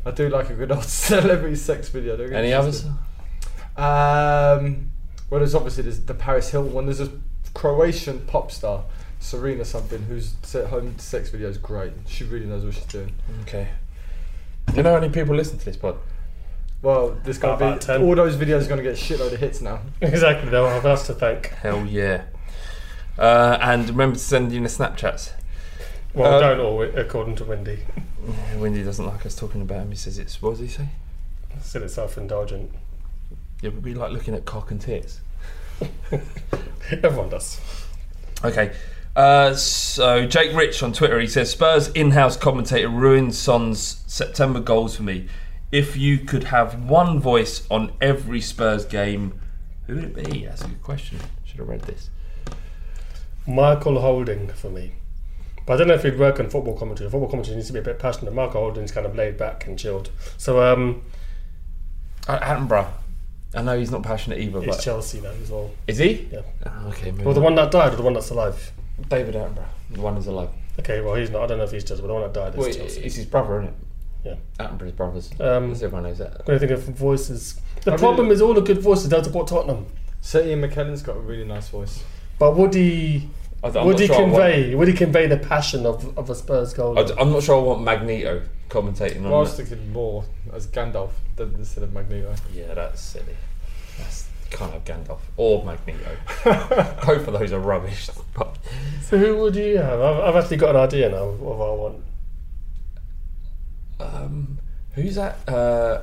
I 0.05 0.11
do 0.11 0.29
like 0.29 0.49
a 0.49 0.53
good 0.53 0.71
old 0.71 0.83
celebrity 0.85 1.55
sex 1.55 1.89
video. 1.89 2.15
They're 2.15 2.33
Any 2.33 2.53
others? 2.53 2.85
Um, 3.75 4.91
well, 5.29 5.39
there's 5.39 5.55
obviously 5.55 5.83
there's 5.83 6.01
the 6.01 6.13
Paris 6.13 6.49
Hilton 6.51 6.73
one. 6.73 6.85
There's 6.85 6.99
a 6.99 7.09
Croatian 7.53 8.19
pop 8.27 8.51
star, 8.51 8.83
Serena 9.19 9.65
something, 9.65 10.03
whose 10.03 10.35
se- 10.43 10.65
home 10.65 10.97
sex 10.99 11.29
video 11.29 11.49
is 11.49 11.57
great. 11.57 11.93
She 12.07 12.23
really 12.23 12.45
knows 12.45 12.63
what 12.63 12.75
she's 12.75 12.85
doing. 12.85 13.13
Okay. 13.41 13.69
Do 14.67 14.75
you 14.75 14.83
know 14.83 14.93
how 14.93 14.99
many 14.99 15.11
people 15.11 15.35
listen 15.35 15.57
to 15.57 15.65
this 15.65 15.75
pod? 15.77 15.97
Well, 16.83 17.17
this 17.23 17.37
gonna 17.39 17.55
About 17.55 17.79
be 17.79 17.85
10. 17.87 18.03
all 18.03 18.13
those 18.15 18.35
videos 18.35 18.65
are 18.65 18.69
gonna 18.69 18.83
get 18.83 18.93
a 18.93 19.01
shitload 19.01 19.33
of 19.33 19.39
hits 19.39 19.61
now. 19.61 19.79
Exactly. 20.01 20.49
They'll 20.49 20.67
have 20.67 20.85
us 20.85 21.07
to 21.07 21.13
thank. 21.13 21.47
Hell 21.47 21.85
yeah. 21.85 22.23
Uh, 23.17 23.57
and 23.61 23.87
remember 23.89 24.15
to 24.17 24.21
send 24.21 24.51
in 24.53 24.63
the 24.63 24.69
Snapchats. 24.69 25.31
Well, 26.13 26.35
Um, 26.35 26.41
don't 26.41 26.59
all, 26.59 26.83
according 26.83 27.35
to 27.37 27.45
Windy. 27.45 27.79
Yeah, 28.27 28.57
Windy 28.57 28.83
doesn't 28.83 29.05
like 29.05 29.25
us 29.25 29.33
talking 29.35 29.61
about 29.61 29.81
him. 29.83 29.89
He 29.91 29.95
says 29.97 30.17
it's 30.19 30.41
what 30.41 30.51
does 30.51 30.59
he 30.59 30.67
say? 30.67 30.89
Still, 31.61 31.83
it's 31.83 31.93
self-indulgent. 31.93 32.71
Yeah, 33.61 33.69
but 33.69 33.81
we 33.81 33.93
like 33.93 34.11
looking 34.11 34.33
at 34.35 34.43
cock 34.45 34.69
and 34.71 34.81
tits. 34.81 35.21
Everyone 36.91 37.29
does. 37.29 37.59
Okay. 38.43 38.73
Uh, 39.15 39.53
so 39.53 40.25
Jake 40.25 40.55
Rich 40.55 40.81
on 40.83 40.91
Twitter, 40.91 41.19
he 41.19 41.27
says 41.27 41.49
Spurs 41.51 41.87
in-house 41.89 42.35
commentator 42.35 42.89
ruined 42.89 43.35
Son's 43.35 44.03
September 44.07 44.59
goals 44.59 44.95
for 44.97 45.03
me. 45.03 45.27
If 45.73 45.97
you 45.97 46.19
could 46.19 46.43
have 46.43 46.83
one 46.83 47.19
voice 47.19 47.65
on 47.71 47.93
every 47.99 48.41
Spurs 48.41 48.85
game, 48.85 49.41
who 49.87 49.95
would 49.95 50.03
it 50.03 50.13
be? 50.15 50.45
That's 50.45 50.61
a 50.61 50.67
good 50.67 50.83
question. 50.83 51.17
Should 51.45 51.57
have 51.57 51.67
read 51.67 51.81
this. 51.81 52.11
Michael 53.47 53.99
Holding 53.99 54.49
for 54.49 54.69
me. 54.69 54.91
But 55.65 55.73
I 55.73 55.77
don't 55.77 55.87
know 55.87 55.95
if 55.95 56.03
he'd 56.03 56.19
work 56.19 56.39
on 56.39 56.51
football 56.51 56.77
commentary. 56.77 57.09
Football 57.09 57.27
commentary 57.27 57.55
needs 57.55 57.69
to 57.69 57.73
be 57.73 57.79
a 57.79 57.81
bit 57.81 57.97
passionate. 57.97 58.35
Michael 58.35 58.61
Holding's 58.61 58.91
kind 58.91 59.07
of 59.07 59.15
laid 59.15 59.35
back 59.35 59.65
and 59.65 59.79
chilled. 59.79 60.11
So 60.37 60.61
um, 60.61 61.01
Attenborough. 62.21 62.91
I 63.55 63.63
know 63.63 63.75
he's 63.79 63.89
not 63.89 64.03
passionate 64.03 64.37
either, 64.37 64.59
it's 64.59 64.77
but 64.77 64.83
Chelsea 64.83 65.21
though 65.21 65.31
as 65.41 65.49
well. 65.49 65.71
is 65.87 65.97
he? 65.97 66.27
Yeah. 66.31 66.41
Oh, 66.67 66.89
okay. 66.89 67.09
maybe 67.11 67.23
Well, 67.25 67.33
the 67.33 67.41
one 67.41 67.55
that 67.55 67.71
died 67.71 67.93
or 67.93 67.95
the 67.95 68.03
one 68.03 68.13
that's 68.13 68.29
alive? 68.29 68.71
David 69.09 69.33
Attenborough. 69.33 69.65
The 69.89 70.01
one 70.01 70.15
who's 70.17 70.27
alive. 70.27 70.49
Okay, 70.79 71.01
well 71.01 71.15
he's 71.15 71.31
not. 71.31 71.41
I 71.41 71.47
don't 71.47 71.57
know 71.57 71.63
if 71.63 71.71
he's 71.71 71.83
Chelsea, 71.83 72.03
but 72.03 72.09
the 72.09 72.13
one 72.13 72.21
that 72.23 72.33
died 72.33 72.53
is 72.53 72.59
Well, 72.59 72.71
Chelsea. 72.71 73.01
it's 73.01 73.15
his 73.15 73.25
brother, 73.25 73.61
isn't 73.61 73.69
it? 73.69 73.75
Yeah. 74.23 74.35
Attenborough's 74.59 74.91
brothers. 74.93 75.31
Um, 75.39 75.71
As 75.71 75.83
everyone 75.83 76.03
knows 76.03 76.17
that. 76.19 76.47
When 76.47 76.55
I 76.55 76.59
think 76.59 76.71
of 76.71 76.83
voices, 76.83 77.59
the 77.83 77.93
I 77.93 77.97
problem 77.97 78.27
really- 78.27 78.35
is 78.35 78.41
all 78.41 78.53
the 78.53 78.61
good 78.61 78.79
voices 78.79 79.09
don't 79.09 79.23
support 79.23 79.47
Tottenham. 79.47 79.85
So 80.21 80.41
Ian 80.41 80.61
McKellen's 80.61 81.01
got 81.01 81.17
a 81.17 81.19
really 81.19 81.43
nice 81.45 81.67
voice. 81.69 82.03
But 82.39 82.55
would 82.55 82.73
he? 82.73 83.29
I- 83.63 83.67
I'm 83.67 83.85
would 83.85 83.99
he 83.99 84.07
sure 84.07 84.15
I 84.15 84.19
want- 84.21 84.31
convey? 84.33 84.75
Would 84.75 84.87
he 84.87 84.93
convey 84.93 85.27
the 85.27 85.37
passion 85.37 85.85
of, 85.85 86.17
of 86.17 86.29
a 86.29 86.35
Spurs 86.35 86.73
goal? 86.73 86.97
I 86.97 87.03
d- 87.03 87.13
I'm 87.19 87.31
not 87.31 87.43
sure 87.43 87.57
I 87.59 87.63
want 87.63 87.81
Magneto 87.83 88.41
commentating 88.69 89.17
on 89.17 89.23
Well, 89.29 89.35
I 89.35 89.39
was 89.41 89.55
that. 89.57 89.65
thinking 89.67 89.91
more 89.93 90.23
as 90.53 90.67
Gandalf 90.67 91.11
than 91.35 91.53
instead 91.55 91.83
of 91.83 91.93
Magneto. 91.93 92.33
Yeah, 92.53 92.73
that's 92.73 93.01
silly. 93.01 93.35
That's 93.97 94.27
kind 94.51 94.73
of 94.73 94.83
Gandalf 94.85 95.19
or 95.37 95.63
Magneto. 95.65 96.15
Both 97.05 97.27
of 97.27 97.33
those 97.39 97.51
are 97.53 97.59
rubbish. 97.59 98.09
But 98.35 98.57
So 99.03 99.17
who 99.17 99.37
would 99.37 99.55
you 99.55 99.77
have? 99.77 99.99
I've, 100.01 100.19
I've 100.35 100.35
actually 100.43 100.57
got 100.57 100.71
an 100.71 100.81
idea 100.81 101.09
now 101.09 101.17
of 101.25 101.39
what 101.41 101.55
I 101.55 101.73
want. 101.73 102.03
Um, 104.03 104.57
who's 104.95 105.15
that? 105.15 105.37
Uh, 105.47 106.01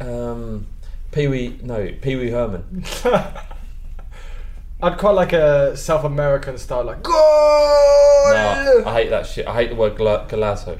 um, 0.00 0.66
Pee 1.10 1.26
Wee. 1.28 1.58
No, 1.62 1.92
Pee 2.00 2.16
Wee 2.16 2.30
Herman. 2.30 2.84
I'd 4.82 4.98
quite 4.98 5.12
like 5.12 5.32
a 5.32 5.76
South 5.76 6.04
American 6.04 6.58
style, 6.58 6.84
like 6.84 7.02
goal. 7.02 7.12
No, 7.14 8.82
I 8.86 8.92
hate 8.94 9.10
that 9.10 9.26
shit. 9.26 9.46
I 9.46 9.54
hate 9.54 9.70
the 9.70 9.76
word 9.76 9.96
gla- 9.96 10.26
golazo. 10.28 10.78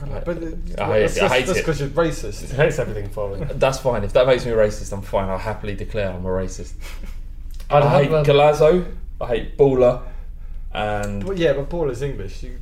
But 0.00 0.10
I 0.10 0.12
hate 0.14 0.24
that's 1.00 1.16
it. 1.16 1.22
I 1.22 1.28
hate 1.28 1.46
that's 1.46 1.58
it. 1.58 1.62
because 1.62 1.80
you're 1.80 1.88
racist. 1.90 2.48
He 2.50 2.56
hates 2.56 2.78
everything 2.78 3.08
for 3.08 3.34
me. 3.36 3.44
That's 3.54 3.78
fine. 3.78 4.04
If 4.04 4.12
that 4.12 4.26
makes 4.26 4.44
me 4.44 4.50
racist, 4.52 4.92
I'm 4.92 5.00
fine. 5.00 5.30
I'll 5.30 5.38
happily 5.38 5.74
declare 5.74 6.10
I'm 6.10 6.26
a 6.26 6.28
racist. 6.28 6.74
I'd 7.70 7.82
I 7.82 8.02
hate 8.02 8.10
have 8.10 8.28
a- 8.28 8.30
Golazo. 8.30 8.94
I 9.20 9.26
hate 9.28 9.56
Baller. 9.56 10.02
And 10.74 11.24
But 11.24 11.38
yeah, 11.38 11.54
but 11.54 11.70
ball 11.70 11.88
is 11.90 12.02
English. 12.02 12.42
You, 12.42 12.58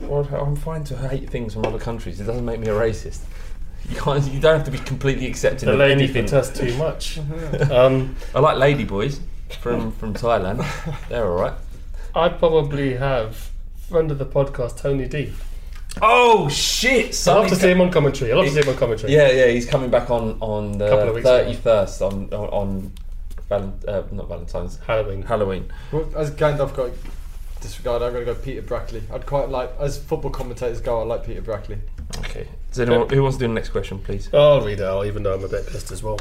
well, 0.00 0.28
I'm 0.34 0.56
fine 0.56 0.84
to 0.84 0.96
hate 0.96 1.30
things 1.30 1.54
from 1.54 1.64
other 1.66 1.78
countries. 1.78 2.20
It 2.20 2.24
doesn't 2.24 2.44
make 2.44 2.60
me 2.60 2.68
a 2.68 2.74
racist. 2.74 3.20
You 3.88 3.96
can't. 3.96 4.24
You 4.32 4.40
don't 4.40 4.56
have 4.56 4.64
to 4.64 4.70
be 4.70 4.78
completely 4.78 5.26
accepting 5.26 5.66
The 5.66 5.72
of 5.74 5.78
lady 5.78 5.92
anything. 6.04 6.26
protests 6.26 6.58
too 6.58 6.74
much. 6.76 7.18
um, 7.70 8.16
I 8.34 8.40
like 8.40 8.58
lady 8.58 8.84
boys 8.84 9.20
from 9.60 9.92
from 9.92 10.12
Thailand. 10.14 10.64
They're 11.08 11.24
all 11.26 11.36
right. 11.40 11.54
I'd 12.14 12.38
probably 12.38 12.94
have 12.94 13.50
friend 13.88 14.10
of 14.10 14.18
the 14.18 14.26
podcast 14.26 14.78
Tony 14.78 15.06
D. 15.06 15.32
Oh 16.02 16.48
shit! 16.48 17.14
I'd 17.28 17.32
love 17.34 17.48
to 17.48 17.56
see 17.56 17.70
him 17.70 17.80
on 17.80 17.90
commentary. 17.90 18.32
I'd 18.32 18.36
love 18.36 18.46
to 18.46 18.52
see 18.52 18.60
him 18.60 18.68
on 18.68 18.76
commentary. 18.76 19.12
Yeah, 19.14 19.30
yeah, 19.30 19.46
he's 19.46 19.66
coming 19.66 19.88
back 19.90 20.10
on 20.10 20.36
on 20.40 20.78
Couple 20.78 20.98
of 21.00 21.06
the 21.06 21.12
weeks 21.14 21.26
ago. 21.26 21.44
thirty 21.44 21.54
first 21.56 22.02
on 22.02 22.24
on, 22.34 22.48
on 22.48 22.92
Val- 23.48 23.78
uh, 23.86 24.02
not 24.10 24.28
Valentine's 24.28 24.78
Halloween. 24.86 25.22
Halloween. 25.22 25.70
well, 25.92 26.10
as 26.16 26.30
Gandalf 26.32 26.74
got 26.74 26.90
disregarded, 27.66 28.06
I'm 28.06 28.12
going 28.12 28.26
to 28.26 28.34
go 28.34 28.38
Peter 28.38 28.62
Brackley. 28.62 29.02
I'd 29.12 29.26
quite 29.26 29.48
like, 29.48 29.72
as 29.78 29.98
football 29.98 30.30
commentators 30.30 30.80
go, 30.80 31.00
I 31.00 31.04
like 31.04 31.24
Peter 31.24 31.42
Brackley. 31.42 31.78
Okay. 32.18 32.48
Does 32.70 32.80
anyone 32.80 33.08
who 33.08 33.22
wants 33.22 33.38
to 33.38 33.44
do 33.44 33.48
the 33.48 33.54
next 33.54 33.70
question, 33.70 33.98
please? 33.98 34.32
I'll 34.32 34.60
read 34.60 34.80
it 34.80 34.84
out, 34.84 35.06
even 35.06 35.22
though 35.22 35.34
I'm 35.34 35.44
a 35.44 35.48
bit 35.48 35.66
pissed 35.66 35.90
as 35.90 36.02
well. 36.02 36.18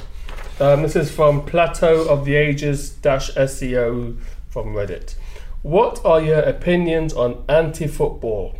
Um, 0.59 0.81
this 0.81 0.95
is 0.95 1.11
from 1.11 1.45
Plateau 1.45 2.07
of 2.07 2.25
the 2.25 2.35
Ages 2.35 2.89
dash 2.89 3.31
SEO 3.31 4.17
from 4.49 4.67
Reddit. 4.67 5.15
What 5.61 6.03
are 6.05 6.21
your 6.21 6.39
opinions 6.39 7.13
on 7.13 7.43
anti-football? 7.49 8.55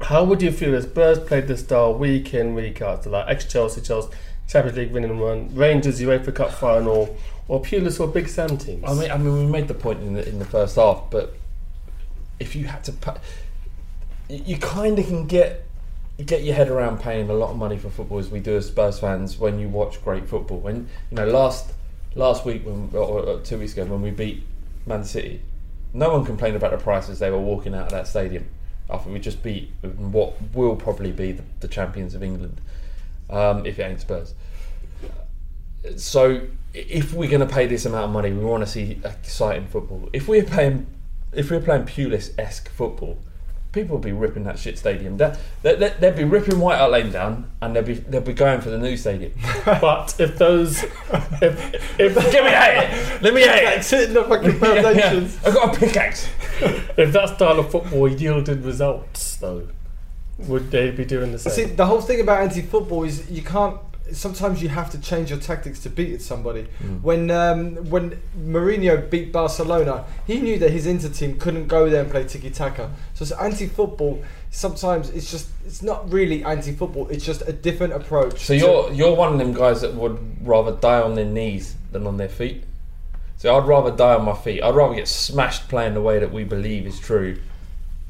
How 0.00 0.24
would 0.24 0.42
you 0.42 0.50
feel 0.50 0.74
if 0.74 0.84
Spurs 0.84 1.20
played 1.20 1.46
this 1.46 1.60
style 1.60 1.94
week 1.94 2.34
in, 2.34 2.54
week 2.54 2.82
out? 2.82 3.04
So 3.04 3.10
like 3.10 3.28
ex-Chelsea, 3.28 3.82
Chelsea, 3.82 4.12
Champions 4.48 4.76
League 4.76 4.92
winning 4.92 5.18
run, 5.18 5.54
Rangers 5.54 6.00
UEFA 6.00 6.34
Cup 6.34 6.50
final, 6.50 7.16
or 7.48 7.62
Pulis 7.62 8.00
or 8.00 8.08
Big 8.08 8.28
Sam 8.28 8.58
teams? 8.58 8.84
I 8.86 8.94
mean, 8.94 9.10
I 9.10 9.16
mean, 9.16 9.34
we 9.34 9.46
made 9.46 9.68
the 9.68 9.74
point 9.74 10.00
in 10.00 10.14
the 10.14 10.28
in 10.28 10.38
the 10.38 10.44
first 10.44 10.76
half, 10.76 11.04
but 11.10 11.34
if 12.42 12.56
you 12.56 12.66
had 12.66 12.82
to, 12.84 12.92
pa- 12.92 13.18
you, 14.28 14.58
kind 14.58 14.98
of 14.98 15.06
can 15.06 15.26
get 15.26 15.64
get 16.26 16.42
your 16.42 16.54
head 16.54 16.68
around 16.68 17.00
paying 17.00 17.30
a 17.30 17.32
lot 17.32 17.50
of 17.50 17.56
money 17.56 17.78
for 17.78 17.88
football 17.88 18.18
as 18.18 18.30
we 18.30 18.38
do 18.38 18.56
as 18.56 18.66
Spurs 18.66 18.98
fans 18.98 19.38
when 19.38 19.58
you 19.58 19.68
watch 19.68 20.02
great 20.04 20.28
football. 20.28 20.58
When 20.58 20.88
you 21.10 21.16
know 21.16 21.26
last 21.26 21.72
last 22.14 22.44
week 22.44 22.66
when 22.66 22.90
or, 22.94 23.40
two 23.40 23.58
weeks 23.58 23.72
ago 23.72 23.84
when 23.84 24.02
we 24.02 24.10
beat 24.10 24.42
Man 24.86 25.04
City, 25.04 25.40
no 25.94 26.12
one 26.12 26.24
complained 26.24 26.56
about 26.56 26.72
the 26.72 26.78
prices 26.78 27.20
they 27.20 27.30
were 27.30 27.40
walking 27.40 27.74
out 27.74 27.84
of 27.86 27.90
that 27.92 28.08
stadium 28.08 28.48
after 28.90 29.08
we 29.10 29.20
just 29.20 29.42
beat 29.42 29.70
what 29.96 30.34
will 30.52 30.76
probably 30.76 31.12
be 31.12 31.32
the, 31.32 31.44
the 31.60 31.68
champions 31.68 32.14
of 32.14 32.22
England, 32.22 32.60
um, 33.30 33.64
if 33.64 33.78
it 33.78 33.84
ain't 33.84 34.00
Spurs. 34.00 34.34
So 35.96 36.42
if 36.74 37.12
we're 37.12 37.30
going 37.30 37.46
to 37.46 37.52
pay 37.52 37.66
this 37.66 37.86
amount 37.86 38.06
of 38.06 38.10
money, 38.10 38.32
we 38.32 38.44
want 38.44 38.64
to 38.64 38.70
see 38.70 39.00
exciting 39.04 39.66
football. 39.68 40.08
If 40.12 40.28
we're 40.28 40.44
playing, 40.44 40.86
if 41.32 41.50
we're 41.50 41.60
playing 41.60 41.84
Pulis 41.84 42.30
esque 42.38 42.68
football, 42.70 43.18
people 43.72 43.96
will 43.96 44.02
be 44.02 44.12
ripping 44.12 44.44
that 44.44 44.58
shit 44.58 44.78
stadium 44.78 45.16
down. 45.16 45.36
They, 45.62 45.74
they, 45.76 45.94
they'd 45.98 46.14
be 46.16 46.24
ripping 46.24 46.60
White 46.60 46.76
Hart 46.78 46.90
Lane 46.92 47.10
down, 47.10 47.50
and 47.60 47.74
they'll 47.74 47.82
be 47.82 47.94
they'll 47.94 48.20
be 48.20 48.34
going 48.34 48.60
for 48.60 48.70
the 48.70 48.78
new 48.78 48.96
stadium. 48.96 49.32
but 49.64 50.14
if 50.20 50.36
those, 50.38 50.82
if, 50.82 51.98
if 51.98 52.14
Get 52.32 52.44
me 52.44 52.50
at 52.50 52.92
it. 52.92 53.22
Let 53.22 53.34
me 53.34 53.44
at 53.44 53.58
it. 53.58 53.64
That's 53.64 53.90
hitting 53.90 54.14
the 54.14 54.24
fucking 54.24 54.50
Yeah, 54.62 54.74
yeah. 54.74 54.82
foundations. 54.82 55.38
I've 55.44 55.54
got 55.54 55.76
a 55.76 55.78
pickaxe. 55.80 56.28
if 56.60 57.12
that 57.12 57.30
style 57.34 57.58
of 57.58 57.70
football 57.70 58.08
yielded 58.08 58.64
results, 58.64 59.36
though, 59.36 59.68
would 60.38 60.70
they 60.70 60.90
be 60.90 61.04
doing 61.04 61.32
the 61.32 61.38
same? 61.38 61.52
See, 61.52 61.64
the 61.64 61.86
whole 61.86 62.00
thing 62.00 62.20
about 62.20 62.42
anti-football 62.42 63.04
is 63.04 63.30
you 63.30 63.42
can't. 63.42 63.78
Sometimes 64.10 64.62
you 64.62 64.68
have 64.68 64.90
to 64.90 65.00
change 65.00 65.30
your 65.30 65.38
tactics 65.38 65.80
to 65.80 65.90
beat 65.90 66.20
somebody. 66.20 66.66
When 67.02 67.30
um, 67.30 67.76
when 67.88 68.20
Mourinho 68.38 69.08
beat 69.08 69.32
Barcelona, 69.32 70.04
he 70.26 70.40
knew 70.40 70.58
that 70.58 70.70
his 70.70 70.86
Inter 70.86 71.08
team 71.08 71.38
couldn't 71.38 71.68
go 71.68 71.88
there 71.88 72.02
and 72.02 72.10
play 72.10 72.24
tiki 72.24 72.50
taka. 72.50 72.90
So 73.14 73.22
it's 73.22 73.32
anti-football. 73.32 74.22
Sometimes 74.50 75.08
it's 75.10 75.30
just 75.30 75.48
it's 75.64 75.82
not 75.82 76.12
really 76.12 76.44
anti-football. 76.44 77.08
It's 77.08 77.24
just 77.24 77.42
a 77.46 77.52
different 77.52 77.92
approach. 77.94 78.40
So 78.44 78.52
you're 78.52 78.92
you're 78.92 79.14
one 79.14 79.32
of 79.32 79.38
them 79.38 79.54
guys 79.54 79.80
that 79.80 79.94
would 79.94 80.46
rather 80.46 80.72
die 80.72 81.00
on 81.00 81.14
their 81.14 81.24
knees 81.24 81.76
than 81.92 82.06
on 82.06 82.16
their 82.16 82.28
feet. 82.28 82.64
So 83.38 83.56
I'd 83.56 83.66
rather 83.66 83.90
die 83.90 84.14
on 84.14 84.24
my 84.24 84.34
feet. 84.34 84.62
I'd 84.62 84.74
rather 84.74 84.94
get 84.94 85.08
smashed 85.08 85.68
playing 85.68 85.94
the 85.94 86.02
way 86.02 86.18
that 86.18 86.32
we 86.32 86.44
believe 86.44 86.86
is 86.86 87.00
true, 87.00 87.38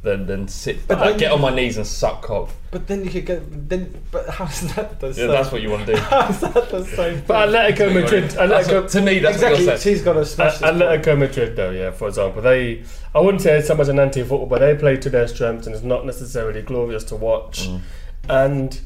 than 0.03 0.27
than 0.27 0.49
sit 0.49 0.87
But 0.89 0.99
like, 0.99 1.19
get 1.19 1.29
you- 1.29 1.35
on 1.35 1.41
my 1.41 1.55
knees 1.55 1.77
and 1.77 1.87
suck 1.87 2.23
cock. 2.23 2.51
But 2.73 2.87
then 2.89 3.05
you 3.05 3.11
could 3.11 3.27
get 3.27 3.69
then. 3.69 4.03
But 4.11 4.29
how's 4.29 4.63
that 4.75 4.99
the 4.99 5.09
Yeah, 5.09 5.13
same? 5.13 5.29
that's 5.29 5.53
what 5.53 5.63
you 5.63 5.71
want 5.71 5.87
to 5.87 5.93
do. 5.95 5.99
How's 6.11 6.41
that 6.41 6.71
the 6.71 6.85
same? 6.85 7.23
But 7.27 7.49
Atletico 7.51 7.93
Madrid, 7.95 8.31
Atletico, 8.31 8.83
what- 8.83 8.91
to 8.91 9.01
me, 9.03 9.19
that's 9.21 9.35
exactly. 9.37 9.59
what 9.65 9.67
you're 9.73 9.77
saying. 9.79 9.95
He's 9.97 10.05
got 10.05 10.13
to 10.15 10.25
smash. 10.25 10.59
this 10.59 10.63
Atletico 10.71 11.19
Madrid, 11.19 11.55
though, 11.57 11.71
yeah, 11.71 11.91
for 11.93 12.09
example, 12.09 12.43
they 12.43 12.83
I 13.15 13.21
wouldn't 13.21 13.43
say 13.43 13.59
it's 13.59 13.69
so 13.69 13.75
much 13.77 13.89
an 13.89 13.99
anti-football, 13.99 14.47
but 14.47 14.59
they 14.61 14.75
play 14.75 14.97
to 14.97 15.11
their 15.11 15.29
strengths, 15.29 15.67
and 15.67 15.75
it's 15.77 15.85
not 15.85 16.05
necessarily 16.07 16.63
glorious 16.63 17.05
to 17.05 17.17
watch. 17.17 17.69
Mm. 17.69 17.81
And 18.29 18.81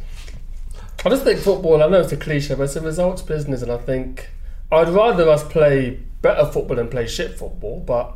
I 1.04 1.08
just 1.10 1.24
think 1.24 1.38
football. 1.40 1.82
I 1.82 1.88
know 1.88 2.00
it's 2.00 2.12
a 2.12 2.16
cliche, 2.16 2.54
but 2.54 2.64
it's 2.64 2.76
a 2.76 2.80
results 2.80 3.22
business, 3.22 3.62
and 3.62 3.70
I 3.70 3.78
think 3.78 4.28
I'd 4.72 4.88
rather 4.88 5.28
us 5.30 5.44
play 5.44 6.00
better 6.22 6.44
football 6.44 6.76
than 6.76 6.88
play 6.88 7.06
shit 7.06 7.38
football. 7.38 7.80
But 7.80 8.12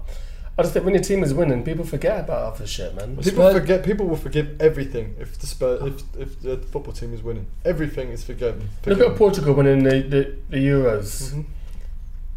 I 0.61 0.63
just 0.65 0.73
think 0.75 0.85
when 0.85 0.95
your 0.95 1.03
team 1.03 1.23
is 1.25 1.33
winning, 1.33 1.63
people 1.65 1.85
forget 1.85 2.21
about 2.21 2.55
other 2.55 2.67
shit, 2.67 2.95
man. 2.95 3.17
People 3.17 3.51
forget. 3.53 3.83
People 3.85 4.07
will 4.07 4.17
forgive 4.17 4.61
everything 4.61 5.17
if 5.19 5.39
the 5.39 5.47
Spurs, 5.47 5.83
if 5.83 6.21
if 6.21 6.41
the 6.43 6.59
football 6.59 6.93
team 6.93 7.15
is 7.15 7.23
winning. 7.23 7.47
Everything 7.65 8.11
is 8.11 8.23
forgiven. 8.23 8.69
Look 8.87 9.01
at 9.01 9.17
Portugal 9.17 9.55
winning 9.55 9.83
the 9.83 10.01
the, 10.03 10.37
the 10.51 10.59
Euros. 10.59 11.31
Mm-hmm. 11.31 11.41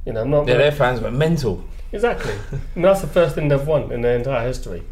You 0.05 0.13
know, 0.13 0.21
I'm 0.21 0.29
not. 0.29 0.47
Yeah, 0.47 0.57
their 0.57 0.71
fans 0.71 1.01
were 1.01 1.11
mental. 1.11 1.63
Exactly. 1.91 2.33
and 2.75 2.83
that's 2.85 3.01
the 3.01 3.07
first 3.07 3.35
thing 3.35 3.49
they've 3.49 3.67
won 3.67 3.91
in 3.91 4.01
their 4.01 4.15
entire 4.17 4.47
history. 4.47 4.83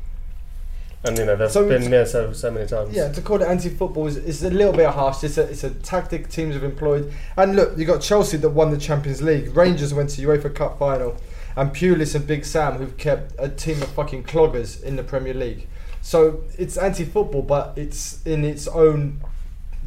And 1.04 1.18
you 1.18 1.26
know 1.26 1.36
they've 1.36 1.50
So 1.52 1.64
been 1.64 1.84
it's- 1.84 1.90
there 1.90 2.06
so 2.06 2.34
so 2.34 2.52
many 2.52 2.68
times. 2.68 2.94
Yeah, 2.94 3.12
to 3.12 3.22
call 3.22 3.42
it 3.42 3.48
anti-football 3.48 4.08
is, 4.08 4.18
is 4.18 4.44
a 4.44 4.52
little 4.52 4.74
bit 4.74 4.88
harsh. 4.90 5.24
It's 5.24 5.38
a, 5.38 5.44
it's 5.50 5.64
a 5.64 5.72
tactic 5.72 6.30
teams 6.30 6.54
have 6.54 6.64
employed. 6.64 7.12
And 7.38 7.56
look, 7.56 7.78
you 7.78 7.86
got 7.86 8.02
Chelsea 8.02 8.38
that 8.38 8.50
won 8.50 8.70
the 8.72 8.78
Champions 8.78 9.22
League. 9.22 9.56
Rangers 9.56 9.94
went 9.94 10.10
to 10.12 10.22
UEFA 10.22 10.54
Cup 10.54 10.78
final. 10.78 11.16
And 11.56 11.72
Pulis 11.72 12.16
and 12.16 12.26
Big 12.26 12.46
Sam 12.46 12.74
who've 12.78 12.98
kept 12.98 13.34
a 13.38 13.50
team 13.50 13.82
of 13.82 13.90
fucking 13.90 14.24
cloggers 14.24 14.82
in 14.84 14.96
the 14.96 15.04
Premier 15.04 15.34
League. 15.34 15.68
So 16.02 16.44
it's 16.58 16.78
anti-football, 16.78 17.44
but 17.44 17.78
it's 17.78 18.22
in 18.26 18.44
its 18.44 18.68
own 18.68 19.22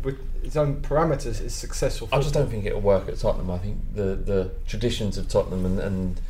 with 0.03 0.19
its 0.45 0.55
own 0.57 0.77
parameters. 0.83 1.41
It's 1.41 1.55
successful. 1.55 2.09
I 2.13 2.19
just 2.21 2.35
don't 2.35 2.49
think 2.49 2.67
it'll 2.67 2.81
work 2.81 3.09
at 3.09 3.19
Tottenham. 3.19 3.51
I 3.51 3.59
think 3.59 3.79
the 3.95 4.15
the 4.15 4.51
traditions 4.67 5.17
of 5.19 5.29
Tottenham 5.29 5.65
and, 5.67 5.79
and 5.81 6.21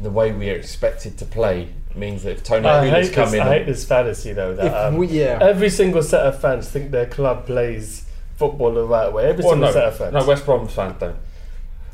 the 0.00 0.10
way 0.10 0.32
we 0.32 0.50
are 0.50 0.54
expected 0.56 1.16
to 1.18 1.24
play 1.24 1.68
means 1.94 2.22
that 2.24 2.32
if 2.32 2.42
Tony 2.44 2.66
I 2.68 2.86
Pulis 2.86 2.90
hate, 3.04 3.12
come 3.12 3.24
this, 3.30 3.34
in, 3.34 3.40
I 3.40 3.58
hate 3.58 3.66
this 3.66 3.84
fantasy 3.84 4.32
though. 4.32 4.54
That 4.54 4.86
um, 4.86 4.96
we- 4.96 5.08
yeah. 5.08 5.38
every 5.40 5.70
single 5.70 6.02
set 6.02 6.22
of 6.26 6.40
fans 6.40 6.68
think 6.68 6.90
their 6.90 7.06
club 7.06 7.46
plays 7.46 8.04
football 8.36 8.74
the 8.74 8.84
right 8.84 9.12
way. 9.12 9.24
Every 9.26 9.44
Well, 9.44 9.52
single 9.54 9.68
no, 9.68 9.72
set 9.72 9.84
of 9.84 9.96
fans. 9.96 10.12
no, 10.12 10.26
West 10.26 10.44
Brom 10.44 10.68
fans 10.68 10.96
don't. 11.00 11.16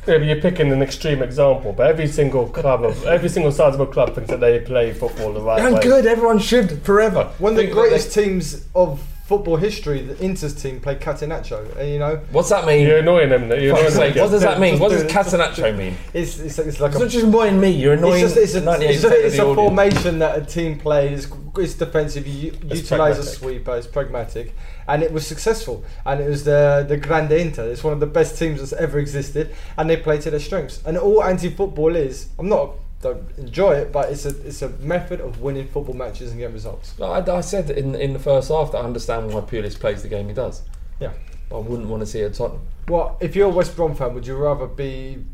Yeah, 0.06 0.16
you're 0.16 0.40
picking 0.40 0.72
an 0.72 0.82
extreme 0.82 1.22
example, 1.22 1.72
but 1.72 1.86
every 1.86 2.08
single 2.08 2.48
club 2.48 2.82
of 2.84 3.04
every 3.04 3.28
single 3.28 3.52
sizable 3.52 3.86
club 3.86 4.14
thinks 4.14 4.30
that 4.30 4.40
they 4.40 4.58
play 4.58 4.92
football 4.92 5.32
the 5.32 5.40
right 5.40 5.60
And 5.60 5.76
way. 5.76 5.80
good, 5.82 6.06
everyone 6.06 6.40
should 6.40 6.82
forever. 6.82 7.30
One 7.38 7.52
of 7.52 7.56
the 7.56 7.62
Think 7.64 7.74
that 7.76 7.80
greatest 7.80 8.12
teams 8.12 8.66
of 8.74 9.00
football 9.22 9.56
history, 9.56 10.02
the 10.02 10.18
Inter's 10.22 10.54
team 10.60 10.80
played 10.80 11.00
Catenaccio, 11.00 11.76
and 11.76 11.88
you 11.90 11.98
know. 11.98 12.16
What's 12.32 12.50
that 12.50 12.66
mean? 12.66 12.86
You're 12.86 12.98
annoying 12.98 13.30
them. 13.30 13.48
You're 13.50 13.76
annoying 13.76 14.14
them. 14.14 14.22
what 14.22 14.30
does 14.30 14.42
that 14.42 14.60
mean? 14.60 14.78
What 14.78 14.90
does 14.90 15.02
Just 15.02 15.14
do 15.14 15.20
it, 15.20 15.24
just 15.24 15.58
Catenaccio 15.58 15.76
mean? 15.76 15.96
It's 16.12 16.38
it's, 16.38 16.58
it's 16.58 16.80
like 16.80 16.90
It's 16.90 16.96
a 16.96 17.04
not 17.04 17.10
just 17.10 17.26
annoying 17.26 17.60
me. 17.60 17.70
You're 17.70 17.94
annoying. 17.94 18.24
It's 18.24 18.34
just 18.34 18.56
it's 18.56 18.66
a, 18.66 18.80
it's 18.80 19.04
a, 19.04 19.26
it's 19.26 19.38
a 19.38 19.54
formation 19.54 20.18
that 20.18 20.38
a 20.38 20.44
team 20.44 20.78
plays. 20.78 21.24
It's, 21.24 21.32
it's 21.58 21.74
defensive. 21.74 22.26
You 22.26 22.52
It's 22.64 22.82
utilize 22.82 23.18
a 23.18 23.22
sweeper. 23.22 23.76
It's 23.76 23.86
pragmatic, 23.86 24.54
and 24.88 25.02
it 25.02 25.12
was 25.12 25.26
successful. 25.26 25.84
And 26.04 26.20
it 26.20 26.28
was 26.28 26.44
the 26.44 26.84
the 26.88 26.96
Grande 26.96 27.32
Inter. 27.32 27.70
It's 27.70 27.84
one 27.84 27.92
of 27.92 28.00
the 28.00 28.06
best 28.06 28.38
teams 28.38 28.58
that's 28.58 28.72
ever 28.72 28.98
existed, 28.98 29.54
and 29.76 29.88
they 29.88 29.96
play 29.96 30.18
to 30.20 30.30
their 30.30 30.40
strengths. 30.40 30.82
And 30.84 30.98
all 30.98 31.22
anti-football 31.22 31.94
is, 31.96 32.28
I'm 32.38 32.48
not 32.48 32.72
don't 33.02 33.36
enjoy 33.36 33.72
it, 33.72 33.92
but 33.92 34.10
it's 34.10 34.24
a 34.24 34.30
it's 34.46 34.62
a 34.62 34.70
method 34.78 35.20
of 35.20 35.40
winning 35.40 35.68
football 35.68 35.94
matches 35.94 36.30
and 36.30 36.38
getting 36.38 36.54
results. 36.54 36.98
I, 37.00 37.20
I 37.20 37.40
said 37.42 37.68
in 37.70 37.94
in 37.94 38.14
the 38.14 38.18
first 38.18 38.48
half 38.48 38.72
that 38.72 38.78
I 38.78 38.84
understand 38.84 39.34
why 39.34 39.40
Pulis 39.40 39.78
plays 39.78 40.02
the 40.02 40.08
game 40.08 40.28
he 40.28 40.34
does. 40.34 40.62
Yeah. 41.00 41.12
But 41.50 41.58
I 41.58 41.60
wouldn't 41.60 41.88
want 41.88 42.00
to 42.00 42.06
see 42.06 42.20
it 42.20 42.26
at 42.26 42.34
Tottenham. 42.34 42.62
Well, 42.88 43.18
if 43.20 43.36
you're 43.36 43.48
a 43.48 43.50
West 43.50 43.76
Brom 43.76 43.94
fan, 43.94 44.14
would 44.14 44.26
you 44.26 44.36
rather 44.36 44.66
be 44.66 45.24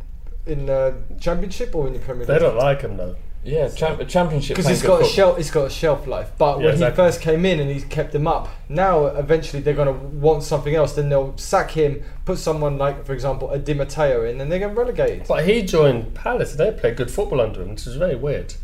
in 0.47 0.67
the 0.67 0.97
Championship 1.21 1.75
or 1.75 1.87
in 1.87 1.93
the 1.93 1.99
Premier 2.01 2.27
League? 2.27 2.29
They 2.29 2.39
don't 2.39 2.57
like 2.57 2.81
him 2.81 2.97
though. 2.97 3.17
Yeah, 3.49 3.69
champ, 3.69 4.07
championship. 4.09 4.57
because 4.57 4.67
playing 4.67 4.75
it's 4.75 4.83
good 4.83 4.89
got 4.89 4.95
a 4.95 4.99
football. 5.05 5.15
shelf. 5.15 5.39
It's 5.39 5.51
got 5.51 5.65
a 5.67 5.71
shelf 5.71 6.07
life. 6.07 6.31
But 6.37 6.59
Yeah, 6.59 6.65
when 6.67 6.75
exactly. 6.75 7.05
he 7.05 7.09
first 7.09 7.21
came 7.23 7.45
in 7.47 7.61
and 7.61 7.71
he's 7.71 7.85
kept 7.85 8.13
them 8.13 8.27
up, 8.27 8.49
now 8.69 9.07
eventually 9.07 9.63
they're 9.63 9.75
going 9.75 9.89
to 9.89 10.07
want 10.17 10.43
something 10.43 10.75
else. 10.75 10.95
Then 10.95 11.09
they'll 11.09 11.37
sack 11.39 11.71
him, 11.71 12.03
put 12.25 12.39
someone 12.39 12.77
like, 12.79 13.07
for 13.07 13.15
example, 13.15 13.51
a 13.51 13.59
Di 13.59 13.75
Matteo 13.75 14.25
in, 14.25 14.41
and 14.41 14.53
they 14.53 14.59
get 14.59 14.77
relegated. 14.77 15.27
But 15.27 15.47
he 15.47 15.63
joined 15.63 16.15
Palace. 16.15 16.55
They 16.55 16.71
played 16.73 16.97
good 16.97 17.11
football 17.11 17.41
under 17.41 17.63
him, 17.63 17.71
which 17.71 17.87
is 17.87 17.97
very 17.97 18.17
weird. 18.17 18.55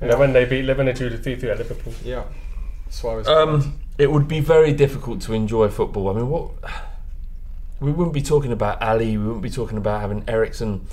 You 0.00 0.08
know, 0.08 0.18
when 0.18 0.32
they 0.32 0.44
beat 0.46 0.64
Liverpool 0.64 0.92
two 0.94 1.10
to 1.10 1.18
three 1.18 1.36
three 1.36 1.50
at 1.50 1.58
Liverpool. 1.58 1.92
Yeah, 2.04 2.24
Suarez. 2.90 3.28
Um, 3.28 3.78
it 3.98 4.10
would 4.10 4.26
be 4.26 4.40
very 4.40 4.72
difficult 4.72 5.20
to 5.22 5.32
enjoy 5.34 5.68
football. 5.68 6.08
I 6.08 6.14
mean, 6.14 6.28
what 6.28 6.50
we 7.78 7.92
wouldn't 7.92 8.14
be 8.14 8.22
talking 8.22 8.52
about 8.52 8.80
Alli. 8.82 9.16
We 9.16 9.24
wouldn't 9.24 9.42
be 9.42 9.50
talking 9.50 9.76
about 9.78 10.00
having 10.00 10.24
Eriksen, 10.26 10.86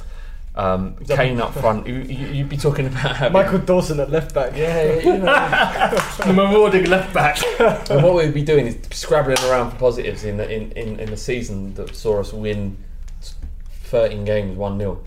um, 0.55 0.95
Kane 1.07 1.39
up 1.39 1.53
front. 1.61 1.87
You, 1.87 1.97
you'd 1.97 2.49
be 2.49 2.57
talking 2.57 2.87
about 2.87 3.15
having 3.15 3.33
Michael 3.33 3.59
Dawson 3.59 3.99
at 3.99 4.09
left 4.09 4.33
back. 4.33 4.55
Yeah, 4.55 4.99
you 4.99 5.17
know. 5.17 5.97
the 6.25 6.33
marauding 6.33 6.89
left 6.89 7.13
back. 7.13 7.41
and 7.89 8.03
what 8.03 8.15
we'd 8.15 8.33
be 8.33 8.43
doing 8.43 8.67
is 8.67 8.77
scrabbling 8.91 9.37
around 9.49 9.71
for 9.71 9.77
positives 9.77 10.23
in 10.23 10.37
the, 10.37 10.51
in, 10.51 10.71
in, 10.73 10.99
in 10.99 11.09
the 11.09 11.17
season 11.17 11.73
that 11.75 11.95
saw 11.95 12.19
us 12.19 12.33
win 12.33 12.77
13 13.83 14.25
games 14.25 14.57
1 14.57 14.77
0. 14.79 15.01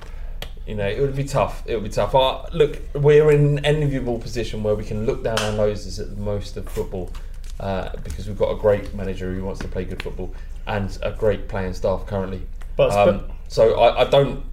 You 0.67 0.77
know, 0.77 0.89
it 0.89 1.01
would 1.01 1.17
be 1.17 1.25
tough. 1.25 1.63
It 1.67 1.75
would 1.75 1.85
be 1.85 1.91
tough. 1.91 2.15
Uh, 2.15 2.45
look, 2.53 2.79
we're 2.95 3.31
in 3.33 3.59
an 3.59 3.65
enviable 3.65 4.19
position 4.19 4.63
where 4.63 4.75
we 4.77 4.85
can 4.85 5.07
look 5.07 5.25
down 5.25 5.39
our 5.41 5.53
noses 5.53 5.99
at 5.99 6.15
the 6.15 6.23
most 6.23 6.57
of 6.57 6.69
football 6.69 7.11
uh, 7.59 7.91
because 8.05 8.29
we've 8.29 8.39
got 8.39 8.51
a 8.53 8.57
great 8.57 8.95
manager 8.95 9.33
who 9.35 9.45
wants 9.45 9.61
to 9.61 9.69
play 9.69 9.85
good 9.85 10.03
football 10.03 10.33
and 10.67 10.97
a 11.03 11.11
great 11.11 11.49
playing 11.49 11.75
staff 11.75 12.07
currently. 12.07 12.43
But- 12.77 12.93
um, 12.93 13.25
so 13.49 13.79
I, 13.81 14.03
I 14.03 14.05
don't. 14.05 14.45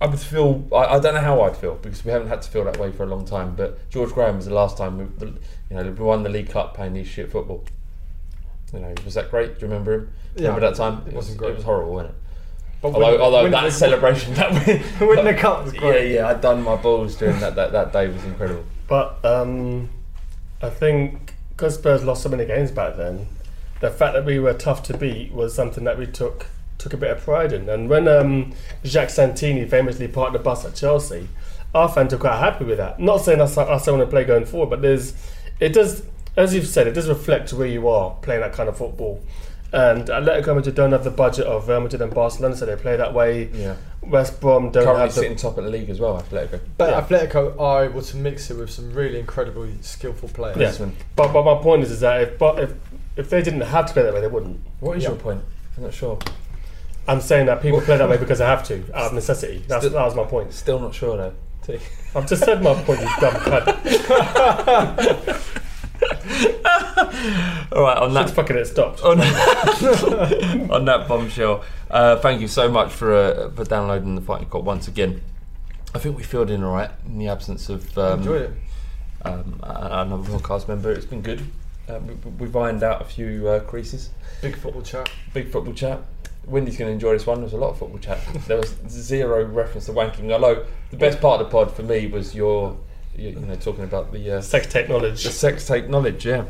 I 0.00 0.06
would 0.06 0.18
feel. 0.18 0.66
I, 0.72 0.96
I 0.96 0.98
don't 0.98 1.14
know 1.14 1.20
how 1.20 1.42
I'd 1.42 1.56
feel 1.56 1.74
because 1.74 2.04
we 2.04 2.10
haven't 2.10 2.28
had 2.28 2.40
to 2.42 2.50
feel 2.50 2.64
that 2.64 2.78
way 2.78 2.90
for 2.90 3.02
a 3.02 3.06
long 3.06 3.24
time. 3.26 3.54
But 3.54 3.90
George 3.90 4.10
Graham 4.12 4.36
was 4.36 4.46
the 4.46 4.54
last 4.54 4.76
time 4.78 4.98
we, 4.98 5.04
the- 5.18 5.38
you 5.68 5.76
know, 5.76 5.82
we 5.82 5.90
won 6.04 6.22
the 6.22 6.28
League 6.30 6.48
Cup 6.50 6.74
playing 6.74 6.94
these 6.94 7.06
shit 7.06 7.30
football. 7.30 7.64
You 8.72 8.80
know, 8.80 8.94
was 9.04 9.14
that 9.14 9.30
great? 9.30 9.54
Do 9.58 9.66
you 9.66 9.70
remember 9.72 9.92
him? 9.94 10.12
Yeah, 10.36 10.42
remember 10.48 10.60
that 10.70 10.76
time? 10.76 10.98
it 11.00 11.06
was, 11.06 11.14
wasn't 11.14 11.38
great. 11.38 11.50
It 11.50 11.56
was 11.56 11.64
horrible, 11.64 11.92
wasn't 11.94 12.10
it? 12.10 12.16
But 12.82 12.94
although, 12.94 13.12
win- 13.12 13.20
although 13.20 13.42
win- 13.42 13.52
that 13.52 13.72
celebration, 13.72 14.34
that 14.34 14.52
win, 14.66 14.82
winning 15.08 15.24
the 15.26 15.34
cup 15.34 15.64
was 15.64 15.72
great. 15.74 16.10
Yeah, 16.12 16.20
yeah. 16.20 16.28
I'd 16.28 16.40
done 16.40 16.62
my 16.62 16.76
balls 16.76 17.16
during 17.16 17.38
that, 17.40 17.54
that, 17.56 17.72
that 17.72 17.92
day 17.92 18.08
was 18.08 18.24
incredible. 18.24 18.64
But 18.88 19.22
um, 19.24 19.90
I 20.62 20.70
think 20.70 21.34
because 21.50 21.74
Spurs 21.74 22.02
lost 22.04 22.22
so 22.22 22.28
many 22.30 22.46
games 22.46 22.70
back 22.70 22.96
then, 22.96 23.26
the 23.80 23.90
fact 23.90 24.14
that 24.14 24.24
we 24.24 24.38
were 24.38 24.54
tough 24.54 24.82
to 24.84 24.96
beat 24.96 25.32
was 25.32 25.54
something 25.54 25.84
that 25.84 25.98
we 25.98 26.06
took 26.06 26.46
took 26.80 26.92
a 26.94 26.96
bit 26.96 27.10
of 27.10 27.22
pride 27.22 27.52
in. 27.52 27.68
And 27.68 27.88
when 27.88 28.08
um, 28.08 28.52
Jacques 28.84 29.10
Santini 29.10 29.66
famously 29.66 30.08
parked 30.08 30.32
the 30.32 30.38
bus 30.38 30.64
at 30.64 30.74
Chelsea, 30.74 31.28
our 31.74 31.88
fans 31.88 32.12
are 32.12 32.18
quite 32.18 32.38
happy 32.38 32.64
with 32.64 32.78
that. 32.78 32.98
Not 32.98 33.18
saying 33.18 33.38
that's 33.38 33.56
us 33.56 33.86
I 33.86 33.90
want 33.92 34.02
to 34.02 34.10
play 34.10 34.24
going 34.24 34.44
forward, 34.46 34.70
but 34.70 34.82
there's 34.82 35.14
it 35.60 35.72
does, 35.72 36.02
as 36.36 36.54
you've 36.54 36.66
said, 36.66 36.86
it 36.86 36.92
does 36.94 37.08
reflect 37.08 37.52
where 37.52 37.66
you 37.66 37.86
are 37.88 38.16
playing 38.22 38.40
that 38.40 38.52
kind 38.54 38.68
of 38.68 38.76
football. 38.76 39.22
And 39.72 40.06
Atletico 40.08 40.56
Madrid 40.56 40.74
don't 40.74 40.90
have 40.90 41.04
the 41.04 41.10
budget 41.12 41.46
of 41.46 41.68
Real 41.68 41.80
Madrid 41.80 42.02
and 42.02 42.12
Barcelona, 42.12 42.56
so 42.56 42.66
they 42.66 42.74
play 42.74 42.96
that 42.96 43.14
way. 43.14 43.50
Yeah. 43.54 43.76
West 44.02 44.40
Brom 44.40 44.70
don't 44.72 44.82
Currently 44.82 45.00
have 45.02 45.14
the 45.14 45.20
sitting 45.20 45.36
top 45.36 45.58
of 45.58 45.64
the 45.64 45.70
league 45.70 45.88
as 45.90 46.00
well, 46.00 46.20
Atletico. 46.20 46.58
But 46.76 46.90
Yeah. 46.90 47.00
Atletico 47.02 47.60
are 47.60 47.84
able 47.84 48.02
to 48.02 48.16
mix 48.16 48.50
it 48.50 48.56
with 48.56 48.70
some 48.70 48.92
really 48.92 49.20
incredibly 49.20 49.74
skillful 49.82 50.28
players. 50.30 50.80
Yeah. 50.80 50.88
But, 51.14 51.32
but 51.32 51.44
my 51.44 51.62
point 51.62 51.84
is, 51.84 51.92
is 51.92 52.00
that 52.00 52.20
if, 52.22 52.38
but 52.38 52.58
if 52.58 52.72
if 53.16 53.28
they 53.30 53.42
didn't 53.42 53.60
have 53.60 53.86
to 53.86 53.92
play 53.92 54.02
that 54.02 54.14
way, 54.14 54.20
they 54.20 54.26
wouldn't. 54.28 54.58
What 54.80 54.96
is 54.96 55.02
Yeah. 55.04 55.10
your 55.10 55.18
point? 55.18 55.42
I'm 55.76 55.84
not 55.84 55.94
sure. 55.94 56.18
I'm 57.10 57.20
saying 57.20 57.46
that 57.46 57.60
people 57.60 57.80
play 57.80 57.96
that 57.96 58.08
way 58.08 58.16
because 58.24 58.38
they 58.38 58.44
have 58.46 58.62
to, 58.68 58.82
out 58.94 59.06
of 59.08 59.12
necessity. 59.14 59.64
That's, 59.66 59.84
Still- 59.84 59.98
that 59.98 60.04
was 60.04 60.14
my 60.14 60.24
point. 60.24 60.52
Still 60.52 60.78
not 60.78 60.94
sure 60.94 61.16
though. 61.16 61.34
T. 61.62 61.78
I've 62.14 62.26
just 62.28 62.42
said 62.44 62.62
my 62.62 62.74
point, 62.82 63.00
you 63.00 63.08
dumb 63.20 63.34
cunt. 63.34 63.66
All 67.72 67.82
right, 67.82 67.98
on 67.98 68.14
that 68.14 68.22
Shit's 68.26 68.32
fucking 68.34 68.56
it 68.56 68.64
stopped. 68.66 69.00
on, 69.04 69.20
on 70.70 70.84
that 70.86 71.06
bombshell, 71.06 71.64
uh, 71.90 72.16
thank 72.16 72.40
you 72.40 72.48
so 72.48 72.70
much 72.70 72.90
for 72.92 73.12
uh, 73.14 73.50
for 73.50 73.64
downloading 73.64 74.14
the 74.14 74.20
Fighting 74.20 74.48
Cock 74.48 74.64
once 74.64 74.88
again. 74.88 75.20
I 75.94 75.98
think 75.98 76.16
we 76.16 76.22
filled 76.22 76.50
in 76.50 76.62
all 76.64 76.72
right 76.74 76.90
in 77.06 77.18
the 77.18 77.28
absence 77.28 77.68
of 77.68 77.96
um, 77.98 78.20
Enjoyed 78.20 78.42
it. 78.42 78.52
um, 79.26 79.60
another 79.62 80.22
podcast 80.30 80.68
member. 80.68 80.90
It's 80.92 81.04
been 81.06 81.22
good. 81.22 81.42
Uh, 81.88 81.98
we, 82.00 82.14
we've 82.30 82.56
ironed 82.56 82.82
out 82.82 83.02
a 83.02 83.04
few 83.04 83.48
uh, 83.48 83.60
creases. 83.60 84.10
Big 84.40 84.56
football 84.56 84.82
chat. 84.82 85.10
Big 85.34 85.50
football 85.50 85.74
chat. 85.74 86.00
Windy's 86.50 86.76
going 86.76 86.88
to 86.88 86.92
enjoy 86.92 87.12
this 87.12 87.26
one. 87.26 87.38
There 87.38 87.44
was 87.44 87.52
a 87.52 87.56
lot 87.56 87.70
of 87.70 87.78
football 87.78 87.98
chat. 87.98 88.18
There 88.46 88.56
was 88.58 88.74
zero 88.88 89.44
reference 89.44 89.86
to 89.86 89.92
wanking. 89.92 90.30
Although 90.32 90.66
the 90.90 90.96
best 90.96 91.20
part 91.20 91.40
of 91.40 91.46
the 91.46 91.50
pod 91.52 91.74
for 91.74 91.82
me 91.82 92.06
was 92.06 92.34
your, 92.34 92.76
you, 93.16 93.30
you 93.30 93.36
know, 93.36 93.54
talking 93.54 93.84
about 93.84 94.12
the 94.12 94.32
uh, 94.38 94.40
Sex 94.40 94.66
tape 94.66 94.88
knowledge. 94.88 95.22
the 95.24 95.30
sex 95.30 95.66
tape 95.66 95.88
knowledge. 95.88 96.26
Yeah. 96.26 96.44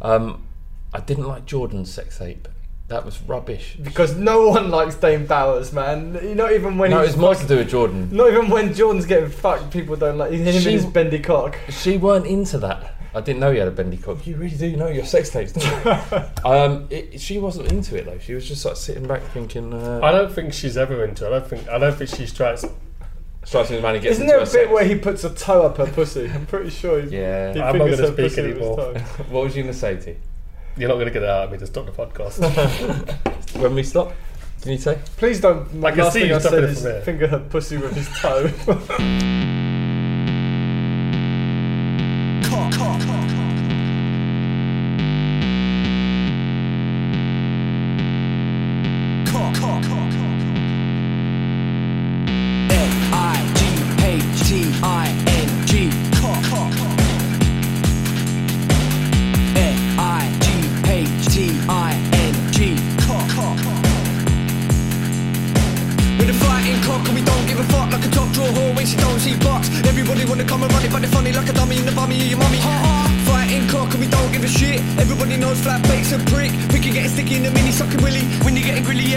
Um, 0.00 0.46
I 0.92 1.00
didn't 1.00 1.26
like 1.26 1.44
Jordan's 1.46 1.92
sex 1.92 2.18
tape. 2.18 2.48
That 2.88 3.04
was 3.04 3.20
rubbish. 3.22 3.78
Because 3.82 4.14
no 4.14 4.48
one 4.48 4.70
likes 4.70 4.94
Dane 4.96 5.24
Bowers, 5.26 5.72
man. 5.72 6.36
Not 6.36 6.52
even 6.52 6.76
when 6.76 6.90
No, 6.90 7.00
it's 7.00 7.16
more 7.16 7.34
to 7.34 7.46
do 7.46 7.56
with 7.56 7.70
Jordan. 7.70 8.10
Not 8.12 8.28
even 8.30 8.50
when 8.50 8.74
Jordan's 8.74 9.06
getting 9.06 9.30
fucked, 9.30 9.70
people 9.72 9.96
don't 9.96 10.18
like 10.18 10.32
him 10.32 10.44
She- 10.44 10.56
and 10.56 10.64
his 10.66 10.84
bendy 10.84 11.18
cock. 11.18 11.56
She 11.70 11.96
weren't 11.96 12.26
into 12.26 12.58
that. 12.58 12.93
I 13.14 13.20
didn't 13.20 13.40
know 13.40 13.50
you 13.50 13.60
had 13.60 13.68
a 13.68 13.72
bendy 13.72 13.96
cock. 13.96 14.26
You 14.26 14.36
really 14.36 14.56
do 14.56 14.76
know 14.76 14.88
your 14.88 15.04
sex 15.04 15.30
tapes, 15.30 15.52
don't 15.52 15.84
you? 15.84 16.22
um, 16.50 16.86
it, 16.90 17.20
she 17.20 17.38
wasn't 17.38 17.70
into 17.70 17.96
it 17.96 18.06
though. 18.06 18.18
She 18.18 18.34
was 18.34 18.46
just 18.48 18.64
like 18.64 18.76
sitting 18.76 19.06
back 19.06 19.22
thinking. 19.32 19.72
Uh, 19.72 20.00
I 20.02 20.10
don't 20.10 20.32
think 20.32 20.52
she's 20.52 20.76
ever 20.76 21.04
into 21.04 21.24
it. 21.24 21.28
I 21.28 21.30
don't 21.38 21.46
think. 21.46 21.68
I 21.68 21.78
don't 21.78 21.94
think 21.96 22.10
she 22.10 22.26
tries. 22.26 22.64
strikes 23.44 23.70
me 23.70 23.76
as 23.76 23.82
man 23.82 23.94
who 23.94 24.00
gets 24.00 24.12
Isn't 24.16 24.22
into 24.24 24.32
there 24.32 24.36
a 24.38 24.40
her 24.40 24.44
bit 24.46 24.52
sex. 24.52 24.70
where 24.72 24.84
he 24.84 24.94
puts 24.96 25.22
a 25.24 25.30
toe 25.34 25.62
up 25.66 25.76
her 25.76 25.86
pussy? 25.86 26.28
I'm 26.34 26.46
pretty 26.46 26.70
sure. 26.70 27.00
He, 27.02 27.16
Yeah. 27.16 27.52
he 27.52 27.60
I'm 27.60 27.78
not 27.78 27.86
fingers 27.88 28.00
gonna 28.00 28.08
her 28.08 28.14
speak 28.14 28.24
pussy 28.26 28.42
with 28.42 28.56
his 28.58 28.66
anymore. 28.66 28.94
toe. 28.94 29.00
What 29.30 29.44
was 29.44 29.56
you 29.56 29.62
going 29.62 29.72
to 29.74 29.78
say, 29.78 29.96
T? 29.96 30.16
You're 30.76 30.88
not 30.88 30.94
going 30.94 31.06
to 31.06 31.12
get 31.12 31.22
it 31.22 31.28
out 31.28 31.44
of 31.44 31.52
me 31.52 31.58
to 31.58 31.66
stop 31.66 31.86
the 31.86 31.92
podcast. 31.92 32.40
When 33.60 33.74
we 33.76 33.84
stop, 33.84 34.12
can 34.62 34.72
you 34.72 34.78
say? 34.78 34.98
Please 35.18 35.40
don't. 35.40 35.72
My 35.74 35.88
I 35.88 35.90
can 35.92 36.00
last 36.04 36.14
see 36.14 36.20
thing 36.20 36.28
you 36.30 36.34
I 36.34 36.38
stopping 36.38 36.56
said 36.60 36.64
it 36.64 36.70
is 36.70 36.82
from 36.82 36.90
there. 36.90 37.02
finger 37.02 37.26
her 37.28 37.38
pussy 37.38 37.76
with 37.76 37.94
his 37.94 38.08
toe. 38.18 39.63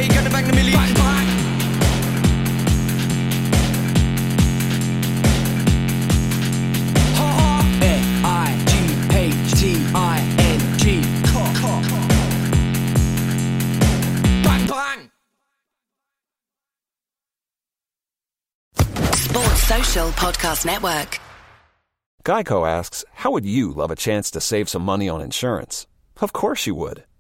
You're 0.08 0.24
getting 0.24 0.32
grilly, 0.32 0.72
yeah, 0.72 0.86
you 0.86 0.90
gonna 0.94 0.94
bang 0.94 0.94
milli. 0.94 0.94
Bang, 0.94 0.94
bang. 0.94 1.28
F-I-G-H-T-I-N-G. 9.68 11.02
Bang, 14.44 14.68
bang. 14.68 15.12
Sports 19.14 19.64
Social 19.64 20.10
Podcast 20.12 20.66
Network. 20.66 21.20
Geico 22.26 22.68
asks, 22.68 23.06
How 23.14 23.32
would 23.32 23.46
you 23.46 23.72
love 23.72 23.92
a 23.92 23.96
chance 23.96 24.32
to 24.32 24.42
save 24.42 24.70
some 24.70 24.84
money 24.84 25.08
on 25.10 25.22
insurance? 25.22 25.88
Of 26.22 26.34
course 26.34 26.68
you 26.68 26.76
would. 26.76 27.06